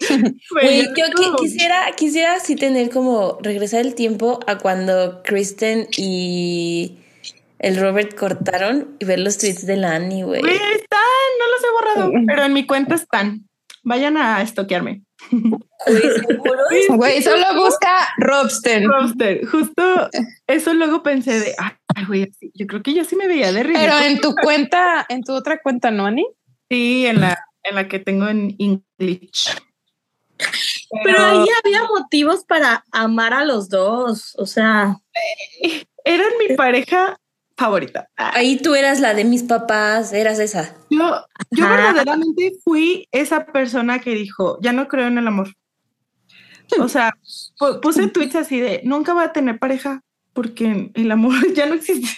Yo 0.00 0.08
qui- 0.08 1.36
quisiera, 1.38 1.92
quisiera 1.96 2.34
así 2.34 2.56
tener 2.56 2.90
como 2.90 3.38
regresar 3.42 3.80
el 3.82 3.94
tiempo 3.94 4.40
a 4.46 4.56
cuando 4.58 5.22
Kristen 5.22 5.88
y 5.96 6.96
el 7.58 7.76
Robert 7.78 8.14
cortaron 8.16 8.96
y 8.98 9.04
ver 9.04 9.18
los 9.18 9.36
tweets 9.36 9.66
de 9.66 9.76
la 9.76 9.94
Annie, 9.96 10.22
güey. 10.22 10.40
Güey, 10.40 10.54
están, 10.54 11.00
no 11.38 11.46
los 11.50 11.62
he 11.62 11.70
borrado, 11.72 12.12
pero 12.26 12.44
en 12.44 12.52
mi 12.54 12.66
cuenta 12.66 12.94
están. 12.94 13.46
Vayan 13.82 14.16
a 14.16 14.40
estoquearme. 14.42 15.02
Güey, 16.88 17.22
solo 17.22 17.54
busca 17.54 18.08
Robsten. 18.18 18.88
Roster, 18.88 19.46
justo 19.46 20.10
eso 20.46 20.74
luego 20.74 21.02
pensé 21.02 21.40
de, 21.40 21.54
ay, 21.58 22.04
güey, 22.06 22.22
así, 22.24 22.50
yo 22.54 22.66
creo 22.66 22.82
que 22.82 22.94
yo 22.94 23.04
sí 23.04 23.16
me 23.16 23.28
veía 23.28 23.52
de 23.52 23.62
ridículo. 23.62 23.92
Pero 23.94 24.06
en 24.06 24.20
tu 24.20 24.34
cuenta, 24.34 25.06
en 25.08 25.22
tu 25.22 25.32
otra 25.32 25.60
cuenta, 25.62 25.90
¿no, 25.90 26.06
Ani? 26.06 26.26
Sí, 26.68 27.06
en 27.06 27.20
la, 27.20 27.38
en 27.62 27.74
la 27.74 27.88
que 27.88 27.98
tengo 27.98 28.28
en 28.28 28.56
English. 28.58 29.50
Pero 31.04 31.24
ahí 31.24 31.46
había 31.64 31.84
motivos 31.84 32.44
para 32.44 32.84
amar 32.90 33.34
a 33.34 33.44
los 33.44 33.68
dos. 33.68 34.34
O 34.38 34.46
sea, 34.46 34.96
eran 36.04 36.30
mi 36.38 36.56
pareja 36.56 37.19
favorita. 37.60 38.08
Ah, 38.16 38.32
Ahí 38.34 38.56
tú 38.58 38.74
eras 38.74 39.00
la 39.00 39.14
de 39.14 39.24
mis 39.24 39.42
papás, 39.42 40.12
eras 40.12 40.38
esa. 40.38 40.74
Yo, 40.90 40.98
yo 41.50 41.64
Ajá. 41.66 41.76
verdaderamente 41.76 42.52
fui 42.64 43.06
esa 43.12 43.46
persona 43.46 43.98
que 44.00 44.10
dijo, 44.14 44.58
ya 44.62 44.72
no 44.72 44.88
creo 44.88 45.06
en 45.08 45.18
el 45.18 45.26
amor. 45.28 45.54
O 46.78 46.88
sea, 46.88 47.12
pu- 47.58 47.80
puse 47.80 48.06
tweets 48.08 48.36
así 48.36 48.60
de, 48.60 48.80
nunca 48.84 49.12
voy 49.12 49.24
a 49.24 49.32
tener 49.32 49.58
pareja 49.58 50.02
porque 50.32 50.90
el 50.94 51.10
amor 51.10 51.34
ya 51.54 51.66
no 51.66 51.74
existe. 51.74 52.08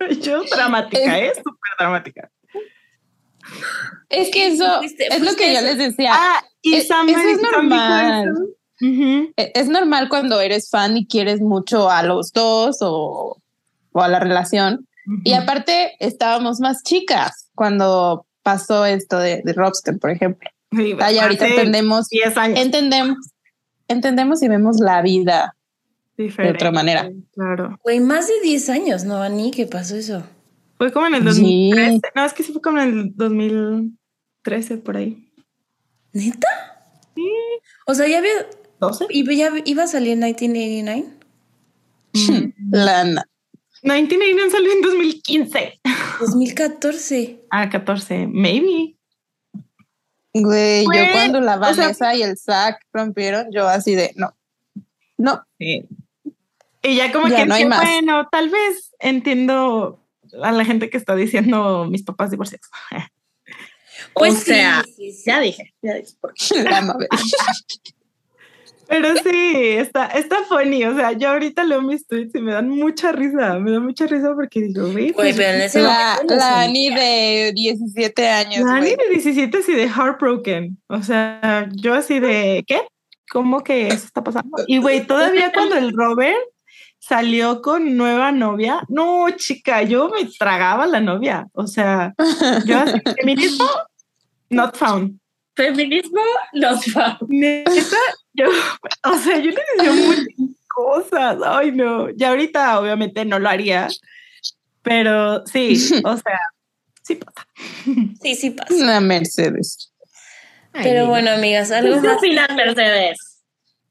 Yo 0.22 0.42
dramática, 0.44 1.18
¿eh? 1.18 1.32
Súper 1.36 1.72
dramática. 1.78 2.30
Es 4.08 4.30
que 4.30 4.48
eso 4.48 4.64
Fuiste- 4.80 5.06
es 5.10 5.20
lo 5.22 5.34
que 5.36 5.54
yo 5.54 5.60
les 5.60 5.78
decía. 5.78 6.10
Ah, 6.14 6.44
y 6.62 6.80
Sam 6.82 7.08
eso 7.08 7.18
es 7.20 7.40
normal. 7.40 8.28
eso. 8.28 8.42
Ujú. 8.80 9.32
e- 9.36 9.52
es 9.54 9.68
normal 9.68 10.08
cuando 10.08 10.40
eres 10.40 10.70
fan 10.70 10.96
y 10.96 11.06
quieres 11.06 11.40
mucho 11.40 11.90
a 11.90 12.02
los 12.02 12.32
dos 12.32 12.78
o, 12.80 13.40
o 13.92 14.02
a 14.02 14.08
la 14.08 14.20
relación. 14.20 14.86
Y 15.24 15.32
aparte 15.32 15.92
estábamos 16.00 16.60
más 16.60 16.82
chicas 16.82 17.48
cuando 17.54 18.26
pasó 18.42 18.84
esto 18.84 19.18
de, 19.18 19.42
de 19.44 19.52
Rockstar, 19.52 19.98
por 19.98 20.10
ejemplo. 20.10 20.48
Sí, 20.72 20.94
Ah, 21.00 21.10
ya 21.10 21.22
ahorita 21.22 21.46
entendemos, 21.48 22.08
10 22.08 22.36
años. 22.36 22.58
entendemos, 22.60 23.16
entendemos 23.88 24.42
y 24.42 24.48
vemos 24.48 24.80
la 24.80 25.00
vida 25.02 25.56
de 26.16 26.50
otra 26.50 26.70
manera. 26.72 27.10
Claro. 27.34 27.78
Güey, 27.82 28.00
más 28.00 28.26
de 28.28 28.34
10 28.42 28.68
años, 28.70 29.04
¿no, 29.04 29.22
Ani? 29.22 29.50
¿Qué 29.50 29.66
pasó 29.66 29.96
eso? 29.96 30.22
Fue 30.76 30.92
como 30.92 31.06
en 31.06 31.14
el 31.14 31.20
Sí. 31.34 31.70
2013. 31.70 32.00
No, 32.14 32.24
es 32.24 32.32
que 32.34 32.42
sí 32.42 32.52
fue 32.52 32.60
como 32.60 32.78
en 32.80 32.88
el 32.88 33.16
2013, 33.16 34.76
por 34.78 34.96
ahí. 34.96 35.32
¿Neta? 36.12 36.48
Sí. 37.14 37.28
O 37.86 37.94
sea, 37.94 38.06
ya 38.08 38.18
había... 38.18 38.30
¿12? 38.80 39.06
¿Y 39.10 39.36
ya 39.36 39.50
iba 39.64 39.82
a 39.84 39.86
salir 39.86 40.12
en 40.12 40.20
1989? 40.20 41.04
Lana. 42.70 43.24
1989 43.82 44.50
salió 44.50 44.72
en 44.72 44.80
2015. 44.82 45.80
2014. 46.20 47.40
Ah, 47.50 47.68
14. 47.68 48.26
Maybe. 48.26 48.94
Güey, 50.34 50.82
yo 50.84 50.88
Güey, 50.90 51.12
cuando 51.12 51.40
la 51.40 51.56
o 51.58 51.64
sea- 51.74 51.84
Vanessa 51.84 52.14
y 52.14 52.22
el 52.22 52.36
Zack 52.36 52.80
rompieron, 52.92 53.46
yo 53.52 53.66
así 53.66 53.94
de 53.94 54.12
no, 54.16 54.34
no, 55.16 55.42
Sí. 55.58 55.84
Y 56.82 56.94
ya 56.96 57.10
como 57.12 57.26
Ya 57.28 57.38
que 57.38 57.46
no 57.46 57.54
hay 57.54 57.64
dije, 57.64 57.68
más. 57.70 57.80
bueno, 57.82 58.28
tal 58.30 58.50
vez 58.50 58.94
entiendo 59.00 60.00
a 60.42 60.52
la 60.52 60.64
gente 60.64 60.90
que 60.90 60.96
está 60.96 61.16
diciendo 61.16 61.86
mis 61.90 62.02
papás 62.02 62.30
divorciados. 62.30 62.68
Pues 64.14 64.34
o 64.34 64.36
sea, 64.44 64.84
sí, 64.84 65.12
sí. 65.12 65.22
ya 65.26 65.40
dije, 65.40 65.74
ya 65.82 65.94
dije. 65.94 66.12
¿por 66.20 66.32
qué? 66.34 66.62
la. 66.62 66.96
Pero 68.88 69.14
sí, 69.16 69.52
está, 69.76 70.06
está 70.06 70.44
funny. 70.44 70.84
O 70.84 70.96
sea, 70.96 71.12
yo 71.12 71.28
ahorita 71.28 71.62
leo 71.64 71.82
mis 71.82 72.06
tweets 72.06 72.34
y 72.34 72.40
me 72.40 72.52
dan 72.54 72.70
mucha 72.70 73.12
risa. 73.12 73.58
Me 73.58 73.72
da 73.72 73.80
mucha 73.80 74.06
risa 74.06 74.32
porque 74.34 74.60
digo, 74.62 74.90
güey, 74.90 75.12
pues, 75.12 75.36
pero 75.36 75.56
en 75.56 75.62
ese 75.62 75.80
La, 75.80 76.18
la. 76.26 76.60
Ani 76.62 76.94
de 76.94 77.52
17 77.54 78.28
años. 78.28 78.64
la 78.64 78.76
Ani 78.76 78.90
de 78.90 79.08
17 79.10 79.58
así 79.58 79.74
de 79.74 79.88
heartbroken. 79.88 80.78
O 80.88 81.02
sea, 81.02 81.68
yo 81.74 81.94
así 81.94 82.18
de, 82.18 82.64
¿qué? 82.66 82.80
¿Cómo 83.30 83.62
que 83.62 83.88
eso 83.88 84.06
está 84.06 84.24
pasando? 84.24 84.50
Y 84.66 84.78
güey, 84.78 85.06
todavía 85.06 85.52
cuando 85.52 85.76
el 85.76 85.92
Robert 85.92 86.38
salió 86.98 87.60
con 87.60 87.96
nueva 87.96 88.32
novia, 88.32 88.82
no, 88.88 89.28
chica, 89.36 89.82
yo 89.82 90.08
me 90.08 90.24
tragaba 90.38 90.86
la 90.86 91.00
novia. 91.00 91.46
O 91.52 91.66
sea, 91.66 92.14
yo 92.64 92.78
así, 92.78 93.00
feminismo, 93.20 93.66
not 94.48 94.76
found. 94.76 95.18
Feminismo 95.54 96.20
va. 96.94 97.18
Neta, 97.28 97.96
yo, 98.38 98.46
o 99.10 99.18
sea, 99.18 99.38
yo 99.38 99.50
le 99.50 99.62
decía 99.76 99.92
muchas 99.92 100.26
cosas. 100.68 101.38
Ay, 101.44 101.72
no. 101.72 102.10
Ya 102.10 102.30
ahorita, 102.30 102.80
obviamente, 102.80 103.24
no 103.24 103.38
lo 103.38 103.48
haría. 103.48 103.88
Pero 104.82 105.44
sí, 105.46 105.74
o 106.04 106.16
sea, 106.16 106.38
sí 107.02 107.16
pasa. 107.16 107.46
Sí, 108.22 108.34
sí 108.34 108.50
pasa. 108.50 108.72
La 108.74 109.00
Mercedes. 109.00 109.92
Pero 110.72 111.08
bueno, 111.08 111.30
amigas, 111.30 111.70
algo 111.72 112.00
¿Qué 112.00 112.08
más. 112.08 112.18
opinas, 112.18 112.54
Mercedes? 112.54 113.42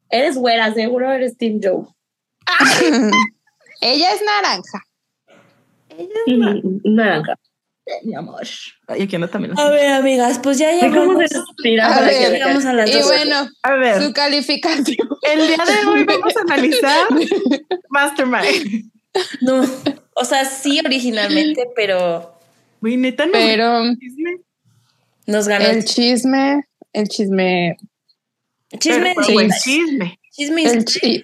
Eres 0.10 0.38
güera, 0.38 0.74
seguro 0.74 1.12
eres 1.12 1.38
Team 1.38 1.60
Joe. 1.62 1.86
Ella 3.82 4.14
es 4.14 4.22
naranja. 4.22 4.84
Naranja. 6.84 7.36
Mi 8.04 8.16
amor. 8.16 8.46
Ay, 8.88 9.04
aquí 9.04 9.18
no 9.18 9.30
también. 9.30 9.54
lo 9.56 9.62
A 9.62 9.70
ver, 9.70 9.88
amigas, 9.92 10.40
pues 10.40 10.58
ya 10.58 10.70
¿Cómo 10.80 11.20
llegamos. 11.20 11.96
A 11.96 12.00
que 12.00 12.06
ver, 12.06 12.32
le 12.32 12.38
llegamos 12.38 12.66
a 12.66 12.74
las 12.74 12.90
Y 12.90 12.94
dos. 12.94 13.06
bueno, 13.06 13.50
A 13.64 13.72
ver, 13.76 14.04
su 14.04 14.14
calificación. 14.14 15.08
el 15.22 15.48
día 15.48 15.58
de 15.58 15.88
hoy 15.88 16.04
vamos 16.04 16.36
a 16.36 16.42
analizar 16.42 17.08
Mastermind. 17.90 18.92
No, 19.42 19.64
o 20.16 20.26
sea, 20.26 20.46
sí 20.46 20.80
originalmente, 20.86 21.64
pero 21.76 22.38
Güey, 22.82 22.98
neta, 22.98 23.26
no. 23.26 23.32
Pero 23.32 23.84
nos 25.26 25.48
ganó 25.48 25.66
el 25.66 25.78
el 25.78 25.86
chisme, 25.86 26.64
el 26.94 27.08
chisme, 27.08 27.78
chisme. 28.80 29.14
Pero, 29.16 29.28
chisme. 29.62 30.20
chisme. 30.32 30.64
el 30.64 30.86
chisme. 30.86 31.24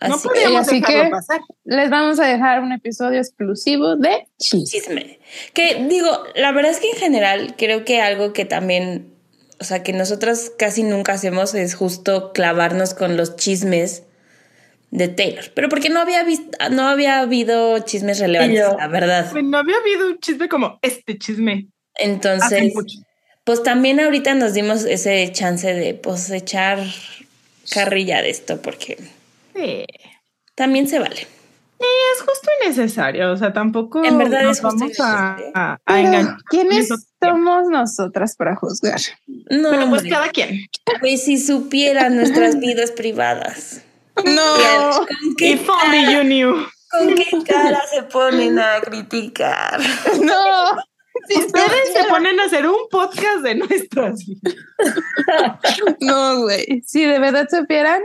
Chi- 0.00 0.08
No 0.08 0.14
Así, 0.16 0.28
podíamos 0.28 0.60
así 0.68 0.80
dejarlo 0.80 1.04
que- 1.04 1.10
pasar. 1.10 1.40
Les 1.64 1.90
vamos 1.90 2.18
a 2.20 2.26
dejar 2.26 2.60
un 2.62 2.72
episodio 2.72 3.18
exclusivo 3.18 3.96
de 3.96 4.26
chisme. 4.38 5.18
Que 5.54 5.86
digo, 5.88 6.24
la 6.34 6.52
verdad 6.52 6.70
es 6.72 6.78
que 6.80 6.90
en 6.90 6.96
general 6.96 7.54
creo 7.58 7.84
que 7.84 8.00
algo 8.00 8.32
que 8.32 8.44
también, 8.44 9.12
o 9.60 9.64
sea, 9.64 9.82
que 9.82 9.92
nosotras 9.92 10.50
casi 10.58 10.82
nunca 10.82 11.12
hacemos 11.12 11.54
es 11.54 11.74
justo 11.74 12.32
clavarnos 12.32 12.94
con 12.94 13.16
los 13.16 13.36
chismes 13.36 14.04
de 14.90 15.08
Taylor. 15.08 15.44
Pero 15.54 15.68
porque 15.68 15.88
no 15.90 16.00
había 16.00 16.24
visto, 16.24 16.56
no 16.70 16.88
había 16.88 17.20
habido 17.20 17.78
chismes 17.80 18.18
relevantes, 18.18 18.58
yo. 18.58 18.76
la 18.76 18.88
verdad. 18.88 19.28
Güey, 19.30 19.44
No 19.44 19.58
había 19.58 19.76
habido 19.76 20.08
un 20.08 20.18
chisme 20.18 20.48
como 20.48 20.78
este 20.82 21.16
chisme. 21.18 21.68
Entonces, 21.96 22.72
pues 23.44 23.62
también 23.62 24.00
ahorita 24.00 24.34
nos 24.34 24.54
dimos 24.54 24.84
ese 24.84 25.30
chance 25.32 25.72
de 25.74 25.94
pues 25.94 26.30
echar 26.30 26.78
carrilla 27.70 28.22
de 28.22 28.30
esto, 28.30 28.60
porque 28.62 28.98
Sí. 29.60 29.84
también 30.54 30.86
se 30.88 30.98
vale. 30.98 31.26
Es 31.78 32.20
justo 32.20 32.48
y 32.62 32.68
necesario. 32.68 33.32
O 33.32 33.36
sea, 33.38 33.52
tampoco 33.54 34.04
En 34.04 34.18
verdad 34.18 34.42
nos 34.42 34.58
es 34.58 34.62
justo 34.62 34.84
y 34.84 34.88
vamos 34.88 35.00
a, 35.00 35.36
necesario. 35.36 35.52
a, 35.54 35.72
a 35.72 35.78
Pero, 35.86 35.98
engañar. 35.98 36.36
¿quiénes 36.50 36.88
somos 37.22 37.68
nosotras 37.70 38.36
para 38.36 38.54
juzgar? 38.56 39.00
No, 39.26 39.70
Pero 39.70 39.88
pues 39.88 40.02
hombre. 40.02 40.10
cada 40.10 40.28
quien. 40.28 40.66
Güey, 41.00 41.16
si 41.16 41.38
supieran 41.38 42.16
nuestras 42.16 42.58
vidas 42.58 42.90
privadas. 42.92 43.82
No. 44.24 44.96
¿Con 45.06 45.34
qué, 45.38 45.52
If 45.52 45.66
only 45.68 46.12
you 46.12 46.20
knew. 46.22 46.66
¿Con 46.90 47.14
qué 47.14 47.26
cara 47.46 47.80
se 47.90 48.02
ponen 48.02 48.58
a 48.58 48.80
criticar? 48.82 49.80
No. 50.22 50.76
Sí, 51.28 51.38
Ustedes 51.38 51.92
se 51.94 52.04
ponen 52.04 52.38
a 52.40 52.44
hacer 52.44 52.66
un 52.66 52.88
podcast 52.90 53.38
de 53.42 53.54
nuestras 53.54 54.24
vidas. 54.26 54.54
No, 56.00 56.42
güey. 56.42 56.82
Si 56.86 57.04
de 57.04 57.18
verdad 57.18 57.46
supieran, 57.50 58.02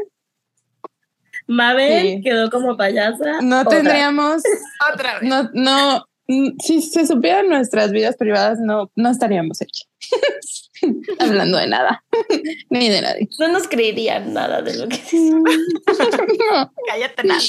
Mabel 1.48 2.02
Sí. 2.18 2.22
quedó 2.24 2.50
como 2.50 2.76
payasa. 2.78 3.42
no 3.42 3.62
Otra. 3.62 3.78
tendríamos, 3.78 4.42
Otra 4.94 5.20
vez. 5.20 5.30
no, 5.30 5.50
no, 5.54 6.06
mm, 6.28 6.58
si 6.60 6.82
se 6.82 7.06
supieran 7.06 7.50
nuestras 7.50 7.92
vidas 7.92 8.16
privadas, 8.18 8.60
no, 8.60 8.92
no 8.96 9.10
estaríamos 9.10 9.62
aquí. 9.62 9.84
Hablando 11.20 11.58
de 11.58 11.68
nada, 11.68 12.04
ni 12.70 12.90
de 12.90 13.02
nadie. 13.02 13.30
No 13.40 13.48
nos 13.50 13.68
creerían 13.68 14.34
nada 14.34 14.62
de 14.62 14.76
lo 14.78 14.88
que 14.88 14.98
dicen. 14.98 15.42
No, 15.44 16.72
Cállate 16.88 17.24
nada. 17.24 17.42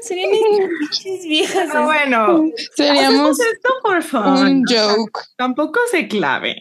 Serían 0.00 0.30
viejas. 1.24 1.68
Pero 1.70 1.84
bueno, 1.84 2.42
seríamos 2.74 3.38
hacemos 3.38 3.40
esto 3.40 3.68
por 3.82 4.02
favor. 4.02 4.46
un 4.46 4.64
joke. 4.66 5.20
Tampoco 5.36 5.78
se 5.90 6.08
clave. 6.08 6.56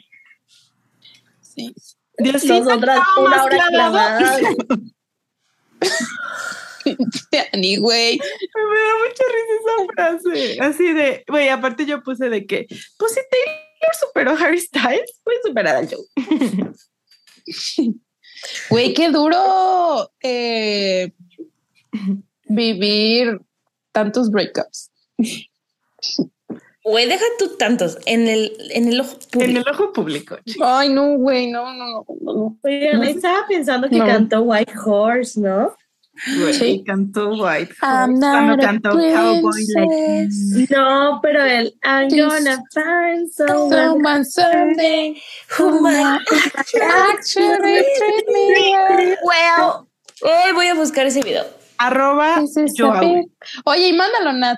Sí. 1.39 1.73
Diosito 2.17 2.59
Nosotras 2.65 2.99
una 3.17 3.43
hora 3.45 3.67
clavado. 3.69 4.17
clavada. 4.19 4.49
Güey. 7.79 8.17
Me 8.17 8.79
da 8.79 8.93
mucha 9.03 9.23
risa 9.33 9.53
esa 9.59 9.75
frase. 9.93 10.59
Así 10.61 10.93
de, 10.93 11.23
güey, 11.27 11.49
aparte 11.49 11.85
yo 11.85 12.01
puse 12.03 12.29
de 12.29 12.45
que, 12.45 12.67
pues 12.97 13.13
si 13.13 13.21
Taylor 13.29 13.95
superó 13.99 14.31
Harry 14.31 14.59
Styles, 14.59 15.19
puede 15.23 15.41
superar 15.43 15.75
al 15.75 15.89
Joe. 15.89 16.05
Güey, 18.69 18.93
qué 18.93 19.09
duro 19.09 20.11
eh, 20.21 21.11
vivir 22.45 23.39
tantos 23.91 24.31
breakups. 24.31 24.89
Güey, 26.83 27.07
deja 27.07 27.25
tú 27.37 27.55
tantos 27.57 27.97
en 28.07 28.27
el, 28.27 28.51
en 28.71 28.87
el 28.87 28.99
ojo 29.01 29.13
En 29.13 29.29
público. 29.29 29.59
el 29.69 29.75
ojo 29.75 29.93
público. 29.93 30.37
Ay, 30.63 30.89
no, 30.89 31.15
güey, 31.17 31.51
no, 31.51 31.71
no, 31.73 31.85
no, 31.85 32.05
no, 32.21 32.57
no. 32.63 33.03
Estaba 33.03 33.45
pensando 33.47 33.87
que 33.87 33.97
No. 33.97 34.05
cantó 34.07 34.41
White 34.41 34.73
Horse, 34.83 35.39
¿no? 35.39 35.75
Güey, 36.39 36.53
Sí. 36.53 36.83
cantó 36.85 37.29
White. 37.29 37.73
Horse, 37.81 38.19
cuando 38.19 38.57
cantó 38.57 38.89
Cowboy 38.91 39.65
Like. 39.75 40.67
No, 40.75 41.19
pero 41.21 41.45
el 41.45 41.73
I'm 41.83 42.09
gonna 42.09 42.61
find 42.73 43.31
someone. 43.31 43.69
Someone 43.71 44.25
someday 44.25 45.21
who 45.57 45.81
might 45.81 46.19
actually 46.81 47.83
treat 47.97 48.27
me 48.27 49.15
well. 49.23 49.87
Ay, 50.23 50.51
voy 50.53 50.67
a 50.67 50.73
buscar 50.75 51.05
ese 51.05 51.21
video. 51.21 51.45
Arroba 51.77 52.43
Oye, 53.65 53.87
y 53.87 53.93
mándalo, 53.93 54.33
Nat. 54.33 54.57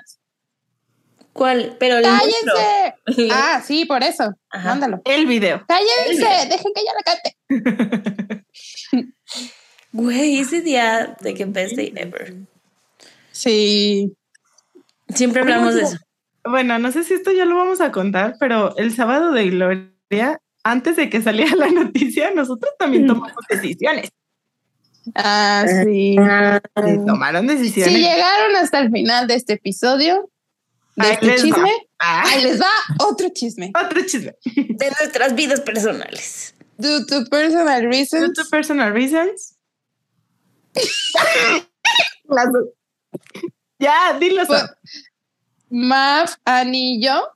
¿Cuál? 1.34 1.76
Pero 1.78 1.98
el. 1.98 2.04
¡Cállense! 2.04 2.94
Ah, 3.30 3.62
sí, 3.62 3.84
por 3.84 4.02
eso. 4.02 4.32
Ajá. 4.50 4.70
Mándalo. 4.70 5.02
el 5.04 5.26
video. 5.26 5.62
¡Cállense! 5.68 6.48
Dejen 6.48 6.72
que 6.74 6.80
ella 6.80 6.92
la 6.96 7.02
cante. 7.02 8.44
Güey, 9.92 10.40
ese 10.40 10.60
día 10.60 11.16
de 11.20 11.34
que 11.34 11.44
best 11.44 11.76
day 11.76 11.92
ever. 11.94 12.34
Sí. 13.30 14.12
Siempre 15.08 15.42
hablamos 15.42 15.74
de 15.74 15.82
eso. 15.82 15.98
Bueno, 16.44 16.78
no 16.78 16.90
sé 16.90 17.04
si 17.04 17.14
esto 17.14 17.30
ya 17.30 17.44
lo 17.44 17.56
vamos 17.56 17.80
a 17.80 17.92
contar, 17.92 18.36
pero 18.40 18.76
el 18.76 18.92
sábado 18.94 19.30
de 19.30 19.50
Gloria, 19.50 20.40
antes 20.64 20.96
de 20.96 21.08
que 21.10 21.22
saliera 21.22 21.54
la 21.56 21.68
noticia, 21.68 22.32
nosotros 22.32 22.72
también 22.78 23.06
tomamos 23.06 23.36
decisiones. 23.48 24.10
Ah, 25.14 25.64
sí. 25.84 26.16
Ah, 26.18 26.60
Sí, 26.84 26.96
tomaron 27.06 27.46
decisiones. 27.46 27.92
Si 27.94 28.00
llegaron 28.00 28.56
hasta 28.56 28.80
el 28.80 28.90
final 28.90 29.28
de 29.28 29.34
este 29.34 29.54
episodio, 29.54 30.28
de 30.96 31.06
Ahí 31.06 31.12
este 31.14 31.26
les 31.26 31.40
va. 31.40 31.44
chisme, 31.44 31.70
Ah, 31.98 32.22
ahí 32.26 32.42
les 32.42 32.60
va 32.60 32.70
otro 33.06 33.28
chisme. 33.34 33.72
otro 33.74 34.00
chisme. 34.06 34.34
De 34.54 34.92
nuestras 35.00 35.34
vidas 35.34 35.60
personales. 35.60 36.54
Due 36.76 37.04
to 37.06 37.24
personal 37.26 37.82
Due 37.82 37.90
reasons, 37.90 38.32
to 38.34 38.44
personal 38.50 38.92
reasons. 38.92 39.56
Las 42.28 42.52
dos. 42.52 42.64
ya, 43.78 44.16
dilo. 44.18 44.44
Pues, 44.46 44.64
Mav, 45.70 46.30
Annie 46.44 46.96
y 46.98 47.02
yo 47.04 47.28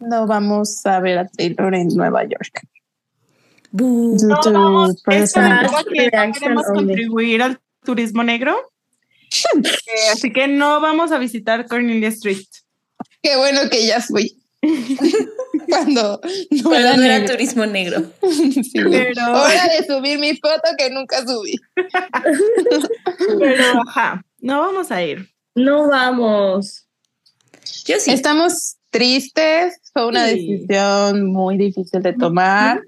no 0.00 0.26
vamos 0.26 0.84
a 0.86 1.00
ver 1.00 1.18
a 1.18 1.26
Taylor 1.28 1.74
en 1.74 1.88
Nueva 1.88 2.24
York. 2.24 2.60
Due 3.70 4.16
No 4.26 4.40
to 4.40 4.52
vamos, 4.52 4.90
es 4.96 5.02
personal- 5.02 5.64
algo 5.66 5.76
que 5.90 6.10
no 6.10 6.32
queremos 6.32 6.64
contribuir 6.66 7.42
al 7.42 7.60
turismo 7.84 8.22
negro. 8.22 8.56
Eh, 9.64 10.08
así 10.12 10.32
que 10.32 10.48
no 10.48 10.80
vamos 10.80 11.12
a 11.12 11.18
visitar 11.18 11.66
Cornelia 11.66 12.08
Street. 12.08 12.44
Qué 13.22 13.36
bueno 13.36 13.68
que 13.70 13.86
ya 13.86 14.00
fui. 14.00 14.36
Cuando 15.68 16.20
no 16.50 16.62
Cuando 16.62 16.76
era 16.78 16.96
no 16.96 17.02
era 17.02 17.18
negro. 17.18 17.32
turismo 17.34 17.66
negro. 17.66 18.02
Sí. 18.22 18.72
Pero- 18.74 19.32
Hora 19.32 19.68
de 19.78 19.86
subir 19.86 20.18
mi 20.18 20.36
foto 20.36 20.62
que 20.78 20.90
nunca 20.90 21.24
subí. 21.26 21.54
Pero, 23.38 23.82
ajá, 23.88 24.24
no 24.40 24.60
vamos 24.60 24.90
a 24.90 25.02
ir. 25.02 25.28
No 25.54 25.88
vamos. 25.88 26.86
Yo 27.84 27.98
sí. 28.00 28.10
Estamos 28.10 28.76
tristes, 28.90 29.78
fue 29.92 30.06
una 30.06 30.28
Sí. 30.28 30.34
decisión 30.56 31.26
muy 31.26 31.56
difícil 31.56 32.02
de 32.02 32.12
tomar, 32.12 32.80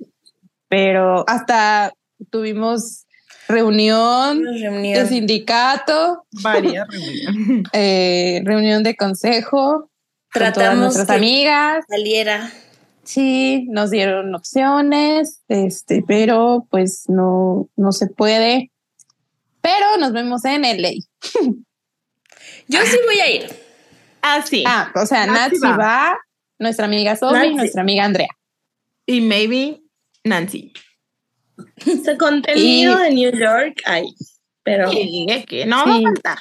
pero 0.68 1.24
hasta 1.28 1.92
tuvimos 2.30 3.05
reunión 3.48 4.38
Una 4.38 4.52
de 4.52 4.58
reunión. 4.60 5.06
sindicato, 5.08 6.24
Varias 6.42 6.86
reuniones. 6.90 7.64
eh, 7.72 8.42
reunión 8.44 8.82
de 8.82 8.96
consejo, 8.96 9.90
con 10.32 10.42
todas 10.42 10.52
Tratamos 10.54 10.78
nuestras 10.94 11.06
que 11.06 11.12
amigas. 11.14 11.84
saliera. 11.88 12.52
Sí, 13.04 13.66
nos 13.70 13.90
dieron 13.90 14.34
opciones, 14.34 15.40
este, 15.48 16.02
pero 16.06 16.66
pues 16.70 17.04
no, 17.08 17.68
no 17.76 17.92
se 17.92 18.08
puede. 18.08 18.72
Pero 19.60 19.96
nos 19.98 20.12
vemos 20.12 20.44
en 20.44 20.62
LA. 20.62 20.90
Yo 22.68 22.80
sí 22.84 22.96
voy 23.06 23.20
a 23.20 23.30
ir. 23.30 23.46
Ah, 24.22 24.42
sí. 24.44 24.64
Ah, 24.66 24.90
o 24.94 25.06
sea, 25.06 25.24
Nancy 25.26 25.58
Nancy 25.60 25.66
va. 25.68 25.76
va, 25.76 26.18
nuestra 26.58 26.86
amiga 26.86 27.14
Sophie 27.14 27.38
Nancy. 27.38 27.54
nuestra 27.54 27.82
amiga 27.82 28.04
Andrea. 28.04 28.28
Y 29.06 29.20
maybe 29.20 29.82
Nancy. 30.24 30.72
Ese 31.86 32.16
contenido 32.16 32.98
Y- 33.00 33.02
de 33.04 33.10
New 33.12 33.32
York 33.38 33.80
hay, 33.84 34.06
pero 34.62 34.90
Sí, 34.90 35.26
es 35.28 35.46
que 35.46 35.66
no 35.66 35.84
va 35.86 35.94
a 35.94 35.96
Sí. 35.98 36.02
faltar. 36.04 36.38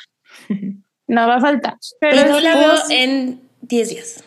No 1.07 1.27
va 1.27 1.35
a 1.35 1.39
faltar. 1.39 1.75
Pero 2.01 2.25
no 2.31 2.39
la 2.39 2.55
veo 2.55 2.73
en 2.89 3.39
10 3.61 3.89
días. 3.89 4.23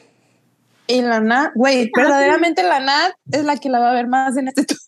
Y 0.87 1.03
la 1.03 1.19
Nat, 1.19 1.51
güey, 1.57 1.91
verdaderamente 1.95 2.63
la 2.63 2.79
Nat 2.79 3.15
es 3.33 3.43
la 3.45 3.57
que 3.57 3.69
la 3.69 3.81
va 3.81 3.91
a 3.91 3.95
ver 3.95 4.07
más 4.07 4.37
en 4.37 4.47
este 4.47 4.65
tour. 4.65 4.79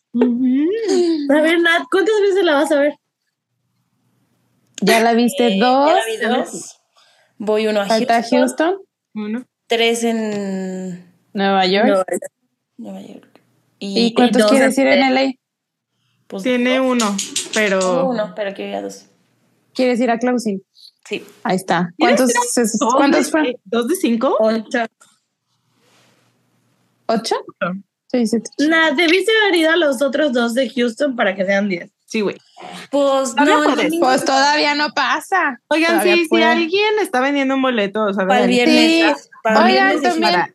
a 1.36 1.40
ver, 1.43 1.60
Nat, 1.60 1.82
¿cuántas 1.90 2.14
veces 2.22 2.44
la 2.44 2.55
vas 2.55 2.70
a 2.70 2.77
ver? 2.78 2.94
Ya 4.82 5.01
la 5.01 5.14
viste 5.14 5.48
Eh, 5.56 5.59
dos, 5.59 5.89
ya 5.90 5.94
la 5.97 6.05
vi 6.06 6.16
dos. 6.44 6.77
Voy 7.39 7.66
uno 7.66 7.81
a 7.81 7.86
falta 7.86 8.14
Houston, 8.22 8.39
Houston, 8.39 8.74
Uno. 9.14 9.44
tres 9.66 10.05
en 10.05 11.12
Nueva 11.32 11.66
York. 11.66 12.06
Nueva 12.77 13.01
York. 13.02 13.40
¿Y 13.78 14.14
cuántos 14.14 14.47
quieres 14.51 14.78
ir 14.78 14.86
en 14.86 15.01
LA? 15.14 15.32
Pues, 16.31 16.43
Tiene 16.44 16.78
dos. 16.78 16.86
uno, 16.86 17.16
pero. 17.52 18.07
uno, 18.09 18.32
pero 18.35 18.55
quiero 18.55 18.70
ir 18.70 18.77
a 18.77 18.82
dos. 18.82 19.05
¿Quieres 19.74 20.01
ir 20.01 20.11
a 20.11 20.19
Closing? 20.19 20.62
Sí. 21.09 21.24
Ahí 21.43 21.57
está. 21.57 21.90
¿Cuántos, 21.98 22.31
es- 22.57 22.78
¿Dos 22.78 22.94
¿cuántos 22.94 23.27
de- 23.27 23.31
fueron? 23.31 23.52
¿Dos 23.65 23.89
de 23.89 23.97
cinco? 23.97 24.36
Ocho. 24.39 24.85
¿Ocho? 27.07 27.35
Sí, 28.11 28.27
sí. 28.27 28.39
Nat, 28.69 28.94
debiste 28.94 29.31
haber 29.43 29.57
ido 29.57 29.70
a 29.73 29.77
los 29.77 30.02
otros 30.02 30.32
dos 30.32 30.55
de 30.55 30.69
Houston 30.70 31.16
para 31.16 31.35
que 31.35 31.44
sean 31.44 31.69
diez. 31.69 31.90
Sí, 32.07 32.20
güey. 32.23 32.36
Pues 32.90 33.35
no, 33.36 33.62
Pues 34.01 34.24
todavía 34.24 34.74
no 34.74 34.90
pasa. 34.90 35.61
Oigan, 35.69 35.93
Todavía 35.93 36.16
sí, 36.16 36.27
si 36.28 36.43
alguien 36.43 36.98
está 37.01 37.20
vendiendo 37.20 37.55
un 37.55 37.62
boleto, 37.62 38.05
o 38.07 38.12
sea, 38.12 38.27
para 38.27 38.43
el 38.44 38.48
viernes. 38.48 39.16
Sí. 39.23 39.28
Para 39.43 39.65
Oigan, 39.65 39.90
viernes 39.90 40.02
también- 40.02 40.32
para-. 40.32 40.55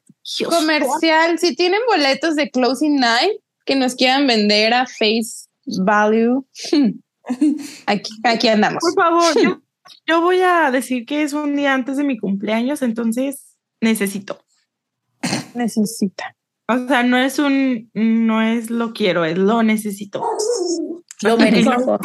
Comercial, 0.49 1.37
si 1.39 1.55
tienen 1.55 1.79
boletos 1.87 2.35
de 2.35 2.49
Closing 2.49 2.95
Night 2.99 3.33
que 3.63 3.75
nos 3.75 3.93
quieran 3.95 4.25
vender 4.27 4.73
a 4.73 4.85
Face 4.87 5.44
Value, 5.65 6.45
aquí, 7.85 8.11
aquí 8.23 8.47
andamos. 8.47 8.79
Por 8.81 8.93
favor, 8.93 9.41
yo, 9.41 9.61
yo 10.07 10.21
voy 10.21 10.39
a 10.41 10.69
decir 10.71 11.05
que 11.05 11.23
es 11.23 11.33
un 11.33 11.55
día 11.55 11.73
antes 11.73 11.97
de 11.97 12.03
mi 12.03 12.17
cumpleaños, 12.17 12.81
entonces 12.81 13.57
necesito. 13.81 14.41
Necesita. 15.53 16.35
O 16.67 16.87
sea, 16.87 17.03
no 17.03 17.17
es 17.17 17.37
un, 17.39 17.89
no 17.93 18.41
es 18.41 18.69
lo 18.69 18.93
quiero, 18.93 19.23
es 19.25 19.37
lo 19.37 19.61
necesito. 19.63 20.23
Lo 21.21 21.37
merezco. 21.37 21.99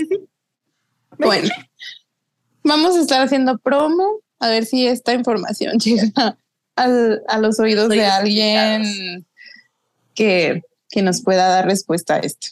Bueno, 1.19 1.49
vamos 2.63 2.97
a 2.97 3.01
estar 3.01 3.23
haciendo 3.23 3.59
promo 3.59 4.21
a 4.39 4.49
ver 4.49 4.65
si 4.67 4.87
esta 4.87 5.13
información 5.15 5.79
llega 5.81 6.39
al- 6.77 7.23
a 7.29 7.39
los 7.39 7.59
oídos 7.61 7.89
de 7.89 8.05
alguien 8.07 9.27
que, 10.15 10.63
que 10.91 11.03
nos 11.03 11.23
pueda 11.23 11.49
dar 11.49 11.67
respuesta 11.67 12.15
a 12.17 12.19
esto. 12.21 12.49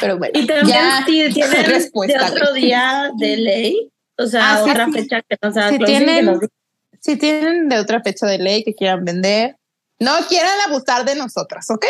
Pero 0.00 0.18
bueno, 0.18 0.38
Y 0.40 0.46
también 0.46 0.66
ya 0.68 1.04
si 1.06 1.28
tienen 1.34 1.64
respuesta. 1.66 2.24
de 2.24 2.30
otro 2.32 2.52
día 2.52 3.10
de 3.18 3.36
ley, 3.36 3.90
o 4.18 4.26
sea, 4.26 4.54
Ah, 4.54 4.64
sí, 4.64 4.70
otra 4.70 4.86
sí. 4.86 4.92
fecha 4.92 5.22
que 5.22 5.36
no 5.42 5.52
sea 5.52 5.68
Si 5.70 5.78
que 5.78 5.84
tienen- 5.84 6.24
nos. 6.26 6.38
Si 7.00 7.16
tienen 7.16 7.68
de 7.68 7.78
otra 7.78 8.02
fecha 8.02 8.26
de 8.26 8.38
ley 8.38 8.64
que 8.64 8.74
quieran 8.74 9.04
vender, 9.04 9.56
no 10.00 10.12
quieran 10.28 10.58
abusar 10.66 11.04
de 11.04 11.14
nosotras, 11.14 11.70
¿ok? 11.70 11.84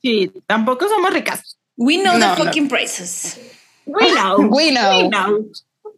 Sí, 0.00 0.30
tampoco 0.46 0.88
somos 0.88 1.12
ricas. 1.12 1.58
We 1.76 1.96
know 1.98 2.16
No, 2.18 2.20
the 2.20 2.38
no. 2.38 2.44
fucking 2.44 2.68
prices. 2.68 3.38
We 3.86 4.06
know. 4.12 4.36
We 4.48 4.70
know. 4.70 4.98
We 5.00 5.08
know. 5.08 5.50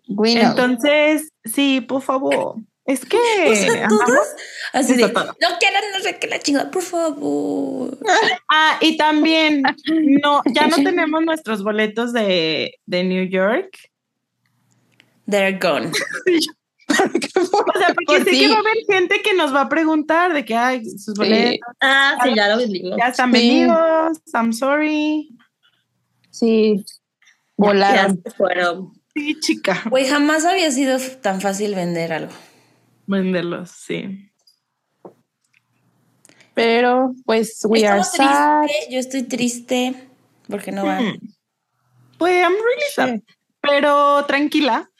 We 0.08 0.34
know. 0.34 0.50
Entonces, 0.50 1.28
sí, 1.44 1.80
por 1.82 2.00
favor. 2.02 2.56
Es 2.84 3.04
que. 3.04 3.16
O 3.50 3.54
sea, 3.54 3.86
ajá. 3.86 3.88
todas 3.88 4.34
así 4.72 4.94
de, 4.94 5.02
no 5.02 5.10
quieran, 5.12 5.82
no 5.94 6.00
sé 6.02 6.18
qué 6.18 6.26
la 6.26 6.38
chingada, 6.40 6.70
por 6.70 6.82
favor. 6.82 7.96
Ah, 8.48 8.78
y 8.80 8.96
también, 8.96 9.62
no, 10.22 10.42
ya 10.46 10.66
no 10.66 10.76
tenemos 10.84 11.22
nuestros 11.24 11.62
boletos 11.62 12.12
de, 12.12 12.74
de 12.86 13.04
New 13.04 13.28
York. 13.28 13.76
They're 15.28 15.58
gone. 15.58 15.90
O 16.94 17.78
sea, 17.78 17.86
porque 17.94 18.04
Pues 18.06 18.24
sé 18.24 18.30
sí. 18.32 18.40
que 18.40 18.48
va 18.48 18.56
a 18.56 18.58
haber 18.58 18.76
gente 18.86 19.22
que 19.22 19.32
nos 19.32 19.54
va 19.54 19.62
a 19.62 19.68
preguntar 19.70 20.34
de 20.34 20.44
que 20.44 20.54
hay 20.54 20.84
sus 20.84 21.14
boletos 21.14 21.66
Ah, 21.80 22.18
sí, 22.22 22.34
ya 22.36 22.48
lo 22.48 22.58
vendimos. 22.58 22.98
ya 22.98 23.06
están 23.08 23.32
Sí. 23.32 23.38
vendidos. 23.38 24.18
I'm 24.34 24.52
sorry. 24.52 25.30
Sí, 26.28 26.84
volaron. 27.56 28.20
Ya 28.22 28.30
se 28.30 28.36
fueron. 28.36 28.92
Sí, 29.14 29.40
chica. 29.40 29.82
Güey, 29.88 30.06
jamás 30.06 30.44
había 30.44 30.70
sido 30.70 30.98
tan 31.22 31.40
fácil 31.40 31.74
vender 31.74 32.12
algo. 32.12 32.32
Venderlos, 33.12 33.70
sí. 33.70 34.30
Pero 36.54 37.14
pues 37.24 37.60
we 37.68 37.86
are 37.86 38.00
Estamos 38.00 38.34
sad. 38.34 38.66
Yo 38.90 38.98
estoy 38.98 39.22
triste 39.22 39.94
porque 40.48 40.72
no 40.72 40.84
van. 40.84 41.04
Hmm. 41.14 41.18
Pues 42.18 42.42
I'm 42.42 42.52
really 42.52 42.90
sad. 42.94 43.20
Pero 43.60 44.24
tranquila. 44.26 44.90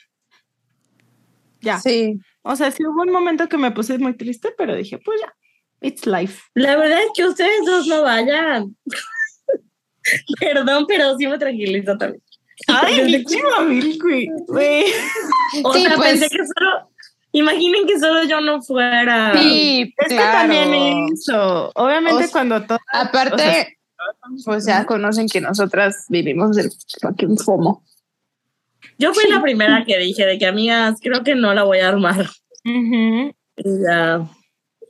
Ya. 1.61 1.79
Sí. 1.81 2.19
O 2.43 2.57
sea, 2.57 2.71
sí 2.71 2.85
hubo 2.85 3.03
un 3.03 3.13
momento 3.13 3.49
que 3.49 3.57
me 3.59 3.71
puse 3.71 3.99
muy 3.99 4.17
triste, 4.17 4.53
pero 4.57 4.75
dije, 4.75 4.99
pues 4.99 5.21
ya. 5.21 5.35
It's 5.81 6.07
life. 6.07 6.43
La 6.55 6.77
verdad 6.77 7.01
es 7.03 7.11
que 7.15 7.27
ustedes 7.27 7.65
dos 7.67 7.87
no 7.87 8.03
vayan. 8.03 8.77
Perdón, 10.41 10.87
pero 10.89 11.17
sí 11.17 11.27
me 11.27 11.39
tranquilizo 11.39 11.97
también. 11.99 12.23
Ay, 12.69 13.03
mi 13.05 13.25
chimamil, 13.25 13.99
güey. 14.01 14.29
Güey. 14.47 14.85
O 15.65 15.73
Sí, 15.75 15.83
sea, 15.83 15.97
pues. 15.97 16.11
pensé 16.21 16.29
que 16.29 16.45
solo. 16.47 16.92
Imaginen 17.33 17.87
que 17.87 17.99
solo 17.99 18.25
yo 18.25 18.41
no 18.41 18.61
fuera. 18.63 19.33
Sí, 19.35 19.95
Es 19.97 20.09
claro. 20.09 20.33
que 20.33 20.39
también 20.59 21.07
eso. 21.13 21.73
Obviamente 21.75 22.17
O 22.17 22.19
sea, 22.19 22.29
cuando 22.31 22.63
todo. 22.65 22.79
Aparte, 22.93 23.35
o 23.35 23.39
sea, 23.39 23.67
pues 24.45 24.67
ya 24.67 24.85
conocen 24.85 25.29
que 25.29 25.41
nosotras 25.41 26.05
vivimos 26.09 26.57
del 26.57 26.71
fucking 27.01 27.39
FOMO. 27.39 27.83
Yo 28.99 29.15
fui 29.15 29.29
la 29.31 29.41
primera 29.41 29.85
que 29.87 29.99
dije 29.99 30.27
de 30.27 30.39
que, 30.39 30.47
amigas, 30.47 30.99
creo 31.01 31.25
que 31.25 31.35
no 31.35 31.55
la 31.55 31.63
voy 31.65 31.79
a 31.81 31.89
armar. 31.89 32.27
Ujú. 32.65 33.35
Y 33.57 33.83
ya 33.85 34.29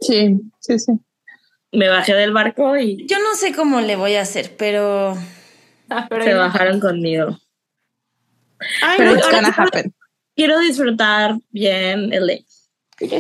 Sí, 0.01 0.41
sí, 0.61 0.79
sí. 0.79 0.93
me 1.71 1.89
bajé 1.89 2.13
del 2.15 2.33
barco 2.33 2.77
y 2.77 3.07
Yo 3.07 3.19
no 3.21 3.35
sé 3.37 3.55
cómo 3.55 3.81
le 3.81 3.95
voy 3.97 4.15
a 4.17 4.23
hacer, 4.23 4.55
pero 4.59 5.17
Ah, 5.89 6.07
pero 6.11 6.25
se 6.25 6.35
bajaron 6.35 6.81
conmigo. 6.81 7.39
Ay, 8.83 8.95
Pero 8.99 9.11
no, 9.13 9.17
it's 9.19 9.31
gonna 9.31 9.49
happen. 9.57 9.95
Quiero 10.35 10.59
disfrutar 10.61 11.39
bien 11.51 12.11
LA. 12.11 12.39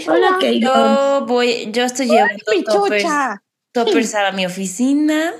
Hola, 0.08 0.38
yo 0.60 1.26
voy, 1.26 1.70
yo 1.72 1.84
estoy 1.84 2.06
llevando 2.06 2.44
toppers, 2.66 3.04
toppers 3.72 4.14
a 4.14 4.32
mi 4.32 4.46
oficina. 4.46 5.32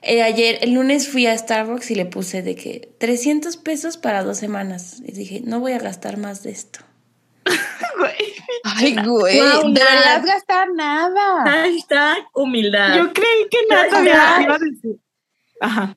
Eh, 0.00 0.22
ayer, 0.22 0.58
el 0.62 0.74
lunes 0.74 1.08
fui 1.08 1.26
a 1.26 1.36
Starbucks 1.36 1.90
y 1.90 1.96
le 1.96 2.06
puse 2.06 2.42
de 2.42 2.54
que 2.54 2.94
300 3.00 3.56
pesos 3.56 3.96
para 3.96 4.22
dos 4.22 4.38
semanas. 4.38 5.02
Y 5.04 5.12
dije, 5.12 5.42
no 5.44 5.58
voy 5.58 5.72
a 5.72 5.78
gastar 5.78 6.18
más 6.18 6.42
de 6.44 6.52
esto. 6.52 6.80
Güey. 7.98 8.14
Ay, 8.62 8.94
güey. 9.04 9.40
Wow, 9.40 9.72
deberías 9.72 10.22
Nat. 10.22 10.24
gastar 10.24 10.68
nada. 10.72 11.44
Hashtag 11.44 12.18
humildad. 12.32 12.96
Yo 12.96 13.12
creí 13.12 13.48
que 13.50 13.58
nada 13.68 13.88
Ay. 13.92 14.06
iba 14.06 14.42
iba 14.42 14.54
a 14.54 14.58
decir. 14.58 15.00
Ajá. 15.60 15.96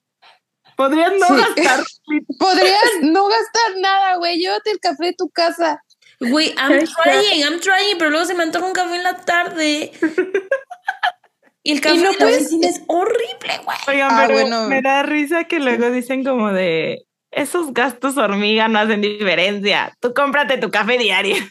Podrías 0.83 1.13
no 1.19 1.27
Sí. 1.27 1.33
gastar. 1.61 1.83
Podrías 2.39 2.89
no 3.01 3.27
gastar 3.27 3.71
nada, 3.79 4.15
güey. 4.17 4.37
Llévate 4.39 4.71
el 4.71 4.79
café 4.79 5.05
de 5.07 5.13
tu 5.13 5.29
casa. 5.29 5.83
Güey, 6.19 6.49
I'm 6.57 6.85
trying, 6.85 7.41
I'm 7.43 7.59
trying, 7.59 7.97
pero 7.97 8.09
luego 8.11 8.25
se 8.25 8.33
me 8.35 8.43
antoja 8.43 8.65
un 8.65 8.73
café 8.73 8.95
en 8.95 9.03
la 9.03 9.17
tarde. 9.17 9.91
Y 11.63 11.73
el 11.73 11.81
café 11.81 11.97
no 11.97 12.05
de 12.11 12.11
la 12.13 12.17
puedes- 12.17 12.41
oficina 12.41 12.67
es 12.69 12.81
horrible, 12.87 13.61
güey. 13.63 13.77
Oigan, 13.87 14.09
Ah, 14.11 14.23
pero 14.25 14.39
bueno. 14.41 14.67
me 14.67 14.81
da 14.81 15.03
risa 15.03 15.43
que 15.43 15.59
luego 15.59 15.91
dicen 15.91 16.23
como 16.23 16.51
de 16.51 17.05
esos 17.31 17.73
gastos 17.73 18.17
hormiga 18.17 18.67
no 18.67 18.79
hacen 18.79 19.01
diferencia. 19.01 19.95
Tú 19.99 20.13
cómprate 20.13 20.57
tu 20.57 20.69
café 20.69 20.97
diario. 20.97 21.35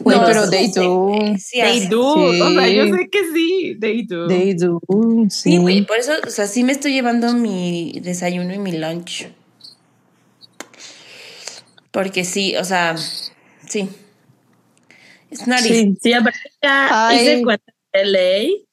Güey, 0.00 0.16
No, 0.18 0.24
pero 0.24 0.48
they 0.48 0.70
do. 0.72 1.12
Sí, 1.38 1.60
They 1.60 1.86
do. 1.88 2.14
O 2.14 2.50
sea, 2.52 2.68
yo 2.68 2.84
sé 2.94 3.08
que 3.10 3.18
sí. 3.34 3.76
They 3.78 4.02
do. 4.06 4.28
They 4.28 4.54
do. 4.54 4.80
Sí, 5.28 5.58
güey, 5.58 5.82
por 5.84 5.98
eso, 5.98 6.12
o 6.26 6.30
sea, 6.30 6.46
sí 6.46 6.64
me 6.64 6.72
estoy 6.72 6.92
llevando 6.94 7.34
mi 7.34 8.00
desayuno 8.02 8.54
y 8.54 8.58
mi 8.58 8.72
lunch. 8.72 9.28
Porque 11.90 12.24
sí, 12.24 12.56
o 12.56 12.64
sea, 12.64 12.96
sí. 13.66 13.88
Es 15.30 15.46
nariz. 15.46 15.66
Sí. 15.68 15.96
Sí, 16.02 16.12
aparte 16.12 16.38
ya 16.62 17.10
hice 17.14 17.42
cuenta 17.42 17.72
de 17.92 18.04
ley. 18.06 18.64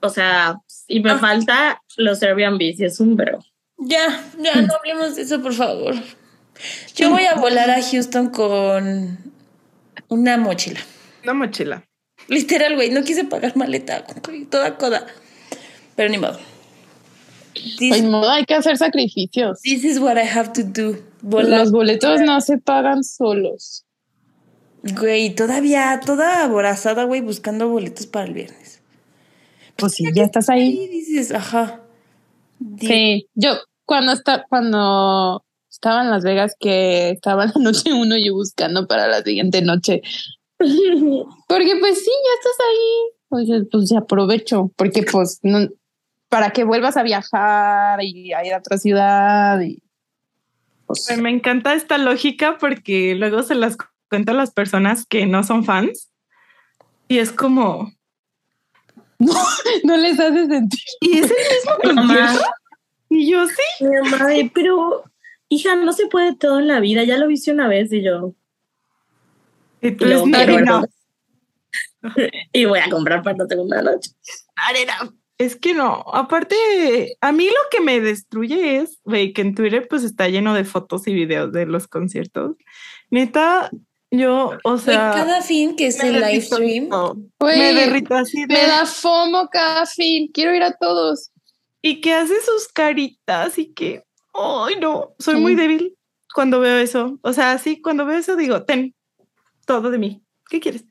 O 0.00 0.08
sea, 0.08 0.56
y 0.88 1.00
me 1.00 1.12
Ah. 1.12 1.18
falta 1.18 1.82
los 1.96 2.22
Airbnb, 2.22 2.60
y 2.60 2.84
es 2.84 2.98
un 3.00 3.16
pero. 3.16 3.38
Ya, 3.84 4.24
ya, 4.38 4.62
no 4.62 4.74
hablemos 4.74 5.16
de 5.16 5.22
eso, 5.22 5.42
por 5.42 5.54
favor. 5.54 5.94
Yo 6.94 7.10
voy 7.10 7.24
a 7.24 7.34
volar 7.34 7.70
a 7.70 7.82
Houston 7.82 8.28
con 8.30 9.18
una 10.08 10.36
mochila. 10.38 10.80
Una 11.24 11.34
mochila. 11.34 11.84
Literal, 12.28 12.76
güey, 12.76 12.90
no 12.90 13.02
quise 13.02 13.24
pagar 13.24 13.56
maleta, 13.56 14.04
güey, 14.24 14.44
toda 14.44 14.76
coda. 14.76 15.06
Pero 15.96 16.08
ni 16.08 16.18
modo. 16.18 16.38
This, 17.54 17.88
Pues 17.90 18.02
modo, 18.04 18.30
hay 18.30 18.44
que 18.44 18.54
hacer 18.54 18.76
sacrificios. 18.78 19.60
this 19.62 19.84
is 19.84 19.98
what 19.98 20.16
I 20.16 20.26
have 20.26 20.52
to 20.52 20.62
do. 20.62 20.98
Volar. 21.20 21.60
Los 21.60 21.72
boletos 21.72 22.20
no 22.20 22.40
se 22.40 22.58
pagan 22.58 23.04
solos. 23.04 23.84
Güey, 24.82 25.34
todavía 25.34 26.00
toda 26.04 26.44
aborazada, 26.44 27.04
güey, 27.04 27.20
buscando 27.20 27.68
boletos 27.68 28.06
para 28.06 28.26
el 28.26 28.34
viernes. 28.34 28.80
Pues 29.76 29.92
sí, 29.94 30.04
ya 30.14 30.24
estás 30.24 30.48
ahí. 30.48 30.80
Y 30.82 30.88
dices, 30.88 31.32
ajá. 31.32 31.80
Sí, 32.80 33.28
yo 33.34 33.58
cuando 33.92 34.12
está, 34.12 34.46
cuando 34.48 35.44
estaba 35.70 36.00
en 36.00 36.08
Las 36.08 36.24
Vegas, 36.24 36.56
que 36.58 37.10
estaba 37.10 37.44
la 37.44 37.52
noche 37.60 37.92
uno 37.92 38.16
yo 38.16 38.32
buscando 38.32 38.86
para 38.86 39.06
la 39.06 39.20
siguiente 39.20 39.60
noche. 39.60 40.00
Porque 40.58 41.76
pues 41.78 41.98
sí, 41.98 42.10
ya 42.10 42.38
estás 42.38 42.66
ahí. 42.70 43.12
Pues, 43.28 43.48
pues 43.70 43.90
ya 43.90 43.98
aprovecho, 43.98 44.70
porque 44.76 45.02
pues 45.02 45.40
no, 45.42 45.68
para 46.28 46.50
que 46.50 46.64
vuelvas 46.64 46.98
a 46.98 47.02
viajar 47.02 48.02
y 48.02 48.32
a 48.32 48.44
ir 48.46 48.52
a 48.52 48.58
otra 48.58 48.76
ciudad 48.76 49.60
y 49.60 49.82
pues, 50.86 51.16
Me 51.18 51.30
encanta 51.30 51.74
esta 51.74 51.96
lógica 51.96 52.58
porque 52.58 53.14
luego 53.14 53.42
se 53.42 53.54
las 53.54 53.76
cuento 54.08 54.32
a 54.32 54.34
las 54.34 54.52
personas 54.52 55.06
que 55.06 55.26
no 55.26 55.44
son 55.44 55.64
fans. 55.64 56.10
Y 57.08 57.18
es 57.18 57.30
como, 57.30 57.92
no 59.18 59.96
les 59.96 60.18
hace 60.18 60.46
sentir. 60.46 60.80
¿y 61.00 61.18
es 61.18 61.30
el 61.30 61.94
mismo 61.94 62.04
concierto? 62.04 62.44
Y 63.14 63.30
yo 63.30 63.46
sí. 63.46 63.84
Mi 63.84 64.10
mamá 64.10 64.26
de, 64.26 64.50
pero 64.52 65.04
hija, 65.48 65.76
no 65.76 65.92
se 65.92 66.06
puede 66.06 66.34
todo 66.34 66.58
en 66.58 66.68
la 66.68 66.80
vida. 66.80 67.04
Ya 67.04 67.18
lo 67.18 67.28
viste 67.28 67.52
una 67.52 67.68
vez 67.68 67.92
y 67.92 68.02
yo. 68.02 68.34
Y 69.80 69.92
tú 69.92 70.06
voy 72.68 72.78
a 72.78 72.90
comprar 72.90 73.22
para 73.22 73.36
la 73.36 73.46
segunda 73.46 73.82
noche. 73.82 74.10
arena. 74.56 75.12
Es 75.38 75.56
que 75.56 75.74
no. 75.74 76.04
Aparte, 76.12 76.56
a 77.20 77.32
mí 77.32 77.46
lo 77.46 77.68
que 77.70 77.80
me 77.80 78.00
destruye 78.00 78.76
es, 78.76 79.00
güey, 79.04 79.32
que 79.32 79.42
en 79.42 79.54
Twitter 79.54 79.86
pues 79.88 80.04
está 80.04 80.28
lleno 80.28 80.54
de 80.54 80.64
fotos 80.64 81.06
y 81.08 81.14
videos 81.14 81.52
de 81.52 81.66
los 81.66 81.88
conciertos. 81.88 82.56
Neta, 83.10 83.70
yo, 84.10 84.58
o 84.62 84.78
sea, 84.78 85.12
cada 85.14 85.42
fin 85.42 85.74
que 85.74 85.88
es 85.88 85.98
el 86.00 86.20
live 86.20 86.42
stream. 86.42 86.88
me 87.40 87.74
derrito 87.74 88.14
así 88.14 88.42
de... 88.42 88.54
Me 88.54 88.66
da 88.66 88.86
fomo 88.86 89.48
cada 89.50 89.86
fin. 89.86 90.30
Quiero 90.32 90.54
ir 90.54 90.62
a 90.62 90.76
todos. 90.76 91.31
Y 91.82 92.00
que 92.00 92.14
hace 92.14 92.34
sus 92.40 92.68
caritas 92.68 93.58
y 93.58 93.72
que, 93.74 94.04
ay, 94.34 94.76
no, 94.80 95.14
soy 95.18 95.34
Sí. 95.34 95.40
muy 95.40 95.54
débil 95.56 95.96
cuando 96.34 96.60
veo 96.60 96.78
eso. 96.78 97.18
O 97.22 97.32
sea, 97.32 97.58
sí, 97.58 97.82
cuando 97.82 98.06
veo 98.06 98.18
eso 98.18 98.36
digo, 98.36 98.64
ten 98.64 98.94
todo 99.66 99.90
de 99.90 99.98
mí. 99.98 100.22
¿Qué 100.48 100.60
quieres? 100.60 100.84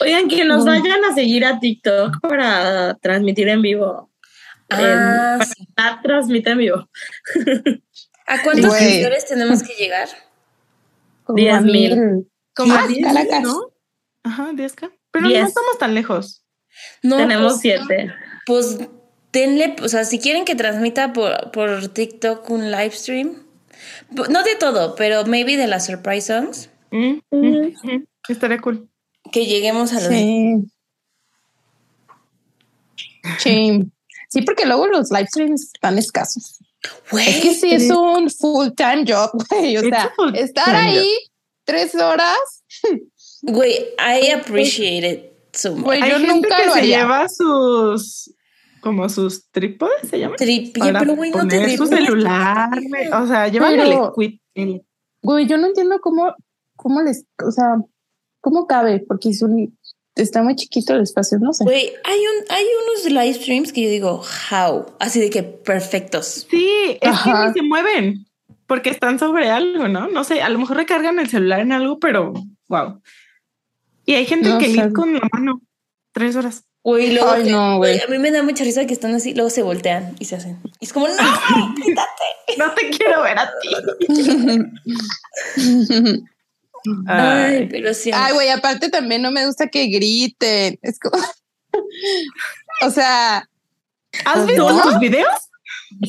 Oigan, 0.00 0.28
que 0.28 0.44
nos 0.44 0.64
vayan 0.64 1.04
a 1.04 1.14
seguir 1.14 1.44
a 1.44 1.58
TikTok 1.58 2.20
para 2.22 2.94
transmitir 3.02 3.48
en 3.48 3.60
vivo. 3.62 4.10
Ah, 4.70 5.38
En- 5.40 5.46
sí. 5.46 5.66
Transmite 6.02 6.50
en 6.50 6.58
vivo. 6.58 6.88
¿A 8.26 8.42
cuántos 8.42 8.66
Güey. 8.66 8.80
seguidores 8.80 9.26
tenemos 9.26 9.62
que 9.62 9.74
llegar? 9.74 10.08
Como 11.24 11.60
mil. 11.62 12.26
Como 12.54 12.74
Ah, 12.74 12.86
10, 12.86 13.04
Caracas. 13.04 13.42
¿no? 13.42 13.72
Ajá, 14.22 14.50
10K. 14.52 14.92
Pero 15.10 15.28
no 15.28 15.34
estamos 15.34 15.78
tan 15.78 15.94
lejos. 15.94 16.44
No, 17.02 17.16
Tenemos 17.16 17.54
pues, 17.54 17.60
siete. 17.62 18.14
Pues 18.46 18.78
denle, 19.32 19.76
o 19.82 19.88
sea, 19.88 20.04
si 20.04 20.18
quieren 20.18 20.44
que 20.44 20.54
transmita 20.54 21.12
por, 21.12 21.50
por 21.52 21.88
TikTok 21.88 22.48
un 22.50 22.70
live 22.70 22.90
stream, 22.92 23.34
no 24.10 24.42
de 24.42 24.56
todo, 24.56 24.94
pero 24.96 25.24
maybe 25.26 25.56
de 25.56 25.66
las 25.66 25.86
surprise 25.86 26.26
songs, 26.26 26.68
Mm, 26.92 27.20
mm, 27.30 27.66
mm, 27.84 28.06
Estaría 28.28 28.58
cool. 28.58 28.88
que 29.30 29.46
lleguemos 29.46 29.92
a 29.92 30.00
los... 30.00 30.08
Sí. 30.08 30.56
Sí. 33.38 33.82
Sí, 34.28 34.42
porque 34.42 34.64
luego 34.66 34.86
los 34.86 35.10
live 35.10 35.26
streams 35.28 35.70
están 35.74 35.98
escasos. 35.98 36.58
Güey, 37.10 37.28
Es 37.28 37.36
que 37.42 37.54
sí 37.54 37.72
es 37.72 37.90
un 37.90 38.30
full 38.30 38.68
time 38.76 39.04
job, 39.06 39.30
güey. 39.50 39.76
O 39.76 39.80
sea, 39.82 40.12
estar 40.34 40.74
ahí 40.74 41.08
tres 41.64 41.94
horas, 41.94 42.38
güey, 43.42 43.86
I 43.98 44.30
appreciate 44.32 45.06
it 45.08 45.32
so 45.56 45.74
much. 45.74 45.84
Güey, 45.84 46.02
Hay 46.02 46.10
yo 46.10 46.18
gente 46.18 46.34
nunca 46.34 46.56
que 46.56 46.66
lo 46.66 46.72
se 46.72 46.78
haría. 46.78 46.98
lleva 47.00 47.28
sus, 47.28 48.32
como 48.80 49.08
sus 49.08 49.48
trípodes, 49.50 50.08
¿se 50.08 50.18
llaman? 50.18 50.36
Trip, 50.36 50.76
Para 50.78 50.98
pero 51.00 51.16
güey, 51.16 51.30
no 51.30 51.46
te 51.46 51.58
poner 51.58 51.76
su 51.76 51.86
celular, 51.86 52.70
güey. 52.88 53.08
O 53.08 53.26
sea, 53.26 53.48
llevan 53.48 53.74
el 53.74 53.80
Pero- 53.88 54.12
equip. 54.16 54.40
el- 54.54 54.82
Güey, 55.22 55.46
yo 55.46 55.58
no 55.58 55.66
entiendo 55.66 56.00
cómo, 56.00 56.34
cómo 56.76 57.02
les, 57.02 57.26
o 57.44 57.50
sea, 57.50 57.76
cómo 58.40 58.66
cabe, 58.66 59.04
porque 59.06 59.28
es 59.28 59.42
un, 59.42 59.76
está 60.14 60.42
muy 60.42 60.56
chiquito 60.56 60.94
el 60.94 61.02
espacio, 61.02 61.38
no 61.38 61.52
sé. 61.52 61.64
Güey, 61.64 61.92
hay, 62.04 62.18
un, 62.20 62.44
hay 62.48 62.64
unos 62.84 63.04
live 63.24 63.34
streams 63.34 63.72
que 63.72 63.82
yo 63.84 63.90
digo, 63.90 64.22
how, 64.50 64.86
así 64.98 65.20
de 65.20 65.28
que 65.28 65.42
perfectos. 65.42 66.46
Sí, 66.50 66.96
es 67.00 67.08
Ajá. 67.10 67.42
que 67.44 67.48
ni 67.48 67.52
se 67.54 67.62
mueven 67.68 68.26
porque 68.66 68.88
están 68.88 69.18
sobre 69.18 69.50
algo, 69.50 69.88
¿no? 69.88 70.08
No 70.08 70.24
sé, 70.24 70.40
a 70.40 70.48
lo 70.48 70.58
mejor 70.58 70.78
recargan 70.78 71.18
el 71.18 71.28
celular 71.28 71.60
en 71.60 71.72
algo, 71.72 71.98
pero 71.98 72.32
wow. 72.68 73.02
Y 74.06 74.14
hay 74.14 74.24
gente 74.24 74.48
No 74.48 74.58
que 74.58 74.68
lee 74.68 74.92
con 74.94 75.12
la 75.14 75.28
mano 75.32 75.60
tres 76.12 76.34
horas. 76.36 76.64
Güey, 76.82 77.12
luego 77.12 77.30
Ay, 77.32 77.44
que- 77.44 77.50
no, 77.50 77.76
güey. 77.76 78.00
A 78.00 78.06
mí 78.08 78.18
me 78.18 78.30
da 78.30 78.42
mucha 78.42 78.64
risa 78.64 78.86
que 78.86 78.94
están 78.94 79.14
así, 79.14 79.34
luego 79.34 79.50
se 79.50 79.62
voltean 79.62 80.16
y 80.18 80.24
se 80.24 80.36
hacen. 80.36 80.58
Y 80.80 80.84
es 80.86 80.92
como, 80.92 81.08
no, 81.08 81.14
No 82.58 82.72
te 82.74 82.90
quiero 82.90 83.22
ver 83.22 83.38
a 83.38 83.50
ti. 83.60 83.68
Ay, 87.06 87.54
Ay, 87.56 87.68
pero 87.70 87.92
sí. 87.92 88.10
Ay, 88.14 88.32
güey, 88.32 88.48
aparte 88.48 88.88
también 88.88 89.20
no 89.22 89.30
me 89.30 89.44
gusta 89.46 89.66
que 89.68 89.86
griten. 89.86 90.78
Es 90.82 90.98
como, 90.98 91.22
o 92.86 92.90
sea, 92.90 93.46
¿Has 94.24 94.46
visto 94.46 94.70
¿No? 94.70 94.82
tus 94.82 94.98
videos? 94.98 95.28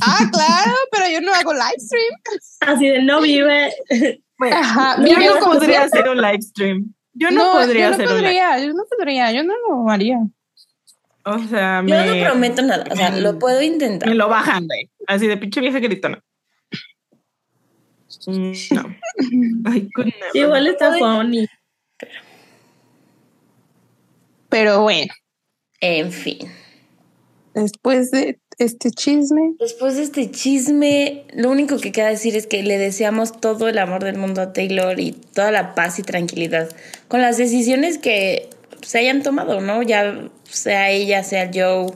ah, 0.02 0.30
claro, 0.31 0.76
pero 0.91 1.10
yo 1.10 1.22
no 1.22 1.34
hago 1.34 1.53
live 1.53 1.80
stream. 1.80 2.14
Así 2.61 2.88
de 2.88 3.03
no 3.03 3.22
vive. 3.22 3.73
Bueno, 4.38 4.56
Ajá, 4.57 4.95
yo 5.06 5.19
no 5.19 5.39
podría 5.45 5.84
hacer 5.84 6.07
un 6.10 6.18
live 6.22 6.41
stream. 6.41 6.93
Yo 7.14 7.30
no, 7.30 7.52
podría 7.52 7.84
yo 7.84 7.89
no 7.89 7.93
hacer 7.95 8.07
un 8.07 8.14
live. 8.14 8.23
podría, 8.23 8.60
yo 8.60 8.73
no 8.73 8.84
podría, 8.98 9.31
yo 9.34 9.43
no 9.43 9.53
lo 9.68 9.89
haría. 9.91 10.18
O 11.23 11.39
sea, 11.48 11.81
Yo 11.85 11.95
me, 11.95 12.06
no 12.06 12.26
prometo 12.26 12.61
nada, 12.64 12.84
o 12.91 12.95
sea, 12.95 13.15
lo 13.18 13.38
puedo 13.39 13.61
intentar. 13.61 14.10
me 14.10 14.15
lo 14.15 14.27
bajan, 14.27 14.65
güey. 14.65 14.89
Así 15.07 15.27
de 15.27 15.38
pinche 15.38 15.61
vieja 15.61 15.80
gritona. 15.80 16.19
Mm, 18.27 18.52
No. 18.72 18.95
Ay, 19.69 19.89
could 19.95 20.06
never. 20.07 20.35
Igual 20.35 20.68
está 20.68 20.93
funny. 20.98 21.48
Pero 24.49 24.81
bueno, 24.81 25.14
En 25.80 26.11
fin. 26.11 26.39
después 27.53 28.11
de 28.11 28.39
este 28.57 28.91
chisme, 28.91 29.53
Después 29.60 29.95
de 29.95 30.03
este 30.03 30.30
chisme, 30.30 31.26
lo 31.34 31.49
único 31.49 31.77
que 31.80 31.91
queda 31.91 32.10
decir 32.10 32.35
es 32.35 32.48
que 32.48 32.61
le 32.64 32.77
deseamos 32.77 33.39
todo 33.39 33.68
el 33.69 33.77
amor 33.80 34.03
del 34.03 34.18
mundo 34.18 34.41
a 34.41 34.53
Taylor 34.53 34.99
y 34.99 35.14
toda 35.14 35.52
la 35.52 35.73
paz 35.73 35.98
y 35.99 36.03
tranquilidad 36.03 36.69
con 37.07 37.22
las 37.22 37.38
decisiones 37.38 37.98
que 37.98 38.49
se 38.82 38.99
hayan 38.99 39.24
tomado, 39.24 39.62
¿no? 39.62 39.82
Ya 39.84 40.30
sea 40.44 40.90
ella, 40.90 41.24
sea 41.24 41.49
Joe, 41.53 41.94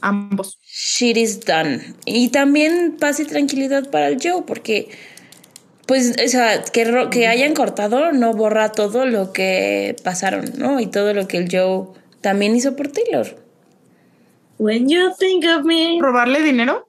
ambos. 0.00 0.58
Shit 0.62 1.16
is 1.16 1.40
done. 1.44 1.94
Y 2.04 2.28
también 2.28 2.96
paz 2.98 3.20
y 3.20 3.24
tranquilidad 3.24 3.90
para 3.90 4.08
el 4.08 4.18
Joe, 4.22 4.42
porque, 4.46 4.90
pues, 5.86 6.14
o 6.24 6.28
sea, 6.28 6.62
que, 6.62 7.08
que 7.10 7.26
hayan 7.26 7.54
cortado 7.54 8.12
no 8.12 8.32
borra 8.32 8.72
todo 8.72 9.06
lo 9.06 9.32
que 9.32 9.96
pasaron, 10.04 10.52
¿no? 10.56 10.80
Y 10.80 10.86
todo 10.86 11.14
lo 11.14 11.26
que 11.26 11.38
el 11.38 11.48
Joe 11.50 11.88
también 12.20 12.54
hizo 12.54 12.76
por 12.76 12.88
Taylor. 12.88 13.42
When 14.58 14.88
you 14.88 15.12
think 15.18 15.44
of 15.44 15.64
me, 15.64 15.98
¿Robarle 16.00 16.42
dinero? 16.42 16.88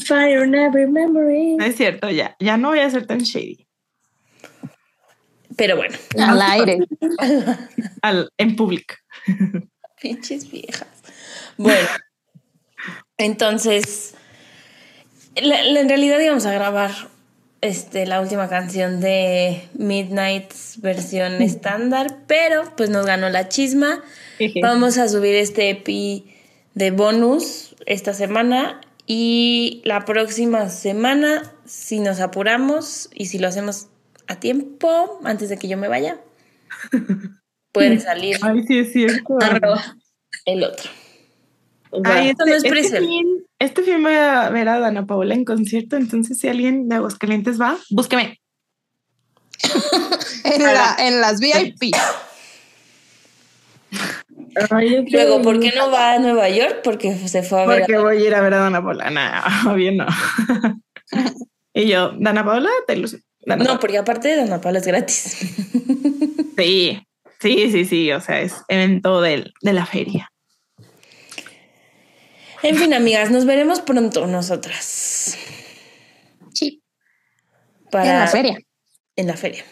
Fire 0.00 0.44
in 0.44 0.54
every 0.54 0.86
memory. 0.86 1.56
No 1.56 1.64
es 1.64 1.76
cierto, 1.76 2.10
ya. 2.10 2.36
Ya 2.40 2.56
no 2.56 2.70
voy 2.70 2.80
a 2.80 2.90
ser 2.90 3.06
tan 3.06 3.20
shady. 3.20 3.66
Pero 5.56 5.76
bueno, 5.76 5.96
Al 6.18 6.40
aire. 6.42 6.78
Al, 8.02 8.30
en 8.38 8.56
público. 8.56 8.94
pinches 10.00 10.50
viejas. 10.50 10.88
Bueno, 11.56 11.88
entonces, 13.18 14.14
la- 15.36 15.62
la- 15.64 15.80
en 15.80 15.88
realidad 15.88 16.18
íbamos 16.20 16.46
a 16.46 16.52
grabar 16.52 16.90
este, 17.60 18.06
la 18.06 18.20
última 18.20 18.48
canción 18.48 19.00
de 19.00 19.68
Midnight's 19.74 20.80
versión 20.80 21.40
estándar, 21.42 22.18
pero 22.26 22.64
pues 22.76 22.90
nos 22.90 23.06
ganó 23.06 23.28
la 23.30 23.48
chisma. 23.48 24.02
Vamos 24.60 24.98
a 24.98 25.08
subir 25.08 25.34
este 25.36 25.70
EPI 25.70 26.34
de 26.74 26.90
bonus 26.90 27.76
esta 27.86 28.14
semana 28.14 28.80
y 29.06 29.80
la 29.84 30.04
próxima 30.04 30.68
semana, 30.70 31.52
si 31.64 32.00
nos 32.00 32.18
apuramos 32.20 33.08
y 33.14 33.26
si 33.26 33.38
lo 33.38 33.46
hacemos 33.46 33.86
a 34.32 34.40
tiempo, 34.40 35.20
antes 35.24 35.48
de 35.48 35.58
que 35.58 35.68
yo 35.68 35.76
me 35.76 35.88
vaya, 35.88 36.18
puede 37.72 38.00
salir 38.00 38.38
Ay, 38.42 38.62
sí, 38.66 38.78
es 38.78 38.92
cierto. 38.92 39.38
Arroba. 39.40 39.96
el 40.44 40.64
otro. 40.64 40.90
Ay, 42.04 42.30
Esto 42.30 42.46
no 42.46 42.54
es 42.54 42.64
este, 42.64 42.80
este, 42.80 43.00
fin, 43.00 43.44
este 43.58 43.82
fin 43.82 44.02
voy 44.02 44.14
a 44.14 44.48
ver 44.48 44.68
a 44.68 44.78
Dana 44.78 45.06
Paola 45.06 45.34
en 45.34 45.44
concierto, 45.44 45.96
entonces 45.96 46.38
si 46.38 46.48
alguien 46.48 46.88
de 46.88 46.96
Aguascalientes 46.96 47.60
va, 47.60 47.76
búsqueme. 47.90 48.40
En, 50.44 50.60
la, 50.60 50.96
en 50.98 51.20
las 51.20 51.38
VIP. 51.38 51.94
Ay, 54.70 55.06
Luego, 55.08 55.40
¿por 55.40 55.60
qué 55.60 55.72
no 55.76 55.90
va 55.90 56.14
a 56.14 56.18
Nueva 56.18 56.48
York? 56.48 56.80
Porque 56.82 57.16
se 57.16 57.42
fue 57.42 57.62
a 57.62 57.66
ver. 57.66 57.78
Porque 57.80 57.98
voy 57.98 58.16
a 58.16 58.26
ir 58.26 58.34
a 58.34 58.40
ver 58.40 58.54
a 58.54 58.58
Dana 58.58 58.82
Paola. 58.82 59.08
No, 59.64 59.74
bien 59.74 59.98
no. 59.98 60.06
y 61.72 61.86
yo, 61.86 62.12
Dana 62.18 62.44
Paola, 62.44 62.70
te 62.86 62.96
lo 62.96 63.06
Dana 63.08 63.20
No, 63.46 63.80
porque 63.80 63.98
aparte 63.98 64.28
de 64.28 64.42
Ana 64.42 64.60
Paula 64.60 64.78
es 64.78 64.86
gratis. 64.86 65.36
Sí, 66.56 67.00
sí, 67.40 67.70
sí, 67.72 67.84
sí. 67.84 68.12
O 68.12 68.20
sea, 68.20 68.40
es 68.40 68.54
evento 68.68 69.20
del, 69.20 69.52
de 69.62 69.72
la 69.72 69.84
feria. 69.86 70.30
En 72.62 72.76
fin, 72.76 72.94
amigas, 72.94 73.30
nos 73.32 73.46
veremos 73.46 73.80
pronto 73.80 74.26
nosotras. 74.28 75.36
Sí. 76.52 76.82
Para, 77.90 78.12
En 78.12 78.18
la 78.20 78.26
feria. 78.28 78.58
En 79.16 79.26
la 79.26 79.36
feria. 79.36 79.64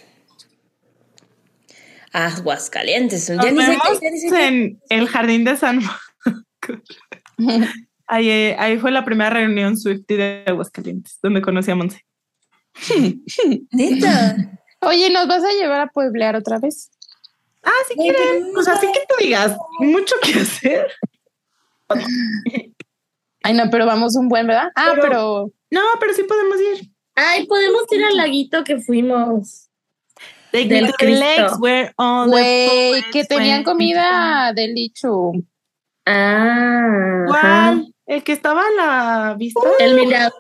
Aguascalientes. 2.13 3.29
Ya 3.29 3.35
Nos 3.37 3.53
ni 3.53 3.61
sé 3.63 3.69
vemos 3.71 3.85
qué, 4.01 4.07
ya 4.07 4.11
ni 4.11 4.19
sé 4.19 4.31
qué. 4.31 4.47
en 4.47 4.81
el 4.89 5.07
jardín 5.09 5.45
de 5.45 5.57
San 5.57 5.77
Marcos. 5.81 6.83
Ahí, 8.13 8.29
eh, 8.29 8.57
ahí 8.59 8.77
fue 8.77 8.91
la 8.91 9.05
primera 9.05 9.31
reunión 9.31 9.77
Swifty 9.77 10.17
de 10.17 10.43
Aguascalientes, 10.45 11.21
donde 11.23 11.41
conocí 11.41 11.71
a 11.71 11.77
Monse. 11.77 12.05
Neta. 13.73 14.37
Oye, 14.83 15.11
¿nos 15.11 15.27
vas 15.29 15.45
a 15.45 15.53
llevar 15.53 15.81
a 15.81 15.87
pueblear 15.89 16.37
otra 16.37 16.59
vez? 16.59 16.91
Ah, 17.63 17.71
si 17.89 17.95
Ay, 18.01 18.09
quieren. 18.11 18.53
Pues 18.55 18.67
así 18.69 18.87
que 18.93 19.01
tú 19.09 19.15
digas, 19.19 19.57
mucho 19.81 20.15
que 20.23 20.41
hacer. 20.41 20.89
Ay, 23.43 23.55
no, 23.55 23.65
pero 23.71 23.87
vamos 23.87 24.17
un 24.17 24.29
buen, 24.29 24.47
¿verdad? 24.47 24.71
Ah, 24.77 24.91
Pero- 24.95 25.03
pero 25.03 25.53
No, 25.71 25.81
pero 25.99 26.13
sí 26.15 26.23
podemos 26.25 26.57
ir. 26.61 26.91
Ay, 27.15 27.47
podemos 27.47 27.83
ir 27.91 28.05
al 28.05 28.17
laguito 28.17 28.65
que 28.65 28.79
fuimos. 28.81 29.69
They 30.53 30.67
Del 30.67 30.87
the 30.89 30.93
Cristo. 30.95 31.25
legs 31.25 31.53
were 31.61 31.93
on 31.97 32.31
the 32.31 32.33
güey, 32.33 33.11
que 33.13 33.25
tenían 33.25 33.63
comida 33.63 34.53
de 34.55 34.67
licho. 34.69 35.33
Ah, 36.07 37.25
ajá. 37.29 37.73
¿Cuál? 37.73 37.95
¿El 38.07 38.25
que 38.25 38.33
estaba 38.33 38.63
a 38.67 38.71
la 39.29 39.35
vista? 39.39 39.61
El 39.79 39.95
mirador. 39.95 40.33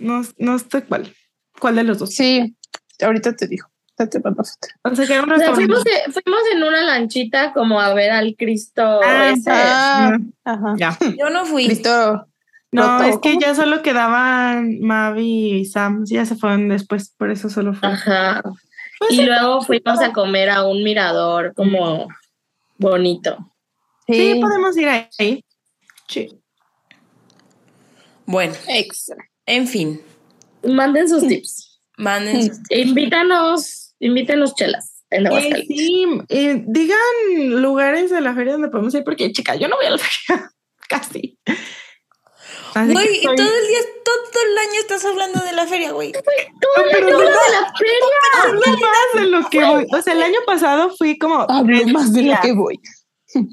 No, 0.00 0.22
no 0.38 0.58
sé 0.58 0.84
cuál. 0.84 1.12
¿Cuál 1.60 1.76
de 1.76 1.84
los 1.84 1.98
dos? 1.98 2.10
Sí, 2.14 2.54
ahorita 3.02 3.34
te 3.34 3.46
digo. 3.46 3.66
Ya 3.98 4.06
te 4.06 4.20
mando 4.20 4.44
foto. 4.44 4.68
O 4.82 4.94
sea, 4.94 5.06
que 5.06 5.14
era 5.14 5.22
un 5.22 5.32
O 5.32 5.38
sea, 5.38 5.54
fuimos, 5.54 5.82
de- 5.82 6.12
fuimos 6.12 6.40
en 6.52 6.62
una 6.62 6.82
lanchita 6.82 7.52
como 7.54 7.80
a 7.80 7.94
ver 7.94 8.10
al 8.10 8.34
Cristo 8.36 9.00
Ah, 9.02 9.30
ese. 9.34 9.50
Ah, 9.50 10.18
ajá. 10.44 10.74
Ya. 10.76 10.98
Yo 11.18 11.30
no 11.30 11.46
fui. 11.46 11.66
Listo. 11.66 12.26
No, 12.72 12.98
Roto. 12.98 13.04
es 13.04 13.18
que 13.20 13.38
ya 13.40 13.54
solo 13.54 13.80
quedaban 13.80 14.80
Mavi 14.80 15.60
y 15.60 15.64
Sam. 15.64 16.04
Ya 16.04 16.26
se 16.26 16.36
fueron 16.36 16.68
después, 16.68 17.14
por 17.16 17.30
eso 17.30 17.48
solo 17.48 17.72
fue. 17.72 17.88
Ajá. 17.88 18.42
Pues 18.98 19.12
Y 19.12 19.24
luego 19.24 19.62
fuimos 19.62 19.98
a 20.00 20.12
comer 20.12 20.50
a 20.50 20.64
un 20.66 20.82
mirador 20.82 21.54
como 21.54 22.08
bonito. 22.76 23.38
Sí, 24.06 24.34
Sí. 24.34 24.40
podemos 24.42 24.76
ir 24.76 24.88
ahí. 24.88 25.42
Sí. 26.06 26.38
Bueno, 28.26 28.54
Extra. 28.68 29.16
En 29.46 29.66
fin. 29.66 30.00
Manden 30.62 31.08
sus 31.08 31.26
tips. 31.26 31.80
Manden 31.98 32.48
sus- 32.48 32.58
Invítanos, 32.70 33.94
invítenos 34.00 34.54
chelas 34.54 35.02
en 35.10 35.26
Eh, 35.28 35.64
sí, 35.68 36.04
eh, 36.28 36.62
digan 36.66 37.60
lugares 37.62 38.10
de 38.10 38.20
la 38.20 38.34
feria 38.34 38.52
donde 38.54 38.68
podemos 38.68 38.92
ir, 38.94 39.04
porque 39.04 39.30
chica, 39.32 39.54
yo 39.56 39.68
no 39.68 39.76
voy 39.76 39.86
a 39.86 39.90
la 39.90 39.98
feria 39.98 40.50
casi. 40.88 41.38
Así 42.74 42.92
Güey, 42.92 43.20
y 43.20 43.22
soy- 43.22 43.36
todo 43.36 43.46
el 43.46 43.68
día, 43.68 43.78
todo 44.04 44.42
el 44.50 44.58
año 44.58 44.80
estás 44.80 45.04
hablando 45.06 45.40
de 45.40 45.52
la 45.52 45.66
feria, 45.66 45.92
güey. 45.92 46.12
No, 46.12 46.18
pero 46.92 47.08
no, 47.08 47.16
¡Habla 47.16 47.30
de 47.30 47.50
la 47.52 47.72
feria! 47.78 48.42
hablo 48.42 48.60
más 48.78 49.22
de 49.22 49.26
lo 49.28 49.48
que 49.48 49.64
voy. 49.64 49.86
O 49.96 50.02
sea, 50.02 50.12
el 50.12 50.22
año 50.22 50.40
pasado 50.44 50.94
fui 50.96 51.16
como 51.18 51.46
Hablo 51.48 51.86
más 51.88 52.12
de 52.12 52.22
lo 52.24 52.34
que 52.42 52.52
voy. 52.52 52.78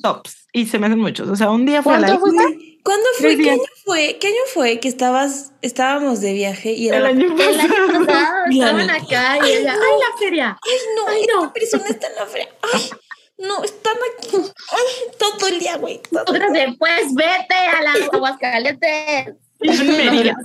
tops 0.02 0.48
y 0.52 0.66
se 0.66 0.78
me 0.80 0.88
hacen 0.88 1.00
muchos. 1.00 1.30
O 1.30 1.36
sea, 1.38 1.52
un 1.52 1.66
día 1.66 1.82
fue 1.82 1.96
a 1.96 2.00
la 2.00 2.08
¿Cuánto 2.18 2.26
fuiste? 2.26 2.73
¿Cuándo 2.84 3.06
fue? 3.18 3.38
¿Qué 3.38 3.50
año 3.52 3.62
fue? 3.86 4.18
¿Qué 4.20 4.28
año 4.28 4.36
fue 4.54 4.80
que 4.80 4.88
estabas, 4.90 5.54
estábamos 5.62 6.20
de 6.22 6.34
viaje 6.34 6.74
y 6.74 6.90
era 6.90 6.98
el 6.98 7.04
la- 7.04 7.10
año 7.10 7.26
El 7.42 7.60
año 7.60 7.68
pasado. 7.70 8.06
pasado 8.06 8.46
estaban 8.52 8.90
acá 8.90 9.38
y 9.48 9.52
ella, 9.52 9.74
¡ay, 9.74 10.00
la 10.00 10.18
feria! 10.18 10.58
Ay, 10.62 10.78
no, 10.98 11.08
Ay, 11.08 11.22
esta 11.22 11.34
no. 11.34 11.54
persona 11.54 11.86
está 11.88 12.08
en 12.08 12.16
la 12.16 12.26
feria. 12.26 12.50
Ay, 12.74 12.90
no, 13.38 13.64
están 13.64 13.96
aquí. 14.18 14.28
Ay, 14.38 15.12
todo 15.18 15.48
el 15.48 15.60
día, 15.60 15.78
güey. 15.78 16.02
todo- 16.12 16.24
Otra 16.28 16.50
vez, 16.52 16.70
pues 16.78 17.14
vete 17.16 17.56
a 17.56 17.82
las 17.84 18.14
Aguascalientes. 18.14 19.34
En 19.62 19.88
Mérida. 19.88 20.36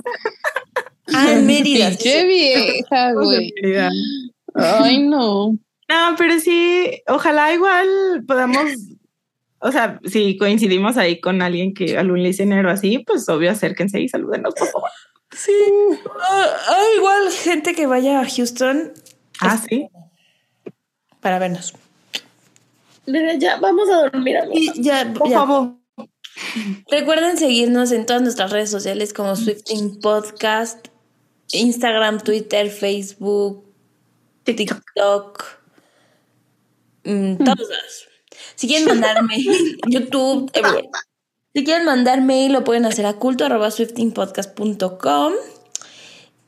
Ah, 1.13 1.31
en 1.33 1.45
Mérida. 1.45 1.91
Qué 2.01 2.23
vieja, 2.25 3.11
güey. 3.13 3.53
Ay, 4.55 4.99
no. 4.99 5.57
No, 5.89 6.15
pero 6.17 6.39
sí, 6.39 7.01
ojalá 7.07 7.51
igual 7.53 8.23
podamos, 8.27 8.63
o 9.59 9.71
sea, 9.71 9.99
si 10.05 10.37
coincidimos 10.37 10.97
ahí 10.97 11.19
con 11.19 11.41
alguien 11.41 11.73
que 11.73 11.97
algún 11.97 12.23
listener 12.23 12.65
o 12.65 12.71
así, 12.71 12.99
pues 12.99 13.27
obvio 13.29 13.51
acérquense 13.51 13.99
y 13.99 14.09
salúdenos, 14.09 14.53
por 14.55 14.67
favor. 14.67 14.89
Sí. 15.31 15.51
Igual 16.97 17.31
gente 17.31 17.75
que 17.75 17.85
vaya 17.85 18.19
a 18.21 18.27
Houston 18.29 18.93
Ah, 19.41 19.57
sí. 19.57 19.87
para 21.21 21.39
vernos. 21.39 21.73
Mira, 23.05 23.33
ya 23.35 23.57
vamos 23.57 23.89
a 23.89 24.01
dormir, 24.09 24.37
amiga. 24.37 24.73
Y 24.75 24.81
ya, 24.81 25.11
Por 25.13 25.29
ya. 25.29 25.39
favor. 25.39 25.75
Recuerden 26.89 27.37
seguirnos 27.37 27.91
en 27.91 28.05
todas 28.05 28.21
nuestras 28.21 28.51
redes 28.51 28.69
sociales 28.71 29.13
como 29.13 29.35
Swifting 29.35 29.99
Podcast, 29.99 30.87
Instagram, 31.51 32.19
Twitter, 32.21 32.69
Facebook, 32.69 33.65
TikTok, 34.43 35.43
mm, 37.03 37.35
todos 37.37 37.69
lados. 37.69 38.08
Si 38.59 38.67
quieren 38.67 38.87
mandar 38.89 39.23
mail, 39.23 39.79
YouTube, 39.87 40.51
everywhere. 40.53 40.89
Si 41.55 41.63
quieren 41.63 41.85
mandar 41.85 42.19
mail, 42.19 42.51
lo 42.51 42.65
pueden 42.65 42.85
hacer 42.85 43.05
a 43.05 43.13
culto.swiftingpodcast.com. 43.13 45.33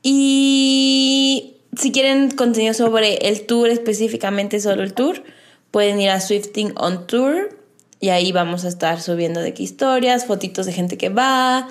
Y 0.02 1.54
si 1.74 1.90
quieren 1.90 2.30
contenido 2.32 2.74
sobre 2.74 3.14
el 3.28 3.46
tour, 3.46 3.70
específicamente 3.70 4.60
solo 4.60 4.82
el 4.82 4.92
tour, 4.92 5.24
pueden 5.70 6.02
ir 6.02 6.10
a 6.10 6.20
Swifting 6.20 6.74
on 6.76 7.06
Tour. 7.06 7.58
Y 7.98 8.10
ahí 8.10 8.30
vamos 8.30 8.66
a 8.66 8.68
estar 8.68 9.00
subiendo 9.00 9.40
de 9.40 9.54
qué 9.54 9.62
historias, 9.62 10.26
fotitos 10.26 10.66
de 10.66 10.74
gente 10.74 10.98
que 10.98 11.08
va, 11.08 11.66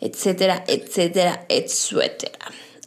etcétera, 0.00 0.64
etcétera, 0.68 1.44
etcétera. 1.50 2.38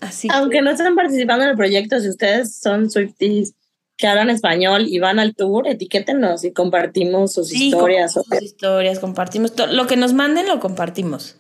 Así 0.02 0.28
que- 0.28 0.34
Aunque 0.34 0.64
no 0.64 0.72
estén 0.72 0.96
participando 0.96 1.44
en 1.44 1.52
el 1.52 1.56
proyecto, 1.56 2.00
si 2.00 2.10
ustedes 2.10 2.56
son 2.56 2.90
Swifties 2.90 3.54
que 3.98 4.08
hablan 4.08 4.30
español 4.30 4.86
y 4.88 5.00
van 5.00 5.20
al 5.20 5.36
tour, 5.36 5.68
etiquétenos 5.68 6.44
y 6.44 6.52
compartimos 6.52 7.34
sus 7.34 7.50
Sí, 7.50 7.68
historias. 7.68 8.14
compartimos 8.14 8.44
historias, 8.44 9.00
compartimos 9.00 9.56
to- 9.56 9.68
lo 9.68 9.88
que 9.88 9.96
nos 9.96 10.14
manden, 10.14 10.48
lo 10.48 10.60
compartimos. 10.60 11.36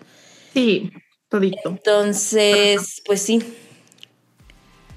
Sí, 0.53 0.91
todito. 1.30 1.69
Entonces, 1.69 3.02
pues 3.06 3.22
sí. 3.22 3.44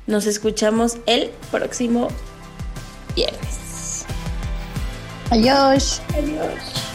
Nos 0.07 0.27
escuchamos 0.27 0.99
el 1.07 1.31
próximo 1.51 2.09
viernes. 3.17 4.05
Adiós. 5.31 6.01
Adiós. 6.17 6.88